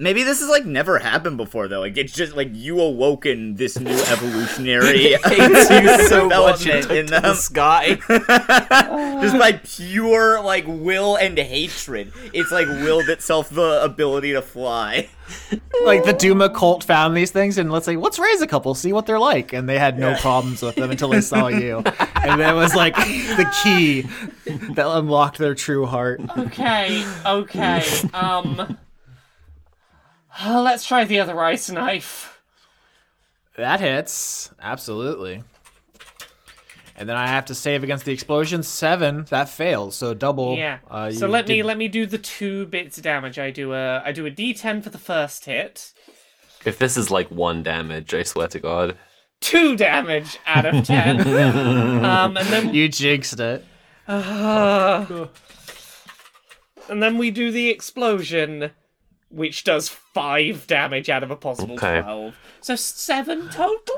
Maybe 0.00 0.24
this 0.24 0.40
has 0.40 0.48
like 0.48 0.64
never 0.64 0.98
happened 0.98 1.36
before 1.36 1.68
though. 1.68 1.80
Like 1.80 1.96
it's 1.96 2.12
just 2.12 2.34
like 2.34 2.48
you 2.52 2.80
awoken 2.80 3.54
this 3.54 3.78
new 3.78 3.90
evolutionary 4.08 5.14
Hates 5.24 6.08
so 6.08 6.28
much 6.28 6.64
development 6.64 6.90
in 6.90 6.96
in 6.98 7.06
the 7.06 7.34
sky. 7.34 7.94
just 9.22 9.38
by 9.38 9.52
pure 9.62 10.42
like 10.42 10.64
will 10.66 11.14
and 11.16 11.38
hatred. 11.38 12.12
It's 12.32 12.50
like 12.50 12.66
willed 12.66 13.08
itself 13.08 13.50
the 13.50 13.84
ability 13.84 14.32
to 14.32 14.42
fly. 14.42 15.08
like 15.84 16.04
the 16.04 16.12
Duma 16.12 16.50
cult 16.50 16.82
found 16.82 17.16
these 17.16 17.30
things 17.30 17.56
and 17.56 17.70
let's 17.70 17.86
say, 17.86 17.96
let's 17.96 18.18
raise 18.18 18.42
a 18.42 18.46
couple, 18.48 18.74
see 18.74 18.92
what 18.92 19.06
they're 19.06 19.20
like. 19.20 19.52
And 19.52 19.68
they 19.68 19.78
had 19.78 19.98
no 19.98 20.16
problems 20.16 20.60
with 20.60 20.74
them 20.74 20.90
until 20.90 21.10
they 21.10 21.20
saw 21.20 21.46
you. 21.46 21.76
And 21.76 22.40
that 22.40 22.54
was 22.54 22.74
like 22.74 22.96
the 22.96 23.48
key 23.62 24.02
that 24.74 24.86
unlocked 24.86 25.38
their 25.38 25.54
true 25.54 25.86
heart. 25.86 26.20
Okay, 26.36 27.06
okay. 27.24 27.84
Um 28.12 28.76
uh, 30.42 30.60
let's 30.62 30.84
try 30.86 31.04
the 31.04 31.20
other 31.20 31.38
ice 31.40 31.70
knife. 31.70 32.40
That 33.56 33.80
hits. 33.80 34.50
Absolutely. 34.60 35.44
And 36.96 37.08
then 37.08 37.16
I 37.16 37.26
have 37.26 37.46
to 37.46 37.54
save 37.54 37.82
against 37.82 38.04
the 38.04 38.12
explosion. 38.12 38.62
Seven. 38.62 39.26
That 39.30 39.48
fails. 39.48 39.96
So 39.96 40.14
double. 40.14 40.56
Yeah. 40.56 40.78
Uh, 40.88 41.10
so 41.10 41.26
you 41.26 41.32
let 41.32 41.48
me 41.48 41.62
let 41.62 41.76
me 41.78 41.88
do 41.88 42.06
the 42.06 42.18
two 42.18 42.66
bits 42.66 42.96
of 42.98 43.04
damage. 43.04 43.38
I 43.38 43.50
do 43.50 43.72
a 43.72 44.00
I 44.04 44.12
do 44.12 44.26
a 44.26 44.30
D10 44.30 44.82
for 44.82 44.90
the 44.90 44.98
first 44.98 45.44
hit. 45.44 45.92
if 46.64 46.78
this 46.78 46.96
is 46.96 47.10
like 47.10 47.30
one 47.30 47.62
damage, 47.62 48.14
I 48.14 48.22
swear 48.22 48.48
to 48.48 48.60
God. 48.60 48.96
Two 49.40 49.76
damage 49.76 50.38
out 50.46 50.66
of 50.66 50.84
ten. 50.86 51.20
um, 52.04 52.36
and 52.36 52.46
then 52.48 52.72
You 52.74 52.88
jinxed 52.88 53.40
it. 53.40 53.64
uh, 54.08 55.26
and 56.88 57.02
then 57.02 57.18
we 57.18 57.30
do 57.30 57.50
the 57.50 57.70
explosion, 57.70 58.70
which 59.34 59.64
does 59.64 59.88
five 59.88 60.66
damage 60.66 61.08
out 61.10 61.22
of 61.22 61.30
a 61.30 61.36
possible 61.36 61.74
Okay. 61.74 62.00
twelve. 62.02 62.36
So 62.60 62.76
seven 62.76 63.48
total. 63.50 63.96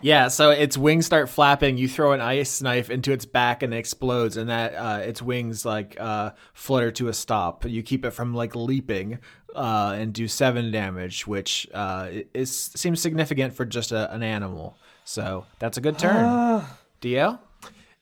Yeah, 0.00 0.28
so 0.28 0.50
its 0.50 0.78
wings 0.78 1.06
start 1.06 1.28
flapping. 1.28 1.76
You 1.76 1.88
throw 1.88 2.12
an 2.12 2.20
ice 2.20 2.62
knife 2.62 2.88
into 2.88 3.10
its 3.10 3.24
back 3.24 3.64
and 3.64 3.74
it 3.74 3.78
explodes, 3.78 4.36
and 4.36 4.48
that 4.48 4.74
uh, 4.74 5.00
its 5.02 5.20
wings 5.20 5.64
like 5.64 5.96
uh, 5.98 6.30
flutter 6.52 6.92
to 6.92 7.08
a 7.08 7.12
stop. 7.12 7.64
You 7.64 7.82
keep 7.82 8.04
it 8.04 8.12
from 8.12 8.32
like 8.32 8.54
leaping 8.54 9.18
uh, 9.56 9.96
and 9.98 10.12
do 10.12 10.28
seven 10.28 10.70
damage, 10.70 11.26
which 11.26 11.66
uh, 11.74 12.10
is 12.32 12.54
seems 12.76 13.00
significant 13.00 13.54
for 13.54 13.64
just 13.64 13.90
a, 13.90 14.12
an 14.14 14.22
animal. 14.22 14.76
So 15.04 15.46
that's 15.58 15.78
a 15.78 15.80
good 15.80 15.98
turn. 15.98 16.64
Dio. 17.00 17.40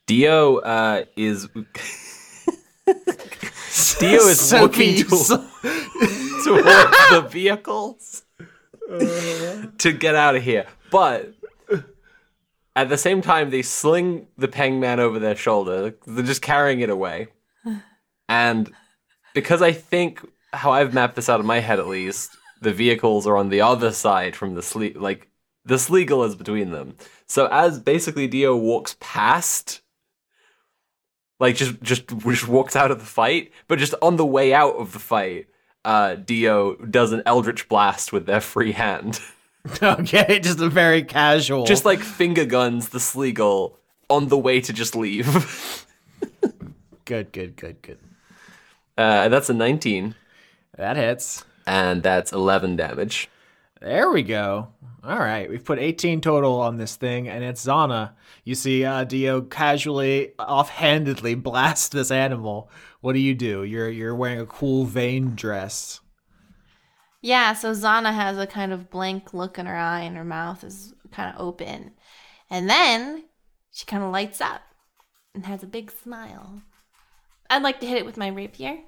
Dio 0.04 0.56
uh, 0.58 1.04
is. 1.16 1.48
Dio 3.98 4.20
is 4.22 4.40
Sophie, 4.40 5.02
looking 5.02 5.06
to- 5.06 5.48
towards 6.44 7.10
the 7.10 7.26
vehicles 7.30 8.22
to 9.78 9.92
get 9.92 10.14
out 10.14 10.36
of 10.36 10.42
here. 10.42 10.66
But 10.90 11.34
at 12.74 12.88
the 12.88 12.96
same 12.98 13.22
time, 13.22 13.50
they 13.50 13.62
sling 13.62 14.28
the 14.36 14.48
Peng 14.48 14.80
Man 14.80 15.00
over 15.00 15.18
their 15.18 15.36
shoulder. 15.36 15.94
They're 16.06 16.24
just 16.24 16.42
carrying 16.42 16.80
it 16.80 16.90
away. 16.90 17.28
And 18.28 18.72
because 19.34 19.62
I 19.62 19.72
think 19.72 20.20
how 20.52 20.72
I've 20.72 20.94
mapped 20.94 21.16
this 21.16 21.28
out 21.28 21.40
in 21.40 21.46
my 21.46 21.60
head, 21.60 21.78
at 21.78 21.86
least, 21.86 22.36
the 22.62 22.72
vehicles 22.72 23.26
are 23.26 23.36
on 23.36 23.48
the 23.50 23.60
other 23.60 23.92
side 23.92 24.34
from 24.36 24.54
the 24.54 24.62
sleep. 24.62 24.96
Like 24.98 25.28
the 25.64 25.74
Sleagle 25.76 26.26
is 26.26 26.34
between 26.34 26.70
them. 26.70 26.96
So 27.26 27.46
as 27.50 27.78
basically 27.78 28.26
Dio 28.28 28.56
walks 28.56 28.96
past 29.00 29.80
like 31.40 31.56
just 31.56 31.80
just 31.82 32.06
just 32.08 32.48
walks 32.48 32.76
out 32.76 32.90
of 32.90 32.98
the 32.98 33.04
fight, 33.06 33.52
but 33.68 33.78
just 33.78 33.94
on 34.02 34.16
the 34.16 34.26
way 34.26 34.52
out 34.54 34.74
of 34.76 34.92
the 34.92 34.98
fight, 34.98 35.46
uh, 35.84 36.14
Dio 36.16 36.74
does 36.76 37.12
an 37.12 37.22
Eldritch 37.26 37.68
blast 37.68 38.12
with 38.12 38.26
their 38.26 38.40
free 38.40 38.72
hand, 38.72 39.20
okay, 39.82 40.38
just 40.40 40.60
a 40.60 40.68
very 40.68 41.02
casual. 41.02 41.64
just 41.66 41.84
like 41.84 42.00
finger 42.00 42.44
guns 42.44 42.88
the 42.90 42.98
Sleagle 42.98 43.74
on 44.08 44.28
the 44.28 44.38
way 44.38 44.60
to 44.60 44.72
just 44.72 44.94
leave. 44.96 45.26
good, 47.04 47.32
good, 47.32 47.56
good, 47.56 47.82
good. 47.82 47.98
Uh, 48.96 49.28
that's 49.28 49.50
a 49.50 49.54
19, 49.54 50.14
That 50.78 50.96
hits. 50.96 51.44
and 51.66 52.02
that's 52.02 52.32
11 52.32 52.76
damage. 52.76 53.28
There 53.80 54.10
we 54.10 54.22
go. 54.22 54.68
All 55.06 55.20
right, 55.20 55.48
we've 55.48 55.64
put 55.64 55.78
18 55.78 56.20
total 56.20 56.60
on 56.60 56.78
this 56.78 56.96
thing, 56.96 57.28
and 57.28 57.44
it's 57.44 57.64
Zana. 57.64 58.14
You 58.42 58.56
see 58.56 58.84
uh, 58.84 59.04
Dio 59.04 59.40
casually, 59.40 60.32
offhandedly 60.36 61.34
blast 61.40 61.92
this 61.92 62.10
animal. 62.10 62.68
What 63.02 63.12
do 63.12 63.20
you 63.20 63.32
do? 63.32 63.62
You're 63.62 63.88
you're 63.88 64.16
wearing 64.16 64.40
a 64.40 64.46
cool 64.46 64.84
vein 64.84 65.36
dress. 65.36 66.00
Yeah, 67.22 67.52
so 67.52 67.70
Zana 67.70 68.12
has 68.12 68.36
a 68.36 68.48
kind 68.48 68.72
of 68.72 68.90
blank 68.90 69.32
look 69.32 69.60
in 69.60 69.66
her 69.66 69.76
eye 69.76 70.00
and 70.00 70.16
her 70.16 70.24
mouth 70.24 70.64
is 70.64 70.92
kind 71.12 71.32
of 71.32 71.40
open. 71.40 71.92
And 72.50 72.68
then 72.68 73.26
she 73.70 73.86
kind 73.86 74.02
of 74.02 74.10
lights 74.10 74.40
up 74.40 74.62
and 75.34 75.46
has 75.46 75.62
a 75.62 75.68
big 75.68 75.92
smile. 75.92 76.62
I'd 77.48 77.62
like 77.62 77.78
to 77.78 77.86
hit 77.86 77.98
it 77.98 78.06
with 78.06 78.16
my 78.16 78.28
rapier. 78.28 78.78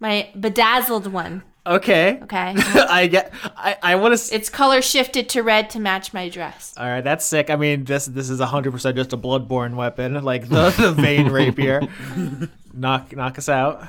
My 0.00 0.30
bedazzled 0.38 1.12
one, 1.12 1.42
Okay. 1.68 2.18
okay? 2.22 2.54
I 2.56 3.06
get. 3.06 3.32
I 3.44 3.76
I 3.82 3.94
want 3.96 4.16
to. 4.18 4.34
its 4.34 4.48
color 4.48 4.80
shifted 4.80 5.28
to 5.30 5.42
red 5.42 5.70
to 5.70 5.80
match 5.80 6.14
my 6.14 6.28
dress. 6.28 6.74
All 6.76 6.86
right, 6.86 7.02
that's 7.04 7.24
sick. 7.24 7.50
I 7.50 7.56
mean, 7.56 7.84
this 7.84 8.06
this 8.06 8.30
is 8.30 8.40
100% 8.40 8.96
just 8.96 9.12
a 9.12 9.18
bloodborne 9.18 9.74
weapon, 9.74 10.22
like 10.24 10.48
the 10.48 10.70
the 10.70 10.92
vein 10.92 11.28
rapier. 11.30 11.82
knock 12.72 13.14
knock 13.14 13.38
us 13.38 13.48
out. 13.48 13.86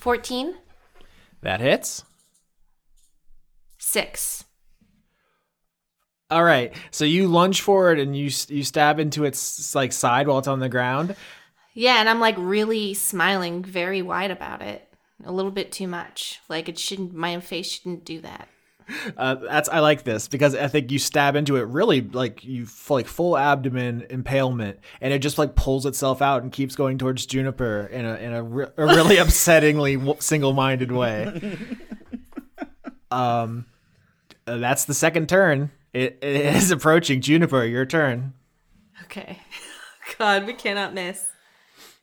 14, 0.00 0.54
That 1.42 1.60
hits. 1.60 2.04
6. 3.78 4.44
All 6.30 6.42
right. 6.44 6.74
So 6.90 7.04
you 7.04 7.28
lunge 7.28 7.60
forward 7.60 7.98
and 7.98 8.16
you 8.16 8.30
you 8.48 8.62
stab 8.64 8.98
into 8.98 9.24
its 9.24 9.74
like 9.74 9.92
side 9.92 10.26
while 10.26 10.38
it's 10.38 10.48
on 10.48 10.60
the 10.60 10.68
ground. 10.68 11.14
Yeah, 11.74 12.00
and 12.00 12.08
I'm 12.08 12.20
like 12.20 12.34
really 12.38 12.94
smiling 12.94 13.62
very 13.62 14.02
wide 14.02 14.30
about 14.30 14.60
it. 14.62 14.86
A 15.24 15.32
little 15.32 15.50
bit 15.50 15.72
too 15.72 15.86
much. 15.86 16.40
Like 16.48 16.68
it 16.68 16.78
shouldn't, 16.78 17.14
my 17.14 17.38
face 17.40 17.70
shouldn't 17.70 18.04
do 18.04 18.20
that. 18.20 18.48
Uh, 19.16 19.36
that's 19.36 19.68
I 19.68 19.78
like 19.78 20.02
this 20.02 20.28
because 20.28 20.54
I 20.54 20.68
think 20.68 20.90
you 20.90 20.98
stab 20.98 21.36
into 21.36 21.56
it 21.56 21.62
really 21.62 22.00
like 22.00 22.44
you 22.44 22.66
like 22.88 23.06
full 23.06 23.38
abdomen 23.38 24.06
impalement, 24.10 24.80
and 25.00 25.12
it 25.12 25.20
just 25.20 25.38
like 25.38 25.54
pulls 25.54 25.86
itself 25.86 26.20
out 26.20 26.42
and 26.42 26.50
keeps 26.50 26.74
going 26.74 26.98
towards 26.98 27.24
Juniper 27.24 27.86
in 27.86 28.04
a 28.04 28.14
in 28.16 28.32
a, 28.32 28.42
re- 28.42 28.66
a 28.76 28.84
really 28.84 29.16
upsettingly 29.18 30.20
single-minded 30.20 30.92
way. 30.92 31.58
Um, 33.10 33.66
uh, 34.46 34.56
that's 34.56 34.86
the 34.86 34.94
second 34.94 35.28
turn. 35.28 35.70
It, 35.92 36.18
it 36.22 36.56
is 36.56 36.70
approaching 36.70 37.20
Juniper. 37.20 37.64
Your 37.64 37.84
turn. 37.84 38.32
Okay. 39.04 39.38
God, 40.18 40.46
we 40.46 40.54
cannot 40.54 40.94
miss. 40.94 41.26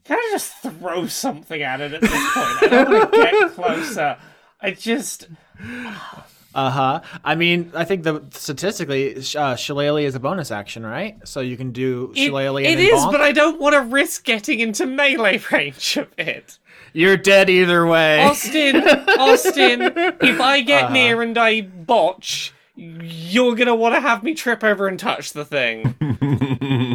Can 0.06 0.18
I 0.18 0.30
just 0.32 0.54
throw 0.62 1.06
something 1.08 1.62
at 1.62 1.82
it 1.82 1.94
at 1.94 2.02
this 2.02 2.10
point? 2.12 2.64
I 2.64 2.68
don't 2.70 2.90
want 2.92 3.14
to 3.14 3.18
get 3.20 3.52
closer. 3.56 4.18
I 4.62 4.72
just 4.72 5.28
Uh 6.56 6.70
huh. 6.72 7.02
I 7.24 7.36
mean, 7.36 7.72
I 7.76 7.86
think 7.86 8.04
the 8.04 8.24
statistically, 8.32 9.22
sh- 9.22 9.36
uh, 9.36 9.56
Shillelagh 9.56 10.02
is 10.06 10.16
a 10.16 10.20
bonus 10.20 10.50
action, 10.52 10.84
right? 10.86 11.16
So 11.28 11.42
you 11.42 11.56
can 11.58 11.72
do 11.72 12.12
it, 12.16 12.18
Shillelagh. 12.26 12.64
it 12.64 12.80
bonk. 12.80 13.12
but 13.12 13.22
I 13.22 13.32
don't 13.32 13.60
want 13.62 13.76
to 13.76 13.82
risk 13.82 14.24
getting 14.24 14.60
into 14.60 14.86
melee 14.88 15.38
range 15.52 15.96
of 15.98 16.08
it. 16.18 16.58
you're 16.92 17.18
dead 17.18 17.50
either 17.52 17.86
way. 17.86 18.22
Austin, 18.24 18.78
Austin, 19.20 19.82
if 20.22 20.42
I 20.42 20.62
get 20.62 20.86
Uh-huh. 20.86 20.94
near 20.94 21.22
and 21.22 21.38
I 21.38 21.62
botch, 21.62 22.52
you're 22.76 23.54
gonna 23.56 23.76
want 23.76 23.94
to 23.94 24.02
have 24.02 24.24
me 24.24 24.34
trip 24.34 24.64
over 24.64 24.88
and 24.88 24.98
touch 24.98 25.34
the 25.34 25.46
thing. 25.46 26.89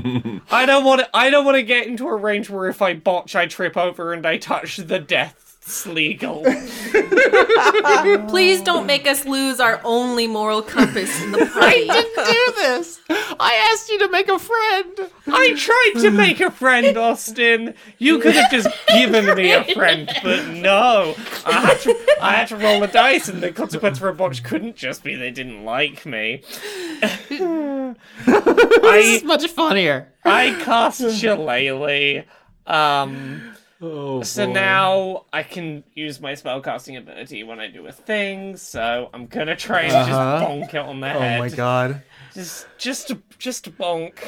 I 0.50 0.66
don't 0.66 0.84
want 0.84 1.00
to. 1.00 1.16
I 1.16 1.30
don't 1.30 1.44
want 1.44 1.56
to 1.56 1.62
get 1.62 1.86
into 1.86 2.08
a 2.08 2.16
range 2.16 2.50
where 2.50 2.68
if 2.68 2.82
I 2.82 2.94
botch, 2.94 3.34
I 3.34 3.46
trip 3.46 3.76
over 3.76 4.12
and 4.12 4.26
I 4.26 4.38
touch 4.38 4.76
the 4.76 4.98
death 4.98 5.43
legal. 5.86 6.42
Please 8.28 8.60
don't 8.60 8.86
make 8.86 9.06
us 9.06 9.24
lose 9.24 9.60
our 9.60 9.80
only 9.84 10.26
moral 10.26 10.60
compass 10.60 11.22
in 11.22 11.32
the 11.32 11.38
party. 11.38 11.88
I 11.88 12.02
didn't 12.14 12.26
do 12.26 12.52
this. 12.56 13.00
I 13.08 13.70
asked 13.72 13.88
you 13.88 13.98
to 14.00 14.10
make 14.10 14.28
a 14.28 14.38
friend. 14.38 15.10
I 15.26 15.54
tried 15.54 16.02
to 16.02 16.10
make 16.10 16.40
a 16.40 16.50
friend, 16.50 16.96
Austin. 16.96 17.74
You 17.98 18.18
could 18.18 18.34
have 18.34 18.50
just 18.50 18.68
given 18.88 19.34
me 19.34 19.52
a 19.52 19.64
friend, 19.74 20.10
but 20.22 20.48
no. 20.48 21.14
I 21.46 21.52
had 21.52 21.80
to. 21.80 22.16
I 22.20 22.32
had 22.32 22.48
to 22.48 22.56
roll 22.56 22.80
the 22.80 22.86
dice, 22.86 23.28
and 23.28 23.42
the 23.42 23.50
consequence 23.52 23.98
for 23.98 24.08
a 24.08 24.14
botch 24.14 24.42
couldn't 24.42 24.76
just 24.76 25.02
be 25.02 25.14
they 25.14 25.30
didn't 25.30 25.64
like 25.64 26.04
me. 26.04 26.42
I 27.02 27.94
It's 28.26 29.24
much 29.24 29.46
funnier. 29.48 30.12
I 30.24 30.60
cast 30.62 31.00
Shillelagh. 31.18 32.24
Um. 32.66 33.53
Oh, 33.86 34.22
So 34.22 34.50
now 34.50 35.26
I 35.32 35.42
can 35.42 35.84
use 35.94 36.20
my 36.20 36.32
spellcasting 36.32 36.96
ability 36.96 37.42
when 37.44 37.60
I 37.60 37.68
do 37.68 37.86
a 37.86 37.92
thing. 37.92 38.56
So 38.56 39.10
I'm 39.12 39.26
gonna 39.26 39.56
try 39.56 39.82
and 39.82 39.92
Uh-huh. 39.92 40.38
just 40.38 40.72
bonk 40.72 40.74
it 40.74 40.86
on 40.88 41.00
the 41.00 41.14
Oh 41.14 41.18
head. 41.20 41.36
Oh 41.40 41.42
my 41.42 41.48
god. 41.50 42.02
Just, 42.32 42.66
just, 42.78 43.12
just 43.38 43.76
bonk. 43.76 44.18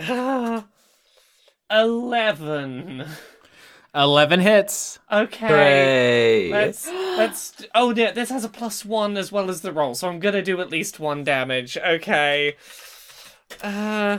Ah, 0.00 0.64
Eleven. 1.70 3.06
11 3.94 4.40
hits. 4.40 4.98
Okay. 5.10 5.46
Hooray. 5.48 6.50
Let's 6.52 6.86
let's. 6.88 7.64
Oh, 7.74 7.94
yeah, 7.94 8.10
this 8.10 8.28
has 8.30 8.44
a 8.44 8.48
plus 8.48 8.84
one 8.84 9.16
as 9.16 9.30
well 9.30 9.48
as 9.48 9.60
the 9.60 9.72
roll, 9.72 9.94
so 9.94 10.08
I'm 10.08 10.18
gonna 10.18 10.42
do 10.42 10.60
at 10.60 10.68
least 10.70 10.98
one 10.98 11.22
damage. 11.24 11.78
Okay. 11.78 12.56
Uh. 13.62 14.18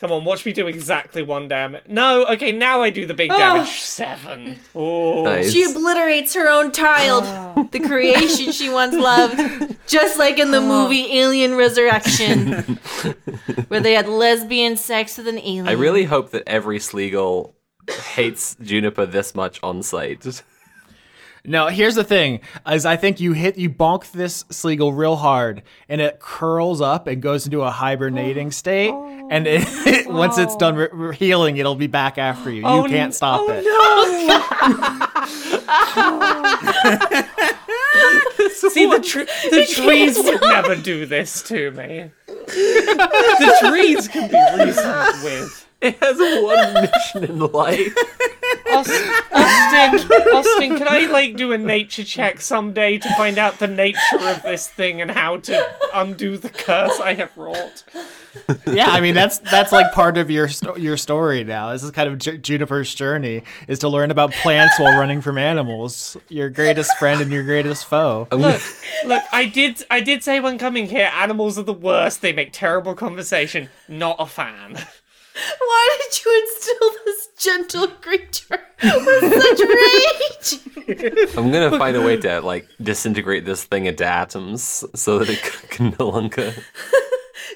Come 0.00 0.10
on, 0.12 0.24
watch 0.24 0.44
me 0.44 0.52
do 0.52 0.66
exactly 0.66 1.22
one 1.22 1.48
damage. 1.48 1.84
No, 1.88 2.26
okay, 2.26 2.52
now 2.52 2.82
I 2.82 2.90
do 2.90 3.06
the 3.06 3.14
big 3.14 3.30
damage. 3.30 3.68
Seven. 3.68 4.58
Oh. 4.74 5.24
Nice. 5.24 5.52
She 5.52 5.64
obliterates 5.64 6.34
her 6.34 6.48
own 6.48 6.72
child, 6.72 7.24
oh. 7.26 7.68
the 7.70 7.80
creation 7.80 8.52
she 8.52 8.68
once 8.68 8.94
loved, 8.94 9.76
just 9.86 10.18
like 10.18 10.38
in 10.38 10.50
the 10.50 10.58
oh. 10.58 10.66
movie 10.66 11.18
Alien 11.18 11.54
Resurrection, 11.54 12.52
where 13.68 13.80
they 13.80 13.94
had 13.94 14.08
lesbian 14.08 14.76
sex 14.76 15.16
with 15.16 15.28
an 15.28 15.38
alien. 15.38 15.68
I 15.68 15.72
really 15.72 16.04
hope 16.04 16.30
that 16.30 16.42
every 16.46 16.78
Sleagle 16.78 17.54
hates 17.88 18.56
Juniper 18.60 19.06
this 19.06 19.34
much 19.34 19.60
on 19.62 19.82
sight. 19.82 20.26
No, 21.46 21.66
here's 21.68 21.94
the 21.94 22.04
thing: 22.04 22.40
is 22.70 22.86
I 22.86 22.96
think 22.96 23.20
you 23.20 23.32
hit 23.32 23.58
you 23.58 23.68
bonk 23.68 24.10
this 24.12 24.44
Sleagle 24.44 24.96
real 24.96 25.16
hard, 25.16 25.62
and 25.90 26.00
it 26.00 26.18
curls 26.18 26.80
up 26.80 27.06
and 27.06 27.20
goes 27.20 27.44
into 27.44 27.60
a 27.62 27.70
hibernating 27.70 28.50
state. 28.62 28.92
And 29.30 29.46
it, 29.46 30.06
once 30.08 30.38
it's 30.38 30.56
done 30.56 30.74
re- 30.76 30.88
re- 30.92 31.14
healing, 31.16 31.58
it'll 31.58 31.74
be 31.74 31.86
back 31.86 32.16
after 32.18 32.50
you. 32.50 32.62
You 32.62 32.66
Oh, 32.66 32.84
can't 32.88 33.14
stop 33.14 33.40
oh, 33.44 33.50
it. 33.50 33.64
See, 38.54 38.86
the, 38.86 39.00
tr- 39.00 39.20
the 39.50 39.66
trees 39.70 40.16
would 40.18 40.40
never 40.40 40.74
do 40.76 41.06
this 41.06 41.42
to 41.44 41.70
me. 41.72 42.10
the 42.26 43.56
trees 43.68 44.08
can 44.08 44.30
be 44.30 44.64
reasoned 44.64 45.22
with. 45.24 45.63
It 45.84 45.96
has 46.02 46.18
one 46.42 46.74
mission 47.20 47.24
in 47.30 47.38
life. 47.52 47.94
Austin, 48.72 49.08
Austin, 49.32 50.12
Austin, 50.34 50.78
can 50.78 50.88
I 50.88 51.06
like 51.10 51.36
do 51.36 51.52
a 51.52 51.58
nature 51.58 52.02
check 52.04 52.40
someday 52.40 52.98
to 52.98 53.08
find 53.16 53.38
out 53.38 53.58
the 53.58 53.66
nature 53.66 53.98
of 54.20 54.42
this 54.42 54.68
thing 54.68 55.00
and 55.00 55.10
how 55.10 55.36
to 55.38 55.70
undo 55.94 56.36
the 56.38 56.48
curse 56.48 56.98
I 57.00 57.14
have 57.14 57.36
wrought? 57.36 57.84
yeah, 58.66 58.88
I 58.88 59.00
mean 59.00 59.14
that's 59.14 59.38
that's 59.38 59.70
like 59.70 59.92
part 59.92 60.16
of 60.18 60.28
your 60.30 60.48
sto- 60.48 60.76
your 60.76 60.96
story 60.96 61.44
now. 61.44 61.72
This 61.72 61.82
is 61.84 61.90
kind 61.92 62.08
of 62.08 62.18
Ju- 62.18 62.38
Juniper's 62.38 62.92
journey 62.94 63.42
is 63.68 63.78
to 63.80 63.88
learn 63.88 64.10
about 64.10 64.32
plants 64.32 64.78
while 64.78 64.98
running 64.98 65.20
from 65.20 65.38
animals. 65.38 66.16
Your 66.28 66.48
greatest 66.50 66.96
friend 66.98 67.20
and 67.20 67.30
your 67.30 67.44
greatest 67.44 67.84
foe. 67.86 68.26
Look, 68.32 68.60
look, 69.06 69.22
I 69.32 69.44
did, 69.44 69.84
I 69.90 70.00
did 70.00 70.24
say 70.24 70.40
when 70.40 70.58
coming 70.58 70.86
here, 70.86 71.10
animals 71.14 71.58
are 71.58 71.62
the 71.62 71.72
worst. 71.72 72.22
They 72.22 72.32
make 72.32 72.52
terrible 72.52 72.94
conversation. 72.94 73.68
Not 73.86 74.16
a 74.18 74.26
fan. 74.26 74.74
Why 75.58 75.98
did 76.02 76.24
you 76.24 76.42
instill 76.46 76.90
this 77.06 77.28
gentle 77.44 77.88
creature 77.88 78.60
with 78.82 79.42
such 79.42 79.60
rage? 80.88 81.28
I'm 81.36 81.50
gonna 81.52 81.78
find 81.78 81.96
a 81.96 82.02
way 82.02 82.16
to 82.16 82.40
like 82.40 82.66
disintegrate 82.82 83.44
this 83.44 83.64
thing 83.64 83.86
into 83.86 84.04
atoms 84.06 84.84
so 84.94 85.18
that 85.18 85.28
it 85.28 85.38
c- 85.38 85.66
can 85.70 85.96
no 85.98 86.08
longer. 86.08 86.54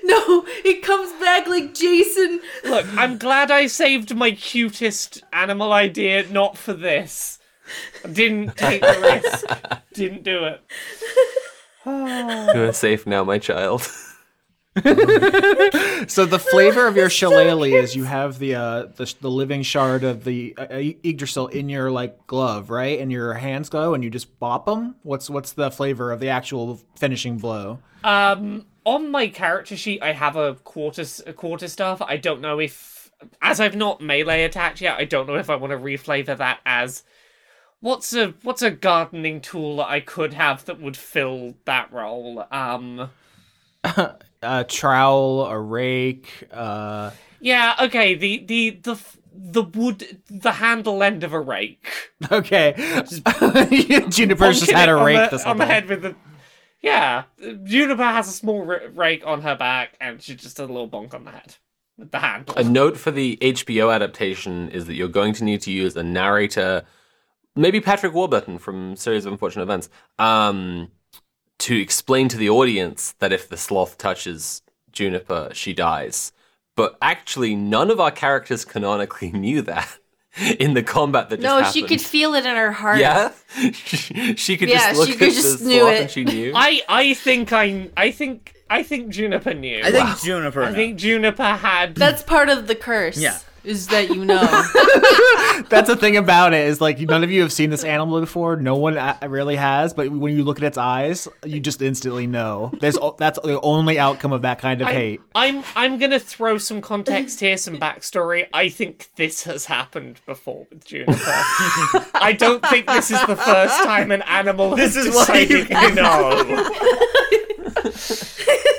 No, 0.04 0.44
it 0.64 0.82
comes 0.82 1.12
back 1.20 1.46
like 1.46 1.74
Jason. 1.74 2.40
Look, 2.64 2.86
I'm 2.96 3.16
glad 3.18 3.50
I 3.50 3.66
saved 3.66 4.14
my 4.14 4.32
cutest 4.32 5.22
animal 5.32 5.72
idea, 5.72 6.26
not 6.30 6.56
for 6.58 6.72
this. 6.72 7.38
Didn't 8.10 8.56
take 8.56 8.80
the 8.82 9.20
risk. 9.22 9.46
Didn't 9.94 10.24
do 10.24 10.44
it. 10.44 10.62
You 11.86 12.62
are 12.68 12.72
safe 12.72 13.06
now, 13.06 13.24
my 13.24 13.38
child. 13.38 13.90
So 16.08 16.24
the 16.24 16.38
flavor 16.38 16.86
of 16.86 16.96
your 16.96 17.10
shillelagh 17.10 17.66
is 17.66 17.96
you 17.96 18.04
have 18.04 18.38
the 18.38 18.54
uh, 18.54 18.86
the, 18.96 19.14
the 19.20 19.30
living 19.30 19.62
shard 19.62 20.04
of 20.04 20.24
the 20.24 20.54
uh, 20.56 20.80
Yggdrasil 21.04 21.48
in 21.48 21.68
your 21.68 21.90
like 21.90 22.26
glove, 22.26 22.70
right? 22.70 23.00
And 23.00 23.10
your 23.10 23.34
hands 23.34 23.68
go, 23.68 23.94
and 23.94 24.02
you 24.02 24.10
just 24.10 24.38
bop 24.38 24.66
them. 24.66 24.94
What's 25.02 25.28
what's 25.28 25.52
the 25.52 25.70
flavor 25.70 26.12
of 26.12 26.20
the 26.20 26.28
actual 26.28 26.80
finishing 26.96 27.38
blow? 27.38 27.80
Um, 28.04 28.66
on 28.84 29.10
my 29.10 29.28
character 29.28 29.76
sheet, 29.76 30.02
I 30.02 30.12
have 30.12 30.36
a 30.36 30.54
quarter 30.54 31.04
a 31.26 31.32
quarter 31.32 31.68
staff. 31.68 32.00
I 32.00 32.16
don't 32.16 32.40
know 32.40 32.58
if, 32.58 33.10
as 33.42 33.60
I've 33.60 33.76
not 33.76 34.00
melee 34.00 34.44
attacked 34.44 34.80
yet, 34.80 34.98
I 34.98 35.04
don't 35.04 35.26
know 35.26 35.36
if 35.36 35.50
I 35.50 35.56
want 35.56 35.72
to 35.72 35.78
reflavor 35.78 36.36
that 36.36 36.60
as 36.64 37.02
what's 37.80 38.12
a 38.12 38.34
what's 38.42 38.62
a 38.62 38.70
gardening 38.70 39.40
tool 39.40 39.76
that 39.78 39.88
I 39.88 40.00
could 40.00 40.34
have 40.34 40.64
that 40.66 40.80
would 40.80 40.96
fill 40.96 41.54
that 41.64 41.92
role. 41.92 42.44
Um, 42.50 43.10
A 44.42 44.64
trowel, 44.64 45.46
a 45.46 45.58
rake. 45.58 46.44
Uh, 46.52 47.10
yeah, 47.40 47.74
okay. 47.82 48.14
The 48.14 48.44
the 48.44 48.70
the 48.82 48.92
f- 48.92 49.16
the 49.32 49.62
wood, 49.62 50.20
the 50.28 50.52
handle 50.52 51.02
end 51.02 51.24
of 51.24 51.32
a 51.32 51.40
rake. 51.40 51.86
okay, 52.32 52.74
Juniper's 54.08 54.60
just 54.60 54.72
had 54.72 54.88
it 54.88 54.92
a 54.92 54.98
on 54.98 55.04
rake 55.04 55.30
the, 55.30 55.48
on 55.48 55.58
the 55.58 55.66
head 55.66 55.88
with 55.88 56.02
the. 56.02 56.14
Yeah, 56.80 57.24
Juniper 57.64 58.04
has 58.04 58.28
a 58.28 58.32
small 58.32 58.62
rake 58.62 59.22
on 59.26 59.42
her 59.42 59.56
back, 59.56 59.96
and 60.00 60.22
she 60.22 60.34
just 60.36 60.56
does 60.56 60.68
a 60.68 60.72
little 60.72 60.88
bonk 60.88 61.12
on 61.12 61.24
the 61.24 61.32
head 61.32 61.56
with 61.96 62.12
the 62.12 62.20
handle. 62.20 62.56
A 62.56 62.62
note 62.62 62.96
for 62.96 63.10
the 63.10 63.36
HBO 63.40 63.92
adaptation 63.92 64.68
is 64.70 64.86
that 64.86 64.94
you're 64.94 65.08
going 65.08 65.34
to 65.34 65.44
need 65.44 65.60
to 65.62 65.72
use 65.72 65.96
a 65.96 66.04
narrator, 66.04 66.84
maybe 67.56 67.80
Patrick 67.80 68.14
Warburton 68.14 68.58
from 68.58 68.94
Series 68.94 69.26
of 69.26 69.32
Unfortunate 69.32 69.64
Events, 69.64 69.88
um, 70.20 70.92
to 71.60 71.76
explain 71.80 72.28
to 72.28 72.36
the 72.36 72.48
audience 72.50 73.14
that 73.18 73.32
if 73.32 73.48
the 73.48 73.56
sloth 73.56 73.98
touches 73.98 74.62
Juniper, 74.92 75.50
she 75.52 75.72
dies. 75.72 76.32
But 76.76 76.96
actually, 77.02 77.54
none 77.56 77.90
of 77.90 77.98
our 78.00 78.10
characters 78.10 78.64
canonically 78.64 79.32
knew 79.44 79.62
that 79.62 79.98
in 80.60 80.74
the 80.74 80.82
combat 80.82 81.28
that 81.30 81.40
just 81.40 81.44
No, 81.44 81.68
she 81.70 81.82
could 81.82 82.00
feel 82.00 82.34
it 82.34 82.46
in 82.46 82.54
her 82.54 82.70
heart. 82.72 82.98
Yeah, 82.98 83.32
she, 83.72 84.36
she 84.36 84.56
could 84.56 84.68
Yeah, 84.68 84.92
just 84.92 84.98
look 85.00 85.08
she 85.08 85.12
at 85.14 85.18
could 85.18 85.30
the 85.30 85.34
just 85.34 85.58
sloth 85.58 85.68
knew 85.68 85.88
it. 85.88 86.00
and 86.02 86.10
she 86.10 86.24
knew. 86.24 86.52
I 86.54 86.80
I 86.88 87.14
think 87.14 87.52
I 87.52 87.90
I 87.96 88.10
think 88.12 88.54
I 88.70 88.82
think 88.84 89.08
Juniper 89.08 89.54
knew. 89.54 89.80
I 89.82 89.90
think 89.90 90.20
Juniper. 90.20 90.62
I 90.62 90.72
think 90.72 90.98
Juniper 90.98 91.42
had. 91.42 91.94
That's 91.96 92.22
part 92.22 92.48
of 92.48 92.66
the 92.68 92.74
curse. 92.76 93.18
Yeah. 93.18 93.38
Is 93.68 93.86
that 93.88 94.08
you 94.08 94.24
know. 94.24 94.40
That's 95.68 95.88
the 95.88 95.96
thing 95.96 96.16
about 96.16 96.54
it 96.54 96.66
is 96.66 96.80
like 96.80 96.98
none 97.00 97.22
of 97.22 97.30
you 97.30 97.42
have 97.42 97.52
seen 97.52 97.68
this 97.68 97.84
animal 97.84 98.18
before. 98.18 98.56
No 98.56 98.76
one 98.76 98.96
uh, 98.96 99.18
really 99.28 99.56
has, 99.56 99.92
but 99.92 100.08
when 100.10 100.34
you 100.34 100.42
look 100.42 100.56
at 100.56 100.64
its 100.64 100.78
eyes, 100.78 101.28
you 101.44 101.60
just 101.60 101.82
instantly 101.82 102.26
know. 102.26 102.72
There's 102.80 102.96
that's 103.18 103.38
the 103.40 103.60
only 103.60 103.98
outcome 103.98 104.32
of 104.32 104.40
that 104.42 104.58
kind 104.58 104.80
of 104.80 104.88
I, 104.88 104.92
hate. 104.94 105.20
I'm 105.34 105.62
I'm 105.76 105.98
gonna 105.98 106.18
throw 106.18 106.56
some 106.56 106.80
context 106.80 107.40
here, 107.40 107.58
some 107.58 107.76
backstory. 107.76 108.46
I 108.54 108.70
think 108.70 109.10
this 109.16 109.42
has 109.44 109.66
happened 109.66 110.20
before 110.24 110.66
with 110.70 110.86
Juniper. 110.86 111.12
I 111.20 112.34
don't 112.38 112.64
think 112.68 112.86
this 112.86 113.10
is 113.10 113.20
the 113.26 113.36
first 113.36 113.82
time 113.84 114.10
an 114.12 114.22
animal 114.22 114.76
This 114.76 114.94
has 114.94 115.04
is 115.06 115.14
why 115.14 115.40
you- 115.40 115.64
decided 115.66 115.94
no. 115.96 116.70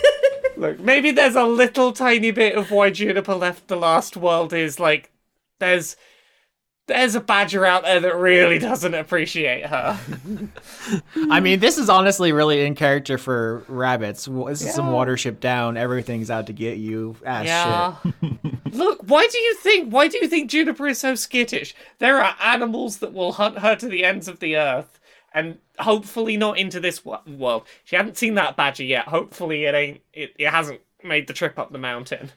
Look, 0.60 0.80
maybe 0.81 1.11
there's 1.11 1.36
a 1.38 1.45
little 1.45 1.94
tiny 1.94 2.31
bit 2.31 2.56
of 2.56 2.69
why 2.69 2.90
Juniper 2.90 3.34
left 3.34 3.69
the 3.69 3.77
last 3.77 4.18
world 4.18 4.52
is 4.52 4.77
like 4.80 5.10
there's 5.60 5.95
there's 6.88 7.14
a 7.15 7.22
badger 7.22 7.65
out 7.65 7.84
there 7.84 7.99
that 7.99 8.15
really 8.15 8.57
doesn't 8.60 8.94
appreciate 8.95 9.65
her. 9.68 9.98
I 11.30 11.40
mean, 11.40 11.60
this 11.60 11.77
is 11.77 11.88
honestly 11.88 12.31
really 12.34 12.65
in 12.65 12.73
character 12.76 13.18
for 13.18 13.64
rabbits. 13.68 14.26
This 14.26 14.61
is 14.64 14.73
some 14.73 14.88
watership 14.88 15.40
down. 15.40 15.77
Everything's 15.77 16.30
out 16.31 16.48
to 16.48 16.53
get 16.53 16.77
you. 16.77 17.15
Ah, 17.26 17.30
Ass 17.30 17.45
Yeah. 17.45 17.95
shit. 18.22 18.73
Look, 18.73 19.02
why 19.06 19.27
do 19.27 19.38
you 19.40 19.56
think 19.56 19.94
why 19.94 20.07
do 20.10 20.18
you 20.22 20.27
think 20.27 20.49
Juniper 20.49 20.88
is 20.88 20.99
so 20.99 21.15
skittish? 21.15 21.73
There 21.99 22.22
are 22.22 22.36
animals 22.41 22.98
that 22.98 23.14
will 23.14 23.34
hunt 23.34 23.60
her 23.60 23.76
to 23.77 23.88
the 23.88 24.03
ends 24.03 24.27
of 24.27 24.40
the 24.40 24.57
earth 24.57 24.98
and 25.39 25.57
hopefully 25.79 26.37
not 26.37 26.57
into 26.57 26.79
this 26.79 27.03
world. 27.05 27.63
She 27.83 27.95
hasn't 27.95 28.17
seen 28.17 28.35
that 28.35 28.57
badger 28.57 28.83
yet. 28.83 29.07
Hopefully 29.07 29.65
it 29.65 29.73
ain't 29.73 30.01
it, 30.13 30.33
it 30.37 30.49
hasn't 30.49 30.81
made 31.03 31.27
the 31.27 31.33
trip 31.33 31.57
up 31.57 31.71
the 31.71 31.77
mountain. 31.77 32.31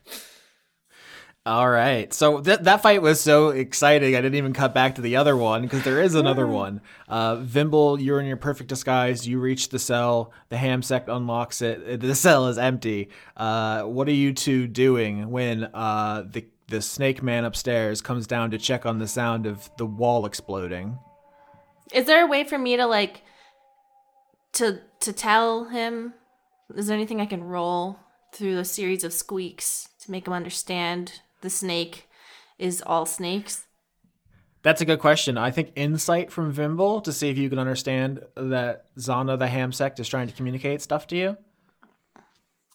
All 1.44 1.68
right. 1.68 2.12
So 2.14 2.40
th- 2.40 2.60
that 2.60 2.82
fight 2.82 3.02
was 3.02 3.20
so 3.20 3.48
exciting. 3.48 4.14
I 4.14 4.20
didn't 4.20 4.36
even 4.36 4.52
cut 4.52 4.72
back 4.72 4.94
to 4.94 5.00
the 5.00 5.16
other 5.16 5.36
one 5.36 5.62
because 5.62 5.82
there 5.82 6.00
is 6.00 6.14
another 6.14 6.46
one. 6.46 6.80
Uh, 7.08 7.34
Vimble, 7.36 8.00
you're 8.00 8.20
in 8.20 8.26
your 8.26 8.36
perfect 8.36 8.68
disguise. 8.68 9.26
You 9.26 9.40
reach 9.40 9.70
the 9.70 9.80
cell. 9.80 10.32
The 10.50 10.56
ham 10.56 10.82
sect 10.82 11.08
unlocks 11.08 11.60
it. 11.60 12.00
The 12.00 12.14
cell 12.26 12.46
is 12.46 12.58
empty. 12.58 13.08
Uh, 13.36 13.82
what 13.82 14.06
are 14.06 14.12
you 14.12 14.32
two 14.32 14.68
doing 14.68 15.30
when 15.30 15.64
uh, 15.74 16.24
the 16.30 16.46
the 16.68 16.80
snake 16.80 17.22
man 17.24 17.44
upstairs 17.44 18.00
comes 18.00 18.26
down 18.28 18.52
to 18.52 18.56
check 18.56 18.86
on 18.86 18.98
the 18.98 19.08
sound 19.08 19.44
of 19.44 19.68
the 19.78 19.84
wall 19.84 20.24
exploding? 20.24 20.96
Is 21.92 22.06
there 22.06 22.24
a 22.24 22.26
way 22.26 22.44
for 22.44 22.58
me 22.58 22.76
to 22.76 22.86
like 22.86 23.22
to 24.54 24.80
to 25.00 25.12
tell 25.12 25.64
him? 25.66 26.14
Is 26.74 26.86
there 26.86 26.96
anything 26.96 27.20
I 27.20 27.26
can 27.26 27.44
roll 27.44 27.98
through 28.32 28.58
a 28.58 28.64
series 28.64 29.04
of 29.04 29.12
squeaks 29.12 29.88
to 30.00 30.10
make 30.10 30.26
him 30.26 30.32
understand 30.32 31.20
the 31.42 31.50
snake 31.50 32.08
is 32.58 32.82
all 32.86 33.04
snakes? 33.04 33.66
That's 34.62 34.80
a 34.80 34.84
good 34.84 35.00
question. 35.00 35.36
I 35.36 35.50
think 35.50 35.72
insight 35.74 36.30
from 36.30 36.52
Vimble 36.52 37.00
to 37.00 37.12
see 37.12 37.28
if 37.28 37.36
you 37.36 37.50
can 37.50 37.58
understand 37.58 38.22
that 38.36 38.94
Zana 38.96 39.38
the 39.38 39.48
ham 39.48 39.72
sect 39.72 39.98
is 39.98 40.08
trying 40.08 40.28
to 40.28 40.34
communicate 40.34 40.80
stuff 40.80 41.06
to 41.08 41.16
you. 41.16 41.36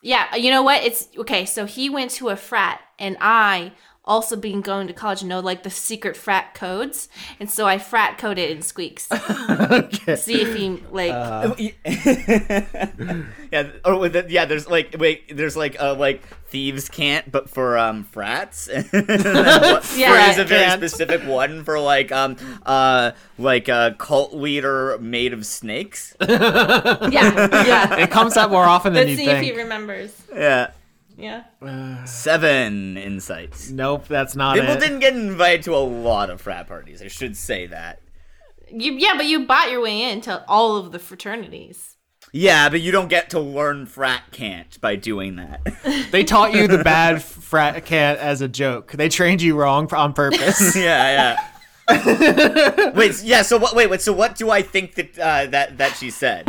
Yeah, 0.02 0.36
you 0.36 0.52
know 0.52 0.64
what? 0.64 0.84
It's 0.84 1.08
okay. 1.18 1.46
So 1.46 1.66
he 1.66 1.90
went 1.90 2.12
to 2.12 2.30
a 2.30 2.36
frat, 2.36 2.82
and 3.00 3.18
I 3.20 3.72
also 4.08 4.36
being 4.36 4.62
going 4.62 4.88
to 4.88 4.94
college 4.94 5.22
and 5.22 5.30
know 5.30 5.40
like 5.42 5.62
the 5.64 5.70
secret 5.70 6.18
frat 6.18 6.54
codes, 6.56 7.10
and 7.40 7.52
so 7.52 7.68
I 7.68 7.78
frat 7.78 8.18
coded 8.18 8.50
in 8.50 8.62
squeaks. 8.64 9.04
See 9.08 10.42
if 10.42 10.56
he 10.56 10.82
like. 10.92 11.12
yeah, 13.52 13.68
or 13.86 13.98
with 14.00 14.16
it, 14.16 14.30
yeah. 14.30 14.46
There's 14.46 14.68
like 14.68 14.96
wait, 14.98 15.36
there's 15.36 15.56
like 15.58 15.80
uh 15.82 15.96
like 15.96 16.24
thieves 16.48 16.90
cant, 16.90 17.32
but 17.32 17.50
for 17.50 17.78
um 17.78 18.04
frats. 18.06 18.68
What- 18.92 18.94
Yeah. 19.98 20.26
there's 20.26 20.38
a 20.38 20.46
very 20.46 20.64
Can't. 20.66 20.80
specific 20.82 21.22
one 21.28 21.64
for 21.64 21.80
like 21.80 22.12
um 22.12 22.38
uh 22.66 23.12
like 23.38 23.68
a 23.68 23.96
cult 23.98 24.34
leader 24.34 24.98
made 25.00 25.34
of 25.34 25.46
snakes. 25.46 26.16
yeah, 26.22 27.08
yeah. 27.12 27.96
It 27.98 28.12
comes 28.12 28.38
up 28.38 28.52
more 28.52 28.64
often 28.66 28.94
than 28.94 29.08
Let's 29.08 29.20
you 29.20 29.26
see 29.26 29.32
if 29.32 29.42
he 29.44 29.52
remembers. 29.52 30.14
Yeah, 30.34 30.72
Yeah. 31.18 31.44
seven 32.06 32.96
insights. 32.96 33.72
Nope, 33.72 34.08
that's 34.08 34.36
not 34.36 34.56
People 34.56 34.76
it. 34.76 34.80
didn't 34.80 35.00
get 35.00 35.16
invited 35.16 35.64
to 35.64 35.76
a 35.76 35.78
lot 35.84 36.30
of 36.30 36.40
frat 36.42 36.68
parties. 36.68 37.02
I 37.02 37.08
should 37.08 37.36
say 37.36 37.66
that. 37.68 38.02
You 38.70 38.94
yeah, 38.94 39.14
but 39.16 39.26
you 39.26 39.46
bought 39.46 39.72
your 39.72 39.82
way 39.82 40.04
into 40.04 40.44
all 40.48 40.78
of 40.78 40.92
the 40.92 41.00
fraternities. 41.00 41.96
Yeah, 42.34 42.70
but 42.70 42.82
you 42.82 42.92
don't 42.92 43.08
get 43.08 43.30
to 43.32 43.40
learn 43.40 43.86
frat 43.86 44.24
cant 44.32 44.80
by 44.82 44.96
doing 44.96 45.38
that. 45.38 45.62
They 46.12 46.24
taught 46.24 46.54
you 46.54 46.68
the 46.68 46.84
bad 46.84 47.22
frat 47.24 47.86
cant 47.86 48.20
as 48.20 48.42
a 48.42 48.48
joke. 48.48 48.92
They 48.92 49.10
trained 49.10 49.42
you 49.42 49.56
wrong 49.56 49.92
on 49.94 50.14
purpose. 50.14 50.76
yeah, 50.76 51.38
yeah. 51.90 52.92
wait, 52.96 53.24
yeah. 53.24 53.42
So 53.42 53.58
what? 53.58 53.76
Wait, 53.76 53.90
wait. 53.90 54.02
So 54.02 54.12
what 54.14 54.36
do 54.36 54.50
I 54.50 54.62
think 54.62 54.96
that 54.96 55.18
uh, 55.18 55.46
that 55.48 55.78
that 55.78 55.96
she 55.96 56.10
said? 56.12 56.46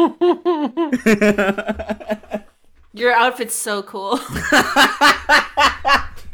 Your 2.92 3.12
outfit's 3.12 3.54
so 3.54 3.82
cool. 3.82 4.18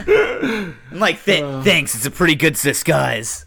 I'm 0.07 0.75
like, 0.93 1.23
Th- 1.25 1.65
thanks. 1.65 1.95
It's 1.95 2.07
a 2.07 2.11
pretty 2.11 2.35
good 2.35 2.55
disguise. 2.55 3.47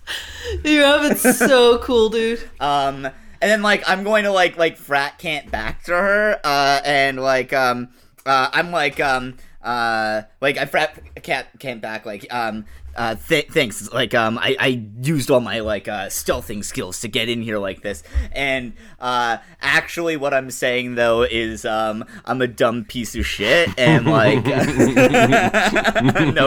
Your 0.64 0.86
outfit's 0.86 1.38
so 1.38 1.78
cool, 1.84 2.10
dude. 2.10 2.42
Um, 2.60 3.06
and 3.06 3.52
then 3.52 3.62
like 3.62 3.84
I'm 3.88 4.04
going 4.04 4.24
to 4.24 4.32
like 4.32 4.58
like 4.58 4.78
frat 4.78 5.18
cant 5.20 5.52
back 5.52 5.84
to 5.84 5.92
her. 5.94 6.40
Uh, 6.44 6.82
and 6.84 7.20
like 7.20 7.54
um, 7.54 7.90
uh, 8.26 8.50
I'm 8.52 8.72
like 8.72 9.00
um, 9.00 9.38
uh, 9.62 10.24
like 10.42 10.58
I 10.58 10.66
frat 10.66 11.00
cant 11.24 11.48
cant 11.60 11.82
back 11.82 12.06
like 12.06 12.26
um. 12.34 12.66
Uh, 12.98 13.14
th- 13.16 13.50
thanks. 13.50 13.92
Like, 13.94 14.16
um, 14.16 14.40
I, 14.40 14.56
I 14.60 14.68
used 15.02 15.30
all 15.30 15.40
my 15.40 15.60
like 15.60 15.88
uh, 15.88 16.08
stealthing 16.08 16.66
skills 16.66 17.00
to 17.02 17.08
get 17.08 17.30
in 17.30 17.44
here 17.44 17.60
like 17.60 17.84
this, 17.84 18.02
and 18.32 18.74
uh, 19.00 19.38
actually, 19.62 20.18
what 20.18 20.34
I'm 20.34 20.50
saying 20.50 20.96
though 20.96 21.22
is, 21.22 21.64
um, 21.64 22.04
I'm 22.26 22.42
a 22.42 22.48
dumb 22.48 22.86
piece 22.86 23.16
of 23.16 23.24
shit, 23.24 23.70
and 23.78 24.08
like, 24.08 24.44
no 24.46 24.56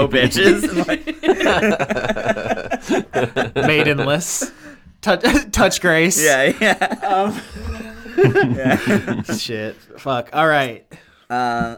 bitches. 0.09 0.65
And, 0.69 0.77
like, 3.55 3.55
Maidenless. 3.67 4.51
Touch, 5.03 5.25
touch 5.53 5.81
grace. 5.81 6.21
yeah, 6.23 6.53
yeah. 6.61 7.41
yeah. 8.19 9.23
Shit. 9.23 9.77
Fuck. 9.99 10.31
All 10.33 10.49
right. 10.49 10.85
Uh, 11.31 11.77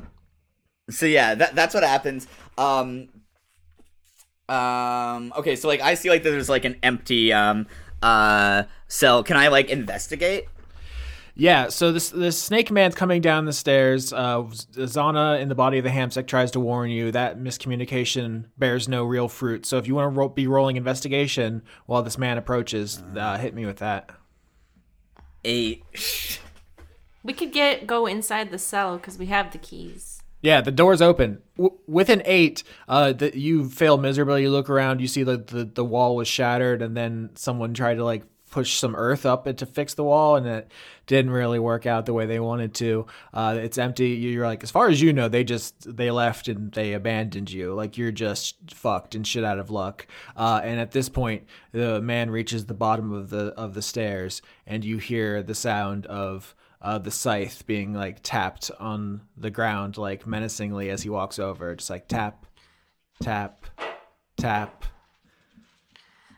so 0.88 1.04
yeah, 1.06 1.34
that 1.34 1.54
that's 1.54 1.74
what 1.74 1.84
happens. 1.84 2.26
Um, 2.58 3.08
um, 4.48 5.32
okay, 5.36 5.56
so 5.56 5.68
like 5.68 5.80
I 5.80 5.94
see 5.94 6.10
like 6.10 6.22
there's 6.22 6.48
like 6.48 6.64
an 6.64 6.76
empty 6.82 7.32
um 7.32 7.66
uh 8.02 8.64
cell. 8.88 9.22
Can 9.22 9.36
I 9.36 9.48
like 9.48 9.70
investigate? 9.70 10.44
Yeah, 11.34 11.68
so 11.68 11.92
this 11.92 12.10
this 12.10 12.40
snake 12.40 12.70
man's 12.70 12.94
coming 12.94 13.22
down 13.22 13.46
the 13.46 13.54
stairs. 13.54 14.12
Uh, 14.12 14.42
Zana 14.42 15.40
in 15.40 15.48
the 15.48 15.54
body 15.54 15.78
of 15.78 15.84
the 15.84 15.90
hamsec 15.90 16.26
tries 16.26 16.50
to 16.50 16.60
warn 16.60 16.90
you 16.90 17.10
that 17.12 17.38
miscommunication 17.38 18.46
bears 18.58 18.86
no 18.86 19.04
real 19.04 19.28
fruit. 19.28 19.64
So 19.64 19.78
if 19.78 19.88
you 19.88 19.94
want 19.94 20.12
to 20.12 20.18
ro- 20.18 20.28
be 20.28 20.46
rolling 20.46 20.76
investigation 20.76 21.62
while 21.86 22.02
this 22.02 22.18
man 22.18 22.36
approaches, 22.36 23.02
uh, 23.16 23.38
hit 23.38 23.54
me 23.54 23.64
with 23.64 23.78
that. 23.78 24.10
Eight. 25.44 25.82
We 27.24 27.32
could 27.32 27.52
get 27.52 27.86
go 27.86 28.06
inside 28.06 28.50
the 28.50 28.58
cell 28.58 28.96
because 28.96 29.16
we 29.16 29.26
have 29.26 29.52
the 29.52 29.58
keys. 29.58 30.11
Yeah, 30.42 30.60
the 30.60 30.72
door's 30.72 31.00
open. 31.00 31.40
W- 31.56 31.78
with 31.86 32.08
an 32.08 32.22
eight, 32.24 32.64
uh, 32.88 33.12
the, 33.12 33.36
you 33.38 33.70
fail 33.70 33.96
miserably. 33.96 34.42
You 34.42 34.50
look 34.50 34.68
around, 34.68 35.00
you 35.00 35.06
see 35.06 35.22
that 35.22 35.46
the, 35.46 35.64
the 35.64 35.84
wall 35.84 36.16
was 36.16 36.28
shattered, 36.28 36.82
and 36.82 36.96
then 36.96 37.30
someone 37.34 37.72
tried 37.72 37.94
to 37.94 38.04
like 38.04 38.24
push 38.50 38.74
some 38.74 38.94
earth 38.94 39.24
up 39.24 39.44
to 39.56 39.66
fix 39.66 39.94
the 39.94 40.04
wall, 40.04 40.36
and 40.36 40.46
it 40.46 40.70
didn't 41.06 41.30
really 41.30 41.58
work 41.58 41.86
out 41.86 42.06
the 42.06 42.12
way 42.12 42.26
they 42.26 42.38
wanted 42.38 42.74
to. 42.74 43.06
Uh, 43.32 43.56
it's 43.58 43.78
empty. 43.78 44.10
You're 44.10 44.46
like, 44.46 44.62
as 44.62 44.70
far 44.70 44.88
as 44.88 45.00
you 45.00 45.12
know, 45.12 45.28
they 45.28 45.44
just 45.44 45.96
they 45.96 46.10
left 46.10 46.48
and 46.48 46.70
they 46.72 46.92
abandoned 46.92 47.50
you. 47.50 47.72
Like 47.74 47.96
you're 47.96 48.12
just 48.12 48.56
fucked 48.74 49.14
and 49.14 49.26
shit 49.26 49.44
out 49.44 49.58
of 49.58 49.70
luck. 49.70 50.06
Uh, 50.36 50.60
and 50.62 50.78
at 50.78 50.90
this 50.92 51.08
point, 51.08 51.44
the 51.72 52.00
man 52.00 52.30
reaches 52.30 52.66
the 52.66 52.74
bottom 52.74 53.12
of 53.12 53.30
the 53.30 53.54
of 53.56 53.74
the 53.74 53.82
stairs, 53.82 54.42
and 54.66 54.84
you 54.84 54.98
hear 54.98 55.42
the 55.42 55.54
sound 55.54 56.06
of 56.06 56.54
uh, 56.82 56.98
the 56.98 57.10
scythe 57.10 57.66
being 57.66 57.94
like 57.94 58.18
tapped 58.22 58.70
on 58.78 59.22
the 59.36 59.50
ground 59.50 59.96
like 59.96 60.26
menacingly 60.26 60.90
as 60.90 61.02
he 61.02 61.08
walks 61.08 61.38
over 61.38 61.74
just 61.74 61.90
like 61.90 62.08
tap 62.08 62.44
tap 63.22 63.66
tap 64.36 64.84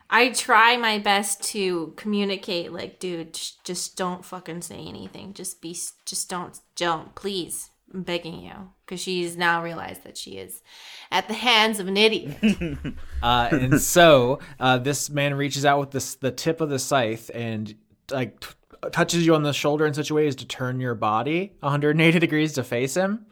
I 0.07 0.29
try 0.29 0.77
my 0.77 0.99
best 0.99 1.41
to 1.51 1.93
communicate, 1.97 2.71
like, 2.71 2.99
dude, 2.99 3.33
j- 3.33 3.53
just 3.63 3.97
don't 3.97 4.23
fucking 4.23 4.61
say 4.61 4.77
anything. 4.77 5.33
Just 5.33 5.61
be, 5.61 5.75
just 6.05 6.29
don't, 6.29 6.57
don't, 6.75 7.15
please. 7.15 7.71
I'm 7.93 8.03
begging 8.03 8.41
you, 8.41 8.71
because 8.85 8.99
she's 8.99 9.35
now 9.35 9.63
realized 9.63 10.03
that 10.03 10.15
she 10.17 10.37
is 10.37 10.61
at 11.11 11.27
the 11.27 11.33
hands 11.33 11.79
of 11.79 11.87
an 11.87 11.97
idiot. 11.97 12.37
uh, 13.23 13.49
and 13.51 13.81
so 13.81 14.39
uh, 14.59 14.77
this 14.77 15.09
man 15.09 15.33
reaches 15.33 15.65
out 15.65 15.79
with 15.79 15.91
this 15.91 16.15
the 16.15 16.31
tip 16.31 16.61
of 16.61 16.69
the 16.69 16.79
scythe 16.79 17.31
and 17.33 17.75
like 18.11 18.43
touches 18.91 19.25
you 19.25 19.35
on 19.35 19.43
the 19.43 19.53
shoulder 19.53 19.85
in 19.85 19.93
such 19.93 20.09
a 20.09 20.13
way 20.13 20.27
as 20.27 20.35
to 20.35 20.45
turn 20.45 20.79
your 20.79 20.95
body 20.95 21.53
180 21.59 22.19
degrees 22.19 22.53
to 22.53 22.63
face 22.63 22.95
him 22.95 23.25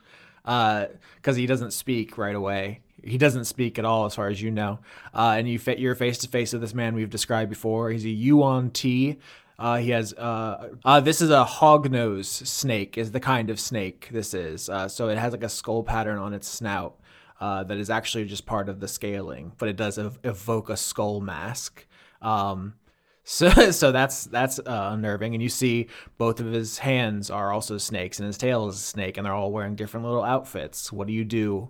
because 0.43 1.35
he 1.35 1.45
doesn't 1.45 1.71
speak 1.71 2.17
right 2.17 2.35
away. 2.35 2.81
He 3.03 3.17
doesn't 3.17 3.45
speak 3.45 3.77
at 3.77 3.84
all 3.84 4.05
as 4.05 4.15
far 4.15 4.30
as 4.30 4.41
you 4.41 4.49
know. 4.49 4.80
Uh, 5.13 5.35
and 5.38 5.47
you 5.47 5.59
fit 5.59 5.80
you're 5.80 5.95
face 5.95 6.19
to 6.19 6.30
face 6.30 6.53
with 6.53 6.61
this 6.61 6.73
man 6.73 6.95
we've 6.95 7.09
described 7.09 7.49
before. 7.49 7.89
He's 7.89 8.05
a 8.05 8.09
yuan-ti 8.09 9.19
uh, 9.59 9.77
he 9.77 9.91
has 9.91 10.13
uh, 10.13 10.69
uh, 10.84 10.99
this 10.99 11.21
is 11.21 11.30
a 11.30 11.45
hognose 11.45 12.45
snake 12.45 12.97
is 12.97 13.11
the 13.11 13.19
kind 13.19 13.49
of 13.49 13.59
snake 13.59 14.09
this 14.11 14.34
is. 14.34 14.69
Uh, 14.69 14.88
so 14.88 15.09
it 15.09 15.17
has 15.17 15.31
like 15.31 15.43
a 15.43 15.49
skull 15.49 15.84
pattern 15.84 16.17
on 16.17 16.34
its 16.34 16.47
snout 16.47 16.99
uh, 17.39 17.63
that 17.63 17.77
is 17.77 17.89
actually 17.89 18.25
just 18.25 18.45
part 18.45 18.67
of 18.67 18.80
the 18.80 18.88
scaling, 18.88 19.53
but 19.57 19.69
it 19.69 19.75
does 19.75 19.99
ev- 19.99 20.19
evoke 20.23 20.69
a 20.69 20.77
skull 20.77 21.21
mask. 21.21 21.85
Um, 22.21 22.73
so, 23.24 23.50
so 23.72 23.91
that's 23.91 24.26
that's 24.26 24.60
uh, 24.60 24.90
unnerving. 24.94 25.34
And 25.34 25.41
you 25.41 25.50
see 25.50 25.88
both 26.18 26.40
of 26.40 26.48
his 26.48 26.78
hands 26.80 27.30
are 27.30 27.52
also 27.52 27.78
snakes, 27.78 28.20
and 28.20 28.28
his 28.28 28.38
tail 28.38 28.68
is 28.68 28.76
a 28.76 28.80
snake, 28.80 29.18
and 29.18 29.26
they're 29.26 29.34
all 29.34 29.52
wearing 29.52 29.76
different 29.76 30.06
little 30.06 30.24
outfits. 30.24 30.91
What 30.91 31.08
do 31.08 31.14
you 31.14 31.26
do? 31.26 31.70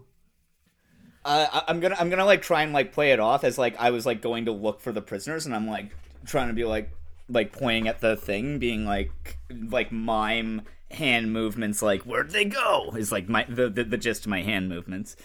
Uh, 1.26 1.62
I'm 1.68 1.80
gonna 1.80 1.96
I'm 1.98 2.10
gonna 2.10 2.26
like 2.26 2.42
try 2.42 2.64
and 2.64 2.74
like 2.74 2.92
play 2.92 3.12
it 3.12 3.20
off 3.20 3.44
as 3.44 3.58
like 3.58 3.80
I 3.80 3.92
was 3.92 4.06
like 4.06 4.22
going 4.22 4.46
to 4.46 4.52
look 4.52 4.82
for 4.82 4.92
the 4.92 5.02
prisoners, 5.02 5.46
and 5.46 5.56
I'm 5.56 5.68
like 5.68 5.96
trying 6.26 6.48
to 6.48 6.54
be 6.54 6.66
like 6.66 6.92
like 7.30 7.52
pointing 7.52 7.88
at 7.88 8.02
the 8.02 8.16
thing, 8.16 8.60
being 8.60 8.86
like 8.86 9.38
like 9.50 9.92
mime 9.92 10.64
hand 10.92 11.32
movements, 11.32 11.82
like 11.82 12.02
where'd 12.02 12.32
they 12.32 12.46
go? 12.46 12.94
Is 12.98 13.12
like 13.12 13.30
my 13.30 13.46
the, 13.48 13.70
the 13.70 13.84
the 13.84 13.98
gist 13.98 14.26
of 14.26 14.30
my 14.30 14.42
hand 14.42 14.70
movements. 14.70 15.16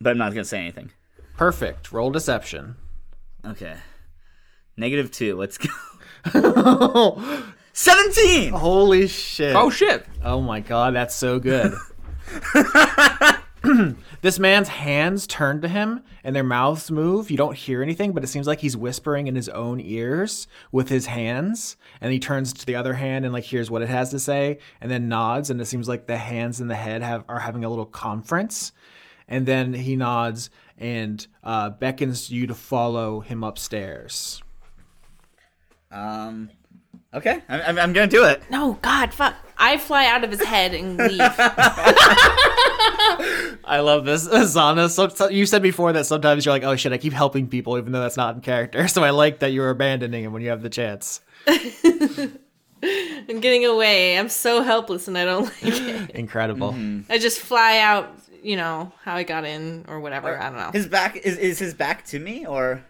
But 0.00 0.10
I'm 0.10 0.18
not 0.18 0.32
gonna 0.32 0.44
say 0.44 0.60
anything. 0.60 0.90
Perfect. 1.36 1.92
Roll 1.92 2.10
deception. 2.10 2.76
Okay. 3.44 3.76
Negative 4.76 5.10
two. 5.10 5.36
Let's 5.36 5.58
go. 5.58 5.68
Seventeen. 7.72 8.52
Holy 8.52 9.08
shit! 9.08 9.56
Oh 9.56 9.70
shit! 9.70 10.06
Oh 10.22 10.40
my 10.40 10.60
god, 10.60 10.94
that's 10.94 11.14
so 11.14 11.38
good. 11.38 11.74
this 14.20 14.38
man's 14.38 14.68
hands 14.68 15.26
turn 15.26 15.62
to 15.62 15.68
him 15.68 16.02
and 16.22 16.36
their 16.36 16.44
mouths 16.44 16.90
move. 16.90 17.30
You 17.30 17.36
don't 17.36 17.56
hear 17.56 17.82
anything, 17.82 18.12
but 18.12 18.22
it 18.22 18.26
seems 18.26 18.46
like 18.46 18.60
he's 18.60 18.76
whispering 18.76 19.26
in 19.26 19.34
his 19.34 19.48
own 19.48 19.80
ears 19.80 20.46
with 20.70 20.88
his 20.88 21.06
hands. 21.06 21.76
And 22.00 22.12
he 22.12 22.18
turns 22.18 22.52
to 22.52 22.66
the 22.66 22.76
other 22.76 22.94
hand 22.94 23.24
and 23.24 23.32
like 23.32 23.44
hears 23.44 23.70
what 23.70 23.82
it 23.82 23.88
has 23.88 24.10
to 24.10 24.18
say, 24.18 24.58
and 24.80 24.90
then 24.90 25.08
nods. 25.08 25.50
And 25.50 25.60
it 25.60 25.66
seems 25.66 25.88
like 25.88 26.06
the 26.06 26.18
hands 26.18 26.60
and 26.60 26.70
the 26.70 26.74
head 26.74 27.02
have 27.02 27.24
are 27.28 27.40
having 27.40 27.64
a 27.64 27.70
little 27.70 27.86
conference. 27.86 28.72
And 29.28 29.46
then 29.46 29.72
he 29.72 29.96
nods 29.96 30.50
and 30.76 31.26
uh, 31.42 31.70
beckons 31.70 32.30
you 32.30 32.46
to 32.46 32.54
follow 32.54 33.20
him 33.20 33.42
upstairs. 33.42 34.42
Um. 35.94 36.50
Okay, 37.14 37.40
I'm, 37.48 37.60
I'm, 37.60 37.78
I'm 37.78 37.92
gonna 37.92 38.08
do 38.08 38.24
it. 38.24 38.42
No, 38.50 38.76
God, 38.82 39.14
fuck. 39.14 39.34
I 39.56 39.78
fly 39.78 40.06
out 40.06 40.24
of 40.24 40.32
his 40.32 40.42
head 40.42 40.74
and 40.74 40.98
leave. 40.98 41.20
I 43.64 43.80
love 43.80 44.04
this, 44.04 44.26
Zana. 44.28 44.90
So, 44.90 45.08
so 45.08 45.28
you 45.28 45.46
said 45.46 45.62
before 45.62 45.92
that 45.92 46.06
sometimes 46.06 46.44
you're 46.44 46.52
like, 46.52 46.64
"Oh 46.64 46.74
shit, 46.74 46.92
I 46.92 46.98
keep 46.98 47.12
helping 47.12 47.46
people, 47.48 47.78
even 47.78 47.92
though 47.92 48.00
that's 48.00 48.16
not 48.16 48.34
in 48.34 48.40
character." 48.40 48.88
So 48.94 49.04
I 49.04 49.10
like 49.10 49.38
that 49.40 49.52
you're 49.52 49.70
abandoning 49.70 50.24
him 50.24 50.32
when 50.32 50.42
you 50.42 50.50
have 50.50 50.62
the 50.62 50.70
chance. 50.70 51.20
I'm 51.46 53.40
getting 53.40 53.64
away. 53.64 54.18
I'm 54.18 54.28
so 54.28 54.62
helpless 54.62 55.08
and 55.08 55.16
I 55.16 55.24
don't 55.24 55.44
like 55.44 55.80
it. 55.80 56.10
Incredible. 56.10 56.74
I 57.08 57.18
just 57.18 57.40
fly 57.40 57.78
out, 57.78 58.12
you 58.42 58.56
know, 58.56 58.92
how 59.02 59.14
I 59.16 59.22
got 59.22 59.44
in 59.44 59.84
or 59.88 60.00
whatever. 60.00 60.38
I 60.38 60.50
don't 60.50 60.58
know. 60.58 60.70
His 60.72 60.86
back 60.86 61.16
is 61.16 61.38
is 61.38 61.58
his 61.58 61.74
back 61.74 62.04
to 62.06 62.18
me 62.18 62.44
or? 62.46 62.84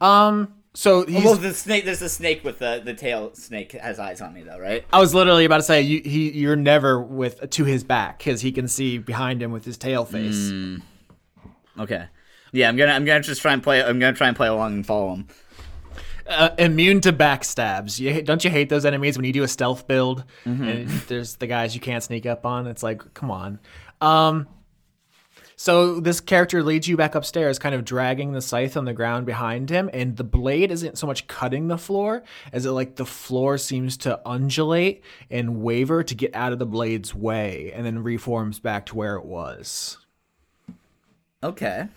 Um. 0.00 0.54
So 0.74 1.04
he's, 1.04 1.22
well, 1.22 1.34
the 1.34 1.52
snake. 1.52 1.84
There's 1.84 2.00
a 2.00 2.08
snake 2.08 2.42
with 2.44 2.58
the 2.58 2.80
the 2.82 2.94
tail. 2.94 3.34
Snake 3.34 3.72
has 3.72 3.98
eyes 3.98 4.22
on 4.22 4.32
me 4.32 4.42
though, 4.42 4.58
right? 4.58 4.84
I 4.92 5.00
was 5.00 5.14
literally 5.14 5.44
about 5.44 5.58
to 5.58 5.62
say 5.62 5.82
you, 5.82 6.00
he 6.02 6.30
you're 6.30 6.56
never 6.56 7.00
with 7.00 7.50
to 7.50 7.64
his 7.64 7.84
back 7.84 8.18
because 8.18 8.40
he 8.40 8.52
can 8.52 8.68
see 8.68 8.96
behind 8.96 9.42
him 9.42 9.52
with 9.52 9.66
his 9.66 9.76
tail 9.76 10.06
face. 10.06 10.50
Okay. 11.78 12.06
Yeah, 12.52 12.68
I'm 12.68 12.76
gonna 12.76 12.92
I'm 12.92 13.04
gonna 13.04 13.20
just 13.20 13.42
try 13.42 13.52
and 13.52 13.62
play. 13.62 13.82
I'm 13.82 13.98
gonna 13.98 14.16
try 14.16 14.28
and 14.28 14.36
play 14.36 14.48
along 14.48 14.72
and 14.72 14.86
follow 14.86 15.14
him. 15.14 15.28
Uh, 16.26 16.50
immune 16.56 17.00
to 17.02 17.12
backstabs. 17.12 18.00
You 18.00 18.22
don't 18.22 18.42
you 18.42 18.50
hate 18.50 18.70
those 18.70 18.86
enemies 18.86 19.18
when 19.18 19.26
you 19.26 19.32
do 19.32 19.42
a 19.42 19.48
stealth 19.48 19.86
build 19.86 20.24
and 20.44 20.88
there's 21.08 21.36
the 21.36 21.46
guys 21.46 21.74
you 21.74 21.80
can't 21.82 22.02
sneak 22.02 22.24
up 22.24 22.46
on? 22.46 22.66
It's 22.66 22.82
like, 22.82 23.12
come 23.12 23.30
on. 23.30 23.58
Um. 24.00 24.46
So 25.56 26.00
this 26.00 26.20
character 26.20 26.62
leads 26.62 26.88
you 26.88 26.96
back 26.96 27.14
upstairs, 27.14 27.58
kind 27.58 27.74
of 27.74 27.84
dragging 27.84 28.32
the 28.32 28.40
scythe 28.40 28.76
on 28.76 28.84
the 28.84 28.92
ground 28.92 29.26
behind 29.26 29.70
him, 29.70 29.88
and 29.92 30.16
the 30.16 30.24
blade 30.24 30.70
isn't 30.72 30.98
so 30.98 31.06
much 31.06 31.26
cutting 31.28 31.68
the 31.68 31.78
floor 31.78 32.22
as 32.52 32.66
it 32.66 32.70
like 32.72 32.96
the 32.96 33.06
floor 33.06 33.58
seems 33.58 33.96
to 33.98 34.20
undulate 34.26 35.02
and 35.30 35.62
waver 35.62 36.02
to 36.02 36.14
get 36.14 36.34
out 36.34 36.52
of 36.52 36.58
the 36.58 36.66
blade's 36.66 37.14
way, 37.14 37.70
and 37.74 37.86
then 37.86 38.02
reforms 38.02 38.58
back 38.60 38.86
to 38.86 38.96
where 38.96 39.16
it 39.16 39.24
was. 39.24 39.98
Okay. 41.44 41.88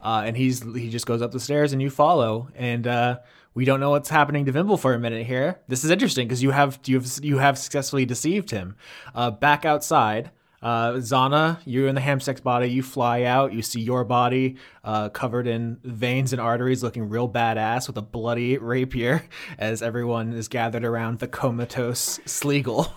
uh, 0.00 0.22
and 0.24 0.36
he's 0.36 0.62
he 0.74 0.90
just 0.90 1.06
goes 1.06 1.22
up 1.22 1.32
the 1.32 1.40
stairs 1.40 1.72
and 1.72 1.80
you 1.80 1.90
follow 1.90 2.48
and 2.54 2.86
uh, 2.86 3.18
we 3.54 3.64
don't 3.64 3.80
know 3.80 3.90
what's 3.90 4.10
happening 4.10 4.44
to 4.44 4.52
Vimble 4.52 4.76
for 4.76 4.92
a 4.94 4.98
minute 4.98 5.26
here. 5.26 5.60
This 5.68 5.84
is 5.84 5.90
interesting 5.90 6.28
because 6.28 6.42
you 6.42 6.50
have 6.50 6.78
you 6.84 6.96
have 7.00 7.08
you 7.22 7.38
have 7.38 7.58
successfully 7.58 8.04
deceived 8.04 8.50
him. 8.50 8.76
Uh, 9.14 9.30
back 9.30 9.64
outside, 9.64 10.30
uh, 10.64 10.94
Zana, 10.94 11.58
you're 11.66 11.88
in 11.88 11.94
the 11.94 12.00
hamsex 12.00 12.42
body. 12.42 12.68
You 12.68 12.82
fly 12.82 13.24
out. 13.24 13.52
You 13.52 13.60
see 13.60 13.82
your 13.82 14.02
body 14.02 14.56
uh, 14.82 15.10
covered 15.10 15.46
in 15.46 15.78
veins 15.84 16.32
and 16.32 16.40
arteries, 16.40 16.82
looking 16.82 17.10
real 17.10 17.28
badass 17.28 17.86
with 17.86 17.98
a 17.98 18.02
bloody 18.02 18.56
rapier 18.56 19.22
as 19.58 19.82
everyone 19.82 20.32
is 20.32 20.48
gathered 20.48 20.82
around 20.82 21.18
the 21.18 21.28
comatose 21.28 22.18
Sleagle. 22.20 22.90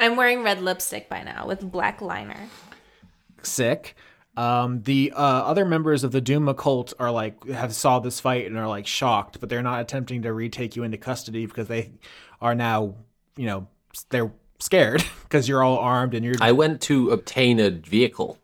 I'm 0.00 0.16
wearing 0.16 0.42
red 0.42 0.60
lipstick 0.60 1.08
by 1.08 1.22
now 1.22 1.46
with 1.46 1.70
black 1.70 2.02
liner. 2.02 2.48
sick. 3.40 3.94
Um, 4.36 4.82
the 4.82 5.12
uh, 5.14 5.20
other 5.22 5.64
members 5.64 6.02
of 6.02 6.10
the 6.10 6.20
Doom 6.20 6.52
cult 6.54 6.92
are 6.98 7.12
like 7.12 7.46
have 7.48 7.72
saw 7.72 8.00
this 8.00 8.18
fight 8.18 8.46
and 8.46 8.58
are 8.58 8.68
like 8.68 8.86
shocked, 8.86 9.38
but 9.38 9.48
they're 9.48 9.62
not 9.62 9.80
attempting 9.80 10.22
to 10.22 10.32
retake 10.32 10.74
you 10.74 10.82
into 10.82 10.98
custody 10.98 11.46
because 11.46 11.68
they 11.68 11.92
are 12.40 12.54
now, 12.54 12.96
you 13.36 13.46
know, 13.46 13.68
they're 14.10 14.32
scared 14.58 15.04
because 15.22 15.48
you're 15.48 15.62
all 15.62 15.78
armed 15.78 16.14
and 16.14 16.24
you're 16.24 16.34
I 16.40 16.52
went 16.52 16.80
to 16.82 17.10
obtain 17.10 17.60
a 17.60 17.70
vehicle. 17.70 18.38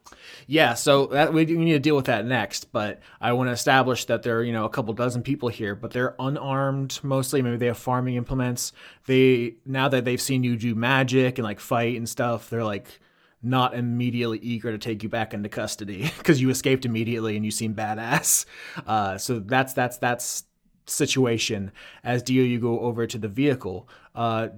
yeah. 0.47 0.75
So 0.75 1.07
that 1.07 1.33
we, 1.33 1.45
we 1.45 1.57
need 1.57 1.73
to 1.73 1.79
deal 1.79 1.97
with 1.97 2.07
that 2.07 2.27
next. 2.27 2.73
But 2.73 3.01
I 3.21 3.33
want 3.33 3.49
to 3.49 3.53
establish 3.53 4.05
that 4.07 4.23
there 4.23 4.39
are 4.39 4.43
you 4.43 4.53
know 4.53 4.65
a 4.65 4.71
couple 4.71 4.93
dozen 4.95 5.23
people 5.23 5.49
here, 5.49 5.75
but 5.75 5.93
they're 5.93 6.15
unarmed 6.19 7.01
mostly. 7.03 7.43
Maybe 7.43 7.57
they 7.57 7.67
have 7.67 7.79
farming 7.79 8.17
implements. 8.17 8.73
They 9.07 9.57
now 9.67 9.89
that 9.89 10.05
they've 10.05 10.21
seen 10.21 10.45
you 10.45 10.57
do 10.57 10.75
magic 10.75 11.39
and 11.39 11.45
like 11.45 11.61
fight 11.61 11.97
and 11.97 12.09
stuff, 12.09 12.51
they're 12.51 12.65
like 12.65 13.01
not 13.43 13.75
immediately 13.75 14.39
eager 14.39 14.71
to 14.71 14.79
take 14.79 15.03
you 15.03 15.09
back 15.09 15.35
into 15.35 15.49
custody 15.49 16.03
because 16.19 16.41
you 16.41 16.49
escaped 16.51 16.85
immediately 16.85 17.35
and 17.37 17.45
you 17.45 17.51
seem 17.51 17.75
badass. 17.75 18.45
Uh, 18.87 19.19
so 19.19 19.41
that's 19.41 19.73
that's 19.73 19.99
that's 19.99 20.45
situation. 20.87 21.73
As 22.05 22.23
Dio, 22.23 22.43
you 22.45 22.59
go 22.59 22.81
over 22.81 23.07
to 23.07 23.19
the 23.19 23.29
vehicle. 23.29 23.89
Uh, 24.15 24.49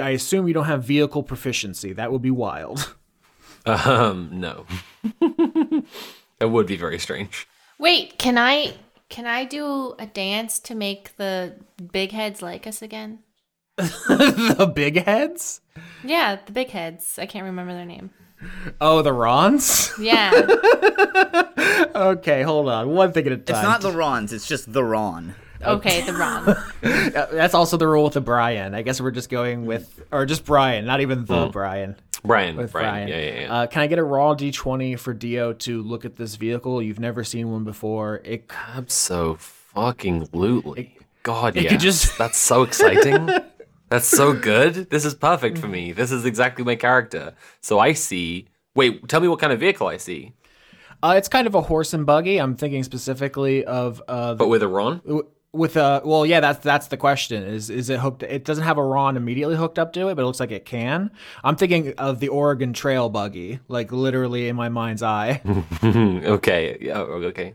I 0.00 0.10
assume 0.10 0.48
you 0.48 0.54
don't 0.54 0.64
have 0.66 0.84
vehicle 0.84 1.22
proficiency. 1.22 1.92
That 1.92 2.12
would 2.12 2.22
be 2.22 2.30
wild. 2.30 2.94
Um, 3.66 4.30
no. 4.32 4.64
that 6.38 6.48
would 6.48 6.68
be 6.68 6.76
very 6.76 7.00
strange. 7.00 7.48
Wait, 7.80 8.16
can 8.16 8.38
I 8.38 8.74
can 9.08 9.26
I 9.26 9.44
do 9.44 9.96
a 9.98 10.06
dance 10.06 10.60
to 10.60 10.76
make 10.76 11.16
the 11.16 11.56
big 11.92 12.12
heads 12.12 12.42
like 12.42 12.68
us 12.68 12.80
again? 12.80 13.20
the 13.76 14.72
big 14.72 15.02
heads. 15.02 15.62
Yeah, 16.04 16.38
the 16.46 16.52
big 16.52 16.70
heads. 16.70 17.18
I 17.18 17.26
can't 17.26 17.44
remember 17.44 17.72
their 17.72 17.84
name. 17.84 18.10
Oh, 18.80 19.02
the 19.02 19.12
Rons. 19.12 19.92
Yeah. 19.98 20.30
okay, 21.94 22.42
hold 22.42 22.68
on. 22.68 22.90
One 22.90 23.12
thing 23.12 23.26
at 23.26 23.32
a 23.32 23.36
time. 23.36 23.56
It's 23.56 23.64
not 23.64 23.80
the 23.80 23.90
Rons. 23.90 24.32
It's 24.32 24.46
just 24.46 24.72
the 24.72 24.84
Ron. 24.84 25.34
Okay, 25.62 26.02
the 26.02 26.12
Ron. 26.12 26.56
That's 26.80 27.54
also 27.54 27.76
the 27.76 27.88
rule 27.88 28.04
with 28.04 28.14
the 28.14 28.20
Brian. 28.20 28.74
I 28.74 28.82
guess 28.82 29.00
we're 29.00 29.10
just 29.10 29.30
going 29.30 29.66
with, 29.66 30.02
or 30.12 30.26
just 30.26 30.44
Brian, 30.44 30.84
not 30.84 31.00
even 31.00 31.24
the 31.24 31.48
Brian. 31.48 31.96
Brian, 32.24 32.56
With 32.56 32.72
Brian. 32.72 33.06
Brian. 33.06 33.08
Yeah, 33.08 33.18
yeah, 33.20 33.40
yeah. 33.40 33.52
Uh, 33.54 33.66
can 33.66 33.82
I 33.82 33.86
get 33.86 33.98
a 33.98 34.04
raw 34.04 34.34
d20 34.34 34.98
for 34.98 35.14
Dio 35.14 35.52
to 35.52 35.82
look 35.82 36.04
at 36.04 36.16
this 36.16 36.36
vehicle? 36.36 36.82
You've 36.82 36.98
never 36.98 37.22
seen 37.24 37.50
one 37.50 37.64
before. 37.64 38.20
It 38.24 38.50
so 38.88 39.36
fucking 39.36 40.28
lootly. 40.28 40.92
God, 41.22 41.56
it 41.56 41.64
yeah. 41.64 41.70
could 41.70 41.80
just- 41.80 42.18
That's 42.18 42.38
so 42.38 42.62
exciting. 42.62 43.30
That's 43.88 44.08
so 44.08 44.32
good. 44.32 44.90
This 44.90 45.04
is 45.04 45.14
perfect 45.14 45.58
for 45.58 45.68
me. 45.68 45.92
This 45.92 46.10
is 46.10 46.24
exactly 46.24 46.64
my 46.64 46.74
character. 46.74 47.34
So 47.60 47.78
I 47.78 47.92
see. 47.92 48.48
Wait, 48.74 49.08
tell 49.08 49.20
me 49.20 49.28
what 49.28 49.38
kind 49.38 49.52
of 49.52 49.60
vehicle 49.60 49.86
I 49.86 49.96
see. 49.96 50.32
Uh, 51.02 51.14
it's 51.16 51.28
kind 51.28 51.46
of 51.46 51.54
a 51.54 51.60
horse 51.60 51.94
and 51.94 52.04
buggy. 52.04 52.38
I'm 52.38 52.56
thinking 52.56 52.82
specifically 52.82 53.64
of 53.64 54.02
uh, 54.08 54.30
the, 54.30 54.36
But 54.38 54.48
with 54.48 54.62
a 54.62 54.68
Ron? 54.68 55.00
With 55.56 55.76
a 55.76 56.02
well, 56.04 56.26
yeah. 56.26 56.40
That's 56.40 56.60
that's 56.60 56.88
the 56.88 56.96
question. 56.96 57.42
Is 57.42 57.70
is 57.70 57.90
it 57.90 58.00
hooked? 58.00 58.22
It 58.22 58.44
doesn't 58.44 58.64
have 58.64 58.78
a 58.78 58.84
Ron 58.84 59.16
immediately 59.16 59.56
hooked 59.56 59.78
up 59.78 59.92
to 59.94 60.08
it, 60.08 60.14
but 60.14 60.22
it 60.22 60.26
looks 60.26 60.40
like 60.40 60.50
it 60.50 60.64
can. 60.64 61.10
I'm 61.42 61.56
thinking 61.56 61.94
of 61.98 62.20
the 62.20 62.28
Oregon 62.28 62.72
Trail 62.72 63.08
buggy, 63.08 63.60
like 63.68 63.92
literally 63.92 64.48
in 64.48 64.56
my 64.56 64.68
mind's 64.68 65.02
eye. 65.02 65.40
okay. 65.84 66.78
Yeah. 66.80 67.00
Okay. 67.00 67.54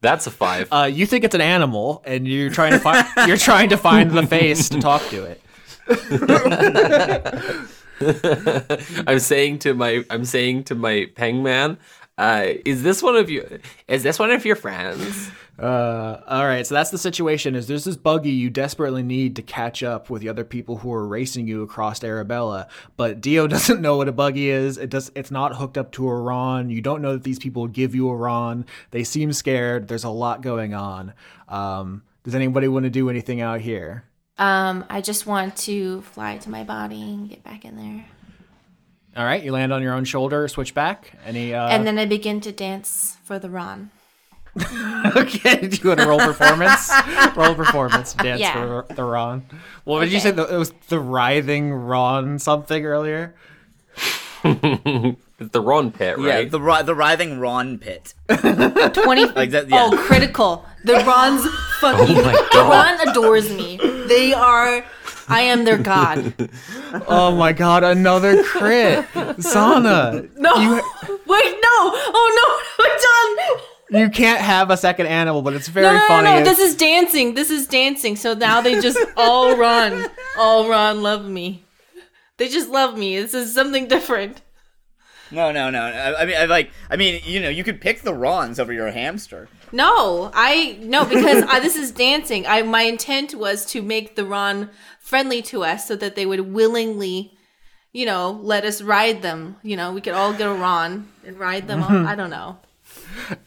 That's 0.00 0.26
a 0.26 0.30
five. 0.30 0.68
Uh, 0.72 0.88
you 0.92 1.06
think 1.06 1.24
it's 1.24 1.34
an 1.34 1.40
animal, 1.40 2.02
and 2.06 2.26
you're 2.26 2.50
trying 2.50 2.72
to 2.72 2.78
find 2.78 3.06
you're 3.26 3.36
trying 3.36 3.70
to 3.70 3.76
find 3.76 4.10
the 4.10 4.26
face 4.26 4.68
to 4.68 4.80
talk 4.80 5.02
to 5.08 5.24
it. 5.24 5.42
I'm 9.08 9.18
saying 9.18 9.58
to 9.60 9.74
my 9.74 10.04
I'm 10.08 10.24
saying 10.24 10.64
to 10.64 10.76
my 10.76 11.08
Pengman, 11.16 11.78
uh, 12.18 12.54
is 12.64 12.82
this 12.82 13.02
one 13.02 13.16
of 13.16 13.30
you? 13.30 13.60
Is 13.86 14.02
this 14.02 14.18
one 14.18 14.30
of 14.30 14.44
your 14.44 14.56
friends? 14.56 15.30
Uh, 15.58 16.22
all 16.28 16.46
right, 16.46 16.64
so 16.64 16.72
that's 16.76 16.90
the 16.90 16.98
situation. 16.98 17.56
Is 17.56 17.66
there's 17.66 17.82
this 17.82 17.96
buggy 17.96 18.30
you 18.30 18.48
desperately 18.48 19.02
need 19.02 19.34
to 19.34 19.42
catch 19.42 19.82
up 19.82 20.08
with 20.08 20.22
the 20.22 20.28
other 20.28 20.44
people 20.44 20.76
who 20.76 20.92
are 20.92 21.04
racing 21.04 21.48
you 21.48 21.62
across 21.64 22.04
Arabella, 22.04 22.68
but 22.96 23.20
Dio 23.20 23.46
doesn't 23.48 23.80
know 23.80 23.96
what 23.96 24.06
a 24.06 24.12
buggy 24.12 24.50
is. 24.50 24.78
It 24.78 24.88
does. 24.88 25.10
It's 25.16 25.32
not 25.32 25.56
hooked 25.56 25.76
up 25.76 25.90
to 25.92 26.08
a 26.08 26.14
Ron. 26.14 26.70
You 26.70 26.80
don't 26.80 27.02
know 27.02 27.14
that 27.14 27.24
these 27.24 27.40
people 27.40 27.62
would 27.62 27.72
give 27.72 27.92
you 27.92 28.08
a 28.08 28.14
Ron. 28.14 28.66
They 28.92 29.02
seem 29.02 29.32
scared. 29.32 29.88
There's 29.88 30.04
a 30.04 30.10
lot 30.10 30.42
going 30.42 30.74
on. 30.74 31.12
Um, 31.48 32.02
does 32.22 32.36
anybody 32.36 32.68
want 32.68 32.84
to 32.84 32.90
do 32.90 33.10
anything 33.10 33.40
out 33.40 33.60
here? 33.60 34.04
Um, 34.38 34.84
I 34.88 35.00
just 35.00 35.26
want 35.26 35.56
to 35.56 36.02
fly 36.02 36.38
to 36.38 36.50
my 36.50 36.62
body 36.62 37.02
and 37.02 37.28
get 37.28 37.42
back 37.42 37.64
in 37.64 37.76
there. 37.76 38.04
All 39.18 39.24
right, 39.24 39.42
you 39.42 39.50
land 39.50 39.72
on 39.72 39.82
your 39.82 39.94
own 39.94 40.04
shoulder, 40.04 40.46
switch 40.46 40.74
back. 40.74 41.12
Any? 41.26 41.52
Uh, 41.52 41.66
and 41.68 41.84
then 41.84 41.98
I 41.98 42.06
begin 42.06 42.40
to 42.42 42.52
dance 42.52 43.16
for 43.24 43.40
the 43.40 43.50
Ron. 43.50 43.90
okay, 45.16 45.66
do 45.66 45.76
you 45.76 45.88
want 45.88 45.98
to 46.00 46.06
roll 46.06 46.20
performance? 46.20 46.88
roll 47.36 47.54
performance, 47.56 48.14
dance 48.14 48.40
Yeah. 48.40 48.52
for 48.86 48.94
the 48.94 49.02
Ron. 49.02 49.44
Well, 49.84 50.00
did 50.00 50.12
you 50.12 50.20
say? 50.20 50.30
The, 50.30 50.44
it 50.54 50.56
was 50.56 50.72
the 50.88 51.00
writhing 51.00 51.72
Ron 51.72 52.38
something 52.38 52.86
earlier. 52.86 53.34
the 54.44 55.16
Ron 55.54 55.90
pit, 55.90 56.16
Yeah, 56.20 56.34
right? 56.34 56.50
the 56.50 56.82
the 56.84 56.94
writhing 56.94 57.40
Ron 57.40 57.78
pit. 57.78 58.14
20 58.28 59.26
Like 59.32 59.50
that- 59.50 59.68
yeah. 59.68 59.88
Oh, 59.92 59.96
critical. 59.96 60.64
The 60.84 60.94
Ron's 60.94 61.44
fucking 61.80 62.16
Oh 62.16 62.22
my 62.24 62.48
God. 62.52 62.98
Ron 63.00 63.08
adores 63.08 63.52
me. 63.52 63.78
They 64.06 64.32
are 64.32 64.84
I 65.28 65.42
am 65.42 65.64
their 65.64 65.78
god. 65.78 66.34
Oh 67.06 67.36
my 67.36 67.52
god, 67.52 67.84
another 67.84 68.42
crit. 68.44 69.04
Zana. 69.12 70.28
No. 70.38 70.54
You, 70.56 70.74
Wait, 70.74 71.52
no. 71.62 71.76
Oh 72.16 72.28
no, 72.78 72.84
we're 72.84 74.00
done. 74.00 74.02
you 74.04 74.10
can't 74.10 74.40
have 74.40 74.70
a 74.70 74.76
second 74.76 75.06
animal, 75.06 75.42
but 75.42 75.52
it's 75.52 75.68
very 75.68 75.86
No, 75.86 75.92
no, 75.92 75.98
no, 75.98 76.06
funny. 76.08 76.30
no. 76.30 76.38
if- 76.38 76.44
This 76.44 76.58
is 76.58 76.74
dancing. 76.76 77.34
This 77.34 77.50
is 77.50 77.66
dancing. 77.66 78.16
So 78.16 78.32
now 78.34 78.60
they 78.62 78.80
just 78.80 78.98
all 79.16 79.54
run. 79.56 80.06
All 80.38 80.68
run, 80.68 81.02
love 81.02 81.26
me. 81.26 81.64
They 82.38 82.48
just 82.48 82.70
love 82.70 82.96
me. 82.96 83.20
This 83.20 83.34
is 83.34 83.52
something 83.54 83.86
different. 83.88 84.40
No, 85.30 85.52
no, 85.52 85.68
no. 85.68 85.82
I, 85.82 86.22
I 86.22 86.24
mean, 86.24 86.36
I 86.38 86.44
like. 86.46 86.70
I 86.88 86.96
mean, 86.96 87.20
you 87.24 87.40
know, 87.40 87.50
you 87.50 87.62
could 87.64 87.80
pick 87.82 88.00
the 88.00 88.14
Rons 88.14 88.58
over 88.58 88.72
your 88.72 88.90
hamster. 88.90 89.48
No, 89.72 90.30
I 90.34 90.78
no 90.80 91.04
because 91.04 91.44
I, 91.44 91.60
this 91.60 91.76
is 91.76 91.90
dancing. 91.90 92.46
I 92.46 92.62
my 92.62 92.82
intent 92.82 93.34
was 93.34 93.64
to 93.66 93.82
make 93.82 94.16
the 94.16 94.24
Ron 94.24 94.70
friendly 95.00 95.42
to 95.42 95.64
us 95.64 95.86
so 95.86 95.96
that 95.96 96.16
they 96.16 96.26
would 96.26 96.40
willingly, 96.40 97.36
you 97.92 98.06
know, 98.06 98.38
let 98.42 98.64
us 98.64 98.82
ride 98.82 99.22
them. 99.22 99.56
You 99.62 99.76
know, 99.76 99.92
we 99.92 100.00
could 100.00 100.14
all 100.14 100.32
get 100.32 100.48
a 100.48 100.54
Ron 100.54 101.08
and 101.26 101.38
ride 101.38 101.68
them. 101.68 101.82
All, 101.82 101.90
mm-hmm. 101.90 102.06
I 102.06 102.14
don't 102.14 102.30
know. 102.30 102.58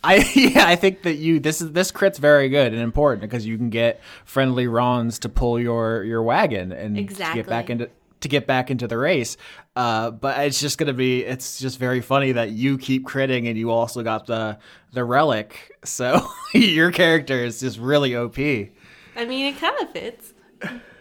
I 0.03 0.29
yeah, 0.35 0.67
I 0.67 0.75
think 0.75 1.03
that 1.03 1.15
you 1.15 1.39
this 1.39 1.61
is 1.61 1.71
this 1.71 1.91
crit's 1.91 2.19
very 2.19 2.49
good 2.49 2.73
and 2.73 2.81
important 2.81 3.21
because 3.21 3.45
you 3.45 3.57
can 3.57 3.69
get 3.69 4.01
friendly 4.25 4.67
Rons 4.67 5.19
to 5.19 5.29
pull 5.29 5.59
your 5.59 6.03
your 6.03 6.21
wagon 6.23 6.71
and 6.71 6.95
to 6.95 7.03
get 7.33 7.47
back 7.47 7.69
into 7.69 7.89
to 8.21 8.27
get 8.27 8.47
back 8.47 8.71
into 8.71 8.87
the 8.87 8.97
race. 8.97 9.37
Uh, 9.75 10.11
but 10.11 10.39
it's 10.39 10.59
just 10.59 10.77
gonna 10.77 10.93
be 10.93 11.23
it's 11.23 11.59
just 11.59 11.77
very 11.77 12.01
funny 12.01 12.31
that 12.31 12.51
you 12.51 12.77
keep 12.77 13.05
critting 13.05 13.47
and 13.47 13.57
you 13.57 13.69
also 13.71 14.03
got 14.03 14.25
the 14.25 14.57
the 14.93 15.03
relic. 15.03 15.77
So 15.83 16.25
your 16.53 16.91
character 16.91 17.43
is 17.43 17.59
just 17.59 17.77
really 17.77 18.15
OP. 18.15 18.37
I 18.37 19.25
mean, 19.25 19.53
it 19.53 19.59
kind 19.59 19.75
of 19.81 19.91
fits. 19.91 20.33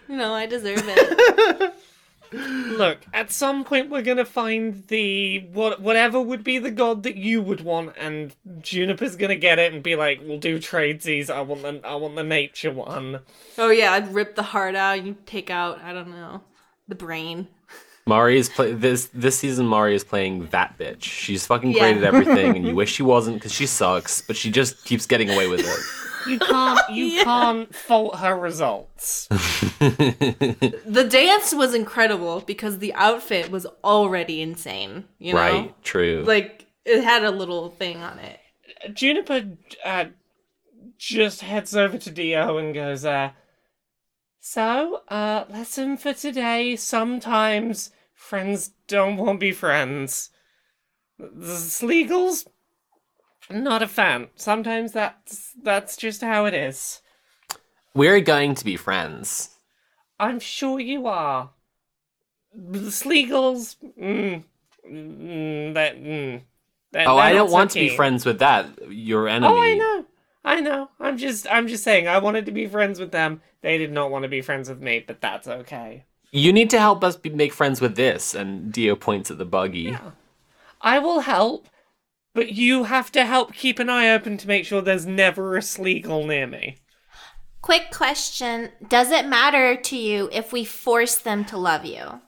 You 0.07 0.17
know, 0.17 0.33
I 0.33 0.45
deserve 0.45 0.83
it. 0.83 1.73
Look, 2.33 2.99
at 3.13 3.29
some 3.29 3.65
point 3.65 3.89
we're 3.89 4.01
gonna 4.01 4.23
find 4.23 4.87
the 4.87 5.39
what 5.51 5.81
whatever 5.81 6.21
would 6.21 6.45
be 6.45 6.59
the 6.59 6.71
god 6.71 7.03
that 7.03 7.17
you 7.17 7.41
would 7.41 7.59
want, 7.61 7.93
and 7.97 8.33
Juniper's 8.61 9.17
gonna 9.17 9.35
get 9.35 9.59
it 9.59 9.73
and 9.73 9.83
be 9.83 9.97
like, 9.97 10.21
"We'll 10.23 10.37
do 10.37 10.57
tradesies. 10.57 11.29
I 11.29 11.41
want 11.41 11.63
the 11.63 11.81
I 11.83 11.95
want 11.95 12.15
the 12.15 12.23
nature 12.23 12.71
one." 12.71 13.19
oh 13.57 13.69
yeah, 13.69 13.91
I'd 13.91 14.13
rip 14.13 14.35
the 14.35 14.43
heart 14.43 14.75
out. 14.75 15.03
You 15.03 15.17
take 15.25 15.49
out, 15.49 15.81
I 15.83 15.91
don't 15.91 16.11
know, 16.11 16.41
the 16.91 16.95
brain. 16.95 17.47
Mari 18.05 18.37
is 18.37 18.49
play 18.49 18.73
this 18.73 19.07
this 19.13 19.37
season. 19.39 19.65
Mari 19.65 19.95
is 19.95 20.03
playing 20.03 20.47
that 20.47 20.77
bitch. 20.77 21.03
She's 21.03 21.45
fucking 21.47 21.71
Yeah. 21.71 21.79
great 21.79 21.97
at 21.97 22.03
everything, 22.03 22.55
and 22.57 22.65
you 22.67 22.75
wish 22.81 22.91
she 22.91 23.03
wasn't 23.03 23.37
because 23.37 23.51
she 23.53 23.65
sucks, 23.65 24.21
but 24.21 24.35
she 24.35 24.51
just 24.51 24.85
keeps 24.85 25.05
getting 25.05 25.29
away 25.29 25.47
with 25.47 25.61
it. 25.61 26.29
You 26.29 26.37
can't 26.39 26.79
you 26.91 27.23
can't 27.23 27.73
fault 27.73 28.17
her 28.17 28.35
results. 28.35 29.27
The 29.81 31.07
dance 31.09 31.53
was 31.53 31.73
incredible 31.73 32.41
because 32.41 32.77
the 32.79 32.93
outfit 32.93 33.49
was 33.49 33.65
already 33.83 34.41
insane. 34.41 35.05
You 35.19 35.33
know, 35.33 35.39
Right? 35.39 35.83
True. 35.83 36.23
like 36.27 36.67
it 36.85 37.03
had 37.03 37.23
a 37.23 37.31
little 37.31 37.69
thing 37.69 37.97
on 38.03 38.19
it. 38.19 38.39
Juniper 38.93 39.45
uh, 39.85 40.05
just 40.97 41.41
heads 41.41 41.75
over 41.75 41.97
to 41.99 42.11
Dio 42.11 42.57
and 42.57 42.73
goes, 42.73 43.05
uh, 43.05 43.31
So, 44.43 45.03
uh, 45.07 45.45
lesson 45.49 45.97
for 45.97 46.13
today. 46.13 46.75
Sometimes 46.75 47.91
friends 48.13 48.71
don't 48.87 49.17
want 49.17 49.35
to 49.39 49.39
be 49.39 49.51
friends. 49.51 50.31
The 51.19 51.55
Sleagles? 51.57 52.47
Not 53.51 53.83
a 53.83 53.87
fan. 53.87 54.29
Sometimes 54.35 54.93
that's 54.93 55.53
that's 55.61 55.95
just 55.95 56.21
how 56.21 56.45
it 56.45 56.53
is. 56.55 57.01
We're 57.93 58.21
going 58.21 58.55
to 58.55 58.65
be 58.65 58.77
friends. 58.77 59.49
I'm 60.19 60.39
sure 60.39 60.79
you 60.79 61.05
are. 61.07 61.51
The 62.53 62.91
Sleagles, 62.91 63.75
mm, 63.99 64.43
mm, 64.89 65.73
that, 65.73 65.97
mm, 66.01 66.41
they're- 66.91 67.05
Oh, 67.07 67.17
I 67.17 67.33
don't 67.33 67.51
want 67.51 67.71
to 67.71 67.79
be 67.79 67.95
friends 67.95 68.25
with 68.25 68.39
that. 68.39 68.67
Your 68.89 69.27
enemy. 69.27 69.53
Oh, 69.53 69.61
I 69.61 69.73
know. 69.75 70.05
I 70.43 70.59
know. 70.59 70.89
I'm 70.99 71.17
just 71.17 71.47
I'm 71.49 71.67
just 71.67 71.83
saying 71.83 72.07
I 72.07 72.17
wanted 72.17 72.45
to 72.47 72.51
be 72.51 72.67
friends 72.67 72.99
with 72.99 73.11
them. 73.11 73.41
They 73.61 73.77
did 73.77 73.91
not 73.91 74.11
want 74.11 74.23
to 74.23 74.29
be 74.29 74.41
friends 74.41 74.69
with 74.69 74.81
me, 74.81 75.03
but 75.05 75.21
that's 75.21 75.47
okay. 75.47 76.05
You 76.31 76.53
need 76.53 76.69
to 76.71 76.79
help 76.79 77.03
us 77.03 77.15
be, 77.15 77.29
make 77.29 77.53
friends 77.53 77.81
with 77.81 77.95
this. 77.95 78.33
And 78.33 78.71
Dio 78.71 78.95
points 78.95 79.29
at 79.29 79.37
the 79.37 79.45
buggy. 79.45 79.79
Yeah. 79.79 80.11
I 80.81 80.97
will 80.97 81.19
help, 81.19 81.67
but 82.33 82.53
you 82.53 82.85
have 82.85 83.11
to 83.11 83.25
help 83.25 83.53
keep 83.53 83.77
an 83.79 83.89
eye 83.89 84.09
open 84.09 84.37
to 84.37 84.47
make 84.47 84.65
sure 84.65 84.81
there's 84.81 85.05
never 85.05 85.55
a 85.55 85.59
Sleagle 85.59 86.25
near 86.25 86.47
me. 86.47 86.77
Quick 87.61 87.91
question: 87.91 88.69
Does 88.87 89.11
it 89.11 89.27
matter 89.27 89.75
to 89.75 89.95
you 89.95 90.29
if 90.31 90.51
we 90.51 90.65
force 90.65 91.15
them 91.17 91.45
to 91.45 91.57
love 91.57 91.85
you? 91.85 92.21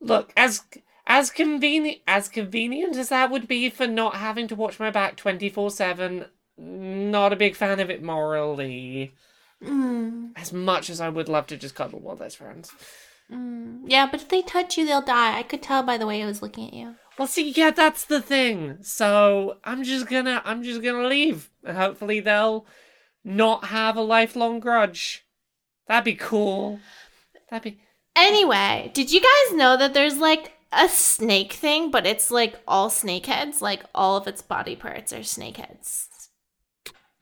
Look, 0.00 0.32
as 0.36 0.62
as 1.06 1.30
convenient 1.30 1.98
as 2.06 2.28
convenient 2.28 2.96
as 2.96 3.10
that 3.10 3.30
would 3.30 3.46
be 3.46 3.70
for 3.70 3.86
not 3.86 4.16
having 4.16 4.48
to 4.48 4.56
watch 4.56 4.80
my 4.80 4.90
back 4.90 5.16
24/7, 5.16 6.26
not 6.58 7.32
a 7.32 7.36
big 7.36 7.54
fan 7.54 7.80
of 7.80 7.90
it 7.90 8.02
morally. 8.02 9.14
Mm. 9.62 10.32
As 10.36 10.52
much 10.52 10.90
as 10.90 11.00
I 11.00 11.08
would 11.08 11.28
love 11.28 11.46
to 11.48 11.56
just 11.56 11.74
cuddle 11.74 12.00
while 12.00 12.16
there's 12.16 12.34
friends. 12.34 12.70
Mm. 13.30 13.82
Yeah, 13.86 14.08
but 14.10 14.22
if 14.22 14.28
they 14.28 14.42
touch 14.42 14.76
you, 14.76 14.86
they'll 14.86 15.02
die. 15.02 15.38
I 15.38 15.42
could 15.42 15.62
tell 15.62 15.82
by 15.82 15.98
the 15.98 16.06
way 16.06 16.22
I 16.22 16.26
was 16.26 16.42
looking 16.42 16.68
at 16.68 16.74
you. 16.74 16.94
Well, 17.18 17.28
see, 17.28 17.50
yeah, 17.50 17.70
that's 17.70 18.04
the 18.04 18.22
thing. 18.22 18.78
So 18.82 19.58
I'm 19.64 19.82
just 19.82 20.08
gonna, 20.08 20.40
I'm 20.44 20.62
just 20.62 20.82
gonna 20.82 21.08
leave, 21.08 21.50
and 21.64 21.76
hopefully 21.76 22.20
they'll 22.20 22.66
not 23.24 23.66
have 23.66 23.96
a 23.96 24.02
lifelong 24.02 24.60
grudge. 24.60 25.26
That'd 25.88 26.04
be 26.04 26.14
cool. 26.14 26.80
That'd 27.50 27.74
be. 27.74 27.80
Anyway, 28.14 28.90
did 28.94 29.12
you 29.12 29.20
guys 29.20 29.56
know 29.56 29.76
that 29.76 29.94
there's 29.94 30.18
like 30.18 30.52
a 30.72 30.88
snake 30.88 31.52
thing, 31.52 31.90
but 31.90 32.06
it's 32.06 32.30
like 32.30 32.60
all 32.66 32.90
snake 32.90 33.26
heads, 33.26 33.62
like 33.62 33.82
all 33.94 34.16
of 34.16 34.26
its 34.26 34.42
body 34.42 34.76
parts 34.76 35.12
are 35.12 35.20
snakeheads. 35.20 36.06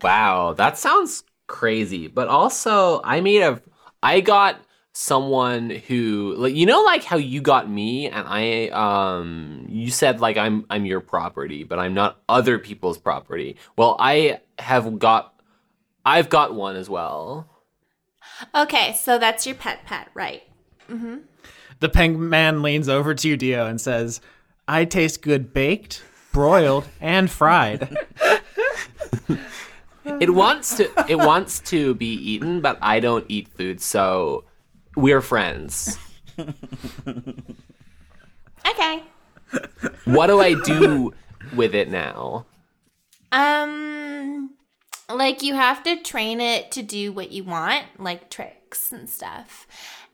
Wow, 0.06 0.52
that 0.52 0.78
sounds 0.78 1.24
crazy. 1.48 2.06
But 2.06 2.28
also, 2.28 3.00
I 3.02 3.20
made 3.20 3.42
a. 3.42 3.60
I 4.02 4.20
got 4.20 4.60
someone 4.92 5.68
who 5.68 6.34
like 6.38 6.54
you 6.54 6.64
know 6.64 6.80
like 6.82 7.02
how 7.04 7.16
you 7.16 7.42
got 7.42 7.68
me 7.68 8.08
and 8.08 8.26
I 8.26 8.68
um 8.68 9.66
you 9.68 9.90
said 9.90 10.20
like 10.20 10.38
I'm 10.38 10.64
I'm 10.70 10.86
your 10.86 11.00
property 11.00 11.64
but 11.64 11.78
I'm 11.78 11.92
not 11.92 12.18
other 12.30 12.58
people's 12.58 12.96
property. 12.96 13.56
Well, 13.76 13.96
I 13.98 14.40
have 14.58 14.98
got 14.98 15.34
I've 16.06 16.30
got 16.30 16.54
one 16.54 16.76
as 16.76 16.88
well. 16.88 17.46
Okay, 18.54 18.94
so 18.94 19.18
that's 19.18 19.44
your 19.44 19.56
pet 19.56 19.84
pet, 19.84 20.08
right? 20.14 20.44
The 21.80 21.88
penguin 21.88 22.30
man 22.30 22.62
leans 22.62 22.88
over 22.88 23.12
to 23.12 23.28
you, 23.28 23.36
Dio, 23.36 23.66
and 23.66 23.80
says, 23.80 24.20
I 24.68 24.84
taste 24.86 25.20
good 25.20 25.52
baked, 25.52 26.02
broiled, 26.32 26.86
and 27.00 27.28
fried. 27.30 27.94
It 30.20 30.30
wants 30.30 30.76
to 30.76 30.90
it 31.08 31.16
wants 31.16 31.60
to 31.60 31.94
be 31.94 32.14
eaten, 32.14 32.60
but 32.60 32.78
I 32.80 33.00
don't 33.00 33.24
eat 33.28 33.48
food, 33.48 33.80
so 33.80 34.44
we're 34.96 35.20
friends. 35.20 35.98
Okay. 38.68 39.02
What 40.04 40.26
do 40.26 40.40
I 40.40 40.54
do 40.54 41.12
with 41.54 41.74
it 41.74 41.88
now? 41.88 42.46
Um 43.32 44.50
like 45.08 45.42
you 45.42 45.54
have 45.54 45.82
to 45.84 46.02
train 46.02 46.40
it 46.40 46.72
to 46.72 46.82
do 46.82 47.12
what 47.12 47.30
you 47.30 47.44
want, 47.44 47.84
like 47.98 48.28
tricks 48.28 48.92
and 48.92 49.08
stuff. 49.08 49.66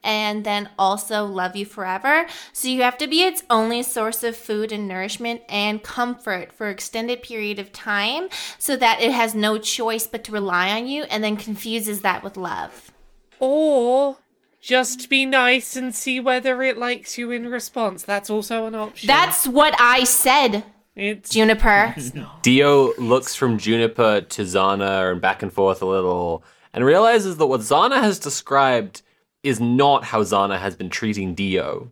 And 0.04 0.44
then 0.44 0.68
also 0.78 1.24
love 1.24 1.54
you 1.54 1.64
forever. 1.64 2.26
So 2.52 2.68
you 2.68 2.82
have 2.82 2.98
to 2.98 3.06
be 3.06 3.22
its 3.22 3.44
only 3.48 3.82
source 3.82 4.22
of 4.22 4.36
food 4.36 4.72
and 4.72 4.88
nourishment 4.88 5.42
and 5.48 5.82
comfort 5.82 6.52
for 6.52 6.68
extended 6.68 7.22
period 7.22 7.58
of 7.58 7.72
time 7.72 8.28
so 8.58 8.76
that 8.76 9.00
it 9.00 9.12
has 9.12 9.34
no 9.34 9.58
choice 9.58 10.06
but 10.06 10.24
to 10.24 10.32
rely 10.32 10.70
on 10.70 10.86
you 10.86 11.04
and 11.04 11.22
then 11.22 11.36
confuses 11.36 12.00
that 12.00 12.24
with 12.24 12.36
love. 12.36 12.90
Or 13.38 14.18
just 14.60 15.10
be 15.10 15.26
nice 15.26 15.76
and 15.76 15.94
see 15.94 16.20
whether 16.20 16.62
it 16.62 16.78
likes 16.78 17.18
you 17.18 17.30
in 17.30 17.48
response. 17.48 18.04
That's 18.04 18.30
also 18.30 18.66
an 18.66 18.74
option. 18.74 19.08
That's 19.08 19.46
what 19.46 19.74
I 19.80 20.04
said, 20.04 20.64
it's 20.94 21.30
Juniper. 21.30 21.94
Dio 22.42 22.94
looks 22.96 23.34
from 23.34 23.58
Juniper 23.58 24.20
to 24.20 24.42
Zana 24.42 25.10
and 25.10 25.20
back 25.20 25.42
and 25.42 25.52
forth 25.52 25.80
a 25.80 25.86
little 25.86 26.44
and 26.72 26.84
realizes 26.84 27.38
that 27.38 27.46
what 27.46 27.60
Zana 27.60 28.00
has 28.00 28.18
described 28.18 29.01
is 29.42 29.60
not 29.60 30.04
how 30.04 30.22
Zana 30.22 30.58
has 30.58 30.76
been 30.76 30.90
treating 30.90 31.34
Dio. 31.34 31.90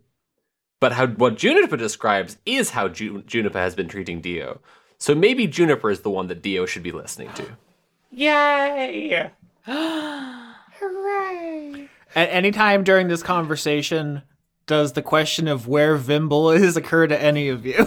But 0.81 0.93
how 0.93 1.07
what 1.09 1.37
Juniper 1.37 1.77
describes 1.77 2.39
is 2.47 2.71
how 2.71 2.89
Ju- 2.89 3.23
Juniper 3.27 3.59
has 3.59 3.75
been 3.75 3.89
treating 3.89 4.21
Dio. 4.21 4.61
So 4.99 5.15
maybe 5.15 5.47
Juniper 5.47 5.91
is 5.91 6.01
the 6.01 6.11
one 6.11 6.27
that 6.29 6.43
Dio 6.43 6.67
should 6.67 6.83
be 6.83 6.93
listening 6.93 7.31
to. 7.35 7.45
yay. 8.11 9.31
Hooray! 9.67 11.89
At 12.15 12.29
any 12.31 12.51
time 12.51 12.83
during 12.85 13.09
this 13.09 13.23
conversation, 13.23 14.23
does 14.67 14.93
the 14.95 15.03
question 15.03 15.47
of 15.49 15.69
where 15.69 15.97
Vimble 15.97 16.51
is 16.51 16.77
occur 16.77 17.07
to 17.07 17.21
any 17.21 17.49
of 17.49 17.65
you? 17.67 17.77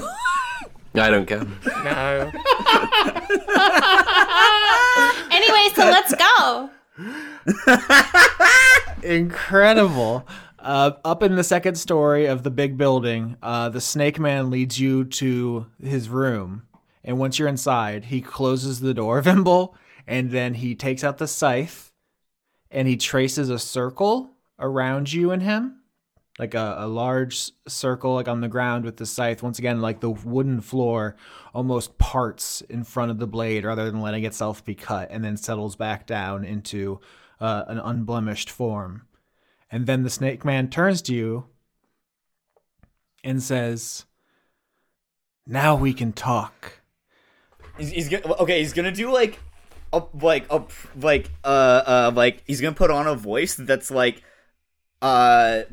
I 0.95 1.09
don't 1.09 1.25
care. 1.25 1.43
No. 1.65 2.31
anyway, 5.31 5.69
so 5.75 5.85
let's 5.89 6.13
go. 6.13 6.69
Incredible. 9.03 10.27
Uh, 10.59 10.91
up 11.03 11.21
in 11.23 11.35
the 11.35 11.43
second 11.43 11.75
story 11.75 12.25
of 12.25 12.43
the 12.43 12.49
big 12.49 12.77
building, 12.77 13.35
uh, 13.43 13.69
the 13.69 13.81
Snake 13.81 14.17
Man 14.17 14.49
leads 14.49 14.79
you 14.79 15.03
to 15.03 15.65
his 15.81 16.07
room, 16.07 16.63
and 17.03 17.19
once 17.19 17.37
you're 17.37 17.49
inside, 17.49 18.05
he 18.05 18.21
closes 18.21 18.79
the 18.79 18.93
door, 18.93 19.21
Vimble, 19.23 19.75
and 20.07 20.31
then 20.31 20.53
he 20.53 20.73
takes 20.73 21.03
out 21.03 21.17
the 21.17 21.27
scythe, 21.27 21.91
and 22.71 22.87
he 22.87 22.95
traces 22.95 23.49
a 23.49 23.59
circle 23.59 24.37
around 24.57 25.11
you 25.11 25.31
and 25.31 25.43
him, 25.43 25.81
like 26.39 26.53
a, 26.53 26.75
a 26.79 26.87
large 26.87 27.51
circle, 27.67 28.13
like 28.13 28.29
on 28.29 28.39
the 28.39 28.47
ground 28.47 28.85
with 28.85 28.95
the 28.95 29.05
scythe. 29.05 29.43
Once 29.43 29.59
again, 29.59 29.81
like 29.81 29.99
the 29.99 30.11
wooden 30.11 30.61
floor 30.61 31.17
almost 31.53 31.97
parts 31.97 32.61
in 32.61 32.85
front 32.85 33.11
of 33.11 33.19
the 33.19 33.27
blade 33.27 33.65
rather 33.65 33.91
than 33.91 34.01
letting 34.01 34.23
itself 34.23 34.63
be 34.63 34.75
cut, 34.75 35.09
and 35.11 35.25
then 35.25 35.35
settles 35.35 35.75
back 35.75 36.07
down 36.07 36.45
into 36.45 37.01
uh, 37.43 37.65
an 37.67 37.77
unblemished 37.77 38.49
form. 38.49 39.05
And 39.69 39.85
then 39.85 40.03
the 40.03 40.09
snake 40.09 40.45
man 40.45 40.69
turns 40.69 41.01
to 41.03 41.13
you 41.13 41.45
and 43.23 43.43
says, 43.43 44.05
Now 45.45 45.75
we 45.75 45.93
can 45.93 46.13
talk. 46.13 46.79
He's, 47.77 47.91
he's 47.91 48.09
gonna 48.09 48.33
okay. 48.35 48.59
He's 48.59 48.71
gonna 48.71 48.91
do 48.91 49.11
like 49.11 49.39
a 49.91 50.03
like 50.13 50.45
a 50.51 50.63
like 50.95 51.31
uh 51.43 51.81
uh 51.85 52.11
like 52.15 52.43
he's 52.45 52.61
gonna 52.61 52.75
put 52.75 52.91
on 52.91 53.07
a 53.07 53.15
voice 53.15 53.55
that's 53.55 53.91
like 53.91 54.23
uh 55.01 55.63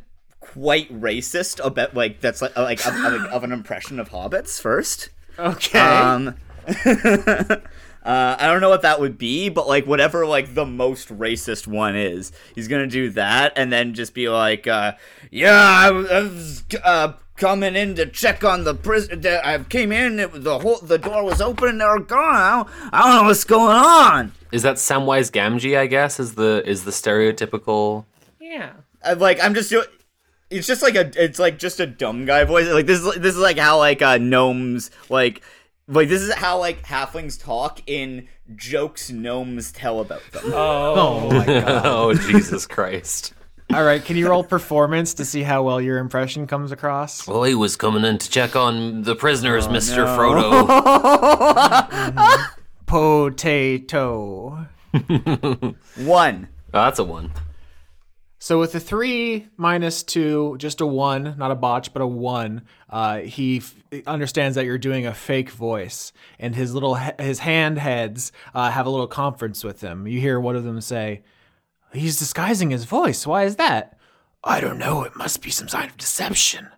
quite 0.40 0.90
racist 0.92 1.64
about 1.64 1.94
like 1.94 2.20
that's 2.20 2.42
like 2.42 2.56
like 2.56 2.84
of, 2.86 2.94
of, 2.94 3.24
of 3.26 3.44
an 3.44 3.52
impression 3.52 4.00
of 4.00 4.10
hobbits 4.10 4.60
first. 4.60 5.10
Okay. 5.38 5.78
Um, 5.78 6.34
uh, 8.04 8.36
I 8.38 8.46
don't 8.46 8.60
know 8.60 8.70
what 8.70 8.82
that 8.82 9.00
would 9.00 9.18
be, 9.18 9.48
but 9.48 9.68
like 9.68 9.86
whatever 9.86 10.26
like 10.26 10.54
the 10.54 10.66
most 10.66 11.08
racist 11.08 11.66
one 11.66 11.96
is, 11.96 12.32
he's 12.54 12.68
gonna 12.68 12.86
do 12.86 13.10
that 13.10 13.52
and 13.56 13.72
then 13.72 13.94
just 13.94 14.14
be 14.14 14.28
like, 14.28 14.66
uh, 14.66 14.92
"Yeah, 15.30 15.52
I 15.52 15.90
was, 15.90 16.10
I 16.10 16.20
was 16.20 16.64
uh, 16.82 17.12
coming 17.36 17.76
in 17.76 17.94
to 17.96 18.06
check 18.06 18.44
on 18.44 18.64
the 18.64 18.74
prison. 18.74 19.26
I 19.26 19.58
came 19.68 19.92
in, 19.92 20.18
it, 20.18 20.44
the 20.44 20.58
whole 20.58 20.78
the 20.78 20.98
door 20.98 21.24
was 21.24 21.40
open, 21.40 21.68
and 21.68 21.80
they 21.80 21.84
were 21.84 22.00
gone. 22.00 22.34
I 22.34 22.50
don't, 22.56 22.68
I 22.94 23.02
don't 23.02 23.22
know 23.22 23.28
what's 23.28 23.44
going 23.44 23.76
on." 23.76 24.32
Is 24.52 24.62
that 24.62 24.76
Samwise 24.76 25.30
Gamgee? 25.30 25.78
I 25.78 25.86
guess 25.86 26.18
is 26.18 26.34
the 26.34 26.62
is 26.66 26.84
the 26.84 26.90
stereotypical. 26.90 28.04
Yeah. 28.40 28.72
I'm 29.04 29.18
like 29.18 29.42
I'm 29.42 29.54
just 29.54 29.70
doing. 29.70 29.86
It's 30.50 30.66
just 30.66 30.82
like 30.82 30.96
a. 30.96 31.10
It's 31.22 31.38
like 31.38 31.58
just 31.58 31.80
a 31.80 31.86
dumb 31.86 32.24
guy 32.24 32.44
voice. 32.44 32.68
Like 32.68 32.86
this 32.86 33.00
is 33.00 33.14
this 33.16 33.34
is 33.34 33.40
like 33.40 33.58
how 33.58 33.78
like 33.78 34.02
uh 34.02 34.18
gnomes 34.18 34.90
like 35.08 35.42
like 35.90 36.08
this 36.08 36.22
is 36.22 36.32
how 36.32 36.58
like 36.58 36.82
halflings 36.84 37.42
talk 37.42 37.80
in 37.86 38.28
jokes 38.56 39.10
gnomes 39.10 39.72
tell 39.72 40.00
about 40.00 40.22
them. 40.32 40.44
Oh. 40.54 41.28
oh 41.28 41.30
my 41.30 41.44
god. 41.44 41.82
oh 41.86 42.14
Jesus 42.14 42.66
Christ! 42.66 43.34
All 43.72 43.84
right, 43.84 44.04
can 44.04 44.16
you 44.16 44.28
roll 44.28 44.42
performance 44.42 45.14
to 45.14 45.24
see 45.24 45.42
how 45.42 45.62
well 45.62 45.80
your 45.80 45.98
impression 45.98 46.46
comes 46.48 46.72
across? 46.72 47.26
Well, 47.28 47.44
he 47.44 47.54
was 47.54 47.76
coming 47.76 48.04
in 48.04 48.18
to 48.18 48.28
check 48.30 48.56
on 48.56 49.02
the 49.02 49.14
prisoners, 49.14 49.66
Oh, 49.66 49.72
Mister 49.72 50.04
Frodo. 50.06 50.66
Mm-hmm. 52.10 52.42
Potato. 52.86 54.66
One. 55.96 56.48
Oh, 56.74 56.84
that's 56.84 56.98
a 56.98 57.04
one. 57.04 57.32
So 58.42 58.58
with 58.58 58.74
a 58.74 58.80
three 58.80 59.48
minus 59.58 60.02
two, 60.02 60.56
just 60.58 60.80
a 60.80 60.86
one, 60.86 61.34
not 61.36 61.50
a 61.50 61.54
botch, 61.54 61.92
but 61.92 62.00
a 62.00 62.06
one, 62.06 62.62
uh, 62.88 63.18
he 63.18 63.58
f- 63.58 63.74
understands 64.06 64.54
that 64.56 64.64
you're 64.64 64.78
doing 64.78 65.06
a 65.06 65.12
fake 65.12 65.50
voice, 65.50 66.10
and 66.38 66.56
his 66.56 66.72
little 66.72 66.94
he- 66.94 67.10
his 67.18 67.40
hand 67.40 67.76
heads 67.78 68.32
uh, 68.54 68.70
have 68.70 68.86
a 68.86 68.90
little 68.90 69.06
conference 69.06 69.62
with 69.62 69.82
him. 69.82 70.06
You 70.06 70.20
hear 70.20 70.40
one 70.40 70.56
of 70.56 70.64
them 70.64 70.80
say, 70.80 71.22
"He's 71.92 72.18
disguising 72.18 72.70
his 72.70 72.84
voice. 72.86 73.26
Why 73.26 73.44
is 73.44 73.56
that?" 73.56 73.98
I 74.42 74.58
don't 74.58 74.78
know. 74.78 75.02
It 75.02 75.16
must 75.16 75.42
be 75.42 75.50
some 75.50 75.68
sign 75.68 75.90
of 75.90 75.98
deception. 75.98 76.68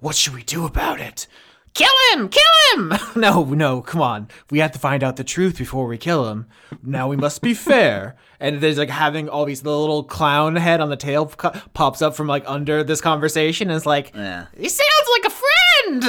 What 0.00 0.16
should 0.16 0.32
we 0.34 0.42
do 0.42 0.64
about 0.64 1.00
it? 1.00 1.26
Kill 1.74 1.88
him! 2.12 2.28
Kill 2.28 2.42
him! 2.74 2.92
no, 3.16 3.44
no, 3.44 3.80
come 3.80 4.02
on. 4.02 4.28
We 4.50 4.58
have 4.58 4.72
to 4.72 4.78
find 4.78 5.02
out 5.04 5.16
the 5.16 5.24
truth 5.24 5.56
before 5.58 5.86
we 5.86 5.96
kill 5.98 6.28
him. 6.28 6.46
Now 6.82 7.08
we 7.08 7.16
must 7.16 7.42
be 7.42 7.54
fair. 7.54 8.16
And 8.40 8.60
there's 8.60 8.78
like 8.78 8.90
having 8.90 9.28
all 9.28 9.44
these 9.44 9.62
the 9.62 9.76
little 9.76 10.02
clown 10.02 10.56
head 10.56 10.80
on 10.80 10.88
the 10.90 10.96
tail 10.96 11.26
co- 11.26 11.52
pops 11.74 12.02
up 12.02 12.16
from 12.16 12.26
like 12.26 12.44
under 12.46 12.82
this 12.82 13.00
conversation 13.00 13.68
and 13.70 13.76
it's 13.76 13.86
like, 13.86 14.12
Yeah. 14.14 14.46
he 14.56 14.68
sounds 14.68 15.08
like 15.12 15.32
a 15.32 15.36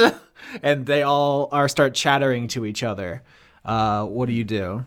friend. 0.02 0.20
And 0.62 0.84
they 0.84 1.02
all 1.02 1.48
are 1.50 1.66
start 1.66 1.94
chattering 1.94 2.46
to 2.48 2.66
each 2.66 2.82
other. 2.82 3.22
Uh, 3.64 4.04
what 4.04 4.26
do 4.26 4.32
you 4.34 4.44
do? 4.44 4.84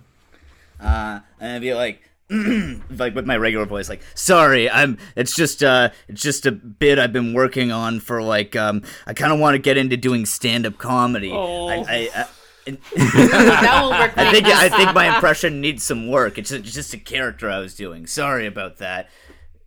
Uh, 0.80 1.22
and 1.40 1.54
I'd 1.56 1.62
be 1.62 1.74
like, 1.74 2.05
like 2.90 3.16
with 3.16 3.26
my 3.26 3.38
regular 3.38 3.66
voice, 3.66 3.90
like, 3.90 4.02
sorry, 4.16 4.70
I'm. 4.70 4.98
It's 5.16 5.36
just 5.36 5.64
uh, 5.64 5.90
it's 6.08 6.22
just 6.22 6.46
a 6.46 6.52
bit 6.52 6.98
I've 6.98 7.14
been 7.14 7.34
working 7.34 7.72
on 7.72 8.00
for 8.00 8.22
like 8.22 8.56
um, 8.56 8.82
I 9.06 9.14
kind 9.14 9.32
of 9.32 9.40
want 9.40 9.56
to 9.56 9.60
get 9.60 9.78
into 9.78 9.98
doing 9.98 10.26
stand 10.26 10.66
up 10.66 10.78
comedy. 10.78 11.32
Oh. 11.32 11.68
I, 11.68 11.76
I, 11.76 12.10
I 12.16 12.26
that 12.96 13.80
will 13.84 13.92
work. 13.92 14.18
I 14.18 14.32
think 14.32 14.48
I 14.48 14.70
think 14.70 14.94
my 14.96 15.10
Uh, 15.10 15.16
impression 15.16 15.62
needs 15.62 15.84
some 15.84 16.10
work. 16.10 16.40
It's 16.40 16.50
just, 16.50 16.66
it's 16.66 16.74
just 16.74 16.94
a 16.96 16.98
character 16.98 17.50
I 17.50 17.60
was 17.60 17.76
doing. 17.76 18.08
Sorry 18.08 18.48
about 18.48 18.78
that. 18.78 19.10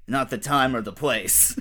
Not 0.09 0.31
the 0.31 0.39
time 0.39 0.75
or 0.75 0.83
the 0.83 0.93
place. 0.93 1.57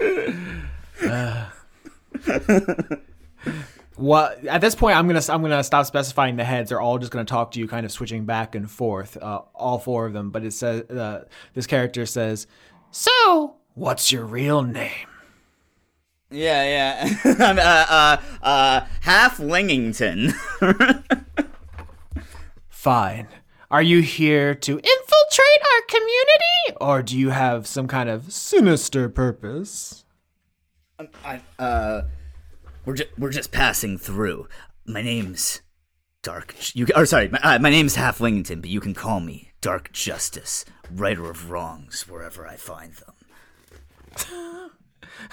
What 3.96 4.44
at 4.46 4.60
this 4.60 4.74
point, 4.74 4.96
I'm 4.96 5.06
gonna 5.06 5.22
I'm 5.28 5.40
gonna 5.40 5.64
stop 5.64 5.86
specifying 5.86 6.36
the 6.36 6.44
heads. 6.44 6.68
They're 6.68 6.80
all 6.80 6.98
just 6.98 7.10
gonna 7.10 7.24
talk 7.24 7.52
to 7.52 7.58
you, 7.58 7.66
kind 7.66 7.86
of 7.86 7.92
switching 7.92 8.26
back 8.26 8.54
and 8.54 8.70
forth, 8.70 9.16
uh, 9.16 9.40
all 9.54 9.78
four 9.78 10.04
of 10.06 10.12
them. 10.12 10.30
But 10.30 10.44
it 10.44 10.52
says 10.52 10.82
uh, 10.90 11.24
this 11.54 11.66
character 11.66 12.04
says, 12.04 12.46
"So, 12.90 13.56
what's 13.74 14.12
your 14.12 14.24
real 14.26 14.62
name?" 14.62 15.08
Yeah, 16.30 16.64
yeah. 16.64 17.16
I'm 17.40 17.58
uh, 17.58 17.86
uh, 17.88 18.16
uh, 18.42 18.86
half 19.00 19.38
Lingington. 19.38 20.32
Fine. 22.68 23.28
Are 23.70 23.82
you 23.82 24.00
here 24.00 24.54
to 24.54 24.72
infiltrate 24.72 25.62
our 25.74 25.82
community, 25.88 26.76
or 26.80 27.02
do 27.02 27.18
you 27.18 27.30
have 27.30 27.66
some 27.66 27.88
kind 27.88 28.08
of 28.08 28.32
sinister 28.32 29.08
purpose? 29.08 30.04
I, 31.24 31.40
uh, 31.58 32.02
we're 32.86 32.94
just 32.94 33.18
we're 33.18 33.30
just 33.30 33.52
passing 33.52 33.98
through. 33.98 34.48
My 34.86 35.02
name's 35.02 35.60
Dark. 36.22 36.54
You 36.74 36.86
or 36.94 37.04
sorry, 37.04 37.28
my, 37.28 37.38
uh, 37.42 37.58
my 37.58 37.68
name's 37.68 37.96
Half 37.96 38.20
Lingington, 38.20 38.60
but 38.62 38.70
you 38.70 38.80
can 38.80 38.94
call 38.94 39.20
me 39.20 39.52
Dark 39.60 39.92
Justice, 39.92 40.64
righter 40.90 41.28
of 41.28 41.50
wrongs 41.50 42.08
wherever 42.08 42.46
I 42.46 42.56
find 42.56 42.94
them. 42.94 44.70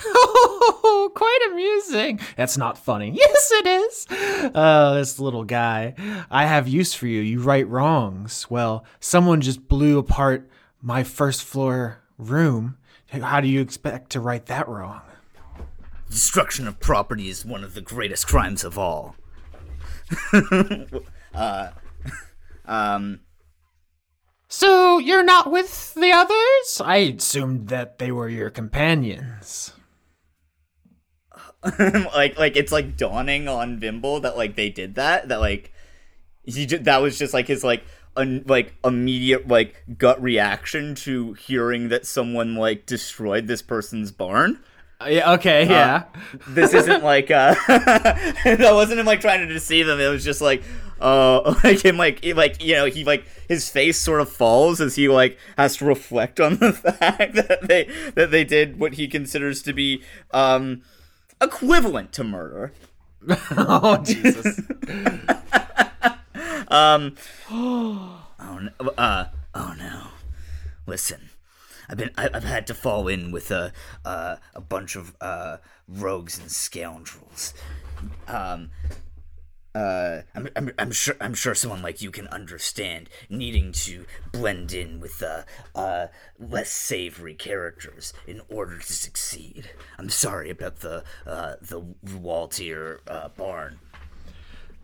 Oh, 0.06 1.12
quite 1.16 1.40
amusing. 1.52 2.20
That's 2.36 2.58
not 2.58 2.78
funny. 2.78 3.12
Yes, 3.24 3.52
it 3.52 3.68
is. 3.68 4.08
Oh, 4.56 4.96
this 4.96 5.20
little 5.20 5.44
guy. 5.44 5.96
I 6.32 6.46
have 6.46 6.68
use 6.68 6.94
for 6.94 7.08
you. 7.08 7.22
You 7.22 7.42
right 7.42 7.68
wrongs. 7.68 8.50
Well, 8.50 8.86
someone 9.00 9.42
just 9.42 9.68
blew 9.68 9.98
apart 10.00 10.50
my 10.82 11.04
first 11.04 11.44
floor 11.44 12.02
room. 12.18 12.78
How 13.10 13.42
do 13.42 13.48
you 13.48 13.62
expect 13.62 14.12
to 14.12 14.20
right 14.20 14.46
that 14.48 14.68
wrong? 14.68 15.02
Destruction 16.14 16.68
of 16.68 16.80
property 16.80 17.28
is 17.28 17.44
one 17.44 17.64
of 17.64 17.74
the 17.74 17.82
greatest 17.82 18.28
crimes 18.28 18.64
of 18.64 18.78
all. 18.78 19.16
uh, 21.34 21.70
um, 22.66 23.22
So 24.48 25.00
you're 25.00 25.24
not 25.24 25.52
with 25.52 25.96
the 25.96 26.12
others? 26.12 26.80
I 26.86 26.98
assumed 27.18 27.70
that 27.70 27.98
they 27.98 28.12
were 28.12 28.30
your 28.30 28.52
companions. 28.52 29.74
like 31.80 32.38
like 32.38 32.56
it's 32.58 32.72
like 32.72 32.96
dawning 32.96 33.48
on 33.48 33.80
Vimble 33.80 34.20
that 34.20 34.38
like 34.38 34.56
they 34.56 34.70
did 34.70 34.94
that 34.94 35.30
that 35.30 35.40
like 35.40 35.74
he 36.44 36.68
ju- 36.68 36.78
that 36.78 37.02
was 37.02 37.18
just 37.18 37.34
like 37.34 37.48
his 37.48 37.64
like 37.64 37.86
un- 38.16 38.44
like 38.46 38.76
immediate 38.86 39.48
like 39.48 39.84
gut 39.98 40.22
reaction 40.22 40.94
to 40.94 41.34
hearing 41.34 41.90
that 41.90 42.06
someone 42.06 42.56
like 42.56 42.86
destroyed 42.86 43.48
this 43.48 43.64
person's 43.64 44.12
barn. 44.12 44.60
Yeah. 45.08 45.34
Okay. 45.34 45.68
Yeah. 45.68 46.04
This 46.48 46.74
isn't 46.74 47.04
like 47.14 47.32
uh 47.32 47.56
that 47.68 48.72
wasn't 48.74 49.00
him 49.00 49.06
like 49.06 49.22
trying 49.22 49.48
to 49.48 49.54
deceive 49.54 49.88
him. 49.88 50.00
It 50.00 50.08
was 50.10 50.24
just 50.24 50.42
like 50.42 50.64
uh 51.02 51.56
like 51.64 51.84
him 51.84 51.98
like 51.98 52.24
he, 52.24 52.34
like 52.34 52.64
you 52.64 52.74
know 52.76 52.86
he 52.86 53.04
like 53.04 53.26
his 53.48 53.70
face 53.70 54.00
sort 54.00 54.22
of 54.22 54.30
falls 54.30 54.80
as 54.82 54.96
he 54.96 55.08
like 55.08 55.38
has 55.58 55.78
to 55.78 55.86
reflect 55.86 56.40
on 56.40 56.58
the 56.58 56.74
fact 56.74 57.36
that 57.36 57.60
they 57.68 57.90
that 58.16 58.32
they 58.32 58.44
did 58.44 58.80
what 58.80 58.94
he 58.94 59.08
considers 59.08 59.62
to 59.64 59.74
be 59.74 60.02
um 60.32 60.82
equivalent 61.42 62.12
to 62.14 62.24
murder. 62.24 62.72
oh 63.58 63.98
Jesus. 64.04 64.60
Um. 66.74 67.16
Oh. 68.46 68.70
Uh. 68.98 69.26
Oh 69.54 69.74
no. 69.78 70.08
Listen, 70.86 71.30
I've 71.90 71.98
been. 71.98 72.12
I, 72.18 72.30
I've 72.34 72.44
had 72.44 72.68
to 72.68 72.74
fall 72.74 73.08
in 73.08 73.32
with 73.32 73.52
a 73.52 73.74
uh, 74.06 74.38
a 74.54 74.62
bunch 74.62 74.96
of 74.96 75.16
uh 75.22 75.58
rogues 75.88 76.38
and 76.40 76.52
scoundrels. 76.52 77.54
Um. 78.28 78.70
uh, 79.76 80.22
I'm, 80.36 80.50
I'm, 80.56 80.72
I'm 80.78 80.92
sure 80.92 81.16
I'm 81.20 81.34
sure 81.34 81.56
someone 81.56 81.82
like 81.82 82.02
you 82.02 82.12
can 82.12 82.28
understand 82.28 83.10
needing 83.30 83.72
to 83.72 84.06
blend 84.32 84.72
in 84.72 85.00
with 85.00 85.24
uh, 85.24 85.44
uh, 85.74 86.08
less 86.40 86.72
savory 86.72 87.34
characters 87.34 88.14
in 88.28 88.42
order 88.50 88.78
to 88.78 88.94
succeed. 88.94 89.72
I'm 89.98 90.10
sorry 90.10 90.50
about 90.52 90.82
the 90.82 91.04
uh, 91.26 91.56
the 91.62 91.80
wall 92.16 92.48
tier 92.48 93.02
uh, 93.08 93.30
barn. 93.30 93.80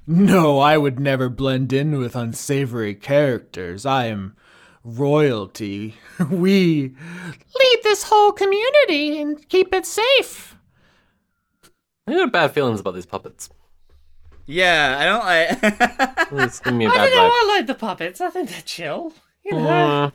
No, 0.07 0.57
I 0.57 0.75
would 0.75 0.99
never 0.99 1.29
blend 1.29 1.71
in 1.71 1.99
with 1.99 2.15
unsavory 2.15 2.95
characters. 2.95 3.85
I 3.85 4.07
am 4.07 4.35
royalty. 4.83 5.95
We 6.29 6.95
lead 7.59 7.79
this 7.83 8.03
whole 8.03 8.33
community 8.33 9.21
and 9.21 9.47
keep 9.47 9.73
it 9.73 9.85
safe. 9.85 10.57
I 12.07 12.13
got 12.13 12.31
bad 12.33 12.51
feelings 12.51 12.81
about 12.81 12.93
these 12.95 13.05
puppets. 13.05 13.49
Yeah, 14.45 14.97
I 14.99 15.05
don't. 15.05 15.23
I 15.23 16.43
It's 16.43 16.59
giving 16.59 16.77
me 16.79 16.85
a 16.85 16.89
I 16.89 16.93
bad 16.95 17.01
I 17.01 17.09
don't 17.09 17.15
know. 17.15 17.23
vibe. 17.23 17.31
I 17.31 17.55
like 17.55 17.67
the 17.67 17.75
puppets. 17.75 18.19
I 18.19 18.29
think 18.31 18.49
they're 18.49 18.61
chill. 18.61 19.13
You 19.45 19.53
know. 19.53 20.11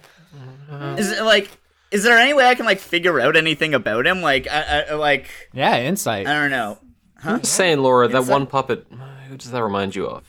Uh, 0.70 0.97
is 0.99 1.11
it 1.12 1.23
like. 1.23 1.49
Is 1.91 2.03
there 2.03 2.19
any 2.19 2.35
way 2.35 2.47
I 2.47 2.55
can 2.57 2.66
like 2.66 2.81
figure 2.81 3.20
out 3.20 3.36
anything 3.36 3.73
about 3.73 4.07
him? 4.07 4.20
Like, 4.20 4.47
I, 4.51 4.82
I 4.91 4.95
like 4.95 5.28
Yeah, 5.53 5.78
insight. 5.78 6.27
I 6.27 6.35
don't 6.35 6.51
know. 6.51 6.78
I'm 7.24 7.41
just 7.41 7.55
saying, 7.55 7.78
Laura, 7.78 8.09
that 8.09 8.27
one 8.27 8.47
puppet. 8.47 8.86
Who 9.28 9.36
does 9.36 9.53
that 9.53 9.62
remind 9.62 9.95
you 9.95 10.07
of? 10.07 10.24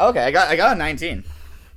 Okay, 0.00 0.20
I 0.24 0.30
got 0.32 0.48
I 0.48 0.56
got 0.56 0.76
a 0.76 0.78
19. 0.78 1.24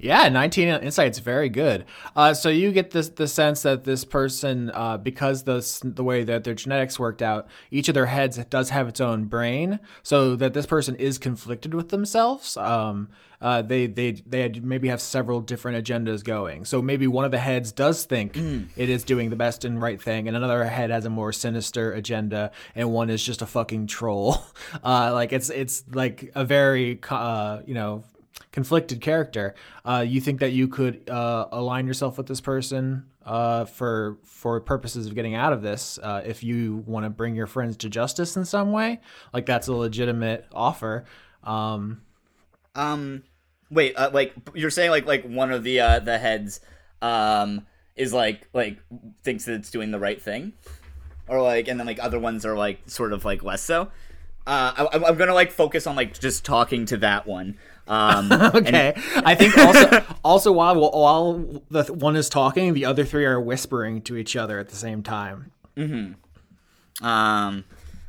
Yeah, 0.02 0.28
19 0.30 0.68
insight's 0.68 1.20
very 1.20 1.48
good. 1.50 1.86
Uh, 2.16 2.34
so 2.34 2.50
you 2.50 2.72
get 2.72 2.90
this 2.90 3.10
the 3.10 3.28
sense 3.28 3.62
that 3.62 3.84
this 3.84 4.04
person, 4.04 4.72
uh, 4.74 4.98
because 4.98 5.44
the 5.44 5.62
the 5.84 6.04
way 6.04 6.24
that 6.24 6.44
their 6.44 6.56
genetics 6.56 6.98
worked 6.98 7.22
out, 7.22 7.48
each 7.70 7.88
of 7.88 7.94
their 7.94 8.08
heads 8.08 8.38
does 8.50 8.72
have 8.72 8.88
its 8.88 9.00
own 9.00 9.26
brain. 9.26 9.80
So 10.02 10.36
that 10.38 10.54
this 10.54 10.66
person 10.66 10.96
is 10.96 11.20
conflicted 11.20 11.76
with 11.76 11.90
themselves. 11.90 12.58
Um, 12.58 13.10
uh, 13.42 13.62
they 13.62 13.88
they 13.88 14.12
they 14.14 14.42
had- 14.42 14.64
maybe 14.64 14.88
have 14.88 15.02
several 15.02 15.40
different 15.42 15.84
agendas 15.84 16.24
going. 16.24 16.66
So 16.66 16.82
maybe 16.82 17.06
one 17.08 17.26
of 17.26 17.32
the 17.32 17.40
heads 17.40 17.72
does 17.72 18.04
think 18.06 18.36
it 18.76 18.90
is 18.90 19.04
doing 19.04 19.30
the 19.30 19.36
best 19.36 19.66
and 19.66 19.82
right 19.82 20.02
thing, 20.02 20.28
and 20.28 20.36
another 20.38 20.64
head 20.64 20.90
has 20.90 21.06
a 21.06 21.10
more 21.10 21.32
sinister 21.32 21.92
agenda, 21.94 22.52
and 22.76 22.92
one 22.92 23.10
is 23.12 23.24
just 23.24 23.42
a 23.42 23.46
fucking 23.46 23.86
troll. 23.88 24.38
Uh, 24.84 25.12
like 25.14 25.34
it's 25.34 25.50
it's 25.50 25.84
like 25.94 26.32
a 26.34 26.46
very 26.46 27.00
uh, 27.10 27.60
you 27.66 27.74
know 27.74 28.04
conflicted 28.52 29.02
character. 29.02 29.56
Uh, 29.86 30.06
you 30.08 30.22
think 30.22 30.40
that 30.40 30.52
you 30.52 30.68
could 30.68 31.10
uh, 31.10 31.48
align 31.52 31.88
yourself 31.88 32.18
with 32.18 32.28
this 32.28 32.42
person 32.42 33.06
uh, 33.26 33.66
for 33.66 34.18
for 34.24 34.60
purposes 34.60 35.08
of 35.08 35.16
getting 35.16 35.36
out 35.36 35.54
of 35.54 35.62
this, 35.62 36.00
uh, 36.02 36.22
if 36.26 36.44
you 36.44 36.84
want 36.88 37.06
to 37.06 37.10
bring 37.10 37.36
your 37.36 37.48
friends 37.48 37.78
to 37.78 37.90
justice 37.90 38.36
in 38.36 38.46
some 38.46 38.72
way, 38.72 39.00
like 39.34 39.46
that's 39.46 39.68
a 39.68 39.74
legitimate 39.74 40.48
offer. 40.54 41.06
Um, 41.44 42.02
Um, 42.76 43.24
wait, 43.70 43.96
uh, 43.96 44.10
like 44.14 44.34
you're 44.54 44.70
saying, 44.70 44.92
like 44.92 45.06
like 45.06 45.24
one 45.24 45.52
of 45.52 45.64
the 45.64 45.80
uh, 45.80 46.00
the 46.00 46.18
heads, 46.18 46.62
um, 47.02 47.68
is 47.96 48.14
like 48.14 48.48
like 48.54 48.80
thinks 49.24 49.46
that 49.46 49.54
it's 49.54 49.70
doing 49.70 49.92
the 49.92 50.00
right 50.00 50.22
thing, 50.22 50.54
or 51.28 51.42
like, 51.42 51.68
and 51.68 51.80
then 51.80 51.86
like 51.88 52.00
other 52.04 52.20
ones 52.20 52.46
are 52.46 52.56
like 52.56 52.90
sort 52.90 53.14
of 53.14 53.24
like 53.24 53.44
less 53.44 53.62
so. 53.62 53.92
I, 54.48 54.88
I'm 54.92 55.18
gonna 55.18 55.36
like 55.36 55.52
focus 55.52 55.86
on 55.86 55.96
like 55.96 56.20
just 56.20 56.44
talking 56.44 56.86
to 56.88 56.98
that 56.98 57.28
one. 57.28 57.58
Um, 57.88 58.32
okay, 58.56 58.94
I 59.16 59.36
think 59.36 59.58
also 59.58 60.04
also 60.24 60.52
while 60.52 60.80
while 60.80 61.62
the 61.70 61.84
one 61.94 62.16
is 62.16 62.30
talking, 62.30 62.74
the 62.74 62.86
other 62.86 63.04
three 63.06 63.26
are 63.26 63.40
whispering 63.40 64.02
to 64.04 64.16
each 64.18 64.36
other 64.36 64.60
at 64.60 64.70
the 64.70 64.76
same 64.76 65.04
time. 65.04 65.52
um, 67.02 67.64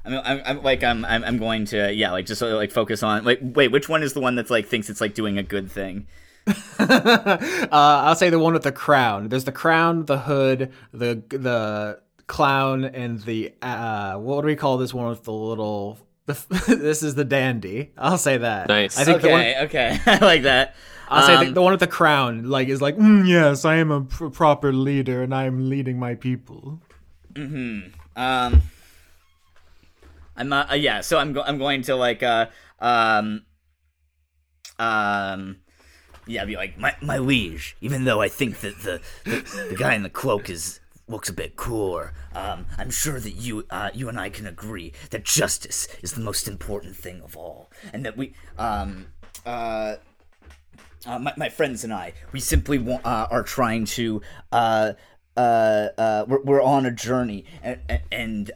I'm, 0.04 0.14
I'm, 0.24 0.42
I'm 0.44 0.62
like 0.62 0.82
I'm, 0.84 1.04
I'm 1.04 1.24
I'm 1.24 1.38
going 1.38 1.64
to 1.66 1.92
yeah 1.92 2.10
like 2.10 2.26
just 2.26 2.38
sort 2.40 2.52
of, 2.52 2.58
like 2.58 2.72
focus 2.72 3.02
on 3.02 3.24
like 3.24 3.38
wait 3.40 3.68
which 3.72 3.88
one 3.88 4.02
is 4.02 4.12
the 4.12 4.20
one 4.20 4.34
that's 4.34 4.50
like 4.50 4.66
thinks 4.66 4.90
it's 4.90 5.00
like 5.00 5.14
doing 5.14 5.38
a 5.38 5.42
good 5.42 5.70
thing 5.70 6.06
Uh, 6.78 7.68
I'll 7.70 8.16
say 8.16 8.28
the 8.30 8.38
one 8.38 8.52
with 8.52 8.64
the 8.64 8.72
crown. 8.72 9.28
There's 9.28 9.44
the 9.44 9.52
crown, 9.52 10.04
the 10.06 10.18
hood, 10.18 10.72
the 10.92 11.22
the 11.28 12.00
clown, 12.26 12.84
and 12.84 13.20
the 13.20 13.54
uh, 13.62 14.16
what 14.16 14.40
do 14.42 14.46
we 14.46 14.56
call 14.56 14.76
this 14.76 14.92
one 14.92 15.08
with 15.08 15.22
the 15.24 15.32
little? 15.32 15.98
The, 16.26 16.34
this 16.80 17.02
is 17.02 17.14
the 17.14 17.24
dandy. 17.24 17.92
I'll 17.98 18.18
say 18.18 18.38
that. 18.38 18.68
Nice. 18.68 18.98
I 18.98 19.04
think 19.04 19.22
the 19.22 19.28
one. 19.30 19.40
okay 19.40 19.58
okay 19.64 19.98
I 20.06 20.18
like 20.18 20.42
that 20.42 20.74
I'll 21.08 21.26
say 21.26 21.36
the, 21.36 21.48
Um, 21.48 21.54
the 21.54 21.62
one 21.62 21.72
with 21.72 21.80
the 21.80 21.86
crown, 21.86 22.44
like, 22.48 22.68
is 22.68 22.80
like, 22.80 22.96
"Mm, 22.96 23.28
yes, 23.28 23.66
I 23.66 23.76
am 23.76 23.90
a 23.90 24.00
pr- 24.02 24.28
proper 24.28 24.72
leader, 24.72 25.22
and 25.22 25.34
I 25.34 25.44
am 25.44 25.68
leading 25.68 25.98
my 25.98 26.14
people. 26.14 26.80
Hmm. 27.36 27.80
Um, 28.16 28.62
I'm 30.36 30.48
not. 30.48 30.70
Uh, 30.70 30.74
yeah, 30.76 31.02
so 31.02 31.18
I'm 31.18 31.34
go- 31.34 31.42
I'm 31.42 31.58
going 31.58 31.82
to 31.82 31.96
like 31.96 32.22
uh 32.22 32.46
um 32.80 33.44
um 34.78 35.58
yeah 36.26 36.44
be 36.44 36.56
like 36.56 36.78
my 36.78 36.94
my 37.02 37.18
liege. 37.18 37.76
Even 37.80 38.04
though 38.04 38.20
I 38.22 38.28
think 38.28 38.60
that 38.60 38.78
the 38.80 39.00
the, 39.24 39.66
the 39.70 39.76
guy 39.76 39.94
in 39.94 40.02
the 40.02 40.10
cloak 40.10 40.48
is 40.48 40.80
looks 41.12 41.28
a 41.28 41.32
bit 41.32 41.54
cooler, 41.54 42.12
um, 42.34 42.66
I'm 42.76 42.90
sure 42.90 43.20
that 43.20 43.36
you 43.36 43.64
uh 43.70 43.90
you 43.94 44.08
and 44.08 44.18
I 44.18 44.30
can 44.30 44.46
agree 44.46 44.92
that 45.10 45.24
justice 45.24 45.86
is 46.02 46.12
the 46.14 46.20
most 46.20 46.48
important 46.48 46.96
thing 46.96 47.22
of 47.22 47.36
all, 47.36 47.70
and 47.92 48.04
that 48.04 48.16
we 48.16 48.34
um 48.58 49.06
uh. 49.46 49.96
Uh, 51.04 51.18
my, 51.18 51.32
my 51.36 51.48
friends 51.48 51.82
and 51.82 51.92
I, 51.92 52.12
we 52.30 52.38
simply 52.38 52.78
uh, 53.04 53.26
are 53.28 53.42
trying 53.42 53.86
to 53.86 54.22
uh, 54.52 54.92
uh, 55.36 56.24
we're, 56.28 56.42
we're 56.44 56.62
on 56.62 56.86
a 56.86 56.92
journey 56.92 57.44
and, 57.60 57.80
and 58.12 58.52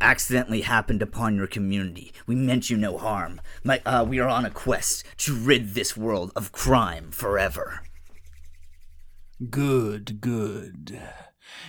accidentally 0.00 0.62
happened 0.62 1.00
upon 1.00 1.36
your 1.36 1.46
community. 1.46 2.12
We 2.26 2.34
meant 2.34 2.70
you 2.70 2.76
no 2.76 2.98
harm. 2.98 3.40
My, 3.62 3.80
we 4.02 4.18
are 4.18 4.28
on 4.28 4.44
a 4.44 4.50
quest 4.50 5.04
to 5.18 5.36
rid 5.36 5.74
this 5.74 5.96
world 5.96 6.32
of 6.34 6.50
crime 6.50 7.12
forever. 7.12 7.82
Good, 9.48 10.20
good. 10.20 11.00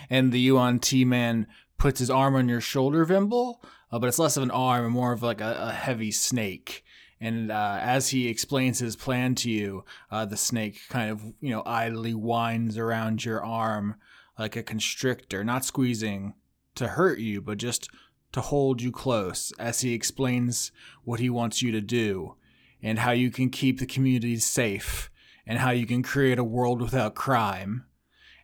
And 0.09 0.31
the 0.31 0.39
Yuan-ti 0.39 1.05
man 1.05 1.47
puts 1.77 1.99
his 1.99 2.09
arm 2.09 2.35
on 2.35 2.49
your 2.49 2.61
shoulder, 2.61 3.05
Vimble, 3.05 3.61
uh, 3.91 3.99
but 3.99 4.07
it's 4.07 4.19
less 4.19 4.37
of 4.37 4.43
an 4.43 4.51
arm 4.51 4.85
and 4.85 4.93
more 4.93 5.11
of 5.11 5.23
like 5.23 5.41
a, 5.41 5.57
a 5.59 5.71
heavy 5.71 6.11
snake. 6.11 6.83
And 7.19 7.51
uh, 7.51 7.77
as 7.81 8.09
he 8.09 8.27
explains 8.27 8.79
his 8.79 8.95
plan 8.95 9.35
to 9.35 9.49
you, 9.49 9.85
uh, 10.11 10.25
the 10.25 10.37
snake 10.37 10.81
kind 10.89 11.09
of, 11.09 11.23
you 11.39 11.49
know, 11.49 11.63
idly 11.65 12.13
winds 12.13 12.77
around 12.77 13.23
your 13.23 13.43
arm 13.43 13.95
like 14.37 14.55
a 14.55 14.63
constrictor, 14.63 15.43
not 15.43 15.65
squeezing 15.65 16.33
to 16.75 16.89
hurt 16.89 17.19
you, 17.19 17.41
but 17.41 17.57
just 17.57 17.89
to 18.33 18.41
hold 18.41 18.81
you 18.81 18.91
close 18.91 19.53
as 19.57 19.79
he 19.79 19.93
explains 19.93 20.71
what 21.03 21.21
he 21.21 21.29
wants 21.29 21.61
you 21.61 21.71
to 21.71 21.79
do 21.79 22.35
and 22.83 22.99
how 22.99 23.11
you 23.11 23.31
can 23.31 23.49
keep 23.49 23.79
the 23.79 23.85
community 23.85 24.37
safe 24.37 25.09
and 25.47 25.59
how 25.59 25.71
you 25.71 25.85
can 25.85 26.03
create 26.03 26.37
a 26.37 26.43
world 26.43 26.81
without 26.81 27.15
crime. 27.15 27.85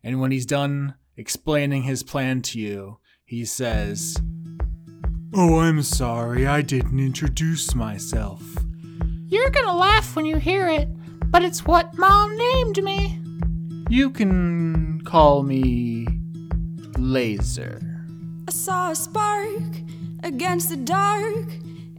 And 0.01 0.21
when 0.21 0.31
he's 0.31 0.45
done 0.45 0.95
explaining 1.17 1.83
his 1.83 2.03
plan 2.03 2.41
to 2.41 2.59
you, 2.59 2.99
he 3.25 3.45
says, 3.45 4.17
Oh, 5.33 5.59
I'm 5.59 5.81
sorry, 5.83 6.45
I 6.45 6.61
didn't 6.61 6.99
introduce 6.99 7.73
myself. 7.73 8.41
You're 9.27 9.49
gonna 9.49 9.75
laugh 9.75 10.15
when 10.15 10.25
you 10.25 10.37
hear 10.37 10.67
it, 10.67 10.89
but 11.31 11.43
it's 11.43 11.65
what 11.65 11.97
Mom 11.97 12.37
named 12.37 12.83
me. 12.83 13.17
You 13.89 14.09
can 14.09 15.01
call 15.05 15.43
me 15.43 16.05
Laser. 16.97 17.79
I 18.47 18.51
saw 18.51 18.91
a 18.91 18.95
spark 18.95 19.63
against 20.23 20.69
the 20.69 20.77
dark, 20.77 21.47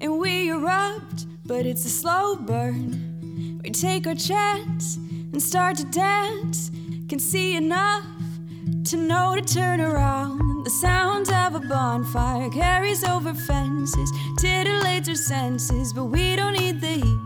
and 0.01 0.19
we 0.19 0.51
erupt, 0.51 1.27
but 1.47 1.65
it's 1.65 1.87
a 1.87 1.91
slow 1.91 2.37
burn. 2.37 3.61
We 3.65 3.71
take 3.71 4.07
our 4.07 4.15
chance 4.15 4.97
and 4.97 5.43
start 5.43 5.77
to 5.79 5.85
dance. 5.85 6.71
Can 7.09 7.19
see 7.19 7.57
enough 7.57 8.05
to 8.85 8.97
know 8.97 9.35
to 9.37 9.43
turn 9.43 9.81
around. 9.81 10.65
The 10.65 10.71
sound 10.71 11.31
of 11.31 11.55
a 11.55 11.61
bonfire 11.61 12.51
carries 12.51 13.05
over 13.05 13.33
fences, 13.35 14.11
titillates 14.39 15.09
our 15.09 15.15
senses, 15.15 15.93
but 15.93 16.05
we 16.07 16.37
don't 16.37 16.55
need 16.59 16.81
the 16.81 16.89
heat. 16.89 17.19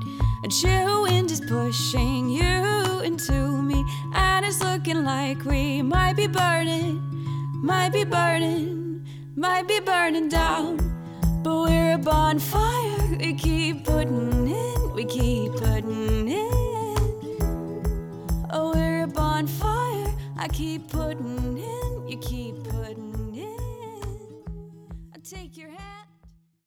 A 0.44 0.48
chill 0.48 1.02
wind 1.02 1.30
is 1.30 1.40
pushing 1.40 2.28
you 2.28 3.00
into 3.00 3.32
me, 3.62 3.84
and 4.14 4.44
it's 4.44 4.62
looking 4.62 5.04
like 5.04 5.44
we 5.44 5.82
might 5.82 6.14
be 6.16 6.26
burning, 6.26 7.00
might 7.54 7.92
be 7.92 8.04
burning, 8.04 9.06
might 9.34 9.66
be 9.66 9.80
burning 9.80 10.28
down. 10.28 10.76
But 11.42 11.54
we're 11.62 11.94
a 11.94 11.98
bonfire, 11.98 13.16
we 13.18 13.34
keep 13.34 13.84
putting 13.84 14.48
in, 14.48 14.92
we 14.94 15.04
keep 15.04 15.52
putting 15.52 16.28
in. 16.28 17.36
Oh, 18.50 18.72
we're 18.74 19.04
a 19.04 19.06
bonfire, 19.06 19.95
I 20.38 20.48
keep 20.48 20.88
putting 20.90 21.56
in, 21.58 22.08
you 22.08 22.18
keep 22.18 22.65